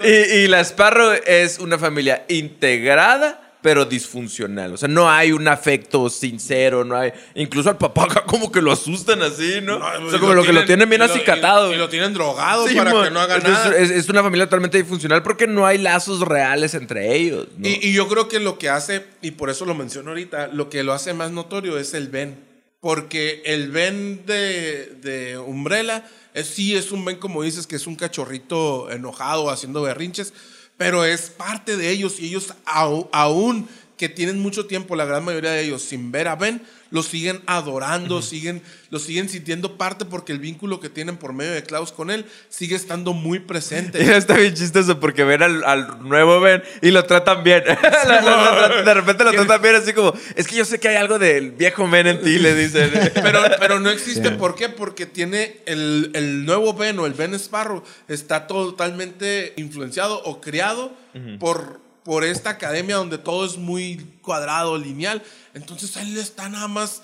y, 0.04 0.08
y 0.08 0.48
la 0.48 0.60
Sparrow 0.60 1.12
es 1.26 1.58
una 1.58 1.78
familia 1.78 2.24
integrada. 2.28 3.46
Pero 3.62 3.84
disfuncional. 3.84 4.72
O 4.72 4.78
sea, 4.78 4.88
no 4.88 5.10
hay 5.10 5.32
un 5.32 5.46
afecto 5.46 6.08
sincero, 6.08 6.82
no 6.82 6.96
hay. 6.96 7.12
Incluso 7.34 7.68
al 7.68 7.76
papá 7.76 8.04
acá 8.04 8.22
como 8.24 8.50
que 8.50 8.62
lo 8.62 8.72
asustan 8.72 9.20
así, 9.20 9.60
¿no? 9.62 9.78
No, 9.78 10.06
o 10.06 10.10
sea, 10.10 10.18
como 10.18 10.32
lo, 10.32 10.42
que 10.42 10.54
lo 10.54 10.64
tienen 10.64 10.88
bien 10.88 11.02
y 11.02 11.06
lo- 11.06 11.12
acicatado. 11.12 11.70
Y, 11.70 11.74
y 11.74 11.76
lo 11.76 11.90
tienen 11.90 12.14
drogado 12.14 12.66
Sí, 12.66 12.74
para 12.74 12.90
que 12.90 13.10
no 13.10 13.20
haga 13.20 13.36
Entonces, 13.36 13.64
nada. 13.66 13.76
Es, 13.76 13.90
es 13.90 14.08
una 14.08 14.22
familia 14.22 14.46
totalmente 14.46 14.78
disfuncional 14.78 15.22
porque 15.22 15.46
no 15.46 15.66
hay 15.66 15.76
lazos 15.76 16.20
reales 16.22 16.72
entre 16.72 17.14
ellos. 17.14 17.48
¿no? 17.58 17.68
Y, 17.68 17.78
y 17.82 17.92
yo 17.92 18.08
creo 18.08 18.28
que 18.28 18.40
lo 18.40 18.56
que 18.58 18.70
hace, 18.70 19.04
y 19.20 19.32
por 19.32 19.50
eso 19.50 19.66
lo 19.66 19.74
menciono 19.74 20.08
ahorita, 20.08 20.46
lo 20.46 20.70
que 20.70 20.82
lo 20.82 20.94
hace 20.94 21.12
más 21.12 21.30
notorio 21.30 21.78
es 21.78 21.92
el 21.92 22.08
Ben. 22.08 22.38
Porque 22.80 23.42
el 23.44 23.70
Ben 23.70 24.24
de, 24.24 25.38
Umbrella 25.46 26.08
sí 26.42 26.74
es 26.74 26.92
un 26.92 27.04
Ben, 27.04 27.18
como 27.18 27.42
dices, 27.42 27.66
que 27.66 27.76
es 27.76 27.86
un 27.86 27.96
cachorrito 27.96 28.90
enojado 28.90 29.50
haciendo 29.50 29.82
berrinches, 29.82 30.32
pero 30.76 31.04
es 31.04 31.28
parte 31.28 31.76
de 31.76 31.90
ellos 31.90 32.18
y 32.20 32.28
ellos 32.28 32.54
aún 32.64 33.68
que 34.00 34.08
tienen 34.08 34.38
mucho 34.38 34.64
tiempo, 34.64 34.96
la 34.96 35.04
gran 35.04 35.22
mayoría 35.22 35.50
de 35.50 35.62
ellos, 35.62 35.82
sin 35.82 36.10
ver 36.10 36.26
a 36.26 36.34
Ben, 36.34 36.62
lo 36.90 37.02
siguen 37.02 37.42
adorando, 37.44 38.22
siguen, 38.22 38.62
lo 38.88 38.98
siguen 38.98 39.28
sintiendo 39.28 39.76
parte 39.76 40.06
porque 40.06 40.32
el 40.32 40.38
vínculo 40.38 40.80
que 40.80 40.88
tienen 40.88 41.18
por 41.18 41.34
medio 41.34 41.52
de 41.52 41.62
Klaus 41.62 41.92
con 41.92 42.10
él 42.10 42.24
sigue 42.48 42.76
estando 42.76 43.12
muy 43.12 43.40
presente. 43.40 44.02
Y 44.02 44.08
está 44.08 44.38
bien 44.38 44.54
chistoso 44.54 44.98
porque 44.98 45.22
ven 45.24 45.42
al, 45.42 45.64
al 45.64 46.08
nuevo 46.08 46.40
Ben 46.40 46.62
y 46.80 46.92
lo 46.92 47.04
tratan 47.04 47.44
bien. 47.44 47.62
De 48.86 48.94
repente 48.94 49.22
lo 49.22 49.32
tratan 49.32 49.60
bien 49.60 49.74
así 49.74 49.92
como, 49.92 50.14
es 50.34 50.48
que 50.48 50.56
yo 50.56 50.64
sé 50.64 50.80
que 50.80 50.88
hay 50.88 50.96
algo 50.96 51.18
del 51.18 51.50
viejo 51.50 51.86
Ben 51.86 52.06
en 52.06 52.22
ti, 52.22 52.38
le 52.38 52.54
dicen. 52.54 52.90
Pero, 53.22 53.42
pero 53.58 53.80
no 53.80 53.90
existe, 53.90 54.30
¿por 54.30 54.54
qué? 54.54 54.70
Porque 54.70 55.04
tiene 55.04 55.58
el, 55.66 56.10
el 56.14 56.46
nuevo 56.46 56.72
Ben 56.72 56.98
o 56.98 57.04
el 57.04 57.12
Ben 57.12 57.34
Sparrow 57.34 57.82
está 58.08 58.46
totalmente 58.46 59.52
influenciado 59.58 60.22
o 60.22 60.40
criado 60.40 60.94
por, 61.38 61.80
por 62.04 62.24
esta 62.24 62.50
academia 62.50 62.96
donde 62.96 63.18
todo 63.18 63.44
es 63.44 63.56
muy 63.56 64.18
cuadrado, 64.22 64.78
lineal. 64.78 65.22
Entonces 65.54 65.96
él 65.96 66.16
está 66.18 66.48
nada 66.48 66.68
más 66.68 67.02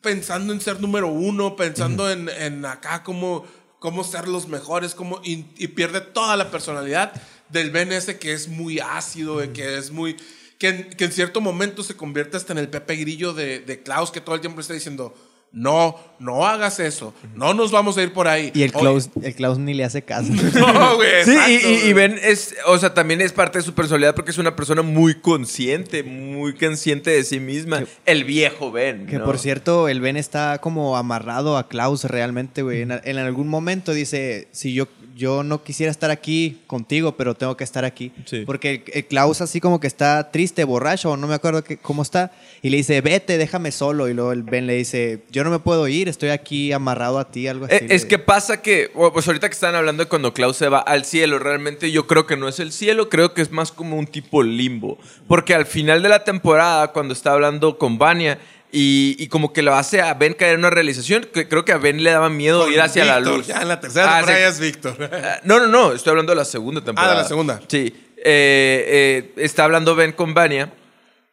pensando 0.00 0.52
en 0.52 0.60
ser 0.60 0.80
número 0.80 1.08
uno, 1.08 1.56
pensando 1.56 2.10
en, 2.10 2.28
en 2.28 2.64
acá 2.64 3.02
cómo, 3.02 3.46
cómo 3.78 4.04
ser 4.04 4.28
los 4.28 4.48
mejores, 4.48 4.94
cómo, 4.94 5.20
y, 5.22 5.46
y 5.56 5.68
pierde 5.68 6.00
toda 6.00 6.36
la 6.36 6.50
personalidad 6.50 7.12
del 7.48 7.70
Ben 7.70 7.92
ese 7.92 8.18
que 8.18 8.32
es 8.32 8.48
muy 8.48 8.78
ácido, 8.78 9.38
de 9.38 9.52
que 9.52 9.78
es 9.78 9.90
muy... 9.90 10.16
Que 10.58 10.68
en, 10.68 10.90
que 10.90 11.06
en 11.06 11.12
cierto 11.12 11.40
momento 11.40 11.82
se 11.82 11.96
convierte 11.96 12.36
hasta 12.36 12.52
en 12.52 12.58
el 12.58 12.68
Pepe 12.68 12.96
Grillo 12.96 13.32
de, 13.32 13.60
de 13.60 13.82
Klaus, 13.82 14.10
que 14.10 14.20
todo 14.20 14.34
el 14.34 14.42
tiempo 14.42 14.60
está 14.60 14.74
diciendo, 14.74 15.14
no, 15.52 15.96
no 16.20 16.46
hagas 16.46 16.78
eso, 16.78 17.12
no 17.34 17.54
nos 17.54 17.72
vamos 17.72 17.96
a 17.98 18.02
ir 18.02 18.12
por 18.12 18.28
ahí. 18.28 18.52
y 18.54 18.62
el 18.62 18.72
Klaus, 18.72 19.10
el 19.22 19.34
Klaus 19.34 19.58
ni 19.58 19.74
le 19.74 19.82
hace 19.84 20.02
caso. 20.02 20.32
No, 20.54 20.96
güey, 20.96 21.24
Sí, 21.24 21.30
y, 21.32 21.34
exacto, 21.34 21.68
y- 21.68 21.88
y. 21.88 21.92
Ben 21.92 22.18
es, 22.22 22.54
o 22.66 22.78
sea, 22.78 22.94
también 22.94 23.20
es 23.20 23.32
parte 23.32 23.58
de 23.58 23.64
su 23.64 23.74
personalidad 23.74 24.14
porque 24.14 24.30
es 24.30 24.38
una 24.38 24.54
persona 24.54 24.82
muy 24.82 25.14
consciente, 25.20 26.02
muy 26.04 26.54
consciente 26.54 27.10
de 27.10 27.24
sí 27.24 27.40
misma. 27.40 27.82
El 28.06 28.24
viejo 28.24 28.70
Ben. 28.70 29.06
Que 29.06 29.18
¿no? 29.18 29.24
por 29.24 29.38
cierto, 29.38 29.88
el 29.88 30.00
Ben 30.00 30.16
está 30.16 30.58
como 30.58 30.96
amarrado 30.96 31.56
a 31.58 31.66
Klaus 31.68 32.04
realmente, 32.04 32.62
güey. 32.62 32.82
En, 32.82 32.92
en 33.02 33.18
algún 33.18 33.48
momento 33.48 33.92
dice, 33.92 34.46
si 34.52 34.72
yo, 34.74 34.86
yo 35.20 35.42
no 35.42 35.62
quisiera 35.62 35.90
estar 35.90 36.10
aquí 36.10 36.62
contigo, 36.66 37.14
pero 37.16 37.34
tengo 37.34 37.54
que 37.54 37.62
estar 37.64 37.84
aquí. 37.84 38.10
Sí. 38.24 38.44
Porque 38.46 38.82
el, 38.86 38.92
el 38.94 39.04
Klaus 39.06 39.42
así 39.42 39.60
como 39.60 39.78
que 39.78 39.86
está 39.86 40.30
triste, 40.30 40.64
borracho, 40.64 41.14
no 41.18 41.26
me 41.26 41.34
acuerdo 41.34 41.62
que- 41.62 41.76
cómo 41.76 42.00
está. 42.00 42.32
Y 42.62 42.70
le 42.70 42.78
dice, 42.78 43.00
vete, 43.02 43.36
déjame 43.36 43.70
solo. 43.70 44.08
Y 44.08 44.14
luego 44.14 44.32
el 44.32 44.42
Ben 44.42 44.66
le 44.66 44.74
dice, 44.76 45.22
yo 45.30 45.44
no 45.44 45.50
me 45.50 45.58
puedo 45.58 45.86
ir, 45.88 46.08
estoy 46.08 46.30
aquí 46.30 46.72
amarrado 46.72 47.18
a 47.18 47.30
ti, 47.30 47.46
algo 47.48 47.66
así. 47.66 47.74
Eh, 47.74 47.86
Es 47.90 48.02
le- 48.04 48.08
que 48.08 48.18
pasa 48.18 48.62
que, 48.62 48.90
pues 49.12 49.26
ahorita 49.26 49.48
que 49.50 49.54
están 49.54 49.74
hablando 49.74 50.02
de 50.04 50.08
cuando 50.08 50.32
Klaus 50.32 50.56
se 50.56 50.68
va 50.70 50.78
al 50.78 51.04
cielo, 51.04 51.38
realmente 51.38 51.90
yo 51.92 52.06
creo 52.06 52.26
que 52.26 52.38
no 52.38 52.48
es 52.48 52.58
el 52.58 52.72
cielo, 52.72 53.10
creo 53.10 53.34
que 53.34 53.42
es 53.42 53.50
más 53.52 53.72
como 53.72 53.98
un 53.98 54.06
tipo 54.06 54.42
limbo. 54.42 54.98
Porque 55.28 55.54
al 55.54 55.66
final 55.66 56.02
de 56.02 56.08
la 56.08 56.24
temporada, 56.24 56.92
cuando 56.92 57.12
está 57.12 57.32
hablando 57.32 57.76
con 57.76 57.98
Vania 57.98 58.38
y, 58.72 59.16
y 59.18 59.26
como 59.28 59.52
que 59.52 59.62
lo 59.62 59.74
hace 59.74 60.00
a 60.00 60.14
Ben 60.14 60.34
caer 60.34 60.54
en 60.54 60.60
una 60.60 60.70
realización, 60.70 61.26
que 61.32 61.48
creo 61.48 61.64
que 61.64 61.72
a 61.72 61.78
Ben 61.78 62.02
le 62.04 62.10
daba 62.10 62.28
miedo 62.30 62.64
Con 62.64 62.72
ir 62.72 62.80
hacia 62.80 63.04
la 63.04 63.20
luz. 63.20 63.46
Ya 63.46 63.62
en 63.62 63.68
la 63.68 63.80
tercera 63.80 64.06
Ah, 64.06 64.16
temporada 64.18 64.40
ya 64.40 64.48
es 64.48 64.60
Víctor. 64.60 65.10
Ah, 65.12 65.40
No, 65.44 65.58
no, 65.58 65.66
no, 65.66 65.92
estoy 65.92 66.10
hablando 66.10 66.32
de 66.32 66.36
la 66.36 66.44
segunda 66.44 66.80
temporada. 66.84 67.12
Ah, 67.12 67.16
de 67.16 67.22
la 67.22 67.28
segunda. 67.28 67.60
Sí. 67.68 67.92
Eh, 68.16 68.22
eh, 68.26 69.32
está 69.36 69.64
hablando 69.64 69.94
Ben 69.96 70.12
con 70.12 70.34
Vania. 70.34 70.72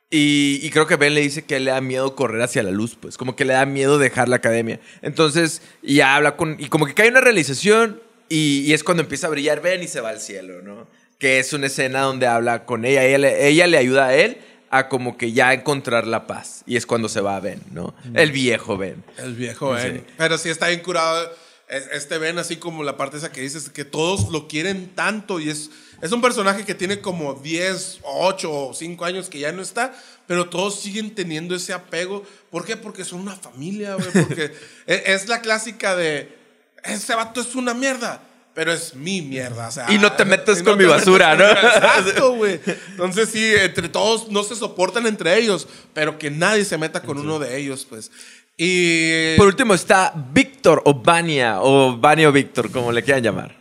Y, 0.10 0.62
y 0.64 0.70
creo 0.70 0.88
que 0.88 0.96
Ben 0.96 1.14
le 1.14 1.20
dice 1.22 1.44
que 1.44 1.60
le 1.60 1.72
da 1.72 1.82
miedo 1.82 2.16
correr 2.16 2.42
hacia 2.42 2.64
la 2.64 2.72
luz, 2.72 2.96
pues 3.00 3.18
como 3.18 3.36
que 3.36 3.44
le 3.44 3.52
da 3.54 3.66
miedo 3.66 3.98
dejar 3.98 4.30
la 4.30 4.38
academia. 4.38 4.80
Entonces, 5.02 5.62
ya 5.84 6.16
habla 6.16 6.38
con. 6.38 6.56
Y 6.60 6.68
como 6.70 6.86
que 6.86 6.94
cae 6.94 7.10
una 7.10 7.20
realización 7.20 8.02
y, 8.30 8.60
y 8.66 8.74
es 8.74 8.86
cuando 8.86 9.04
empieza 9.04 9.28
a 9.28 9.30
brillar 9.32 9.62
Ben 9.62 9.84
y 9.84 9.88
se 9.90 10.00
va 10.00 10.10
al 10.10 10.22
cielo, 10.22 10.62
¿no? 10.62 10.88
Que 11.20 11.40
es 11.40 11.52
una 11.52 11.68
escena 11.68 12.02
donde 12.02 12.26
habla 12.26 12.64
con 12.64 12.86
ella. 12.86 13.04
Ella 13.04 13.38
ella 13.38 13.68
le 13.68 13.78
ayuda 13.78 14.08
a 14.08 14.16
él 14.16 14.38
a 14.70 14.89
como 14.89 15.18
que 15.18 15.32
ya 15.32 15.53
encontrar 15.53 16.07
la 16.07 16.28
paz. 16.28 16.63
Y 16.65 16.76
es 16.78 16.86
cuando 16.86 17.09
se 17.09 17.22
va 17.22 17.36
a 17.36 17.39
Ben, 17.39 17.61
¿no? 17.72 17.93
El 18.13 18.32
viejo 18.32 18.78
Ben. 18.78 19.03
El 19.18 19.36
viejo 19.36 19.72
Ben. 19.72 20.05
Pero 20.18 20.38
sí 20.38 20.49
está 20.49 20.68
bien 20.68 20.82
curado. 20.82 21.32
es- 21.70 21.88
Este 21.91 22.18
Ben, 22.18 22.38
así 22.38 22.57
como 22.57 22.84
la 22.84 22.97
parte 22.97 23.18
esa 23.18 23.32
que 23.32 23.41
dices, 23.41 23.70
que 23.70 23.86
todos 23.86 24.30
lo 24.32 24.47
quieren 24.47 24.89
tanto 24.95 25.39
y 25.39 25.49
es, 25.49 25.70
es 26.01 26.11
un 26.11 26.22
personaje 26.22 26.63
que 26.65 26.76
tiene 26.76 27.01
como 27.01 27.34
10, 27.36 27.99
8 28.03 28.51
o 28.70 28.74
5 28.74 29.03
años 29.05 29.30
que 29.30 29.39
ya 29.39 29.51
no 29.51 29.61
está, 29.61 29.93
pero 30.28 30.49
todos 30.49 30.80
siguen 30.80 31.13
teniendo 31.15 31.55
ese 31.55 31.74
apego. 31.74 32.24
¿Por 32.51 32.63
qué? 32.65 32.78
Porque 32.78 33.03
son 33.05 33.20
una 33.22 33.36
familia, 33.36 33.95
güey. 33.95 34.07
Porque 34.11 34.51
es, 34.86 35.01
es 35.05 35.28
la 35.28 35.41
clásica 35.41 35.95
de, 35.95 36.36
ese 36.84 37.15
vato 37.15 37.41
es 37.41 37.55
una 37.55 37.74
mierda. 37.74 38.22
Pero 38.58 38.74
es 38.74 38.95
mi 38.95 39.22
mierda. 39.22 39.68
o 39.68 39.72
sea, 39.72 39.86
Y 39.88 39.99
no 39.99 40.12
te 40.14 40.26
metas 40.26 40.62
y 40.62 40.64
con 40.64 40.80
mi 40.80 40.86
basura, 40.86 41.36
¿no? 41.36 41.43
Exacto, 41.47 42.34
güey. 42.34 42.60
Entonces 42.89 43.30
sí, 43.30 43.53
entre 43.53 43.88
todos 43.88 44.32
no 44.32 44.41
se 44.41 44.55
soportan 44.55 45.05
entre 45.05 45.38
ellos, 45.38 45.68
pero 45.93 46.18
que 46.18 46.32
nadie 46.32 46.66
se 46.66 46.76
meta 46.76 47.03
con 47.03 47.20
uno 47.20 47.38
de 47.38 47.55
ellos, 47.55 47.86
pues. 47.88 48.10
Y 48.58 49.38
Por 49.38 49.45
último 49.45 49.76
está 49.76 50.12
Víctor 50.34 50.82
o 50.86 50.95
Vania, 50.95 51.62
o 51.62 51.95
Vania 51.99 52.30
o 52.30 52.32
Víctor, 52.32 52.72
como 52.72 52.91
le 52.91 53.03
quieran 53.03 53.22
llamar. 53.22 53.55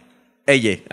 Ella. 0.46 0.70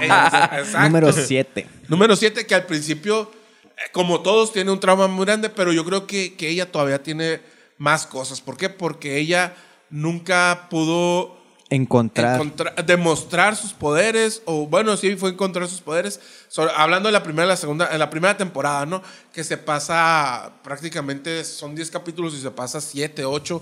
Exacto. 0.00 0.80
Número 0.80 1.12
7. 1.12 1.66
Número 1.88 2.16
7, 2.16 2.46
que 2.46 2.54
al 2.54 2.64
principio, 2.64 3.30
eh, 3.64 3.90
como 3.92 4.22
todos, 4.22 4.50
tiene 4.54 4.70
un 4.70 4.80
trauma 4.80 5.08
muy 5.08 5.26
grande, 5.26 5.50
pero 5.50 5.74
yo 5.74 5.84
creo 5.84 6.06
que, 6.06 6.36
que 6.36 6.48
ella 6.48 6.72
todavía 6.72 7.02
tiene 7.02 7.42
más 7.76 8.06
cosas. 8.06 8.40
¿Por 8.40 8.56
qué? 8.56 8.70
Porque 8.70 9.18
ella 9.18 9.54
nunca 9.90 10.68
pudo 10.70 11.35
Encontrar. 11.68 12.36
encontrar- 12.36 12.86
demostrar 12.86 13.56
sus 13.56 13.72
poderes, 13.72 14.40
o 14.44 14.66
bueno, 14.68 14.96
sí 14.96 15.16
fue 15.16 15.30
encontrar 15.30 15.66
sus 15.68 15.80
poderes. 15.80 16.20
So, 16.48 16.68
hablando 16.76 17.08
de 17.08 17.12
la 17.12 17.22
primera, 17.24 17.46
la 17.48 17.56
segunda, 17.56 17.88
en 17.92 17.98
la 17.98 18.08
primera 18.08 18.36
temporada, 18.36 18.86
¿no? 18.86 19.02
Que 19.32 19.42
se 19.42 19.56
pasa 19.58 20.52
prácticamente, 20.62 21.42
son 21.44 21.74
10 21.74 21.90
capítulos 21.90 22.34
y 22.34 22.40
se 22.40 22.50
pasa 22.52 22.80
7, 22.80 23.24
8 23.24 23.60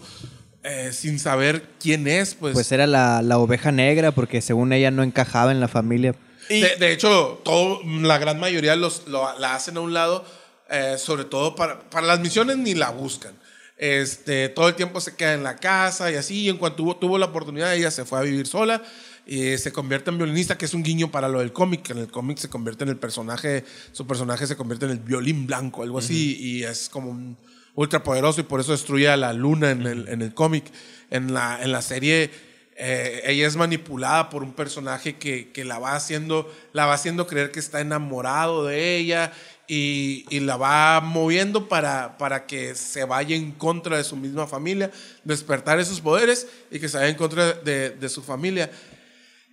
eh, 0.64 0.90
sin 0.92 1.18
saber 1.18 1.70
quién 1.80 2.06
es, 2.06 2.34
pues. 2.34 2.52
Pues 2.54 2.72
era 2.72 2.86
la, 2.86 3.22
la 3.22 3.38
oveja 3.38 3.72
negra 3.72 4.12
porque 4.12 4.40
según 4.42 4.72
ella 4.72 4.90
no 4.90 5.02
encajaba 5.02 5.50
en 5.52 5.60
la 5.60 5.68
familia. 5.68 6.14
Y- 6.50 6.60
De, 6.60 6.76
de 6.76 6.92
hecho, 6.92 7.40
todo, 7.42 7.80
la 7.84 8.18
gran 8.18 8.38
mayoría 8.38 8.76
los, 8.76 9.06
lo- 9.08 9.38
la 9.38 9.54
hacen 9.54 9.78
a 9.78 9.80
un 9.80 9.94
lado, 9.94 10.24
eh, 10.70 10.96
sobre 10.98 11.24
todo 11.24 11.54
para, 11.54 11.80
para 11.88 12.06
las 12.06 12.20
misiones 12.20 12.58
ni 12.58 12.74
la 12.74 12.90
buscan. 12.90 13.32
Este, 13.76 14.48
todo 14.48 14.68
el 14.68 14.74
tiempo 14.74 15.00
se 15.00 15.16
queda 15.16 15.34
en 15.34 15.42
la 15.42 15.56
casa 15.56 16.10
y 16.10 16.16
así. 16.16 16.42
Y 16.42 16.48
en 16.48 16.56
cuanto 16.56 16.76
tuvo, 16.76 16.96
tuvo 16.96 17.18
la 17.18 17.26
oportunidad, 17.26 17.74
ella 17.74 17.90
se 17.90 18.04
fue 18.04 18.18
a 18.18 18.22
vivir 18.22 18.46
sola 18.46 18.82
y 19.26 19.56
se 19.58 19.72
convierte 19.72 20.10
en 20.10 20.18
violinista, 20.18 20.58
que 20.58 20.66
es 20.66 20.74
un 20.74 20.82
guiño 20.82 21.10
para 21.10 21.28
lo 21.28 21.40
del 21.40 21.52
cómic. 21.52 21.90
En 21.90 21.98
el 21.98 22.10
cómic 22.10 22.38
se 22.38 22.48
convierte 22.48 22.84
en 22.84 22.90
el 22.90 22.96
personaje, 22.96 23.64
su 23.92 24.06
personaje 24.06 24.46
se 24.46 24.56
convierte 24.56 24.84
en 24.86 24.92
el 24.92 24.98
violín 24.98 25.46
blanco, 25.46 25.82
algo 25.82 25.98
así, 25.98 26.36
y 26.38 26.62
es 26.64 26.88
como 26.88 27.10
un 27.10 27.36
ultra 27.74 28.02
poderoso 28.02 28.40
y 28.40 28.44
por 28.44 28.60
eso 28.60 28.72
destruye 28.72 29.08
a 29.08 29.16
la 29.16 29.32
luna 29.32 29.70
en 29.70 29.86
el, 29.86 30.08
en 30.08 30.22
el 30.22 30.34
cómic. 30.34 30.64
En 31.10 31.32
la, 31.32 31.62
en 31.62 31.70
la 31.70 31.82
serie 31.82 32.30
eh, 32.76 33.22
ella 33.26 33.46
es 33.46 33.56
manipulada 33.56 34.30
por 34.30 34.42
un 34.42 34.52
personaje 34.52 35.16
que, 35.16 35.52
que 35.52 35.64
la 35.64 35.78
va 35.78 35.94
haciendo 35.94 36.52
la 36.72 36.86
va 36.86 36.94
haciendo 36.94 37.26
creer 37.26 37.52
que 37.52 37.60
está 37.60 37.80
enamorado 37.80 38.64
de 38.64 38.96
ella 38.96 39.32
y, 39.66 40.24
y 40.28 40.40
la 40.40 40.56
va 40.56 41.00
moviendo 41.00 41.68
para, 41.68 42.18
para 42.18 42.46
que 42.46 42.74
se 42.74 43.04
vaya 43.04 43.36
en 43.36 43.52
contra 43.52 43.96
de 43.96 44.04
su 44.04 44.16
misma 44.16 44.46
familia, 44.46 44.90
despertar 45.22 45.78
esos 45.80 46.00
poderes 46.00 46.46
y 46.70 46.78
que 46.78 46.88
se 46.88 46.98
vaya 46.98 47.08
en 47.08 47.16
contra 47.16 47.52
de, 47.52 47.90
de 47.90 48.08
su 48.08 48.22
familia. 48.22 48.70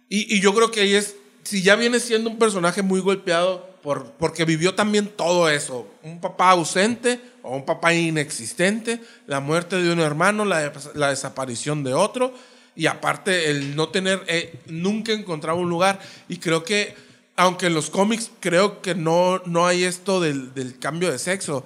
Y, 0.09 0.35
y 0.35 0.41
yo 0.41 0.53
creo 0.53 0.71
que 0.71 0.81
ahí 0.81 0.93
es, 0.93 1.15
si 1.43 1.61
ya 1.61 1.75
viene 1.75 1.99
siendo 1.99 2.29
un 2.29 2.37
personaje 2.37 2.81
muy 2.81 2.99
golpeado 2.99 3.69
por, 3.81 4.11
porque 4.13 4.45
vivió 4.45 4.75
también 4.75 5.07
todo 5.07 5.49
eso, 5.49 5.87
un 6.03 6.19
papá 6.19 6.51
ausente 6.51 7.19
o 7.41 7.55
un 7.55 7.65
papá 7.65 7.93
inexistente, 7.93 8.99
la 9.25 9.39
muerte 9.39 9.81
de 9.81 9.91
un 9.91 9.99
hermano, 9.99 10.45
la, 10.45 10.71
la 10.93 11.09
desaparición 11.09 11.83
de 11.83 11.93
otro, 11.93 12.33
y 12.75 12.87
aparte 12.87 13.49
el 13.49 13.75
no 13.75 13.89
tener, 13.89 14.23
eh, 14.27 14.59
nunca 14.67 15.11
encontraba 15.11 15.59
un 15.59 15.69
lugar, 15.69 15.99
y 16.27 16.37
creo 16.37 16.63
que, 16.63 16.95
aunque 17.35 17.67
en 17.67 17.73
los 17.73 17.89
cómics 17.89 18.31
creo 18.39 18.81
que 18.81 18.95
no, 18.95 19.39
no 19.45 19.65
hay 19.65 19.83
esto 19.83 20.19
del, 20.19 20.77
cambio 20.79 21.11
de 21.11 21.19
sexo, 21.19 21.65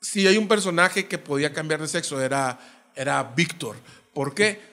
si 0.00 0.26
hay 0.26 0.36
un 0.36 0.48
personaje 0.48 1.06
que 1.06 1.18
podía 1.18 1.52
cambiar 1.52 1.80
de 1.80 1.88
sexo 1.88 2.20
era, 2.20 2.58
era 2.94 3.22
Víctor. 3.22 3.76
¿Por 4.14 4.34
qué? 4.34 4.69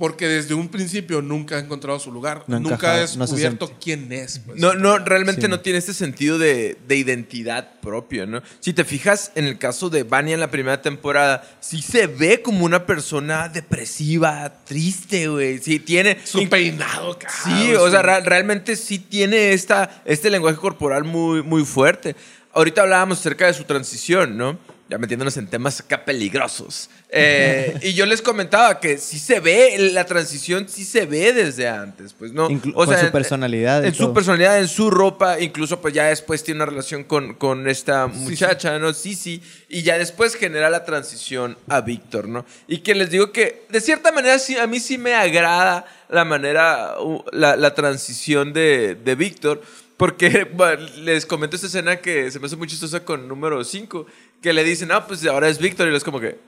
Porque 0.00 0.26
desde 0.26 0.54
un 0.54 0.68
principio 0.70 1.20
nunca 1.20 1.56
ha 1.56 1.58
encontrado 1.58 1.98
su 2.00 2.10
lugar, 2.10 2.44
No 2.46 2.58
nunca 2.58 2.94
ha 2.94 2.96
descubierto 3.00 3.70
quién 3.80 4.10
es. 4.12 4.38
pues. 4.38 4.58
No, 4.58 4.72
no, 4.72 4.98
realmente 4.98 5.42
Sí. 5.42 5.48
no 5.48 5.60
tiene 5.60 5.78
este 5.78 5.92
sentido 5.92 6.38
de, 6.38 6.78
de 6.88 6.96
identidad 6.96 7.78
propia, 7.82 8.24
¿no? 8.24 8.40
Si 8.60 8.72
te 8.72 8.84
fijas 8.84 9.30
en 9.34 9.44
el 9.44 9.58
caso 9.58 9.90
de 9.90 10.02
Vania 10.04 10.32
en 10.32 10.40
la 10.40 10.50
primera 10.50 10.80
temporada, 10.80 11.46
sí 11.60 11.82
se 11.82 12.06
ve 12.06 12.40
como 12.40 12.64
una 12.64 12.86
persona 12.86 13.50
depresiva, 13.50 14.52
triste, 14.64 15.28
güey. 15.28 15.58
Sí, 15.58 15.78
tiene. 15.78 16.16
Su 16.24 16.48
peinado, 16.48 17.18
cabrón. 17.18 17.60
Sí, 17.60 17.74
o 17.74 17.90
sea, 17.90 18.00
ra- 18.00 18.20
realmente 18.20 18.76
sí 18.76 18.98
tiene 18.98 19.52
esta, 19.52 20.02
este 20.06 20.30
lenguaje 20.30 20.56
corporal 20.58 21.04
muy, 21.04 21.42
muy 21.42 21.64
fuerte. 21.66 22.16
Ahorita 22.54 22.80
hablábamos 22.82 23.18
acerca 23.20 23.46
de 23.48 23.52
su 23.54 23.64
transición, 23.64 24.38
¿no? 24.38 24.58
Ya 24.90 24.98
metiéndonos 24.98 25.36
en 25.36 25.46
temas 25.46 25.78
acá 25.78 26.04
peligrosos. 26.04 26.90
Eh, 27.10 27.78
y 27.82 27.92
yo 27.94 28.06
les 28.06 28.20
comentaba 28.20 28.80
que 28.80 28.98
sí 28.98 29.20
se 29.20 29.38
ve, 29.38 29.90
la 29.92 30.04
transición 30.04 30.68
sí 30.68 30.84
se 30.84 31.06
ve 31.06 31.32
desde 31.32 31.68
antes, 31.68 32.12
pues, 32.12 32.32
¿no? 32.32 32.50
Inclu- 32.50 32.74
con 32.74 32.98
su 32.98 33.10
personalidad 33.12 33.84
En 33.84 33.94
su 33.94 34.12
personalidad, 34.12 34.58
en 34.58 34.66
su 34.66 34.90
ropa, 34.90 35.38
incluso 35.40 35.80
pues 35.80 35.94
ya 35.94 36.06
después 36.06 36.42
tiene 36.42 36.58
una 36.58 36.66
relación 36.66 37.04
con, 37.04 37.34
con 37.34 37.68
esta 37.68 38.08
muchacha, 38.08 38.80
¿no? 38.80 38.92
Sí, 38.92 39.14
sí. 39.14 39.40
Y 39.68 39.82
ya 39.82 39.96
después 39.96 40.34
genera 40.34 40.68
la 40.70 40.84
transición 40.84 41.56
a 41.68 41.80
Víctor, 41.82 42.26
¿no? 42.28 42.44
Y 42.66 42.78
que 42.78 42.96
les 42.96 43.10
digo 43.10 43.30
que 43.30 43.62
de 43.68 43.80
cierta 43.80 44.10
manera 44.10 44.40
sí, 44.40 44.56
a 44.58 44.66
mí 44.66 44.80
sí 44.80 44.98
me 44.98 45.14
agrada 45.14 45.86
la 46.08 46.24
manera, 46.24 46.96
la, 47.30 47.54
la 47.54 47.74
transición 47.74 48.52
de, 48.52 48.96
de 48.96 49.14
Víctor. 49.14 49.62
Porque 49.96 50.44
bueno, 50.54 50.86
les 50.96 51.26
comento 51.26 51.56
esta 51.56 51.68
escena 51.68 51.96
que 51.96 52.30
se 52.30 52.40
me 52.40 52.46
hace 52.46 52.56
muy 52.56 52.66
chistosa 52.66 53.04
con 53.04 53.28
número 53.28 53.62
5, 53.62 54.06
que 54.42 54.52
le 54.52 54.64
dicen, 54.64 54.90
ah, 54.92 55.06
pues 55.06 55.24
ahora 55.26 55.48
es 55.48 55.58
Víctor, 55.58 55.90
y 55.90 55.94
es 55.96 56.04
como 56.04 56.20
que, 56.20 56.38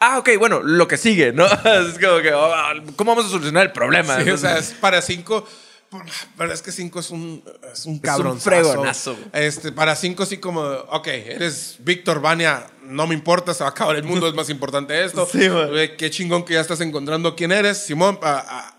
ah, 0.00 0.18
ok, 0.18 0.30
bueno, 0.38 0.60
lo 0.62 0.88
que 0.88 0.96
sigue, 0.96 1.32
¿no? 1.32 1.46
es 1.64 1.98
como 1.98 2.20
que, 2.22 2.32
oh, 2.34 2.52
¿cómo 2.96 3.12
vamos 3.12 3.26
a 3.26 3.30
solucionar 3.30 3.66
el 3.66 3.72
problema? 3.72 4.20
Sí, 4.22 4.30
o 4.30 4.36
sea, 4.38 4.58
es 4.58 4.70
para 4.72 5.00
cinco. 5.02 5.46
Pero 6.38 6.50
es 6.50 6.62
que 6.62 6.72
cinco 6.72 7.00
es 7.00 7.10
un, 7.10 7.44
es 7.70 7.84
un 7.84 7.98
cabrón. 7.98 8.40
fregonazo. 8.40 9.14
Este, 9.34 9.72
para 9.72 9.94
cinco, 9.94 10.24
sí, 10.24 10.38
como, 10.38 10.62
ok, 10.62 11.06
eres 11.08 11.76
Víctor 11.80 12.22
Vania, 12.22 12.66
no 12.84 13.06
me 13.06 13.14
importa, 13.14 13.52
se 13.52 13.62
va 13.62 13.68
a 13.68 13.72
acabar 13.72 13.96
el 13.96 14.02
mundo, 14.04 14.26
es 14.26 14.32
más 14.34 14.48
importante 14.48 15.04
esto. 15.04 15.26
Sí. 15.30 15.46
Güey, 15.48 15.98
Qué 15.98 16.08
chingón 16.08 16.46
que 16.46 16.54
ya 16.54 16.60
estás 16.62 16.80
encontrando 16.80 17.36
quién 17.36 17.52
eres, 17.52 17.76
Simón, 17.76 18.18
a, 18.22 18.38
a- 18.38 18.74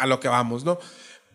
a 0.00 0.06
lo 0.06 0.18
que 0.18 0.26
vamos, 0.26 0.64
¿no? 0.64 0.80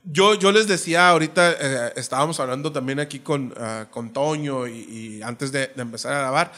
Yo, 0.04 0.34
yo 0.34 0.52
les 0.52 0.68
decía 0.68 1.08
ahorita, 1.10 1.52
eh, 1.62 1.94
estábamos 1.96 2.40
hablando 2.42 2.72
también 2.74 3.00
aquí 3.00 3.20
con, 3.20 3.54
ah, 3.58 3.86
con 3.90 4.12
Toño 4.12 4.68
y, 4.68 4.80
y 5.20 5.22
antes 5.22 5.52
de, 5.54 5.68
de 5.68 5.82
empezar 5.82 6.12
a 6.14 6.20
grabar, 6.20 6.52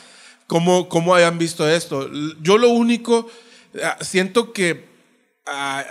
cómo, 0.53 0.87
cómo 0.87 1.15
habían 1.15 1.39
visto 1.39 1.67
esto. 1.67 2.07
Yo 2.43 2.59
lo 2.59 2.69
único, 2.69 3.27
ah, 3.83 3.97
siento 4.01 4.53
que, 4.53 4.85
ah, 5.47 5.83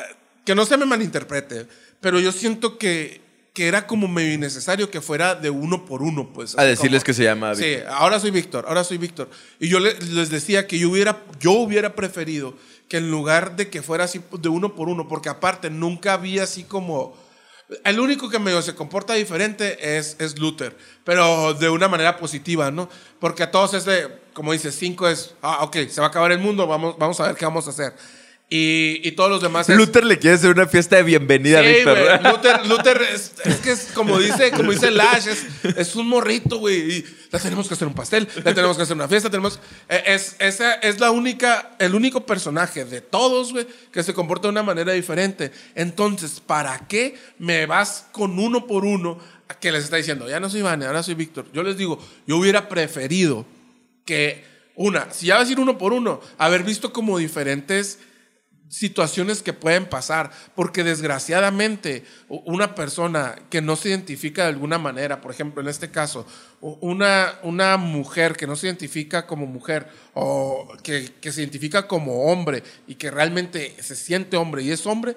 que 0.44 0.54
no 0.54 0.64
se 0.64 0.76
me 0.76 0.86
malinterprete, 0.86 1.66
pero 2.00 2.20
yo 2.20 2.30
siento 2.30 2.78
que, 2.78 3.20
que 3.54 3.66
era 3.66 3.88
como 3.88 4.06
medio 4.06 4.32
innecesario 4.32 4.88
que 4.88 5.00
fuera 5.00 5.34
de 5.34 5.50
uno 5.50 5.84
por 5.84 6.00
uno, 6.00 6.32
pues. 6.32 6.56
A 6.56 6.62
decirles 6.62 7.00
como- 7.02 7.06
que 7.06 7.14
se 7.14 7.24
llama 7.24 7.56
Sí, 7.56 7.64
Víctor. 7.64 7.88
ahora 7.92 8.20
soy 8.20 8.30
Víctor, 8.30 8.64
ahora 8.68 8.84
soy 8.84 8.98
Víctor. 8.98 9.28
Y 9.58 9.66
yo 9.68 9.80
le- 9.80 9.98
les 9.98 10.30
decía 10.30 10.68
que 10.68 10.78
yo 10.78 10.90
hubiera, 10.90 11.24
yo 11.40 11.50
hubiera 11.54 11.96
preferido 11.96 12.54
que 12.88 12.98
en 12.98 13.10
lugar 13.10 13.56
de 13.56 13.68
que 13.68 13.82
fuera 13.82 14.04
así 14.04 14.20
de 14.38 14.48
uno 14.48 14.76
por 14.76 14.88
uno, 14.88 15.08
porque 15.08 15.28
aparte 15.28 15.70
nunca 15.70 16.12
había 16.12 16.44
así 16.44 16.62
como... 16.62 17.20
El 17.84 18.00
único 18.00 18.28
que 18.28 18.38
medio 18.38 18.62
se 18.62 18.74
comporta 18.74 19.14
diferente 19.14 19.96
es, 19.98 20.16
es 20.18 20.38
Luther, 20.38 20.76
pero 21.04 21.54
de 21.54 21.68
una 21.68 21.88
manera 21.88 22.16
positiva, 22.16 22.70
¿no? 22.70 22.88
Porque 23.18 23.42
a 23.42 23.50
todos 23.50 23.74
es 23.74 23.84
de, 23.84 24.08
como 24.32 24.52
dice, 24.52 24.72
cinco 24.72 25.08
es, 25.08 25.34
ah, 25.42 25.58
ok, 25.62 25.76
se 25.88 26.00
va 26.00 26.08
a 26.08 26.10
acabar 26.10 26.32
el 26.32 26.38
mundo, 26.38 26.66
vamos, 26.66 26.96
vamos 26.98 27.20
a 27.20 27.26
ver 27.26 27.36
qué 27.36 27.44
vamos 27.44 27.66
a 27.66 27.70
hacer. 27.70 27.94
Y, 28.54 29.00
y 29.02 29.12
todos 29.12 29.30
los 29.30 29.40
demás 29.40 29.66
es... 29.70 29.78
Luther 29.78 30.04
le 30.04 30.18
quiere 30.18 30.36
hacer 30.36 30.50
una 30.50 30.66
fiesta 30.66 30.96
de 30.96 31.04
bienvenida 31.04 31.60
a 31.60 31.62
Sí, 31.62 31.68
Víctor. 31.72 31.98
güey. 31.98 32.32
Luther, 32.34 32.66
Luther 32.66 33.00
es, 33.14 33.32
es 33.46 33.56
que 33.60 33.70
es 33.72 33.88
como 33.94 34.18
dice, 34.18 34.50
como 34.50 34.72
dice 34.72 34.90
Lash, 34.90 35.26
es, 35.26 35.46
es 35.74 35.96
un 35.96 36.06
morrito, 36.06 36.58
güey. 36.58 36.76
Y 36.98 37.04
le 37.32 37.38
tenemos 37.38 37.66
que 37.66 37.72
hacer 37.72 37.88
un 37.88 37.94
pastel, 37.94 38.28
le 38.44 38.52
tenemos 38.52 38.76
que 38.76 38.82
hacer 38.82 38.94
una 38.94 39.08
fiesta, 39.08 39.30
tenemos. 39.30 39.58
eh, 39.88 40.02
Es, 40.04 40.36
esa 40.38 40.74
es 40.74 41.00
la 41.00 41.10
única, 41.10 41.70
el 41.78 41.94
único 41.94 42.26
personaje 42.26 42.84
de 42.84 43.00
todos, 43.00 43.52
güey, 43.52 43.66
que 43.90 44.02
se 44.02 44.12
comporta 44.12 44.48
de 44.48 44.52
una 44.52 44.62
manera 44.62 44.92
diferente. 44.92 45.50
Entonces, 45.74 46.38
¿para 46.44 46.78
qué 46.86 47.14
me 47.38 47.64
vas 47.64 48.04
con 48.12 48.38
uno 48.38 48.66
por 48.66 48.84
uno 48.84 49.18
a 49.48 49.54
que 49.54 49.72
les 49.72 49.84
está 49.84 49.96
diciendo, 49.96 50.28
ya 50.28 50.40
no 50.40 50.50
soy 50.50 50.60
Vane, 50.60 50.84
ahora 50.84 51.02
soy 51.02 51.14
Víctor? 51.14 51.46
Yo 51.54 51.62
les 51.62 51.78
digo, 51.78 51.98
yo 52.26 52.36
hubiera 52.36 52.68
preferido 52.68 53.46
que, 54.04 54.44
una, 54.74 55.10
si 55.10 55.28
ya 55.28 55.36
vas 55.38 55.48
a 55.48 55.52
ir 55.52 55.58
uno 55.58 55.78
por 55.78 55.94
uno, 55.94 56.20
haber 56.36 56.64
visto 56.64 56.92
como 56.92 57.16
diferentes 57.16 57.98
situaciones 58.72 59.42
que 59.42 59.52
pueden 59.52 59.84
pasar, 59.84 60.30
porque 60.54 60.82
desgraciadamente 60.82 62.04
una 62.28 62.74
persona 62.74 63.36
que 63.50 63.60
no 63.60 63.76
se 63.76 63.90
identifica 63.90 64.44
de 64.44 64.48
alguna 64.48 64.78
manera, 64.78 65.20
por 65.20 65.30
ejemplo, 65.30 65.60
en 65.60 65.68
este 65.68 65.90
caso, 65.90 66.26
una, 66.62 67.38
una 67.42 67.76
mujer 67.76 68.34
que 68.34 68.46
no 68.46 68.56
se 68.56 68.68
identifica 68.68 69.26
como 69.26 69.46
mujer 69.46 69.88
o 70.14 70.66
que, 70.82 71.12
que 71.20 71.32
se 71.32 71.42
identifica 71.42 71.86
como 71.86 72.32
hombre 72.32 72.62
y 72.86 72.94
que 72.94 73.10
realmente 73.10 73.76
se 73.78 73.94
siente 73.94 74.38
hombre 74.38 74.62
y 74.62 74.70
es 74.70 74.86
hombre, 74.86 75.16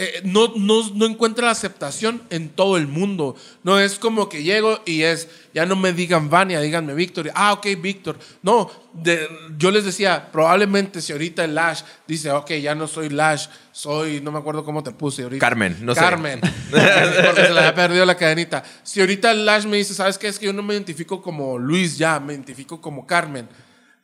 eh, 0.00 0.20
no, 0.22 0.52
no, 0.56 0.88
no 0.94 1.06
encuentra 1.06 1.46
la 1.46 1.50
aceptación 1.50 2.22
en 2.30 2.50
todo 2.50 2.76
el 2.76 2.86
mundo. 2.86 3.34
No 3.64 3.80
es 3.80 3.98
como 3.98 4.28
que 4.28 4.44
llego 4.44 4.80
y 4.86 5.02
es, 5.02 5.28
ya 5.52 5.66
no 5.66 5.74
me 5.74 5.92
digan 5.92 6.30
Vania, 6.30 6.60
díganme 6.60 6.94
Víctor. 6.94 7.32
Ah, 7.34 7.52
ok, 7.52 7.66
Víctor. 7.80 8.16
No, 8.42 8.70
de- 8.92 9.28
yo 9.58 9.72
les 9.72 9.84
decía, 9.84 10.30
probablemente 10.30 11.00
si 11.02 11.10
ahorita 11.12 11.44
el 11.44 11.56
Lash 11.56 11.82
dice, 12.06 12.30
ok, 12.30 12.52
ya 12.52 12.76
no 12.76 12.86
soy 12.86 13.08
Lash, 13.08 13.48
soy, 13.72 14.20
no 14.20 14.30
me 14.30 14.38
acuerdo 14.38 14.64
cómo 14.64 14.84
te 14.84 14.92
puse 14.92 15.24
ahorita. 15.24 15.44
Carmen, 15.44 15.76
no 15.80 15.94
sé. 15.94 16.00
Carmen. 16.00 16.40
porque 16.70 17.42
se 17.46 17.50
le 17.52 17.58
había 17.58 17.74
perdido 17.74 18.06
la 18.06 18.14
cadenita. 18.16 18.62
Si 18.84 19.00
ahorita 19.00 19.32
el 19.32 19.44
Lash 19.44 19.64
me 19.66 19.78
dice, 19.78 19.94
¿sabes 19.94 20.16
qué? 20.16 20.28
Es 20.28 20.38
que 20.38 20.46
yo 20.46 20.52
no 20.52 20.62
me 20.62 20.74
identifico 20.74 21.20
como 21.20 21.58
Luis 21.58 21.98
ya, 21.98 22.20
me 22.20 22.34
identifico 22.34 22.80
como 22.80 23.04
Carmen. 23.04 23.48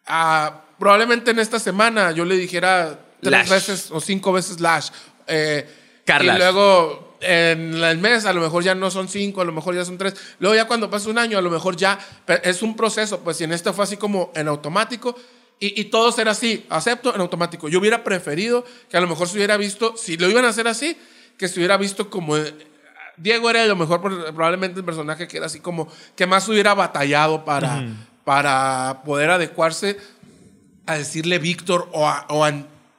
Ah, 0.06 0.64
probablemente 0.78 1.30
en 1.30 1.38
esta 1.38 1.58
semana 1.60 2.10
yo 2.10 2.24
le 2.24 2.36
dijera 2.36 2.98
tres 3.22 3.32
Lash. 3.32 3.48
veces 3.48 3.90
o 3.92 4.00
cinco 4.00 4.32
veces 4.32 4.60
Lash. 4.60 4.88
Eh, 5.26 5.66
Carlas. 6.04 6.36
Y 6.36 6.38
luego 6.38 7.16
en 7.20 7.74
el 7.82 7.98
mes 7.98 8.26
a 8.26 8.32
lo 8.32 8.40
mejor 8.42 8.62
ya 8.62 8.74
no 8.74 8.90
son 8.90 9.08
cinco, 9.08 9.40
a 9.40 9.44
lo 9.44 9.52
mejor 9.52 9.74
ya 9.74 9.84
son 9.84 9.96
tres. 9.96 10.14
Luego 10.38 10.54
ya 10.54 10.66
cuando 10.66 10.90
pasa 10.90 11.08
un 11.08 11.18
año 11.18 11.38
a 11.38 11.40
lo 11.42 11.50
mejor 11.50 11.76
ya 11.76 11.98
es 12.42 12.62
un 12.62 12.76
proceso. 12.76 13.20
Pues 13.20 13.38
si 13.38 13.44
en 13.44 13.52
esto 13.52 13.72
fue 13.72 13.84
así 13.84 13.96
como 13.96 14.30
en 14.34 14.48
automático 14.48 15.16
y, 15.58 15.80
y 15.80 15.84
todo 15.84 16.12
será 16.12 16.32
así, 16.32 16.66
acepto 16.68 17.14
en 17.14 17.20
automático. 17.20 17.68
Yo 17.68 17.78
hubiera 17.78 18.04
preferido 18.04 18.64
que 18.90 18.96
a 18.96 19.00
lo 19.00 19.06
mejor 19.06 19.28
se 19.28 19.36
hubiera 19.36 19.56
visto, 19.56 19.96
si 19.96 20.16
lo 20.16 20.28
iban 20.28 20.44
a 20.44 20.48
hacer 20.48 20.68
así, 20.68 20.98
que 21.38 21.48
se 21.48 21.58
hubiera 21.60 21.76
visto 21.78 22.10
como... 22.10 22.36
eh, 22.36 22.54
Diego 23.16 23.48
era 23.48 23.62
a 23.62 23.66
lo 23.66 23.76
mejor 23.76 24.00
probablemente 24.02 24.80
el 24.80 24.84
personaje 24.84 25.28
que 25.28 25.36
era 25.36 25.46
así 25.46 25.60
como 25.60 25.86
que 26.16 26.26
más 26.26 26.48
hubiera 26.48 26.74
batallado 26.74 27.44
para, 27.44 27.86
para 28.24 29.02
poder 29.04 29.30
adecuarse 29.30 29.96
a 30.86 30.96
decirle 30.96 31.38
Víctor 31.38 31.88
o, 31.92 32.08
a- 32.08 32.26
o, 32.28 32.44
a- 32.44 32.52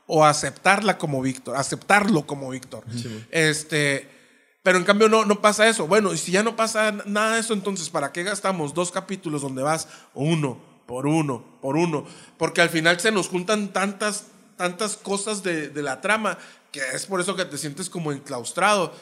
o 0.07 0.25
aceptarla 0.25 0.97
como 0.97 1.21
Víctor, 1.21 1.55
aceptarlo 1.55 2.25
como 2.25 2.49
Víctor. 2.49 2.83
este, 3.31 4.09
pero 4.63 4.77
en 4.77 4.83
cambio 4.83 5.09
no, 5.09 5.25
no 5.25 5.41
pasa 5.41 5.67
eso. 5.67 5.87
Bueno, 5.87 6.13
y 6.13 6.17
si 6.17 6.31
ya 6.31 6.43
no 6.43 6.55
pasa 6.55 6.91
nada 7.05 7.35
de 7.35 7.41
eso, 7.41 7.53
entonces 7.53 7.89
¿para 7.89 8.11
qué 8.11 8.23
gastamos 8.23 8.73
dos 8.73 8.91
capítulos 8.91 9.41
donde 9.41 9.63
vas 9.63 9.87
uno 10.13 10.59
por 10.85 11.07
uno, 11.07 11.43
por 11.61 11.75
uno? 11.75 12.05
Porque 12.37 12.61
al 12.61 12.69
final 12.69 12.99
se 12.99 13.11
nos 13.11 13.27
juntan 13.27 13.73
tantas, 13.73 14.27
tantas 14.57 14.97
cosas 14.97 15.43
de, 15.43 15.69
de 15.69 15.81
la 15.81 16.01
trama 16.01 16.37
que 16.75 16.81
es 16.93 17.05
por 17.05 17.21
eso 17.21 17.35
que 17.37 17.45
te 17.45 17.57
sientes 17.57 17.89
como 17.89 18.11
enclaustrado. 18.11 18.93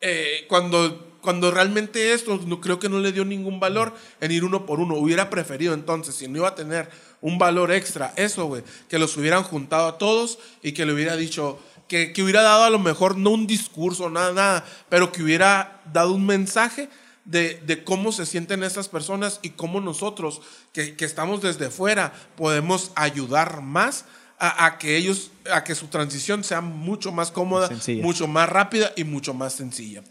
Eh, 0.00 0.46
cuando, 0.48 1.18
cuando 1.20 1.50
realmente 1.50 2.14
esto 2.14 2.40
no, 2.46 2.60
creo 2.62 2.78
que 2.78 2.88
no 2.88 2.98
le 2.98 3.12
dio 3.12 3.26
ningún 3.26 3.60
valor 3.60 3.92
en 4.20 4.32
ir 4.32 4.44
uno 4.44 4.64
por 4.64 4.80
uno. 4.80 4.94
Hubiera 4.94 5.28
preferido 5.28 5.74
entonces, 5.74 6.14
si 6.14 6.26
no 6.26 6.38
iba 6.38 6.48
a 6.48 6.54
tener 6.54 6.88
un 7.22 7.38
valor 7.38 7.70
extra, 7.72 8.12
eso, 8.16 8.46
güey, 8.46 8.62
que 8.88 8.98
los 8.98 9.16
hubieran 9.16 9.42
juntado 9.42 9.86
a 9.88 9.98
todos 9.98 10.38
y 10.62 10.72
que 10.72 10.86
le 10.86 10.92
hubiera 10.94 11.16
dicho, 11.16 11.58
que, 11.88 12.12
que 12.12 12.22
hubiera 12.22 12.42
dado 12.42 12.64
a 12.64 12.70
lo 12.70 12.78
mejor 12.78 13.16
no 13.16 13.30
un 13.30 13.46
discurso, 13.46 14.08
nada, 14.10 14.32
nada, 14.32 14.64
pero 14.88 15.12
que 15.12 15.22
hubiera 15.22 15.82
dado 15.92 16.12
un 16.14 16.24
mensaje 16.24 16.88
de, 17.24 17.60
de 17.66 17.84
cómo 17.84 18.10
se 18.12 18.24
sienten 18.26 18.62
estas 18.62 18.88
personas 18.88 19.38
y 19.42 19.50
cómo 19.50 19.80
nosotros, 19.80 20.40
que, 20.72 20.96
que 20.96 21.04
estamos 21.04 21.42
desde 21.42 21.68
fuera, 21.70 22.12
podemos 22.36 22.92
ayudar 22.94 23.60
más 23.60 24.04
a, 24.38 24.64
a 24.64 24.78
que 24.78 24.96
ellos, 24.96 25.30
a 25.52 25.62
que 25.62 25.74
su 25.74 25.88
transición 25.88 26.42
sea 26.42 26.62
mucho 26.62 27.12
más 27.12 27.30
cómoda, 27.30 27.68
Sencilla. 27.68 28.02
mucho 28.02 28.26
más 28.26 28.48
rápida 28.48 28.90
y 28.96 29.04
mucho 29.04 29.34
más 29.34 29.52
sencilla. 29.52 30.02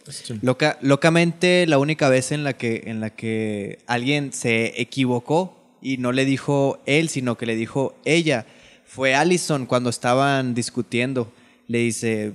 Loca- 0.44 0.78
locamente, 0.82 1.66
la 1.66 1.80
única 1.80 2.10
vez 2.10 2.32
en 2.32 2.44
la, 2.44 2.54
que, 2.54 2.84
en 2.86 3.00
la 3.00 3.10
que 3.10 3.80
alguien 3.88 4.32
se 4.32 4.80
equivocó 4.80 5.56
y 5.82 5.98
no 5.98 6.12
le 6.12 6.26
dijo 6.26 6.80
él, 6.86 7.10
sino 7.10 7.38
que 7.38 7.46
le 7.46 7.56
dijo 7.56 7.96
ella, 8.06 8.46
fue 8.86 9.16
Allison 9.16 9.66
cuando 9.66 9.90
estaban 9.90 10.54
discutiendo. 10.54 11.32
Le 11.68 11.80
dice, 11.80 12.34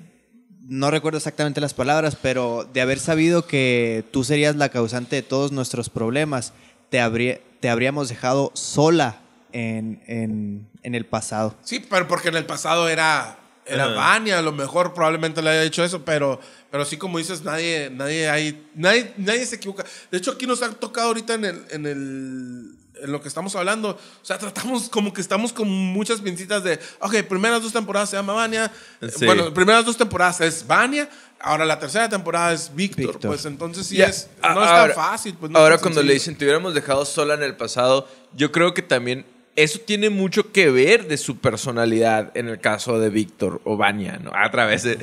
no 0.67 0.91
recuerdo 0.91 1.19
exactamente 1.19 1.61
las 1.61 1.75
palabras, 1.75 2.17
pero 2.21 2.69
de 2.73 2.81
haber 2.81 2.99
sabido 2.99 3.47
que 3.47 4.05
tú 4.13 4.25
serías 4.25 4.57
la 4.57 4.69
causante 4.69 5.17
de 5.17 5.23
todos 5.23 5.53
nuestros 5.53 5.91
problemas, 5.91 6.53
te, 6.91 7.01
habría, 7.01 7.41
te 7.61 7.69
habríamos 7.69 8.09
dejado 8.09 8.51
sola 8.55 9.21
en, 9.53 10.03
en- 10.07 10.69
en 10.83 10.95
el 10.95 11.05
pasado. 11.07 11.57
Sí, 11.65 11.85
pero 11.89 12.07
porque 12.09 12.29
en 12.29 12.37
el 12.37 12.45
pasado 12.47 12.89
era, 12.89 13.39
era. 13.67 13.87
Vania, 13.89 14.39
a 14.39 14.43
lo 14.43 14.53
mejor 14.53 14.95
probablemente 14.95 15.43
le 15.43 15.51
haya 15.51 15.63
dicho 15.63 15.83
eso, 15.83 16.05
pero, 16.05 16.39
pero 16.71 16.85
sí, 16.85 16.97
como 16.99 17.19
dices, 17.19 17.43
nadie, 17.43 17.91
nadie, 17.91 18.29
hay, 18.29 18.67
nadie, 18.75 19.13
nadie 19.17 19.47
se 19.47 19.57
equivoca. 19.57 19.85
De 20.11 20.19
hecho, 20.19 20.33
aquí 20.33 20.47
nos 20.47 20.63
ha 20.63 20.71
tocado 20.73 21.09
ahorita 21.09 21.35
en, 21.35 21.45
el, 21.47 21.65
en, 21.71 21.87
el, 21.87 22.75
lo 23.03 23.21
que 23.21 23.29
estamos 23.29 23.55
hablando. 23.57 23.91
O 23.91 24.25
sea, 24.25 24.39
tratamos 24.39 24.89
como 24.89 25.13
que 25.13 25.21
estamos 25.21 25.53
con 25.53 25.69
muchas 25.69 26.21
pincitas 26.21 26.65
de, 26.65 26.79
ok, 27.01 27.23
primeras 27.29 27.63
dos 27.63 27.73
temporadas 27.73 28.11
se 28.11 28.17
llama 28.17 28.33
Vania. 28.33 28.71
Sí. 29.17 29.27
Bueno, 29.27 29.53
primeras 29.53 29.85
dos 29.85 29.97
temporadas 29.97 30.41
es 30.41 30.67
Vania. 30.67 31.09
Ahora 31.41 31.65
la 31.65 31.79
tercera 31.79 32.09
temporada 32.09 32.53
es 32.53 32.75
Víctor. 32.75 33.19
Pues 33.21 33.45
entonces 33.45 33.87
sí 33.87 34.01
es, 34.01 34.29
no 34.43 34.63
es 34.63 34.71
tan 34.71 34.93
fácil. 34.93 35.35
Pues, 35.35 35.53
no 35.53 35.59
ahora 35.59 35.77
tan 35.77 35.83
cuando 35.83 36.03
le 36.03 36.15
dicen 36.15 36.37
te 36.37 36.45
hubiéramos 36.45 36.75
dejado 36.75 37.05
sola 37.05 37.35
en 37.35 37.43
el 37.43 37.57
pasado, 37.57 38.09
yo 38.35 38.51
creo 38.51 38.73
que 38.73 38.83
también 38.83 39.27
eso 39.57 39.79
tiene 39.81 40.11
mucho 40.11 40.53
que 40.53 40.71
ver 40.71 41.07
de 41.07 41.17
su 41.17 41.39
personalidad 41.39 42.33
en 42.35 42.49
el 42.49 42.61
caso 42.61 42.99
de 42.99 43.11
Víctor 43.11 43.61
o 43.65 43.77
Vania, 43.77 44.19
¿no? 44.23 44.33
A 44.35 44.51
través 44.51 44.83
de... 44.83 44.99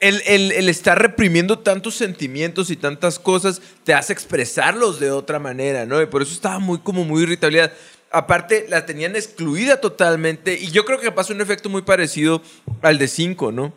El, 0.00 0.22
el- 0.26 0.52
el 0.52 0.68
estar 0.68 1.00
reprimiendo 1.00 1.58
tantos 1.58 1.94
sentimientos 1.94 2.70
y 2.70 2.76
tantas 2.76 3.18
cosas 3.18 3.60
te 3.84 3.92
hace 3.94 4.12
expresarlos 4.12 4.98
de 4.98 5.10
otra 5.10 5.38
manera, 5.38 5.84
¿no? 5.86 6.00
Y 6.00 6.06
por 6.06 6.22
eso 6.22 6.32
estaba 6.32 6.58
muy, 6.58 6.78
como 6.78 7.04
muy 7.04 7.22
irritabilidad. 7.24 7.72
Aparte, 8.10 8.66
la 8.68 8.86
tenían 8.86 9.14
excluida 9.14 9.80
totalmente 9.80 10.54
y 10.58 10.70
yo 10.70 10.84
creo 10.84 10.98
que 10.98 11.12
pasa 11.12 11.32
un 11.34 11.40
efecto 11.42 11.68
muy 11.68 11.82
parecido 11.82 12.42
al 12.82 12.98
de 12.98 13.06
5, 13.08 13.52
¿no? 13.52 13.72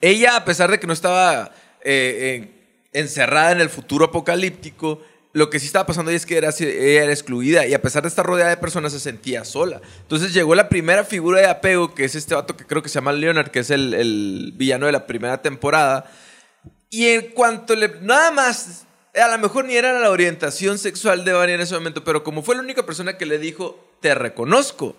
Ella, 0.00 0.36
a 0.36 0.44
pesar 0.44 0.70
de 0.70 0.78
que 0.78 0.86
no 0.86 0.92
estaba 0.92 1.52
eh, 1.82 2.40
eh, 2.44 2.88
encerrada 2.92 3.52
en 3.52 3.60
el 3.60 3.68
futuro 3.68 4.06
apocalíptico, 4.06 5.02
lo 5.36 5.50
que 5.50 5.60
sí 5.60 5.66
estaba 5.66 5.84
pasando 5.84 6.10
es 6.10 6.24
que 6.24 6.38
era, 6.38 6.48
era 6.48 7.12
excluida 7.12 7.66
y 7.66 7.74
a 7.74 7.82
pesar 7.82 8.00
de 8.00 8.08
estar 8.08 8.24
rodeada 8.24 8.48
de 8.48 8.56
personas 8.56 8.92
se 8.92 9.00
sentía 9.00 9.44
sola. 9.44 9.82
Entonces 10.00 10.32
llegó 10.32 10.54
la 10.54 10.70
primera 10.70 11.04
figura 11.04 11.40
de 11.40 11.46
apego, 11.46 11.94
que 11.94 12.06
es 12.06 12.14
este 12.14 12.34
vato 12.34 12.56
que 12.56 12.64
creo 12.64 12.82
que 12.82 12.88
se 12.88 12.94
llama 12.94 13.12
Leonard, 13.12 13.50
que 13.50 13.58
es 13.58 13.68
el, 13.68 13.92
el 13.92 14.54
villano 14.56 14.86
de 14.86 14.92
la 14.92 15.06
primera 15.06 15.42
temporada. 15.42 16.10
Y 16.88 17.08
en 17.08 17.32
cuanto 17.32 17.76
le... 17.76 18.00
Nada 18.00 18.30
más, 18.30 18.86
a 19.14 19.28
lo 19.28 19.36
mejor 19.36 19.66
ni 19.66 19.76
era 19.76 20.00
la 20.00 20.10
orientación 20.10 20.78
sexual 20.78 21.22
de 21.26 21.34
Vania 21.34 21.56
en 21.56 21.60
ese 21.60 21.74
momento, 21.74 22.02
pero 22.02 22.24
como 22.24 22.42
fue 22.42 22.54
la 22.54 22.62
única 22.62 22.86
persona 22.86 23.18
que 23.18 23.26
le 23.26 23.38
dijo, 23.38 23.78
te 24.00 24.14
reconozco, 24.14 24.96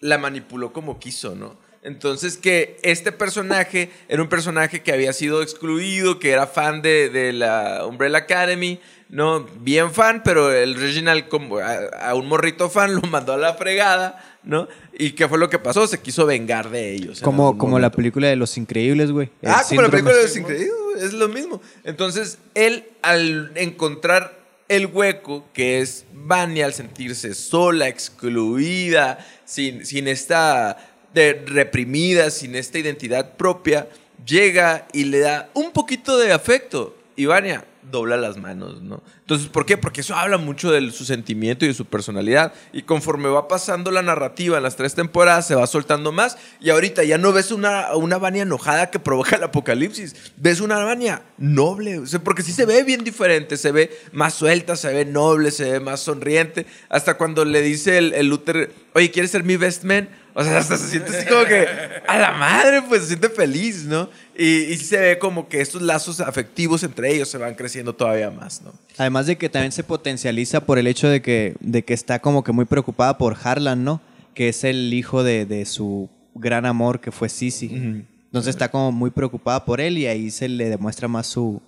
la 0.00 0.18
manipuló 0.18 0.74
como 0.74 0.98
quiso, 0.98 1.34
¿no? 1.36 1.56
Entonces 1.82 2.36
que 2.36 2.78
este 2.82 3.12
personaje 3.12 3.90
era 4.08 4.20
un 4.20 4.28
personaje 4.28 4.82
que 4.82 4.92
había 4.92 5.14
sido 5.14 5.42
excluido, 5.42 6.18
que 6.18 6.32
era 6.32 6.46
fan 6.46 6.82
de, 6.82 7.08
de 7.08 7.32
la 7.32 7.86
Umbrella 7.86 8.18
Academy, 8.18 8.78
¿no? 9.08 9.46
Bien 9.60 9.92
fan, 9.92 10.22
pero 10.24 10.52
el 10.52 10.74
Reginald 10.74 11.28
como 11.28 11.58
a, 11.58 11.76
a 12.00 12.14
un 12.14 12.26
morrito 12.26 12.68
fan 12.70 12.94
lo 12.94 13.00
mandó 13.02 13.32
a 13.32 13.36
la 13.36 13.54
fregada, 13.54 14.38
¿no? 14.42 14.68
¿Y 14.98 15.12
qué 15.12 15.28
fue 15.28 15.38
lo 15.38 15.48
que 15.50 15.58
pasó? 15.58 15.86
Se 15.86 16.00
quiso 16.00 16.26
vengar 16.26 16.70
de 16.70 16.92
ellos. 16.94 17.20
Como, 17.20 17.56
como 17.58 17.78
la 17.78 17.90
película 17.90 18.28
de 18.28 18.36
Los 18.36 18.56
Increíbles, 18.56 19.10
güey. 19.10 19.30
Ah, 19.44 19.62
como 19.68 19.82
la 19.82 19.88
película 19.88 20.14
de 20.14 20.22
los 20.22 20.36
increíbles, 20.36 20.72
güey, 20.92 21.04
es 21.04 21.12
lo 21.12 21.28
mismo. 21.28 21.60
Entonces, 21.84 22.38
él 22.54 22.84
al 23.02 23.52
encontrar 23.54 24.42
el 24.68 24.86
hueco 24.86 25.44
que 25.52 25.80
es 25.80 26.06
Vania, 26.12 26.64
al 26.66 26.72
sentirse 26.74 27.34
sola, 27.34 27.88
excluida, 27.88 29.18
sin, 29.44 29.84
sin 29.84 30.08
esta 30.08 30.76
de- 31.12 31.42
reprimida, 31.46 32.30
sin 32.30 32.54
esta 32.56 32.78
identidad 32.78 33.36
propia, 33.36 33.88
llega 34.26 34.86
y 34.92 35.04
le 35.04 35.18
da 35.20 35.50
un 35.54 35.70
poquito 35.72 36.16
de 36.18 36.32
afecto. 36.32 36.96
Y 37.16 37.26
Vania 37.26 37.64
dobla 37.90 38.16
las 38.16 38.36
manos, 38.36 38.82
¿no? 38.82 39.02
Entonces, 39.20 39.48
¿por 39.48 39.64
qué? 39.64 39.76
Porque 39.76 40.02
eso 40.02 40.14
habla 40.14 40.36
mucho 40.36 40.70
de 40.70 40.90
su 40.90 41.04
sentimiento 41.04 41.64
y 41.64 41.68
de 41.68 41.74
su 41.74 41.86
personalidad. 41.86 42.52
Y 42.72 42.82
conforme 42.82 43.28
va 43.28 43.48
pasando 43.48 43.90
la 43.90 44.02
narrativa 44.02 44.56
en 44.56 44.62
las 44.62 44.76
tres 44.76 44.94
temporadas, 44.94 45.46
se 45.46 45.54
va 45.54 45.66
soltando 45.66 46.12
más. 46.12 46.36
Y 46.60 46.70
ahorita 46.70 47.04
ya 47.04 47.18
no 47.18 47.32
ves 47.32 47.50
una, 47.50 47.94
una 47.94 48.18
Vania 48.18 48.42
enojada 48.42 48.90
que 48.90 48.98
provoca 48.98 49.36
el 49.36 49.44
apocalipsis. 49.44 50.32
Ves 50.36 50.60
una 50.60 50.82
Vania 50.84 51.22
noble. 51.38 52.02
Porque 52.22 52.42
sí 52.42 52.52
se 52.52 52.66
ve 52.66 52.82
bien 52.82 53.04
diferente. 53.04 53.56
Se 53.56 53.72
ve 53.72 53.90
más 54.12 54.34
suelta, 54.34 54.76
se 54.76 54.92
ve 54.92 55.04
noble, 55.04 55.50
se 55.50 55.72
ve 55.72 55.80
más 55.80 56.00
sonriente. 56.00 56.66
Hasta 56.88 57.16
cuando 57.16 57.44
le 57.44 57.62
dice 57.62 57.98
el, 57.98 58.12
el 58.14 58.28
Luther, 58.28 58.72
oye, 58.94 59.10
¿quieres 59.10 59.30
ser 59.30 59.44
mi 59.44 59.56
best 59.56 59.84
man? 59.84 60.08
O 60.36 60.42
sea, 60.42 60.58
hasta 60.58 60.76
se 60.76 60.88
siente 60.88 61.16
así 61.16 61.28
como 61.28 61.44
que 61.44 61.66
a 62.08 62.18
la 62.18 62.32
madre, 62.32 62.82
pues 62.88 63.02
se 63.02 63.08
siente 63.08 63.28
feliz, 63.28 63.84
¿no? 63.84 64.10
Y, 64.36 64.62
y 64.64 64.76
sí 64.76 64.84
se 64.84 65.00
ve 65.00 65.18
como 65.18 65.48
que 65.48 65.60
estos 65.60 65.80
lazos 65.80 66.18
afectivos 66.20 66.82
entre 66.82 67.14
ellos 67.14 67.28
se 67.28 67.38
van 67.38 67.54
creciendo 67.54 67.94
todavía 67.94 68.32
más, 68.32 68.60
¿no? 68.62 68.72
Además 68.98 69.26
de 69.26 69.36
que 69.36 69.48
también 69.48 69.70
se 69.70 69.84
potencializa 69.84 70.60
por 70.60 70.78
el 70.78 70.88
hecho 70.88 71.08
de 71.08 71.22
que, 71.22 71.54
de 71.60 71.84
que 71.84 71.94
está 71.94 72.18
como 72.18 72.42
que 72.42 72.50
muy 72.50 72.64
preocupada 72.64 73.16
por 73.16 73.36
Harlan, 73.40 73.84
¿no? 73.84 74.02
Que 74.34 74.48
es 74.48 74.64
el 74.64 74.92
hijo 74.92 75.22
de, 75.22 75.46
de 75.46 75.64
su 75.66 76.10
gran 76.34 76.66
amor 76.66 77.00
que 77.00 77.12
fue 77.12 77.28
Sisi. 77.28 77.66
Entonces 77.66 78.50
está 78.50 78.68
como 78.70 78.90
muy 78.90 79.10
preocupada 79.10 79.64
por 79.64 79.80
él 79.80 79.98
y 79.98 80.06
ahí 80.06 80.32
se 80.32 80.48
le 80.48 80.68
demuestra 80.68 81.06
más 81.06 81.28
su, 81.28 81.62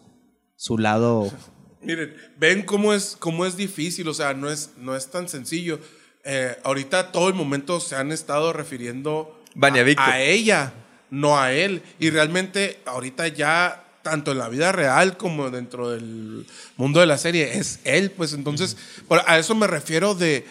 su 0.56 0.76
lado. 0.76 1.30
Miren, 1.82 2.16
ven 2.36 2.62
cómo 2.64 2.92
es, 2.92 3.16
cómo 3.16 3.46
es 3.46 3.56
difícil, 3.56 4.08
o 4.08 4.14
sea, 4.14 4.34
no 4.34 4.50
es, 4.50 4.72
no 4.76 4.96
es 4.96 5.08
tan 5.08 5.28
sencillo. 5.28 5.78
Eh, 6.28 6.56
ahorita 6.64 7.12
todo 7.12 7.28
el 7.28 7.34
momento 7.34 7.78
se 7.80 7.94
han 7.96 8.10
estado 8.12 8.52
refiriendo 8.52 9.40
a, 10.02 10.20
ella, 10.20 10.72
no 11.10 11.38
a 11.38 11.52
él. 11.52 11.82
Y 12.00 12.10
realmente 12.10 12.80
ahorita 12.84 13.28
ya, 13.28 13.84
tanto 14.02 14.32
en 14.32 14.38
la 14.38 14.48
vida 14.48 14.72
real 14.72 15.16
como 15.16 15.50
dentro 15.50 15.90
del 15.90 16.44
mundo 16.76 17.00
de 17.00 17.06
la 17.06 17.16
serie, 17.16 17.56
es 17.58 17.78
él, 17.84 18.10
pues. 18.10 18.32
Entonces, 18.32 18.76
a 19.26 19.38
eso 19.38 19.54
me 19.54 19.66
refiero 19.68 20.14
de, 20.14 20.44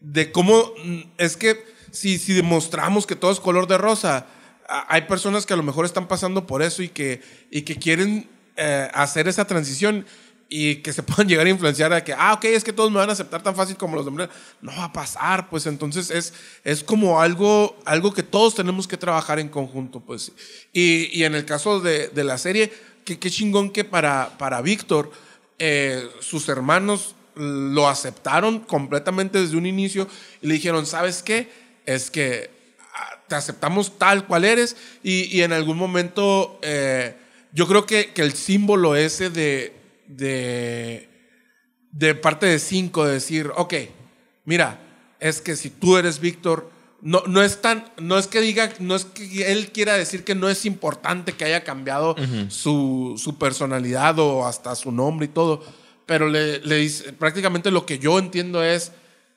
de 0.00 0.30
cómo 0.32 0.72
mm, 0.84 1.00
es 1.18 1.36
que 1.36 1.64
si, 1.90 2.18
si 2.18 2.32
demostramos 2.32 3.06
que 3.06 3.16
todo 3.16 3.32
es 3.32 3.40
color 3.40 3.66
de 3.66 3.78
rosa, 3.78 4.26
a- 4.68 4.86
hay 4.94 5.02
personas 5.02 5.44
que 5.44 5.54
a 5.54 5.56
lo 5.56 5.62
mejor 5.64 5.84
están 5.86 6.06
pasando 6.08 6.46
por 6.46 6.62
eso 6.62 6.82
y 6.82 6.88
que, 6.88 7.20
y 7.50 7.62
que 7.62 7.76
quieren 7.76 8.28
eh, 8.56 8.88
hacer 8.94 9.28
esa 9.28 9.44
transición 9.46 10.06
y 10.48 10.76
que 10.76 10.92
se 10.92 11.02
puedan 11.02 11.28
llegar 11.28 11.46
a 11.46 11.50
influenciar 11.50 11.92
a 11.92 12.04
que, 12.04 12.12
ah, 12.12 12.34
ok, 12.34 12.44
es 12.46 12.64
que 12.64 12.72
todos 12.72 12.90
me 12.90 12.98
van 12.98 13.10
a 13.10 13.12
aceptar 13.12 13.42
tan 13.42 13.54
fácil 13.54 13.76
como 13.76 13.96
los 13.96 14.04
demás. 14.04 14.28
No 14.60 14.72
va 14.72 14.84
a 14.84 14.92
pasar, 14.92 15.48
pues 15.48 15.66
entonces 15.66 16.10
es, 16.10 16.32
es 16.64 16.82
como 16.82 17.20
algo, 17.20 17.78
algo 17.84 18.12
que 18.12 18.22
todos 18.22 18.54
tenemos 18.54 18.86
que 18.86 18.96
trabajar 18.96 19.38
en 19.38 19.48
conjunto, 19.48 20.00
pues. 20.00 20.32
Y, 20.72 21.18
y 21.18 21.24
en 21.24 21.34
el 21.34 21.44
caso 21.44 21.80
de, 21.80 22.08
de 22.08 22.24
la 22.24 22.38
serie, 22.38 22.72
que, 23.04 23.18
qué 23.18 23.30
chingón 23.30 23.70
que 23.70 23.84
para, 23.84 24.36
para 24.38 24.60
Víctor, 24.60 25.10
eh, 25.58 26.08
sus 26.20 26.48
hermanos 26.48 27.14
lo 27.34 27.88
aceptaron 27.88 28.60
completamente 28.60 29.40
desde 29.40 29.56
un 29.56 29.66
inicio 29.66 30.08
y 30.42 30.48
le 30.48 30.54
dijeron, 30.54 30.86
¿sabes 30.86 31.22
qué? 31.22 31.50
Es 31.84 32.10
que 32.10 32.50
ah, 32.94 33.20
te 33.28 33.34
aceptamos 33.34 33.98
tal 33.98 34.26
cual 34.26 34.44
eres 34.44 34.76
y, 35.02 35.24
y 35.36 35.42
en 35.42 35.52
algún 35.52 35.76
momento 35.76 36.58
eh, 36.62 37.14
yo 37.52 37.66
creo 37.66 37.86
que, 37.86 38.12
que 38.12 38.22
el 38.22 38.32
símbolo 38.34 38.96
ese 38.96 39.30
de, 39.30 39.75
de, 40.08 41.08
de 41.92 42.14
parte 42.14 42.46
de 42.46 42.58
cinco, 42.58 43.04
de 43.04 43.14
decir, 43.14 43.50
ok, 43.56 43.74
mira, 44.44 44.80
es 45.20 45.40
que 45.40 45.56
si 45.56 45.70
tú 45.70 45.96
eres 45.96 46.20
Víctor, 46.20 46.70
no, 47.02 47.22
no 47.26 47.42
es 47.42 47.60
tan, 47.60 47.84
no 47.98 48.18
es 48.18 48.26
que 48.26 48.40
diga, 48.40 48.72
no 48.80 48.96
es 48.96 49.04
que 49.04 49.52
él 49.52 49.70
quiera 49.70 49.94
decir 49.94 50.24
que 50.24 50.34
no 50.34 50.48
es 50.48 50.64
importante 50.66 51.32
que 51.32 51.44
haya 51.44 51.62
cambiado 51.62 52.16
su, 52.48 53.14
su 53.22 53.38
personalidad 53.38 54.18
o 54.18 54.46
hasta 54.46 54.74
su 54.74 54.90
nombre 54.92 55.26
y 55.26 55.28
todo, 55.28 55.62
pero 56.06 56.28
le, 56.28 56.60
le 56.60 56.76
dice, 56.76 57.12
prácticamente 57.12 57.70
lo 57.70 57.86
que 57.86 57.98
yo 57.98 58.18
entiendo 58.18 58.62
es, 58.62 58.92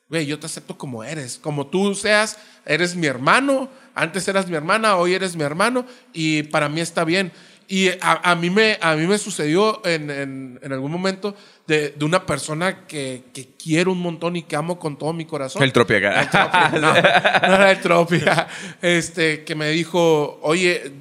güey, 0.10 0.26
yo 0.26 0.40
te 0.40 0.48
acepto 0.48 0.78
como 0.78 1.04
eres, 1.04 1.38
como 1.38 1.68
tú 1.68 1.94
seas, 1.96 2.38
eres 2.66 2.96
mi 2.96 3.08
hermano, 3.08 3.70
antes 3.94 4.28
eras 4.28 4.48
mi 4.48 4.56
hermana, 4.56 4.96
hoy 4.96 5.14
eres 5.14 5.36
mi 5.36 5.44
hermano 5.44 5.86
y 6.14 6.44
para 6.44 6.70
mí 6.70 6.82
está 6.82 7.04
bien. 7.04 7.32
Y 7.72 7.90
a, 8.02 8.32
a 8.32 8.34
mí, 8.34 8.50
me, 8.50 8.80
a 8.82 8.96
mí 8.96 9.06
me 9.06 9.20
sucedió 9.20 9.86
en, 9.86 10.10
en, 10.10 10.60
en 10.60 10.74
algún 10.74 10.92
momento 10.92 11.36
de, 11.68 11.92
de 11.92 12.04
una 12.04 12.26
persona 12.26 12.88
que, 12.88 13.26
que 13.32 13.50
quiero 13.64 13.92
un 13.92 14.00
montón 14.00 14.36
y 14.36 14.42
que 14.42 14.56
amo 14.56 14.80
con 14.80 14.98
todo 14.98 15.14
mi 15.14 15.26
corazón. 15.26 15.62
El 15.62 15.72
Tropia. 15.72 15.98
El 16.20 16.30
Tropia, 16.32 16.70
no, 16.74 16.94
no 16.94 17.56
era 17.56 17.70
el 17.70 17.80
Tropia. 17.80 18.48
Este, 18.82 19.44
que 19.44 19.54
me 19.54 19.70
dijo, 19.70 20.40
oye, 20.42 20.92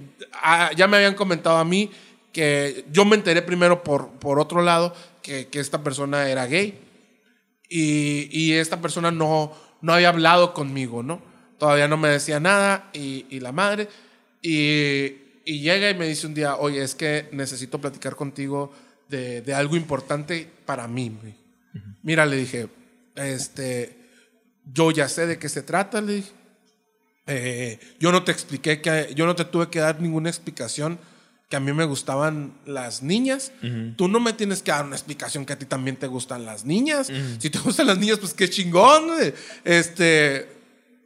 ah, 0.43 0.71
ya 0.77 0.87
me 0.87 0.99
habían 0.99 1.15
comentado 1.15 1.57
a 1.57 1.65
mí 1.65 1.91
que 2.35 2.85
yo 2.93 3.07
me 3.07 3.17
enteré 3.17 3.41
primero 3.41 3.83
por, 3.83 4.11
por 4.19 4.39
otro 4.39 4.61
lado 4.61 4.95
que, 5.23 5.49
que 5.49 5.61
esta 5.61 5.83
persona 5.83 6.29
era 6.29 6.45
gay 6.45 6.79
y, 7.67 8.29
y 8.31 8.53
esta 8.53 8.83
persona 8.83 9.11
no, 9.11 9.55
no 9.81 9.95
había 9.95 10.11
hablado 10.11 10.53
conmigo, 10.53 11.03
¿no? 11.03 11.23
Todavía 11.57 11.89
no 11.89 11.97
me 11.97 12.11
decía 12.11 12.41
nada 12.41 12.91
y, 12.93 13.25
y 13.31 13.41
la 13.41 13.53
madre. 13.53 13.89
Y, 14.43 15.28
y 15.49 15.61
llega 15.61 15.89
y 15.89 15.95
me 15.95 16.07
dice 16.07 16.27
un 16.27 16.35
día, 16.35 16.57
oye, 16.57 16.83
es 16.83 16.95
que 16.95 17.27
necesito 17.33 17.81
platicar 17.81 18.17
contigo 18.17 18.71
de, 19.09 19.41
de 19.41 19.55
algo 19.55 19.77
importante 19.77 20.47
para 20.67 20.87
mí. 20.87 21.11
güey". 21.23 21.35
Mira, 22.03 22.27
le 22.27 22.37
dije, 22.37 22.69
este, 23.15 23.97
yo 24.71 24.91
ya 24.91 25.09
sé 25.09 25.27
de 25.27 25.39
qué 25.39 25.49
se 25.49 25.63
trata, 25.63 26.03
le 26.03 26.17
dije. 26.17 26.33
Eh, 27.27 27.79
yo 27.99 28.13
no 28.13 28.25
te 28.25 28.33
expliqué 28.33 28.83
que, 28.83 29.11
yo 29.15 29.25
no 29.25 29.35
te 29.35 29.47
tuve 29.47 29.71
que 29.71 29.79
dar 29.79 30.03
ninguna 30.03 30.29
explicación 30.29 30.99
que 31.49 31.57
a 31.57 31.61
mí 31.61 31.73
me 31.73 31.87
gustaban 31.87 32.53
las 32.67 33.03
niñas. 33.03 33.51
Tú 33.97 34.07
no 34.07 34.21
me 34.21 34.35
tienes 34.35 34.63
que 34.63 34.71
dar 34.71 34.85
una 34.85 34.97
explicación 34.97 35.47
que 35.47 35.55
a 35.55 35.59
ti 35.59 35.65
también 35.65 35.97
te 35.97 36.09
gustan 36.09 36.45
las 36.45 36.67
niñas. 36.67 37.11
Si 37.39 37.49
te 37.49 37.59
gustan 37.59 37.87
las 37.87 37.97
niñas, 37.97 38.19
pues 38.19 38.35
qué 38.35 38.51
chingón. 38.51 39.07
güey. 39.07 39.33
Este, 39.65 40.47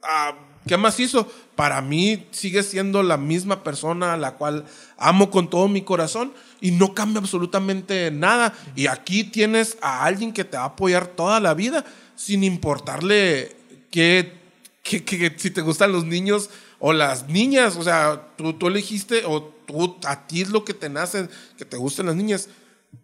ah, 0.02 0.36
¿qué 0.66 0.77
más 0.77 0.98
hizo? 0.98 1.32
Para 1.56 1.82
mí 1.82 2.26
sigue 2.30 2.62
siendo 2.62 3.02
la 3.02 3.16
misma 3.16 3.62
persona 3.62 4.14
a 4.14 4.16
la 4.16 4.32
cual 4.32 4.64
amo 4.96 5.30
con 5.30 5.50
todo 5.50 5.68
mi 5.68 5.82
corazón 5.82 6.32
y 6.60 6.70
no 6.70 6.94
cambia 6.94 7.20
absolutamente 7.20 8.10
nada. 8.10 8.54
Y 8.74 8.86
aquí 8.86 9.24
tienes 9.24 9.76
a 9.82 10.04
alguien 10.04 10.32
que 10.32 10.44
te 10.44 10.56
va 10.56 10.64
a 10.64 10.66
apoyar 10.66 11.08
toda 11.08 11.40
la 11.40 11.54
vida 11.54 11.84
sin 12.16 12.44
importarle 12.44 13.56
qué 13.90 14.42
que, 14.82 15.04
que 15.04 15.32
si 15.36 15.50
te 15.50 15.60
gustan 15.60 15.92
los 15.92 16.04
niños 16.04 16.50
o 16.78 16.92
las 16.92 17.28
niñas, 17.28 17.76
o 17.76 17.82
sea, 17.82 18.28
tú, 18.36 18.54
tú 18.54 18.66
elegiste 18.66 19.22
o 19.24 19.42
tú, 19.42 19.98
a 20.04 20.26
ti 20.26 20.42
es 20.42 20.50
lo 20.50 20.64
que 20.64 20.74
te 20.74 20.88
nace, 20.88 21.28
que 21.56 21.64
te 21.64 21.76
gusten 21.76 22.06
las 22.06 22.16
niñas, 22.16 22.48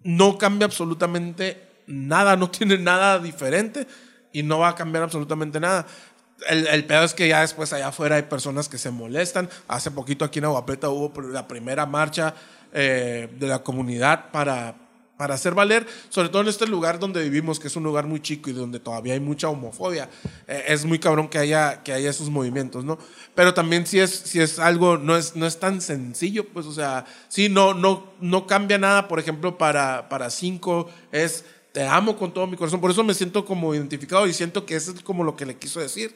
no 0.02 0.38
cambia 0.38 0.66
absolutamente 0.66 1.62
nada, 1.86 2.36
no 2.36 2.50
tiene 2.50 2.78
nada 2.78 3.18
diferente 3.18 3.86
y 4.32 4.42
no 4.42 4.58
va 4.58 4.70
a 4.70 4.74
cambiar 4.74 5.04
absolutamente 5.04 5.60
nada. 5.60 5.86
El, 6.46 6.66
el 6.68 6.84
peor 6.84 7.04
es 7.04 7.14
que 7.14 7.26
ya 7.26 7.40
después 7.40 7.72
allá 7.72 7.88
afuera 7.88 8.16
hay 8.16 8.22
personas 8.22 8.68
que 8.68 8.78
se 8.78 8.90
molestan. 8.90 9.48
Hace 9.66 9.90
poquito 9.90 10.24
aquí 10.24 10.38
en 10.38 10.44
Aguapleta 10.44 10.88
hubo 10.88 11.20
la 11.22 11.48
primera 11.48 11.84
marcha 11.84 12.34
eh, 12.72 13.28
de 13.38 13.46
la 13.46 13.62
comunidad 13.62 14.30
para, 14.30 14.76
para 15.16 15.34
hacer 15.34 15.54
valer, 15.54 15.86
sobre 16.10 16.28
todo 16.28 16.42
en 16.42 16.48
este 16.48 16.66
lugar 16.66 16.98
donde 16.98 17.22
vivimos, 17.22 17.58
que 17.58 17.66
es 17.66 17.76
un 17.76 17.82
lugar 17.82 18.06
muy 18.06 18.20
chico 18.20 18.50
y 18.50 18.52
donde 18.52 18.78
todavía 18.78 19.14
hay 19.14 19.20
mucha 19.20 19.48
homofobia. 19.48 20.08
Eh, 20.46 20.64
es 20.68 20.84
muy 20.84 20.98
cabrón 20.98 21.28
que 21.28 21.38
haya, 21.38 21.82
que 21.82 21.92
haya 21.92 22.08
esos 22.08 22.30
movimientos, 22.30 22.84
¿no? 22.84 22.98
Pero 23.34 23.52
también 23.52 23.86
si 23.86 23.98
es, 23.98 24.10
si 24.10 24.40
es 24.40 24.58
algo, 24.58 24.96
no 24.96 25.16
es, 25.16 25.34
no 25.34 25.46
es 25.46 25.58
tan 25.58 25.80
sencillo, 25.80 26.46
pues, 26.48 26.66
o 26.66 26.72
sea, 26.72 27.04
sí, 27.28 27.48
no, 27.48 27.74
no, 27.74 28.12
no 28.20 28.46
cambia 28.46 28.78
nada, 28.78 29.08
por 29.08 29.18
ejemplo, 29.18 29.58
para, 29.58 30.08
para 30.08 30.30
cinco, 30.30 30.88
es 31.10 31.44
te 31.78 31.86
amo 31.86 32.16
con 32.16 32.34
todo 32.34 32.48
mi 32.48 32.56
corazón, 32.56 32.80
por 32.80 32.90
eso 32.90 33.04
me 33.04 33.14
siento 33.14 33.44
como 33.44 33.72
identificado 33.72 34.26
y 34.26 34.34
siento 34.34 34.66
que 34.66 34.74
eso 34.74 34.90
es 34.90 35.00
como 35.00 35.22
lo 35.22 35.36
que 35.36 35.46
le 35.46 35.58
quiso 35.58 35.78
decir. 35.78 36.12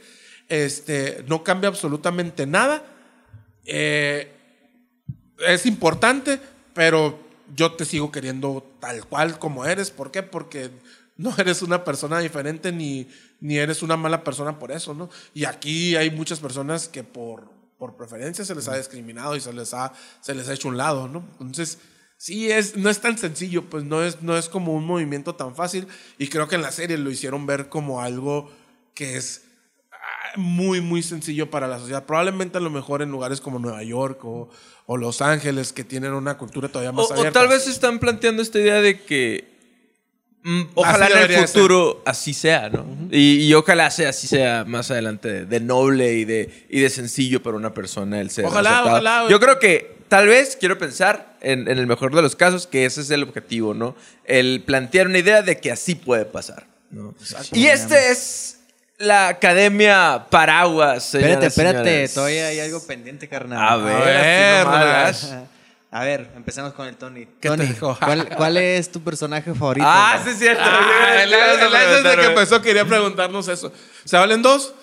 Este, 0.49 1.25
no 1.29 1.45
cambia 1.45 1.69
absolutamente 1.69 2.47
nada. 2.47 2.85
Eh, 3.65 4.33
es 5.47 5.65
importante, 5.67 6.41
pero 6.75 7.17
yo 7.55 7.75
te 7.75 7.85
sigo 7.85 8.11
queriendo 8.11 8.69
tal 8.81 9.07
cual 9.07 9.39
como 9.39 9.65
eres. 9.65 9.93
¿Por 9.93 10.11
qué? 10.11 10.25
Porque 10.25 10.73
no 11.17 11.33
eres 11.39 11.63
una 11.63 11.85
persona 11.85 12.19
diferente 12.19 12.73
ni, 12.73 13.07
ni 13.39 13.59
eres 13.59 13.85
una 13.85 13.97
mala 13.97 14.25
persona 14.25 14.59
por 14.59 14.73
eso, 14.73 14.95
¿no? 14.95 15.11
Y 15.33 15.45
aquí 15.45 15.95
hay 15.95 16.11
muchas 16.11 16.41
personas 16.41 16.89
que 16.89 17.05
por, 17.05 17.45
por 17.79 17.97
preferencia 17.97 18.45
se 18.45 18.57
les 18.57 18.67
ha 18.67 18.77
discriminado 18.77 19.37
y 19.37 19.41
se 19.41 19.53
les 19.53 19.73
ha, 19.75 19.93
se 20.23 20.35
les 20.35 20.49
ha 20.49 20.55
hecho 20.55 20.67
un 20.67 20.77
lado, 20.77 21.07
¿no? 21.07 21.25
Entonces, 21.35 21.79
sí, 22.23 22.53
es, 22.53 22.77
no 22.77 22.89
es 22.89 23.01
tan 23.01 23.19
sencillo, 23.19 23.65
pues 23.65 23.83
no 23.83 24.05
es, 24.05 24.23
no 24.23 24.37
es 24.37 24.49
como 24.49 24.73
un 24.75 24.87
movimiento 24.87 25.35
tan 25.35 25.57
fácil. 25.57 25.89
Y 26.19 26.29
creo 26.29 26.47
que 26.47 26.55
en 26.55 26.63
la 26.63 26.71
serie 26.71 26.97
lo 26.97 27.11
hicieron 27.11 27.47
ver 27.47 27.69
como 27.69 28.01
algo 28.01 28.49
que 28.95 29.17
es 29.17 29.43
ah, 29.91 30.37
muy, 30.37 30.81
muy 30.81 31.03
sencillo 31.03 31.51
para 31.51 31.67
la 31.67 31.81
sociedad. 31.81 32.07
Probablemente 32.07 32.59
a 32.59 32.61
lo 32.61 32.71
mejor 32.71 33.03
en 33.03 33.11
lugares 33.11 33.41
como 33.41 33.59
Nueva 33.59 33.83
York 33.83 34.25
o, 34.25 34.49
o 34.87 34.97
Los 34.97 35.21
Ángeles, 35.21 35.73
que 35.73 35.83
tienen 35.83 36.13
una 36.13 36.39
cultura 36.39 36.69
todavía 36.69 36.93
más 36.93 37.11
O, 37.11 37.15
o 37.15 37.33
tal 37.33 37.49
vez 37.49 37.67
están 37.67 37.99
planteando 37.99 38.41
esta 38.41 38.61
idea 38.61 38.81
de 38.81 39.03
que 39.03 39.49
mm, 40.45 40.63
ojalá 40.75 41.07
Así 41.07 41.15
en 41.25 41.31
el 41.33 41.49
futuro 41.49 42.03
así 42.07 42.35
sea, 42.35 42.69
¿no? 42.69 42.87
y, 43.11 43.47
y 43.47 43.55
ojalá 43.55 43.91
sea 43.91 44.11
así 44.11 44.29
sea 44.29 44.63
más 44.65 44.93
adelante 44.93 45.29
de, 45.29 45.47
de 45.47 45.59
noble 45.59 46.13
y 46.15 46.25
de, 46.25 46.67
y 46.71 46.79
de 46.79 46.89
sencillo 46.89 47.43
para 47.43 47.57
una 47.57 47.75
persona 47.75 48.21
el 48.21 48.31
ser 48.31 48.45
Ojalá, 48.45 48.75
aceptado. 48.75 48.91
ojalá. 48.91 49.29
Yo 49.29 49.41
creo 49.41 49.59
que 49.59 50.02
tal 50.13 50.27
vez, 50.29 50.59
quiero 50.61 50.77
pensar, 50.77 51.39
en, 51.41 51.69
en 51.69 51.79
el 51.79 51.87
mejor 51.87 52.15
de 52.15 52.21
los 52.21 52.37
casos, 52.37 52.67
que 52.67 52.85
ese 52.85 53.01
es 53.01 53.11
el 53.11 53.23
objetivo, 53.23 53.73
¿no? 53.73 53.97
El 54.27 54.63
plantear 54.63 55.07
una 55.07 55.17
idea 55.17 55.41
de 55.41 55.59
que 55.59 55.73
así 55.73 55.95
puede 55.95 56.27
pasar, 56.27 56.67
¿no? 56.91 57.15
Y 57.53 57.69
este 57.69 58.11
es 58.11 58.59
la 58.99 59.29
Academia 59.29 60.27
Paraguas, 60.29 61.15
Espérate, 61.15 61.49
señoras, 61.51 61.57
espérate, 61.57 61.89
señores. 61.89 62.15
todavía 62.15 62.47
hay 62.49 62.61
algo 62.61 62.87
pendiente, 62.87 63.27
carnal. 63.27 63.67
A 63.67 63.77
ver. 63.79 65.47
A 65.95 66.05
ver, 66.05 66.31
empecemos 66.37 66.75
con 66.75 66.87
el 66.87 66.97
Tony. 66.97 67.25
¿Qué 67.41 67.49
te 67.49 67.57
Tony, 67.57 67.67
dijo? 67.67 67.97
¿cuál, 68.05 68.29
cuál 68.37 68.57
es 68.59 68.93
tu 68.93 69.03
personaje 69.03 69.55
favorito? 69.55 69.87
Ah, 69.89 70.13
güey? 70.17 70.25
sí 70.25 70.31
es 70.33 70.39
cierto. 70.39 70.63
Ah, 70.63 71.15
Le- 71.17 71.23
el 71.25 71.31
le 71.31 71.37
ibas 71.39 71.49
a 71.49 71.53
el- 71.53 71.63
el- 71.63 71.73
desde 71.73 71.87
preguntar, 72.03 72.21
que 72.21 72.27
empezó 72.27 72.61
quería 72.63 72.85
preguntarnos 72.85 73.49
eso. 73.49 73.73
¿Se 74.05 74.17
valen 74.19 74.43
dos? 74.43 74.75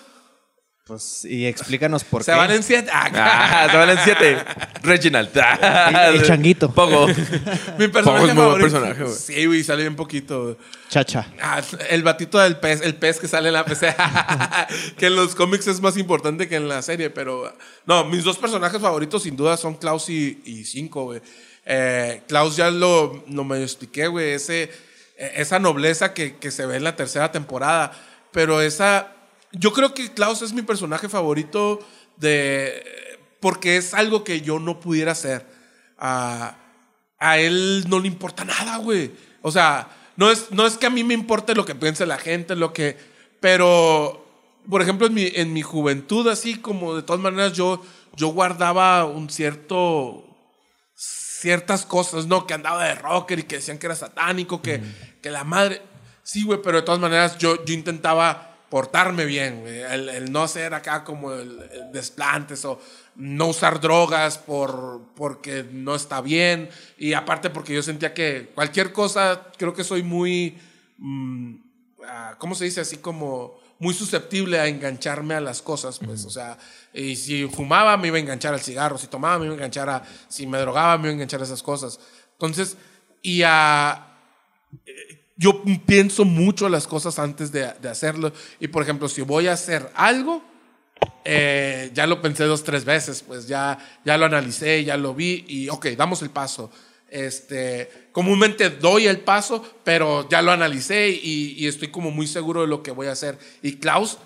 Pues, 0.90 1.24
y 1.24 1.46
explícanos 1.46 2.02
por 2.02 2.24
Se 2.24 2.32
qué. 2.32 2.36
van 2.36 2.50
en 2.50 2.64
siete. 2.64 2.90
Ah, 2.92 3.08
Ah, 3.14 3.68
se 3.70 3.76
van 3.76 3.90
en 3.90 3.98
siete. 4.02 4.38
Reginald. 4.82 5.30
El- 5.36 6.16
el 6.16 6.22
changuito. 6.26 6.72
Poco. 6.72 7.06
mi 7.78 7.86
personaje 7.86 8.26
es 8.26 8.34
muy 8.34 8.44
buen 8.44 8.60
personaje, 8.60 9.04
güey. 9.04 9.14
Sí, 9.14 9.46
güey, 9.46 9.62
sale 9.62 9.82
bien 9.82 9.94
poquito. 9.94 10.58
Chacha. 10.88 11.28
Ah, 11.40 11.62
el 11.90 12.02
batito 12.02 12.40
del 12.40 12.56
pez, 12.56 12.80
el 12.80 12.96
pez 12.96 13.20
que 13.20 13.28
sale 13.28 13.50
en 13.50 13.54
la 13.54 13.64
PC. 13.66 13.94
que 14.98 15.06
en 15.06 15.14
los 15.14 15.36
cómics 15.36 15.68
es 15.68 15.80
más 15.80 15.96
importante 15.96 16.48
que 16.48 16.56
en 16.56 16.68
la 16.68 16.82
serie, 16.82 17.08
pero. 17.08 17.56
No, 17.86 18.02
mis 18.04 18.24
dos 18.24 18.36
personajes 18.36 18.80
favoritos 18.80 19.22
sin 19.22 19.36
duda 19.36 19.56
son 19.56 19.76
Klaus 19.76 20.08
y, 20.10 20.42
y 20.44 20.64
Cinco, 20.64 21.04
güey. 21.04 21.20
Eh, 21.66 22.22
Klaus 22.26 22.56
ya 22.56 22.68
lo, 22.68 23.22
lo 23.28 23.44
medio 23.44 23.62
expliqué, 23.62 24.08
güey. 24.08 24.32
Ese, 24.32 24.64
eh, 25.16 25.32
esa 25.36 25.60
nobleza 25.60 26.14
que, 26.14 26.34
que 26.36 26.50
se 26.50 26.66
ve 26.66 26.78
en 26.78 26.82
la 26.82 26.96
tercera 26.96 27.30
temporada. 27.30 27.92
Pero 28.32 28.60
esa. 28.60 29.12
Yo 29.52 29.72
creo 29.72 29.94
que 29.94 30.12
Klaus 30.12 30.42
es 30.42 30.52
mi 30.52 30.62
personaje 30.62 31.08
favorito 31.08 31.80
de. 32.16 32.82
Porque 33.40 33.76
es 33.76 33.94
algo 33.94 34.22
que 34.22 34.42
yo 34.42 34.58
no 34.58 34.80
pudiera 34.80 35.12
hacer. 35.12 35.46
Ah, 35.98 36.56
a 37.18 37.38
él 37.38 37.84
no 37.88 37.98
le 37.98 38.06
importa 38.06 38.44
nada, 38.44 38.76
güey. 38.78 39.12
O 39.42 39.50
sea, 39.50 39.88
no 40.16 40.30
es, 40.30 40.50
no 40.50 40.66
es 40.66 40.76
que 40.76 40.86
a 40.86 40.90
mí 40.90 41.04
me 41.04 41.14
importe 41.14 41.54
lo 41.54 41.64
que 41.64 41.74
piense 41.74 42.06
la 42.06 42.18
gente, 42.18 42.54
lo 42.54 42.72
que. 42.72 42.96
Pero, 43.40 44.26
por 44.68 44.82
ejemplo, 44.82 45.06
en 45.06 45.14
mi, 45.14 45.30
en 45.34 45.52
mi 45.52 45.62
juventud, 45.62 46.28
así 46.28 46.56
como 46.56 46.94
de 46.94 47.02
todas 47.02 47.22
maneras, 47.22 47.54
yo, 47.54 47.82
yo 48.16 48.28
guardaba 48.28 49.04
un 49.06 49.30
cierto. 49.30 50.24
ciertas 50.94 51.86
cosas, 51.86 52.26
¿no? 52.26 52.46
Que 52.46 52.54
andaba 52.54 52.84
de 52.84 52.94
rocker 52.94 53.38
y 53.38 53.44
que 53.44 53.56
decían 53.56 53.78
que 53.78 53.86
era 53.86 53.96
satánico, 53.96 54.60
que, 54.62 54.82
que 55.22 55.30
la 55.30 55.44
madre. 55.44 55.82
Sí, 56.22 56.44
güey, 56.44 56.60
pero 56.62 56.76
de 56.76 56.82
todas 56.82 57.00
maneras, 57.00 57.38
yo, 57.38 57.64
yo 57.64 57.74
intentaba 57.74 58.49
portarme 58.70 59.26
bien. 59.26 59.66
El, 59.66 60.08
el 60.08 60.32
no 60.32 60.48
ser 60.48 60.72
acá 60.72 61.04
como 61.04 61.32
el, 61.32 61.60
el 61.72 61.92
desplantes 61.92 62.64
o 62.64 62.80
no 63.16 63.48
usar 63.48 63.80
drogas 63.80 64.38
por, 64.38 65.02
porque 65.14 65.66
no 65.70 65.94
está 65.94 66.20
bien. 66.22 66.70
Y 66.96 67.12
aparte 67.12 67.50
porque 67.50 67.74
yo 67.74 67.82
sentía 67.82 68.14
que 68.14 68.50
cualquier 68.54 68.92
cosa, 68.92 69.48
creo 69.58 69.74
que 69.74 69.84
soy 69.84 70.02
muy, 70.02 70.58
mm, 70.98 71.54
ah, 72.06 72.36
¿cómo 72.38 72.54
se 72.54 72.64
dice? 72.64 72.80
Así 72.80 72.98
como 72.98 73.60
muy 73.80 73.92
susceptible 73.92 74.60
a 74.60 74.68
engancharme 74.68 75.34
a 75.34 75.40
las 75.40 75.62
cosas, 75.62 75.98
pues, 75.98 76.26
o 76.26 76.30
sea, 76.30 76.58
y 76.92 77.16
si 77.16 77.48
fumaba 77.48 77.96
me 77.96 78.08
iba 78.08 78.18
a 78.18 78.20
enganchar 78.20 78.52
al 78.52 78.60
cigarro, 78.60 78.98
si 78.98 79.06
tomaba 79.06 79.38
me 79.38 79.46
iba 79.46 79.54
a 79.54 79.56
enganchar 79.56 79.88
a, 79.88 80.02
si 80.28 80.46
me 80.46 80.58
drogaba 80.58 80.98
me 80.98 81.04
iba 81.04 81.10
a 81.10 81.14
enganchar 81.14 81.40
a 81.40 81.44
esas 81.44 81.62
cosas. 81.62 81.98
Entonces, 82.32 82.76
y 83.22 83.42
a, 83.42 84.18
yo 85.40 85.62
pienso 85.86 86.26
mucho 86.26 86.68
las 86.68 86.86
cosas 86.86 87.18
antes 87.18 87.50
de, 87.50 87.72
de 87.80 87.88
hacerlo. 87.88 88.30
Y 88.60 88.68
por 88.68 88.82
ejemplo, 88.82 89.08
si 89.08 89.22
voy 89.22 89.48
a 89.48 89.54
hacer 89.54 89.90
algo, 89.94 90.44
eh, 91.24 91.90
ya 91.94 92.06
lo 92.06 92.20
pensé 92.20 92.44
dos, 92.44 92.62
tres 92.62 92.84
veces, 92.84 93.24
pues 93.26 93.48
ya, 93.48 93.78
ya 94.04 94.18
lo 94.18 94.26
analicé, 94.26 94.84
ya 94.84 94.98
lo 94.98 95.14
vi 95.14 95.46
y 95.48 95.70
ok, 95.70 95.86
damos 95.96 96.20
el 96.20 96.28
paso. 96.28 96.70
Este, 97.08 98.08
comúnmente 98.12 98.68
doy 98.68 99.06
el 99.06 99.20
paso, 99.20 99.64
pero 99.82 100.28
ya 100.28 100.42
lo 100.42 100.52
analicé 100.52 101.08
y, 101.08 101.54
y 101.56 101.66
estoy 101.68 101.88
como 101.88 102.10
muy 102.10 102.26
seguro 102.26 102.60
de 102.60 102.66
lo 102.66 102.82
que 102.82 102.90
voy 102.90 103.06
a 103.06 103.12
hacer. 103.12 103.38
Y 103.62 103.76
Klaus, 103.76 104.18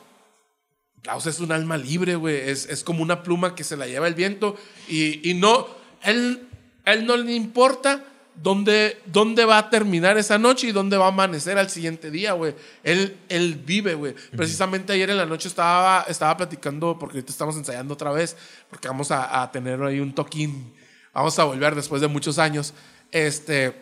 Klaus 1.00 1.26
es 1.26 1.38
un 1.38 1.52
alma 1.52 1.76
libre, 1.76 2.16
güey. 2.16 2.36
Es, 2.50 2.68
es 2.68 2.82
como 2.82 3.04
una 3.04 3.22
pluma 3.22 3.54
que 3.54 3.62
se 3.62 3.76
la 3.76 3.86
lleva 3.86 4.08
el 4.08 4.14
viento 4.14 4.56
y, 4.88 5.30
y 5.30 5.34
no, 5.34 5.68
él, 6.02 6.48
él 6.84 7.06
no 7.06 7.16
le 7.16 7.34
importa 7.34 8.04
dónde, 8.34 9.00
dónde 9.06 9.44
va 9.44 9.58
a 9.58 9.70
terminar 9.70 10.18
esa 10.18 10.38
noche 10.38 10.68
y 10.68 10.72
dónde 10.72 10.96
va 10.96 11.06
a 11.06 11.08
amanecer 11.08 11.58
al 11.58 11.70
siguiente 11.70 12.10
día, 12.10 12.32
güey. 12.32 12.54
Él, 12.82 13.16
él 13.28 13.54
vive, 13.64 13.94
güey. 13.94 14.14
Precisamente 14.36 14.92
ayer 14.92 15.10
en 15.10 15.16
la 15.16 15.26
noche 15.26 15.48
estaba, 15.48 16.04
estaba 16.08 16.36
platicando, 16.36 16.98
porque 16.98 17.18
ahorita 17.18 17.32
estamos 17.32 17.56
ensayando 17.56 17.94
otra 17.94 18.12
vez, 18.12 18.36
porque 18.68 18.88
vamos 18.88 19.10
a, 19.10 19.42
a 19.42 19.50
tener 19.50 19.82
ahí 19.82 20.00
un 20.00 20.14
toquín. 20.14 20.74
Vamos 21.12 21.38
a 21.38 21.44
volver 21.44 21.74
después 21.74 22.00
de 22.00 22.08
muchos 22.08 22.38
años. 22.38 22.74
Este, 23.10 23.74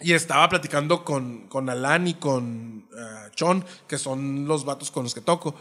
y 0.00 0.12
estaba 0.12 0.48
platicando 0.48 1.04
con, 1.04 1.46
con 1.48 1.70
Alan 1.70 2.08
y 2.08 2.14
con 2.14 2.88
uh, 2.92 3.30
Chon, 3.34 3.64
que 3.86 3.98
son 3.98 4.46
los 4.46 4.64
vatos 4.64 4.90
con 4.90 5.04
los 5.04 5.14
que 5.14 5.20
toco. 5.20 5.54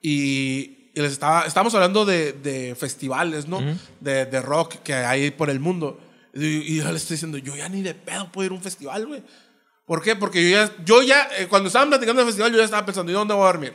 Y, 0.00 0.90
y 0.94 1.00
les 1.00 1.12
estaba, 1.12 1.44
estábamos 1.46 1.74
hablando 1.74 2.04
de, 2.04 2.32
de 2.32 2.74
festivales, 2.74 3.48
¿no? 3.48 3.60
de, 4.00 4.26
de 4.26 4.40
rock 4.40 4.76
que 4.82 4.94
hay 4.94 5.30
por 5.30 5.50
el 5.50 5.58
mundo. 5.60 5.98
Y, 6.34 6.46
y 6.46 6.76
yo 6.78 6.90
le 6.90 6.96
estoy 6.96 7.14
diciendo, 7.14 7.38
yo 7.38 7.54
ya 7.56 7.68
ni 7.68 7.82
de 7.82 7.94
pedo 7.94 8.30
puedo 8.32 8.46
ir 8.46 8.52
a 8.52 8.54
un 8.54 8.62
festival, 8.62 9.06
güey. 9.06 9.22
¿Por 9.84 10.02
qué? 10.02 10.16
Porque 10.16 10.42
yo 10.42 10.56
ya, 10.56 10.72
yo 10.84 11.02
ya 11.02 11.28
eh, 11.36 11.46
cuando 11.48 11.66
estaban 11.66 11.88
platicando 11.88 12.20
del 12.20 12.28
festival, 12.28 12.52
yo 12.52 12.58
ya 12.58 12.64
estaba 12.64 12.86
pensando, 12.86 13.10
¿y 13.10 13.14
dónde 13.14 13.34
voy 13.34 13.42
a 13.42 13.46
dormir? 13.46 13.74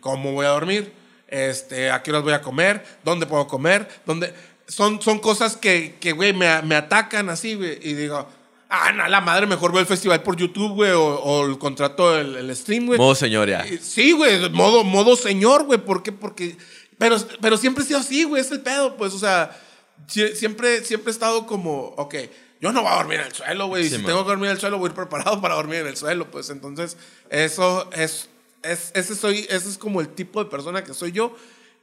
¿Cómo 0.00 0.32
voy 0.32 0.46
a 0.46 0.50
dormir? 0.50 0.92
Este, 1.26 1.90
¿A 1.90 2.02
qué 2.02 2.10
horas 2.10 2.22
voy 2.22 2.34
a 2.34 2.42
comer? 2.42 2.84
¿Dónde 3.02 3.26
puedo 3.26 3.46
comer? 3.46 3.88
¿Dónde? 4.06 4.32
Son, 4.68 5.00
son 5.02 5.18
cosas 5.18 5.56
que, 5.56 5.96
que 5.98 6.12
güey, 6.12 6.32
me, 6.32 6.62
me 6.62 6.74
atacan 6.74 7.28
así, 7.30 7.54
güey. 7.54 7.78
Y 7.82 7.94
digo, 7.94 8.28
ah, 8.68 8.92
no, 8.92 9.08
la 9.08 9.20
madre, 9.20 9.46
mejor 9.46 9.72
veo 9.72 9.80
el 9.80 9.86
festival 9.86 10.22
por 10.22 10.36
YouTube, 10.36 10.74
güey, 10.74 10.92
o, 10.92 11.04
o 11.04 11.46
el 11.46 11.58
contrato, 11.58 12.16
el, 12.18 12.36
el 12.36 12.54
stream, 12.54 12.86
güey. 12.86 12.98
Modo 12.98 13.14
señor 13.14 13.48
ya. 13.48 13.64
Sí, 13.80 14.12
güey, 14.12 14.48
modo, 14.50 14.84
modo 14.84 15.16
señor, 15.16 15.64
güey. 15.64 15.78
¿Por 15.80 16.02
qué? 16.02 16.12
Porque. 16.12 16.56
Pero, 16.98 17.16
pero 17.40 17.56
siempre 17.56 17.82
he 17.82 17.86
sido 17.86 17.98
así, 17.98 18.24
güey, 18.24 18.40
es 18.40 18.52
el 18.52 18.60
pedo, 18.60 18.96
pues, 18.96 19.12
o 19.14 19.18
sea, 19.18 19.50
siempre, 20.06 20.84
siempre 20.84 21.10
he 21.10 21.12
estado 21.12 21.46
como, 21.46 21.94
ok, 21.96 22.14
yo 22.60 22.72
no 22.72 22.82
voy 22.82 22.92
a 22.92 22.96
dormir 22.96 23.20
en 23.20 23.26
el 23.26 23.32
suelo, 23.32 23.66
güey. 23.66 23.84
Sí, 23.84 23.90
si 23.90 23.96
man. 23.96 24.06
tengo 24.06 24.22
que 24.24 24.30
dormir 24.30 24.46
en 24.46 24.52
el 24.52 24.60
suelo, 24.60 24.78
voy 24.78 24.88
a 24.88 24.90
ir 24.90 24.94
preparado 24.94 25.40
para 25.42 25.54
dormir 25.54 25.80
en 25.80 25.88
el 25.88 25.96
suelo, 25.96 26.30
pues, 26.30 26.50
entonces, 26.50 26.96
eso 27.30 27.90
es. 27.92 28.28
es 28.62 28.90
ese, 28.94 29.14
soy, 29.14 29.46
ese 29.50 29.68
es 29.68 29.78
como 29.78 30.00
el 30.00 30.08
tipo 30.08 30.42
de 30.42 30.50
persona 30.50 30.84
que 30.84 30.94
soy 30.94 31.12
yo. 31.12 31.36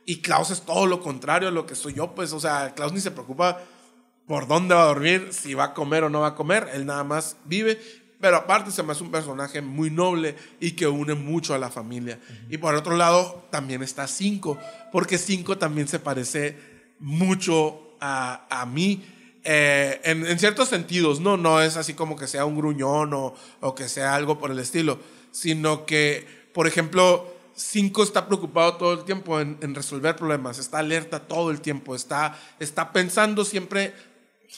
Y 0.05 0.21
Klaus 0.21 0.49
es 0.49 0.61
todo 0.61 0.87
lo 0.87 0.99
contrario 0.99 1.49
a 1.49 1.51
lo 1.51 1.67
que 1.67 1.75
soy 1.75 1.93
yo, 1.93 2.15
pues, 2.15 2.33
o 2.33 2.39
sea, 2.39 2.73
Klaus 2.73 2.91
ni 2.93 2.99
se 2.99 3.11
preocupa 3.11 3.61
por 4.25 4.47
dónde 4.47 4.73
va 4.73 4.83
a 4.83 4.87
dormir, 4.87 5.29
si 5.31 5.53
va 5.53 5.65
a 5.65 5.73
comer 5.73 6.03
o 6.03 6.09
no 6.09 6.21
va 6.21 6.27
a 6.27 6.35
comer, 6.35 6.69
él 6.73 6.85
nada 6.85 7.03
más 7.03 7.37
vive. 7.45 7.79
Pero 8.19 8.37
aparte 8.37 8.71
se 8.71 8.83
me 8.83 8.91
hace 8.91 9.03
un 9.03 9.11
personaje 9.11 9.61
muy 9.61 9.89
noble 9.89 10.35
y 10.59 10.71
que 10.71 10.87
une 10.87 11.15
mucho 11.15 11.55
a 11.55 11.57
la 11.57 11.69
familia. 11.69 12.19
Y 12.49 12.57
por 12.59 12.75
otro 12.75 12.95
lado 12.95 13.47
también 13.49 13.81
está 13.81 14.07
Cinco, 14.07 14.57
porque 14.91 15.17
Cinco 15.17 15.57
también 15.57 15.87
se 15.87 15.99
parece 15.99 16.57
mucho 16.99 17.90
a, 18.01 18.45
a 18.49 18.65
mí. 18.65 19.01
eh, 19.43 20.01
en, 20.03 20.25
en 20.25 20.39
ciertos 20.39 20.69
sentidos, 20.69 21.19
no, 21.19 21.37
no 21.37 21.61
es 21.61 21.77
así 21.77 21.93
como 21.93 22.15
que 22.15 22.27
sea 22.27 22.45
un 22.45 22.55
gruñón 22.57 23.13
o, 23.13 23.33
o 23.59 23.75
que 23.75 23.89
sea 23.89 24.15
algo 24.15 24.37
por 24.37 24.51
el 24.51 24.59
estilo, 24.59 24.99
sino 25.31 25.85
que, 25.85 26.27
por 26.53 26.67
ejemplo, 26.67 27.33
Cinco 27.53 28.01
está 28.03 28.27
preocupado 28.27 28.75
todo 28.77 28.93
el 28.93 29.03
tiempo 29.03 29.39
en, 29.39 29.57
en 29.61 29.75
resolver 29.75 30.15
problemas, 30.15 30.57
está 30.57 30.79
alerta 30.79 31.19
todo 31.19 31.51
el 31.51 31.61
tiempo, 31.61 31.95
está, 31.95 32.37
está 32.59 32.91
pensando 32.91 33.43
siempre, 33.45 33.93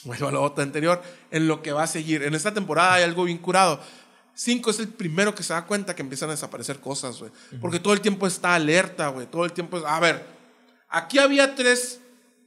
vuelvo 0.04 0.28
a 0.28 0.32
la 0.32 0.40
otra 0.40 0.64
anterior, 0.64 1.02
en 1.30 1.48
lo 1.48 1.60
que 1.60 1.72
va 1.72 1.82
a 1.82 1.86
seguir. 1.86 2.22
En 2.22 2.34
esta 2.34 2.54
temporada 2.54 2.94
hay 2.94 3.02
algo 3.04 3.24
bien 3.24 3.38
curado. 3.38 3.80
Cinco 4.34 4.70
es 4.70 4.78
el 4.78 4.88
primero 4.88 5.34
que 5.34 5.42
se 5.42 5.52
da 5.52 5.66
cuenta 5.66 5.94
que 5.94 6.02
empiezan 6.02 6.28
a 6.30 6.32
desaparecer 6.32 6.80
cosas, 6.80 7.18
güey. 7.18 7.30
Porque 7.60 7.78
todo 7.78 7.94
el 7.94 8.00
tiempo 8.00 8.26
está 8.26 8.54
alerta, 8.54 9.08
güey. 9.08 9.26
Todo 9.26 9.44
el 9.44 9.52
tiempo 9.52 9.78
es, 9.78 9.84
a 9.84 10.00
ver, 10.00 10.24
aquí 10.88 11.18
había 11.18 11.54
tres, 11.54 12.00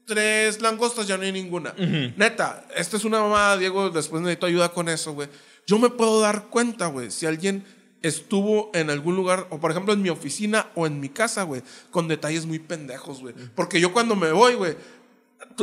tres 0.08 0.62
langostas, 0.62 1.06
ya 1.06 1.18
no 1.18 1.24
hay 1.24 1.32
ninguna. 1.32 1.76
Neta, 2.16 2.66
esta 2.76 2.98
es 2.98 3.06
una 3.06 3.20
mamada, 3.20 3.58
Diego, 3.58 3.92
después 3.92 4.24
necesito 4.24 4.48
ayuda 4.48 4.70
con 4.70 4.90
eso, 4.90 5.14
güey. 5.14 5.28
Yo 5.68 5.78
me 5.78 5.90
puedo 5.90 6.20
dar 6.22 6.46
cuenta, 6.46 6.88
güey, 6.88 7.12
si 7.12 7.28
alguien 7.28 7.66
estuvo 8.02 8.72
en 8.74 8.90
algún 8.90 9.16
lugar, 9.16 9.48
o 9.50 9.60
por 9.60 9.72
ejemplo 9.72 9.94
en 9.94 10.02
mi 10.02 10.10
oficina 10.10 10.68
o 10.76 10.88
en 10.88 11.00
mi 11.00 11.10
casa, 11.10 11.44
güey, 11.44 11.62
con 11.92 12.08
detalles 12.08 12.46
muy 12.46 12.60
pendejos, 12.60 13.20
güey. 13.20 13.36
Porque 13.54 13.82
yo 13.82 13.92
cuando 13.92 14.16
me 14.16 14.32
voy, 14.32 14.56
güey, 14.56 14.76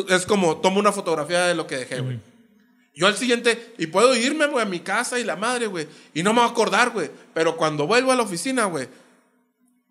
es 0.09 0.27
como 0.27 0.59
tomo 0.59 0.79
una 0.79 0.93
fotografía 0.93 1.47
de 1.47 1.55
lo 1.55 1.67
que 1.67 1.79
dejé, 1.79 2.01
güey. 2.01 2.21
Yo 2.95 3.09
al 3.09 3.17
siguiente, 3.17 3.75
y 3.79 3.87
puedo 3.87 4.15
irme, 4.15 4.47
güey, 4.47 4.63
a 4.63 4.69
mi 4.69 4.81
casa 4.81 5.19
y 5.19 5.25
la 5.25 5.37
madre, 5.37 5.67
güey, 5.67 5.89
y 6.13 6.23
no 6.23 6.33
me 6.33 6.41
voy 6.41 6.49
a 6.49 6.53
acordar, 6.53 6.91
güey. 6.91 7.11
Pero 7.33 7.57
cuando 7.57 7.87
vuelvo 7.87 8.13
a 8.13 8.17
la 8.17 8.23
oficina, 8.23 8.67
güey, 8.67 8.89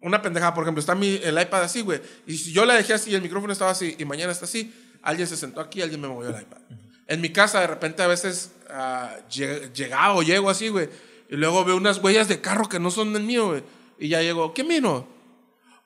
una 0.04 0.22
pendejada, 0.22 0.54
por 0.54 0.64
ejemplo, 0.64 0.80
está 0.80 0.94
mi, 0.96 1.20
el 1.24 1.42
iPad 1.42 1.64
así, 1.64 1.82
güey, 1.82 2.00
y 2.28 2.38
si 2.38 2.52
yo 2.52 2.66
la 2.66 2.76
dejé 2.76 2.94
así, 2.94 3.14
el 3.16 3.22
micrófono 3.22 3.52
estaba 3.52 3.72
así, 3.72 3.96
y 3.98 4.06
mañana 4.06 4.32
está 4.32 4.46
así, 4.46 4.72
alguien 5.02 5.28
se 5.28 5.36
sentó 5.38 5.60
aquí, 5.62 5.82
alguien 5.82 6.00
me 6.02 6.08
movió 6.08 6.30
el 6.30 6.42
iPad. 6.42 6.60
En 7.08 7.20
mi 7.22 7.32
casa, 7.32 7.60
de 7.60 7.68
repente, 7.68 8.02
a 8.04 8.08
veces 8.08 8.52
ah, 8.70 9.16
lleg- 9.30 10.16
o 10.16 10.22
llego 10.24 10.50
así, 10.50 10.70
güey, 10.70 10.90
y 11.30 11.36
luego 11.36 11.66
veo 11.66 11.76
unas 11.78 11.98
huellas 11.98 12.28
de 12.28 12.40
carro 12.42 12.70
que 12.70 12.80
no 12.80 12.92
son 12.92 13.14
del 13.14 13.24
mío, 13.24 13.48
güey, 13.48 13.64
y 14.00 14.10
ya 14.10 14.22
llego, 14.22 14.54
¿qué 14.54 14.64
miro? 14.64 15.08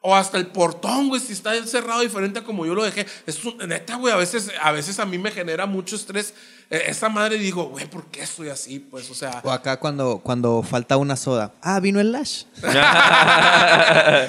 O 0.01 0.15
hasta 0.15 0.37
el 0.37 0.47
portón, 0.47 1.09
güey, 1.09 1.19
si 1.19 1.33
está 1.33 1.53
cerrado 1.65 2.01
diferente 2.01 2.39
a 2.39 2.43
como 2.43 2.65
yo 2.65 2.75
lo 2.75 2.83
dejé. 2.83 3.05
Es 3.25 3.43
un- 3.43 3.57
neta, 3.67 3.95
güey, 3.95 4.13
a 4.13 4.17
veces, 4.17 4.51
a 4.61 4.71
veces 4.71 4.99
a 4.99 5.05
mí 5.05 5.17
me 5.17 5.31
genera 5.31 5.65
mucho 5.65 5.95
estrés. 5.95 6.33
Eh, 6.69 6.83
esa 6.87 7.07
madre 7.07 7.37
digo, 7.37 7.69
güey, 7.69 7.85
¿por 7.85 8.07
qué 8.07 8.23
estoy 8.23 8.49
así? 8.49 8.79
Pues, 8.79 9.09
o 9.09 9.13
sea, 9.13 9.39
O 9.45 9.51
acá 9.51 9.77
cuando, 9.79 10.19
cuando 10.19 10.61
falta 10.63 10.97
una 10.97 11.15
soda. 11.15 11.53
Ah, 11.61 11.79
vino 11.79 12.01
el 12.01 12.11
Lash. 12.11 12.43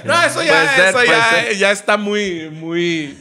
no, 0.05 0.23
eso 0.23 0.44
ya, 0.44 0.77
ser, 0.77 0.89
eso 0.90 1.05
ya, 1.05 1.52
ya 1.52 1.70
está 1.73 1.97
muy, 1.97 2.48
muy 2.51 3.19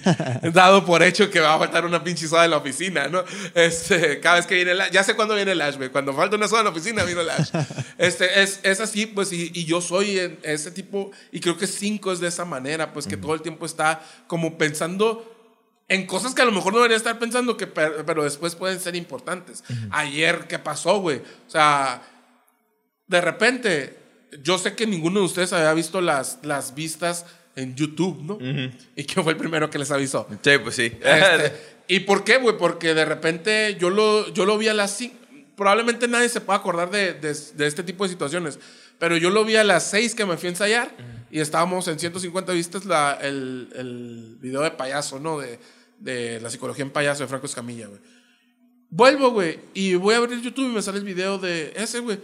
dado 0.54 0.86
por 0.86 1.02
hecho 1.02 1.32
que 1.32 1.40
va 1.40 1.56
a 1.56 1.58
faltar 1.58 1.84
una 1.84 2.04
pinche 2.04 2.28
soda 2.28 2.46
en 2.46 2.52
la 2.52 2.58
oficina, 2.58 3.08
¿no? 3.08 3.24
Este, 3.56 4.20
cada 4.20 4.36
vez 4.36 4.46
que 4.46 4.54
viene 4.54 4.72
el 4.72 4.82
Ash, 4.82 4.92
ya 4.92 5.04
sé 5.04 5.16
cuándo 5.16 5.34
viene 5.34 5.54
el 5.54 5.62
Ash, 5.62 5.78
güey. 5.78 5.90
Cuando 5.90 6.14
falta 6.14 6.36
una 6.36 6.48
soda 6.48 6.60
en 6.60 6.66
la 6.66 6.72
oficina, 6.72 7.04
vino 7.04 7.22
el 7.22 7.30
Ash. 7.30 7.50
Este, 7.98 8.44
es, 8.44 8.60
es 8.62 8.80
así, 8.80 9.08
pues, 9.08 9.34
y, 9.34 9.52
y 9.56 9.66
yo 9.66 9.82
soy 9.82 10.20
en 10.20 10.40
ese 10.44 10.70
tipo, 10.70 11.10
y 11.32 11.40
creo 11.40 11.58
que 11.58 11.66
cinco 11.66 12.12
es 12.12 12.20
de 12.20 12.28
esa 12.28 12.46
manera, 12.46 12.94
pues, 12.94 13.08
que 13.08 13.18
todo 13.18 13.34
el 13.34 13.42
tiempo 13.42 13.66
está 13.66 14.02
como 14.28 14.58
pensando 14.60 15.37
en 15.90 16.06
cosas 16.06 16.34
que 16.36 16.42
a 16.42 16.46
lo 16.46 16.52
mejor 16.52 16.74
no 16.74 16.80
debería 16.80 16.98
estar 16.98 17.18
pensando, 17.20 17.56
que, 17.58 17.68
per- 17.68 18.04
pero 18.06 18.24
después 18.24 18.56
pueden 18.56 18.80
ser 18.80 18.96
importantes. 18.96 19.64
Ayer, 19.92 20.46
¿qué 20.48 20.60
pasó, 20.60 21.00
güey? 21.00 21.18
O 21.18 21.50
sea, 21.50 22.02
de 23.08 23.22
repente, 23.22 23.98
yo 24.44 24.58
sé 24.58 24.76
que 24.76 24.86
ninguno 24.86 25.20
de 25.22 25.26
ustedes 25.26 25.54
había 25.54 25.74
visto 25.74 26.02
las, 26.02 26.40
las 26.44 26.76
vistas 26.76 27.26
en 27.56 27.76
YouTube, 27.76 28.22
¿no? 28.22 28.38
¿Y 28.96 29.04
quién 29.06 29.24
fue 29.24 29.34
el 29.34 29.38
primero 29.40 29.70
que 29.70 29.80
les 29.80 29.90
avisó? 29.92 30.28
Sí, 30.44 30.52
pues 30.62 30.76
sí. 30.76 30.92
Este, 31.02 31.54
¿Y 31.88 32.02
por 32.02 32.24
qué, 32.26 32.38
güey? 32.38 32.58
Porque 32.58 32.94
de 32.94 33.06
repente 33.06 33.78
yo 33.80 33.90
lo, 33.90 34.32
yo 34.34 34.46
lo 34.46 34.58
vi 34.58 34.68
a 34.68 34.74
las 34.74 34.92
5. 34.98 35.16
Probablemente 35.56 36.08
nadie 36.08 36.28
se 36.30 36.42
pueda 36.42 36.60
acordar 36.60 36.92
de, 36.92 37.14
de- 37.14 37.34
de 37.56 37.66
este 37.68 37.82
tipo 37.84 38.04
de 38.04 38.10
situaciones. 38.10 38.60
Pero 39.00 39.16
yo 39.16 39.30
lo 39.30 39.46
vi 39.46 39.56
a 39.56 39.64
las 39.64 39.90
6 39.90 40.14
que 40.16 40.26
me 40.26 40.36
fui 40.38 40.48
a 40.48 40.50
ensayar 40.50 40.92
y 41.32 41.40
estábamos 41.40 41.88
en 41.88 41.98
150 42.00 42.52
vistas 42.54 42.84
la, 42.86 43.18
el, 43.22 43.70
el 43.76 44.38
video 44.42 44.62
de 44.62 44.72
payaso, 44.72 45.20
¿no? 45.20 45.40
De, 45.40 45.60
de 46.00 46.40
la 46.42 46.50
psicología 46.50 46.84
en 46.84 46.92
payaso 46.92 47.24
de 47.24 47.28
Franco 47.28 47.46
Escamilla, 47.46 47.88
güey. 47.88 48.00
Vuelvo, 48.90 49.32
güey, 49.32 49.60
y 49.74 49.96
voy 49.96 50.14
a 50.14 50.18
abrir 50.18 50.42
YouTube 50.42 50.66
y 50.70 50.74
me 50.76 50.82
sale 50.82 51.00
el 51.00 51.04
video 51.04 51.38
de 51.38 51.74
ese, 51.76 52.00
güey. 52.00 52.20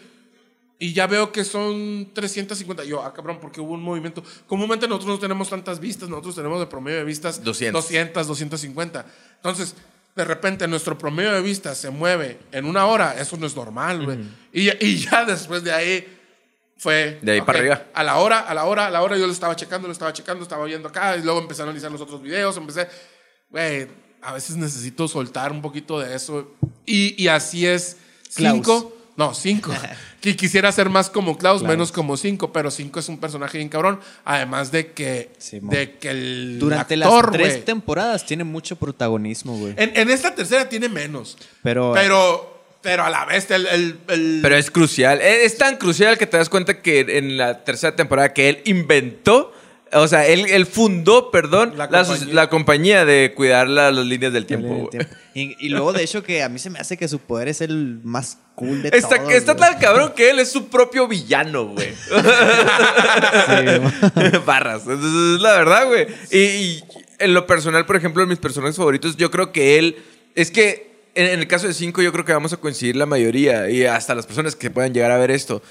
Y 0.80 0.94
ya 0.94 1.08
veo 1.08 1.32
que 1.32 1.44
son 1.46 2.10
350. 2.14 2.84
Yo, 2.84 3.04
ah, 3.04 3.14
cabrón, 3.14 3.40
porque 3.42 3.62
hubo 3.62 3.74
un 3.74 3.82
movimiento. 3.84 4.24
Comúnmente 4.48 4.88
nosotros 4.88 5.16
no 5.16 5.20
tenemos 5.20 5.50
tantas 5.50 5.80
vistas, 5.80 6.10
nosotros 6.10 6.36
tenemos 6.36 6.60
de 6.60 6.68
promedio 6.68 6.98
de 7.00 7.04
vistas 7.06 7.44
200. 7.44 7.84
200, 7.84 8.28
250. 8.28 9.06
Entonces, 9.38 9.76
de 10.16 10.24
repente 10.26 10.68
nuestro 10.68 10.98
promedio 10.98 11.32
de 11.34 11.42
vistas 11.42 11.78
se 11.78 11.90
mueve 11.90 12.40
en 12.52 12.66
una 12.66 12.86
hora, 12.86 13.16
eso 13.20 13.38
no 13.38 13.46
es 13.46 13.56
normal, 13.56 14.04
güey. 14.06 14.20
y, 14.52 14.66
ya- 14.66 14.78
y 14.80 14.98
ya 14.98 15.26
después 15.26 15.64
de 15.64 15.72
ahí 15.72 16.18
fue... 16.78 17.20
De 17.22 17.32
ahí 17.34 17.42
para 17.42 17.60
ok, 17.60 17.62
arriba. 17.62 17.86
A 17.94 18.04
la 18.04 18.18
hora, 18.18 18.40
a 18.42 18.54
la 18.54 18.66
hora, 18.66 18.88
a 18.88 18.90
la 18.90 19.02
hora 19.04 19.18
yo 19.18 19.26
lo 19.26 19.32
estaba 19.34 19.56
checando, 19.56 19.88
lo 19.88 19.94
estaba 19.94 20.12
checando, 20.12 20.44
estaba 20.44 20.66
viendo 20.66 20.90
acá 20.90 21.16
y 21.18 21.24
luego 21.24 21.40
empecé 21.40 21.62
a 21.62 21.66
analizar 21.66 21.92
los 21.92 22.02
otros 22.02 22.22
videos, 22.22 22.56
empecé... 22.58 22.88
Güey, 23.54 23.88
a 24.22 24.34
veces 24.34 24.58
necesito 24.58 25.08
soltar 25.08 25.52
un 25.54 25.62
poquito 25.62 26.00
de 26.00 26.14
eso. 26.16 26.52
Y, 26.86 27.16
y 27.22 27.30
así 27.30 27.66
es. 27.66 27.96
Klaus. 28.36 28.56
Cinco... 28.56 28.98
No, 29.16 29.32
cinco. 29.36 29.72
que 30.22 30.36
quisiera 30.36 30.72
ser 30.72 30.90
más 30.90 31.08
como 31.08 31.38
Klaus, 31.38 31.60
Klaus. 31.62 31.72
menos 31.72 31.92
como 31.92 32.18
cinco, 32.18 32.52
pero 32.52 32.72
cinco 32.72 33.00
es 33.00 33.08
un 33.10 33.20
personaje 33.20 33.60
bien 33.60 33.70
cabrón. 33.70 34.00
Además 34.26 34.72
de 34.72 34.92
que, 34.92 35.30
Simón. 35.38 35.70
de 35.70 35.98
que 36.00 36.10
el 36.10 36.58
Durante 36.58 36.96
actor, 36.96 37.26
las 37.26 37.32
tres 37.52 37.64
temporadas 37.64 38.26
tiene 38.26 38.44
mucho 38.44 38.76
protagonismo, 38.76 39.56
güey. 39.60 39.76
en, 39.78 39.92
en 39.96 40.10
esta 40.10 40.34
tercera 40.34 40.68
tiene 40.68 40.90
menos. 40.90 41.38
Pero, 41.62 41.92
Pero, 41.94 42.64
pero 42.82 43.04
a 43.04 43.12
la 43.12 43.26
vez, 43.26 43.52
el. 43.52 43.68
el- 43.68 44.00
el- 44.08 44.40
Pero 44.42 44.56
es 44.56 44.72
crucial. 44.72 45.22
Es, 45.22 45.52
es 45.52 45.58
tan 45.60 45.78
crucial 45.78 46.18
que 46.18 46.26
te 46.26 46.38
das 46.38 46.50
cuenta 46.50 46.82
que 46.82 47.02
en 47.02 47.38
la 47.38 47.64
tercera 47.64 47.96
temporada 47.96 48.34
que 48.34 48.50
él 48.50 48.62
inventó, 48.66 49.54
o 49.96 50.08
sea, 50.08 50.26
él, 50.28 50.46
él 50.50 50.66
fundó, 50.66 51.32
perdón, 51.32 51.74
La 51.78 51.86
la, 51.86 51.90
compañía. 52.04 52.18
sos- 52.26 52.34
la 52.34 52.50
compañía 52.50 53.06
de 53.06 53.34
cuidar 53.36 53.68
la- 53.68 53.92
las 53.92 54.06
líneas 54.06 54.34
del 54.34 54.46
tiempo. 54.46 54.90
tiempo. 54.90 55.14
Y, 55.34 55.56
y 55.66 55.70
luego, 55.70 55.94
de 55.94 56.04
hecho, 56.04 56.24
que 56.24 56.44
a 56.44 56.50
mí 56.50 56.60
se 56.60 56.70
me 56.70 56.80
hace 56.80 56.96
que 56.98 57.08
su 57.08 57.20
poder 57.20 57.48
es 57.48 57.62
el 57.62 58.00
más 58.04 58.38
cool 58.56 58.82
de 58.84 58.90
Está, 58.94 59.18
todos, 59.18 59.32
está 59.34 59.56
tan 59.56 59.80
cabrón 59.80 60.14
que 60.16 60.30
él 60.30 60.40
es 60.40 60.52
su 60.52 60.68
propio 60.70 61.08
villano, 61.08 61.68
güey. 61.70 61.90
Sí, 63.48 64.38
Barras. 64.46 64.82
Entonces, 64.84 65.36
es 65.36 65.42
la 65.42 65.54
verdad, 65.58 65.88
güey. 65.88 66.08
Y, 66.32 66.38
y 66.38 66.84
en 67.20 67.34
lo 67.34 67.46
personal, 67.48 67.86
por 67.86 67.96
ejemplo, 67.96 68.24
en 68.24 68.30
mis 68.30 68.40
personajes 68.40 68.76
favoritos, 68.78 69.18
yo 69.18 69.32
creo 69.32 69.52
que 69.52 69.78
él. 69.80 69.98
Es 70.36 70.52
que 70.52 70.92
en, 71.16 71.28
en 71.28 71.40
el 71.40 71.48
caso 71.48 71.68
de 71.68 71.74
cinco, 71.74 72.02
yo 72.02 72.12
creo 72.12 72.26
que 72.26 72.34
vamos 72.34 72.54
a 72.54 72.58
coincidir 72.58 72.96
la 72.96 73.06
mayoría 73.06 73.70
y 73.70 73.86
hasta 73.86 74.16
las 74.16 74.26
personas 74.26 74.56
que 74.56 74.70
puedan 74.72 74.94
llegar 74.94 75.12
a 75.12 75.18
ver 75.18 75.32
esto. 75.32 75.62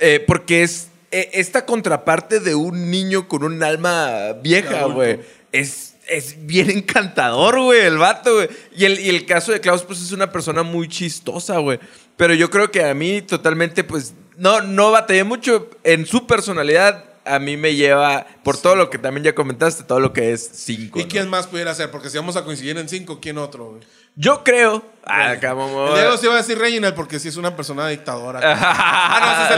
Eh, 0.00 0.22
porque 0.26 0.62
es 0.62 0.88
esta 1.10 1.66
contraparte 1.66 2.40
de 2.40 2.54
un 2.54 2.90
niño 2.90 3.28
con 3.28 3.42
un 3.44 3.62
alma 3.62 4.32
vieja, 4.42 4.84
güey. 4.84 5.20
Es. 5.52 5.92
Es 6.08 6.46
bien 6.46 6.70
encantador, 6.70 7.60
güey, 7.60 7.80
el 7.80 7.98
vato, 7.98 8.32
güey. 8.32 8.48
Y 8.76 8.84
el, 8.84 9.00
y 9.00 9.08
el 9.08 9.26
caso 9.26 9.50
de 9.50 9.60
Klaus, 9.60 9.82
pues 9.82 10.00
es 10.00 10.12
una 10.12 10.30
persona 10.30 10.62
muy 10.62 10.86
chistosa, 10.86 11.58
güey. 11.58 11.80
Pero 12.16 12.32
yo 12.32 12.48
creo 12.48 12.70
que 12.70 12.84
a 12.84 12.94
mí 12.94 13.22
totalmente, 13.22 13.82
pues, 13.82 14.14
no, 14.36 14.60
no 14.60 14.92
batallé 14.92 15.24
mucho 15.24 15.68
en 15.82 16.06
su 16.06 16.28
personalidad. 16.28 17.04
A 17.26 17.38
mí 17.38 17.56
me 17.56 17.74
lleva, 17.74 18.26
por 18.42 18.56
todo 18.56 18.74
lo 18.76 18.88
que 18.90 18.98
también 18.98 19.24
ya 19.24 19.34
comentaste, 19.34 19.82
todo 19.84 20.00
lo 20.00 20.12
que 20.12 20.32
es 20.32 20.48
cinco. 20.54 20.98
¿Y 20.98 21.02
¿no? 21.04 21.08
quién 21.08 21.28
más 21.28 21.46
pudiera 21.46 21.74
ser? 21.74 21.90
Porque 21.90 22.08
si 22.10 22.16
vamos 22.16 22.36
a 22.36 22.44
coincidir 22.44 22.78
en 22.78 22.88
cinco, 22.88 23.18
¿quién 23.20 23.38
otro? 23.38 23.70
güey? 23.72 23.82
Yo 24.18 24.42
creo. 24.44 24.82
Ah, 25.04 25.32
acá 25.32 25.52
vamos. 25.52 25.90
El 25.90 25.96
Diego 26.00 26.16
sí 26.16 26.26
va 26.26 26.34
a 26.34 26.36
decir 26.38 26.56
Reginald 26.58 26.94
porque 26.94 27.18
sí 27.18 27.28
es 27.28 27.36
una 27.36 27.54
persona 27.54 27.86
dictadora. 27.88 28.40
ah, 28.42 29.50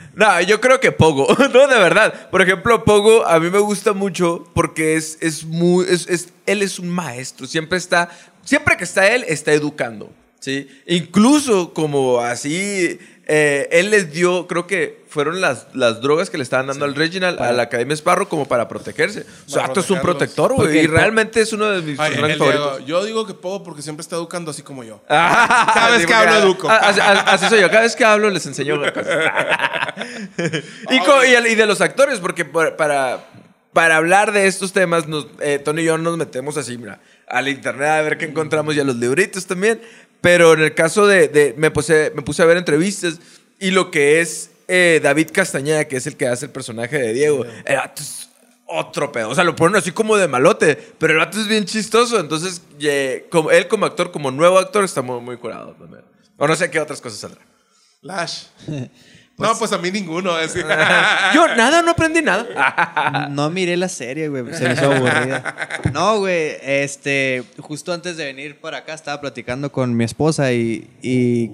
no, 0.14 0.40
yo 0.42 0.60
creo 0.60 0.78
que 0.78 0.92
Pogo. 0.92 1.26
no, 1.52 1.66
de 1.66 1.78
verdad. 1.78 2.30
Por 2.30 2.40
ejemplo, 2.42 2.84
Pogo 2.84 3.26
a 3.26 3.40
mí 3.40 3.50
me 3.50 3.58
gusta 3.58 3.92
mucho 3.92 4.44
porque 4.54 4.94
es, 4.96 5.18
es 5.20 5.44
muy. 5.44 5.86
Es, 5.88 6.06
es- 6.08 6.28
él 6.46 6.62
es 6.62 6.78
un 6.78 6.88
maestro. 6.88 7.46
Siempre 7.46 7.78
está. 7.78 8.10
Siempre 8.44 8.76
que 8.76 8.84
está 8.84 9.08
él, 9.08 9.24
está 9.26 9.52
educando. 9.52 10.12
¿sí? 10.38 10.68
Incluso 10.86 11.74
como 11.74 12.20
así. 12.20 12.98
eh, 13.26 13.68
él 13.72 13.90
les 13.90 14.12
dio, 14.12 14.46
creo 14.46 14.66
que 14.66 14.99
fueron 15.10 15.40
las, 15.40 15.66
las 15.74 16.00
drogas 16.00 16.30
que 16.30 16.38
le 16.38 16.44
estaban 16.44 16.68
dando 16.68 16.84
al 16.84 16.94
Reginald, 16.94 17.38
a 17.42 17.52
la 17.52 17.64
Academia 17.64 17.94
Sparrow, 17.94 18.28
como 18.28 18.46
para 18.46 18.68
protegerse. 18.68 19.26
O 19.46 19.50
sea, 19.50 19.56
Para 19.62 19.66
Acto 19.66 19.80
es 19.80 19.90
un 19.90 20.00
protector, 20.00 20.54
güey. 20.54 20.78
Y 20.78 20.86
realmente 20.86 21.40
es 21.40 21.52
uno 21.52 21.66
de 21.66 21.82
mis 21.82 21.98
Ay, 22.00 22.14
favoritos. 22.14 22.86
yo 22.86 23.04
digo 23.04 23.26
que 23.26 23.34
puedo 23.34 23.62
porque 23.62 23.82
siempre 23.82 24.02
está 24.02 24.16
educando 24.16 24.50
así 24.52 24.62
como 24.62 24.84
yo. 24.84 25.02
Cada 25.08 25.90
vez 25.90 26.06
que 26.06 26.14
hablo, 26.14 26.36
educo. 26.38 26.70
Así, 26.70 27.00
así 27.00 27.48
soy 27.48 27.60
yo. 27.60 27.68
Cada 27.68 27.82
vez 27.82 27.94
que 27.96 28.04
hablo, 28.04 28.30
les 28.30 28.46
enseño 28.46 28.80
cosas. 28.80 29.06
y, 30.90 30.98
co- 31.00 31.24
y, 31.24 31.54
de 31.54 31.66
los 31.66 31.80
actores, 31.80 32.18
porque 32.20 32.44
por- 32.44 32.76
para, 32.76 33.24
para 33.72 33.96
hablar 33.96 34.32
de 34.32 34.46
estos 34.46 34.72
temas, 34.72 35.06
nos, 35.08 35.26
eh, 35.40 35.58
Tony 35.58 35.82
y 35.82 35.84
yo 35.86 35.98
nos 35.98 36.16
metemos 36.16 36.56
así, 36.56 36.78
mira, 36.78 37.00
al 37.28 37.48
internet 37.48 37.88
a 37.88 38.02
ver 38.02 38.18
qué 38.18 38.26
encontramos 38.26 38.74
y 38.76 38.80
a 38.80 38.84
los 38.84 38.96
libritos 38.96 39.46
también. 39.46 39.80
Pero 40.20 40.52
en 40.52 40.60
el 40.60 40.74
caso 40.74 41.06
de. 41.06 41.28
de- 41.28 41.54
me, 41.56 41.70
puse, 41.70 42.12
me 42.14 42.22
puse 42.22 42.42
a 42.42 42.44
ver 42.46 42.56
entrevistas 42.58 43.18
y 43.58 43.70
lo 43.70 43.90
que 43.90 44.20
es 44.20 44.50
eh, 44.70 45.00
David 45.02 45.30
Castañeda, 45.32 45.84
que 45.86 45.96
es 45.96 46.06
el 46.06 46.16
que 46.16 46.26
hace 46.28 46.46
el 46.46 46.52
personaje 46.52 46.96
de 46.98 47.12
Diego, 47.12 47.44
el 47.64 47.76
vato 47.76 48.02
es 48.02 48.30
otro 48.66 49.10
pedo. 49.10 49.28
O 49.30 49.34
sea, 49.34 49.42
lo 49.42 49.56
ponen 49.56 49.76
así 49.76 49.90
como 49.90 50.16
de 50.16 50.28
malote, 50.28 50.76
pero 50.98 51.12
el 51.14 51.18
vato 51.18 51.40
es 51.40 51.48
bien 51.48 51.64
chistoso. 51.64 52.20
Entonces, 52.20 52.62
ye- 52.78 53.26
como, 53.30 53.50
él 53.50 53.66
como 53.66 53.84
actor, 53.84 54.12
como 54.12 54.30
nuevo 54.30 54.58
actor, 54.58 54.84
está 54.84 55.02
muy, 55.02 55.20
muy 55.20 55.36
curado 55.38 55.72
también. 55.74 56.04
O 56.36 56.46
no 56.46 56.54
sé 56.54 56.70
qué 56.70 56.78
otras 56.80 57.00
cosas 57.00 57.18
saldrán. 57.18 57.44
Lash. 58.02 58.44
no, 59.36 59.58
pues 59.58 59.72
a 59.72 59.78
mí 59.78 59.90
ninguno. 59.90 60.38
es 60.38 60.52
que- 60.52 60.60
Yo 61.34 61.48
nada, 61.56 61.82
no 61.82 61.90
aprendí 61.90 62.22
nada. 62.22 63.26
No 63.30 63.50
miré 63.50 63.76
la 63.76 63.88
serie, 63.88 64.28
güey. 64.28 64.44
Se 64.54 64.68
me 64.68 64.74
hizo 64.74 64.92
aburrida. 64.92 65.68
No, 65.92 66.18
güey. 66.20 66.52
Este, 66.62 67.42
justo 67.58 67.92
antes 67.92 68.16
de 68.16 68.24
venir 68.26 68.60
para 68.60 68.78
acá 68.78 68.94
estaba 68.94 69.20
platicando 69.20 69.72
con 69.72 69.96
mi 69.96 70.04
esposa 70.04 70.52
y, 70.52 70.88
y 71.02 71.50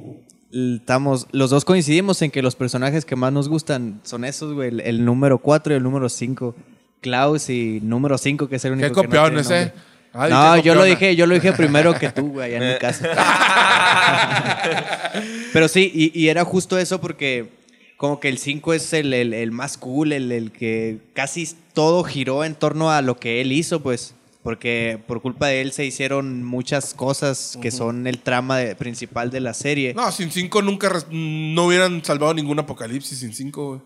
estamos, 0.77 1.27
los 1.33 1.51
dos 1.51 1.65
coincidimos 1.65 2.23
en 2.23 2.31
que 2.31 2.43
los 2.43 2.57
personajes 2.57 3.05
que 3.05 3.17
más 3.17 3.33
nos 3.33 3.49
gustan 3.49 4.01
son 4.05 4.25
esos, 4.25 4.55
güey. 4.55 4.69
El, 4.69 4.81
el 4.81 5.05
número 5.05 5.39
4 5.39 5.75
y 5.75 5.77
el 5.77 5.83
número 5.83 6.09
5. 6.09 6.55
Klaus 7.01 7.51
y 7.51 7.81
número 7.83 8.17
5, 8.19 8.49
que 8.49 8.57
es 8.57 8.65
el 8.65 8.73
único 8.73 8.89
Qué 8.89 8.95
que 8.95 8.97
no 8.97 9.03
copión 9.05 9.25
tiene 9.27 9.41
ese. 9.43 9.55
nombre. 9.67 9.75
Ay, 10.19 10.31
no, 10.31 10.57
yo 10.59 10.75
lo 10.75 10.85
dije, 10.85 11.15
yo 11.15 11.27
lo 11.27 11.35
dije 11.35 11.53
primero 11.53 11.93
que 11.95 12.09
tú, 12.11 12.29
güey, 12.33 12.55
allá 12.55 12.67
en 12.67 12.73
mi 12.73 12.79
casa. 12.81 13.07
Pero 15.53 15.69
sí, 15.69 15.91
y, 15.95 16.19
y 16.19 16.29
era 16.29 16.45
justo 16.45 16.79
eso 16.79 17.01
porque 17.01 17.51
como 17.97 18.21
que 18.21 18.29
el 18.29 18.39
5 18.39 18.73
es 18.75 18.93
el, 18.93 19.13
el- 19.15 19.35
el 19.35 19.53
más 19.53 19.77
cool, 19.79 20.13
el, 20.13 20.33
el 20.33 20.53
que 20.53 20.99
casi 21.15 21.49
todo 21.73 22.03
giró 22.05 22.45
en 22.45 22.55
torno 22.55 22.91
a 22.91 23.03
lo 23.03 23.19
que 23.19 23.41
él 23.41 23.53
hizo, 23.53 23.81
pues. 23.83 24.15
Porque 24.47 25.03
por 25.09 25.21
culpa 25.21 25.49
de 25.49 25.61
él 25.61 25.73
se 25.73 25.85
hicieron 25.85 26.45
muchas 26.45 26.95
cosas 26.95 27.59
que 27.61 27.73
son 27.73 28.07
el 28.07 28.21
trama 28.21 28.59
de- 28.59 28.77
principal 28.77 29.29
de 29.29 29.41
la 29.41 29.53
serie. 29.55 29.93
No, 29.93 30.13
sin 30.13 30.31
cinco 30.31 30.63
nunca 30.63 30.89
no 31.11 31.65
hubieran 31.67 32.05
salvado 32.05 32.33
ningún 32.33 32.57
apocalipsis 32.61 33.19
sin 33.19 33.35
cinco, 33.35 33.69
güey. 33.71 33.81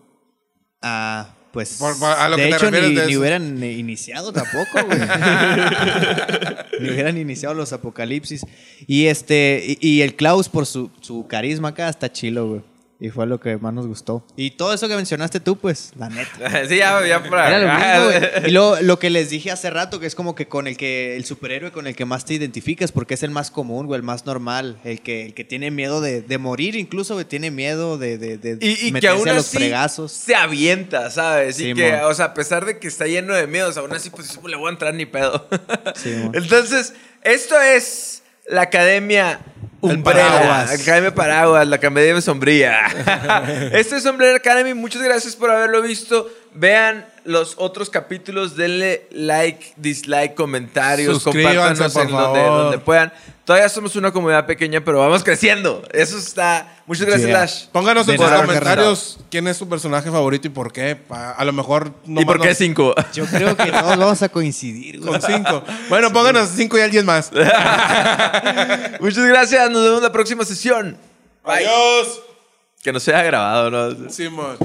Ah, 0.83 1.33
pues. 1.51 1.77
Por- 1.79 1.97
por- 1.97 2.09
a 2.15 2.29
lo 2.29 2.37
de 2.37 2.43
que 2.49 2.55
hecho, 2.55 2.69
ni, 2.69 2.77
de 2.79 2.89
ni 3.07 3.11
eso. 3.11 3.19
hubieran 3.19 3.63
iniciado 3.63 4.31
tampoco, 4.31 4.85
güey. 4.85 4.99
ni 6.79 6.89
hubieran 6.91 7.17
iniciado 7.17 7.55
los 7.55 7.73
apocalipsis. 7.73 8.45
Y 8.85 9.05
este, 9.07 9.77
y, 9.81 9.87
y 9.87 10.01
el 10.03 10.15
Klaus, 10.15 10.47
por 10.47 10.67
su, 10.67 10.91
su 11.01 11.25
carisma 11.27 11.69
acá, 11.69 11.89
está 11.89 12.11
chilo, 12.11 12.47
güey. 12.47 12.61
Y 13.03 13.09
fue 13.09 13.25
lo 13.25 13.39
que 13.39 13.57
más 13.57 13.73
nos 13.73 13.87
gustó. 13.87 14.23
Y 14.35 14.51
todo 14.51 14.75
eso 14.75 14.87
que 14.87 14.95
mencionaste 14.95 15.39
tú, 15.39 15.57
pues, 15.57 15.91
la 15.97 16.07
neta. 16.07 16.65
sí, 16.69 16.77
ya, 16.77 17.03
ya 17.07 17.23
por 17.23 17.39
Era 17.39 17.57
lo 17.57 18.11
mismo. 18.13 18.47
Y 18.47 18.51
lo, 18.51 18.79
lo 18.79 18.99
que 18.99 19.09
les 19.09 19.31
dije 19.31 19.49
hace 19.49 19.71
rato, 19.71 19.99
que 19.99 20.05
es 20.05 20.13
como 20.13 20.35
que 20.35 20.47
con 20.47 20.67
el 20.67 20.77
que 20.77 21.15
el 21.15 21.25
superhéroe 21.25 21.71
con 21.71 21.87
el 21.87 21.95
que 21.95 22.05
más 22.05 22.25
te 22.25 22.35
identificas, 22.35 22.91
porque 22.91 23.15
es 23.15 23.23
el 23.23 23.31
más 23.31 23.49
común, 23.49 23.87
güey, 23.87 23.97
el 23.97 24.03
más 24.03 24.27
normal, 24.27 24.77
el 24.83 25.01
que, 25.01 25.25
el 25.25 25.33
que 25.33 25.43
tiene 25.43 25.71
miedo 25.71 25.99
de, 25.99 26.21
de 26.21 26.37
morir, 26.37 26.75
incluso, 26.75 27.15
güey, 27.15 27.25
tiene 27.25 27.49
miedo 27.49 27.97
de, 27.97 28.19
de, 28.19 28.37
de 28.37 28.57
Y, 28.63 28.89
y 28.89 28.91
que 28.91 29.07
aún 29.07 29.27
a 29.27 29.33
los 29.33 29.47
así 29.47 29.57
fregazos. 29.57 30.11
se 30.11 30.35
avienta, 30.35 31.09
¿sabes? 31.09 31.59
y 31.59 31.63
Sí, 31.69 31.73
que, 31.73 31.93
mon. 31.93 32.01
o 32.03 32.13
sea, 32.13 32.25
a 32.25 32.33
pesar 32.35 32.65
de 32.65 32.77
que 32.77 32.87
está 32.87 33.07
lleno 33.07 33.33
de 33.33 33.47
miedos, 33.47 33.77
aún 33.77 33.91
así, 33.93 34.11
pues 34.11 34.39
le 34.45 34.55
voy 34.55 34.67
a 34.67 34.73
entrar 34.73 34.93
ni 34.93 35.07
pedo. 35.07 35.47
Sí. 35.95 36.13
Entonces, 36.33 36.93
esto 37.23 37.59
es 37.59 38.21
la 38.47 38.61
Academia 38.61 39.39
El 39.83 39.97
Umbrella, 39.97 40.27
Paraguas. 40.27 40.69
la 40.69 40.83
Academia 40.83 41.15
Paraguas, 41.15 41.67
la 41.67 41.75
Academia 41.77 42.21
Sombría. 42.21 42.85
Esto 43.73 43.95
es 43.95 44.05
Umbrella 44.05 44.35
Academy. 44.35 44.73
Muchas 44.73 45.01
gracias 45.01 45.35
por 45.35 45.49
haberlo 45.49 45.81
visto. 45.81 46.29
Vean 46.53 47.05
los 47.23 47.55
otros 47.57 47.89
capítulos, 47.89 48.55
denle 48.55 49.07
like, 49.11 49.73
dislike, 49.77 50.35
comentarios, 50.35 51.21
Suscríbanse, 51.21 51.83
compártanos 51.83 51.95
en 51.95 52.11
donde, 52.11 52.41
donde 52.41 52.77
puedan. 52.79 53.13
Todavía 53.45 53.69
somos 53.69 53.95
una 53.95 54.11
comunidad 54.11 54.45
pequeña, 54.45 54.81
pero 54.81 54.99
vamos 54.99 55.23
creciendo. 55.23 55.83
Eso 55.93 56.17
está. 56.17 56.80
Muchas 56.91 57.07
gracias, 57.07 57.29
Yeah. 57.29 57.39
Lash. 57.39 57.65
Pónganos 57.71 58.05
en 58.09 58.17
sus 58.17 58.29
comentarios 58.29 59.17
quién 59.29 59.47
es 59.47 59.55
su 59.55 59.69
personaje 59.69 60.11
favorito 60.11 60.47
y 60.47 60.49
por 60.49 60.73
qué. 60.73 60.97
Pa- 60.97 61.31
A 61.31 61.45
lo 61.45 61.53
mejor 61.53 61.93
no 62.05 62.19
¿Y 62.19 62.25
por 62.25 62.41
qué 62.41 62.53
cinco? 62.53 62.93
Yo 63.13 63.25
creo 63.27 63.55
que 63.55 63.71
todos 63.71 63.97
vamos 63.97 64.21
a 64.21 64.27
coincidir, 64.27 64.99
güey. 64.99 65.09
con 65.09 65.21
cinco. 65.21 65.63
Bueno, 65.87 66.11
pónganos 66.11 66.49
cinco 66.49 66.77
y 66.77 66.81
alguien 66.81 67.05
más. 67.05 67.31
Muchas 68.99 69.25
gracias. 69.25 69.71
Nos 69.71 69.83
vemos 69.85 70.01
la 70.01 70.11
próxima 70.11 70.43
sesión. 70.43 70.97
Bye. 71.45 71.65
Adiós. 71.65 72.21
Que 72.83 72.91
no 72.91 72.99
sea 72.99 73.23
grabado, 73.23 73.69
¿no? 73.71 74.09
Simón. 74.09 74.57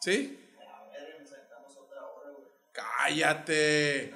¿Sí? 0.00 0.38
Cállate. 2.72 4.12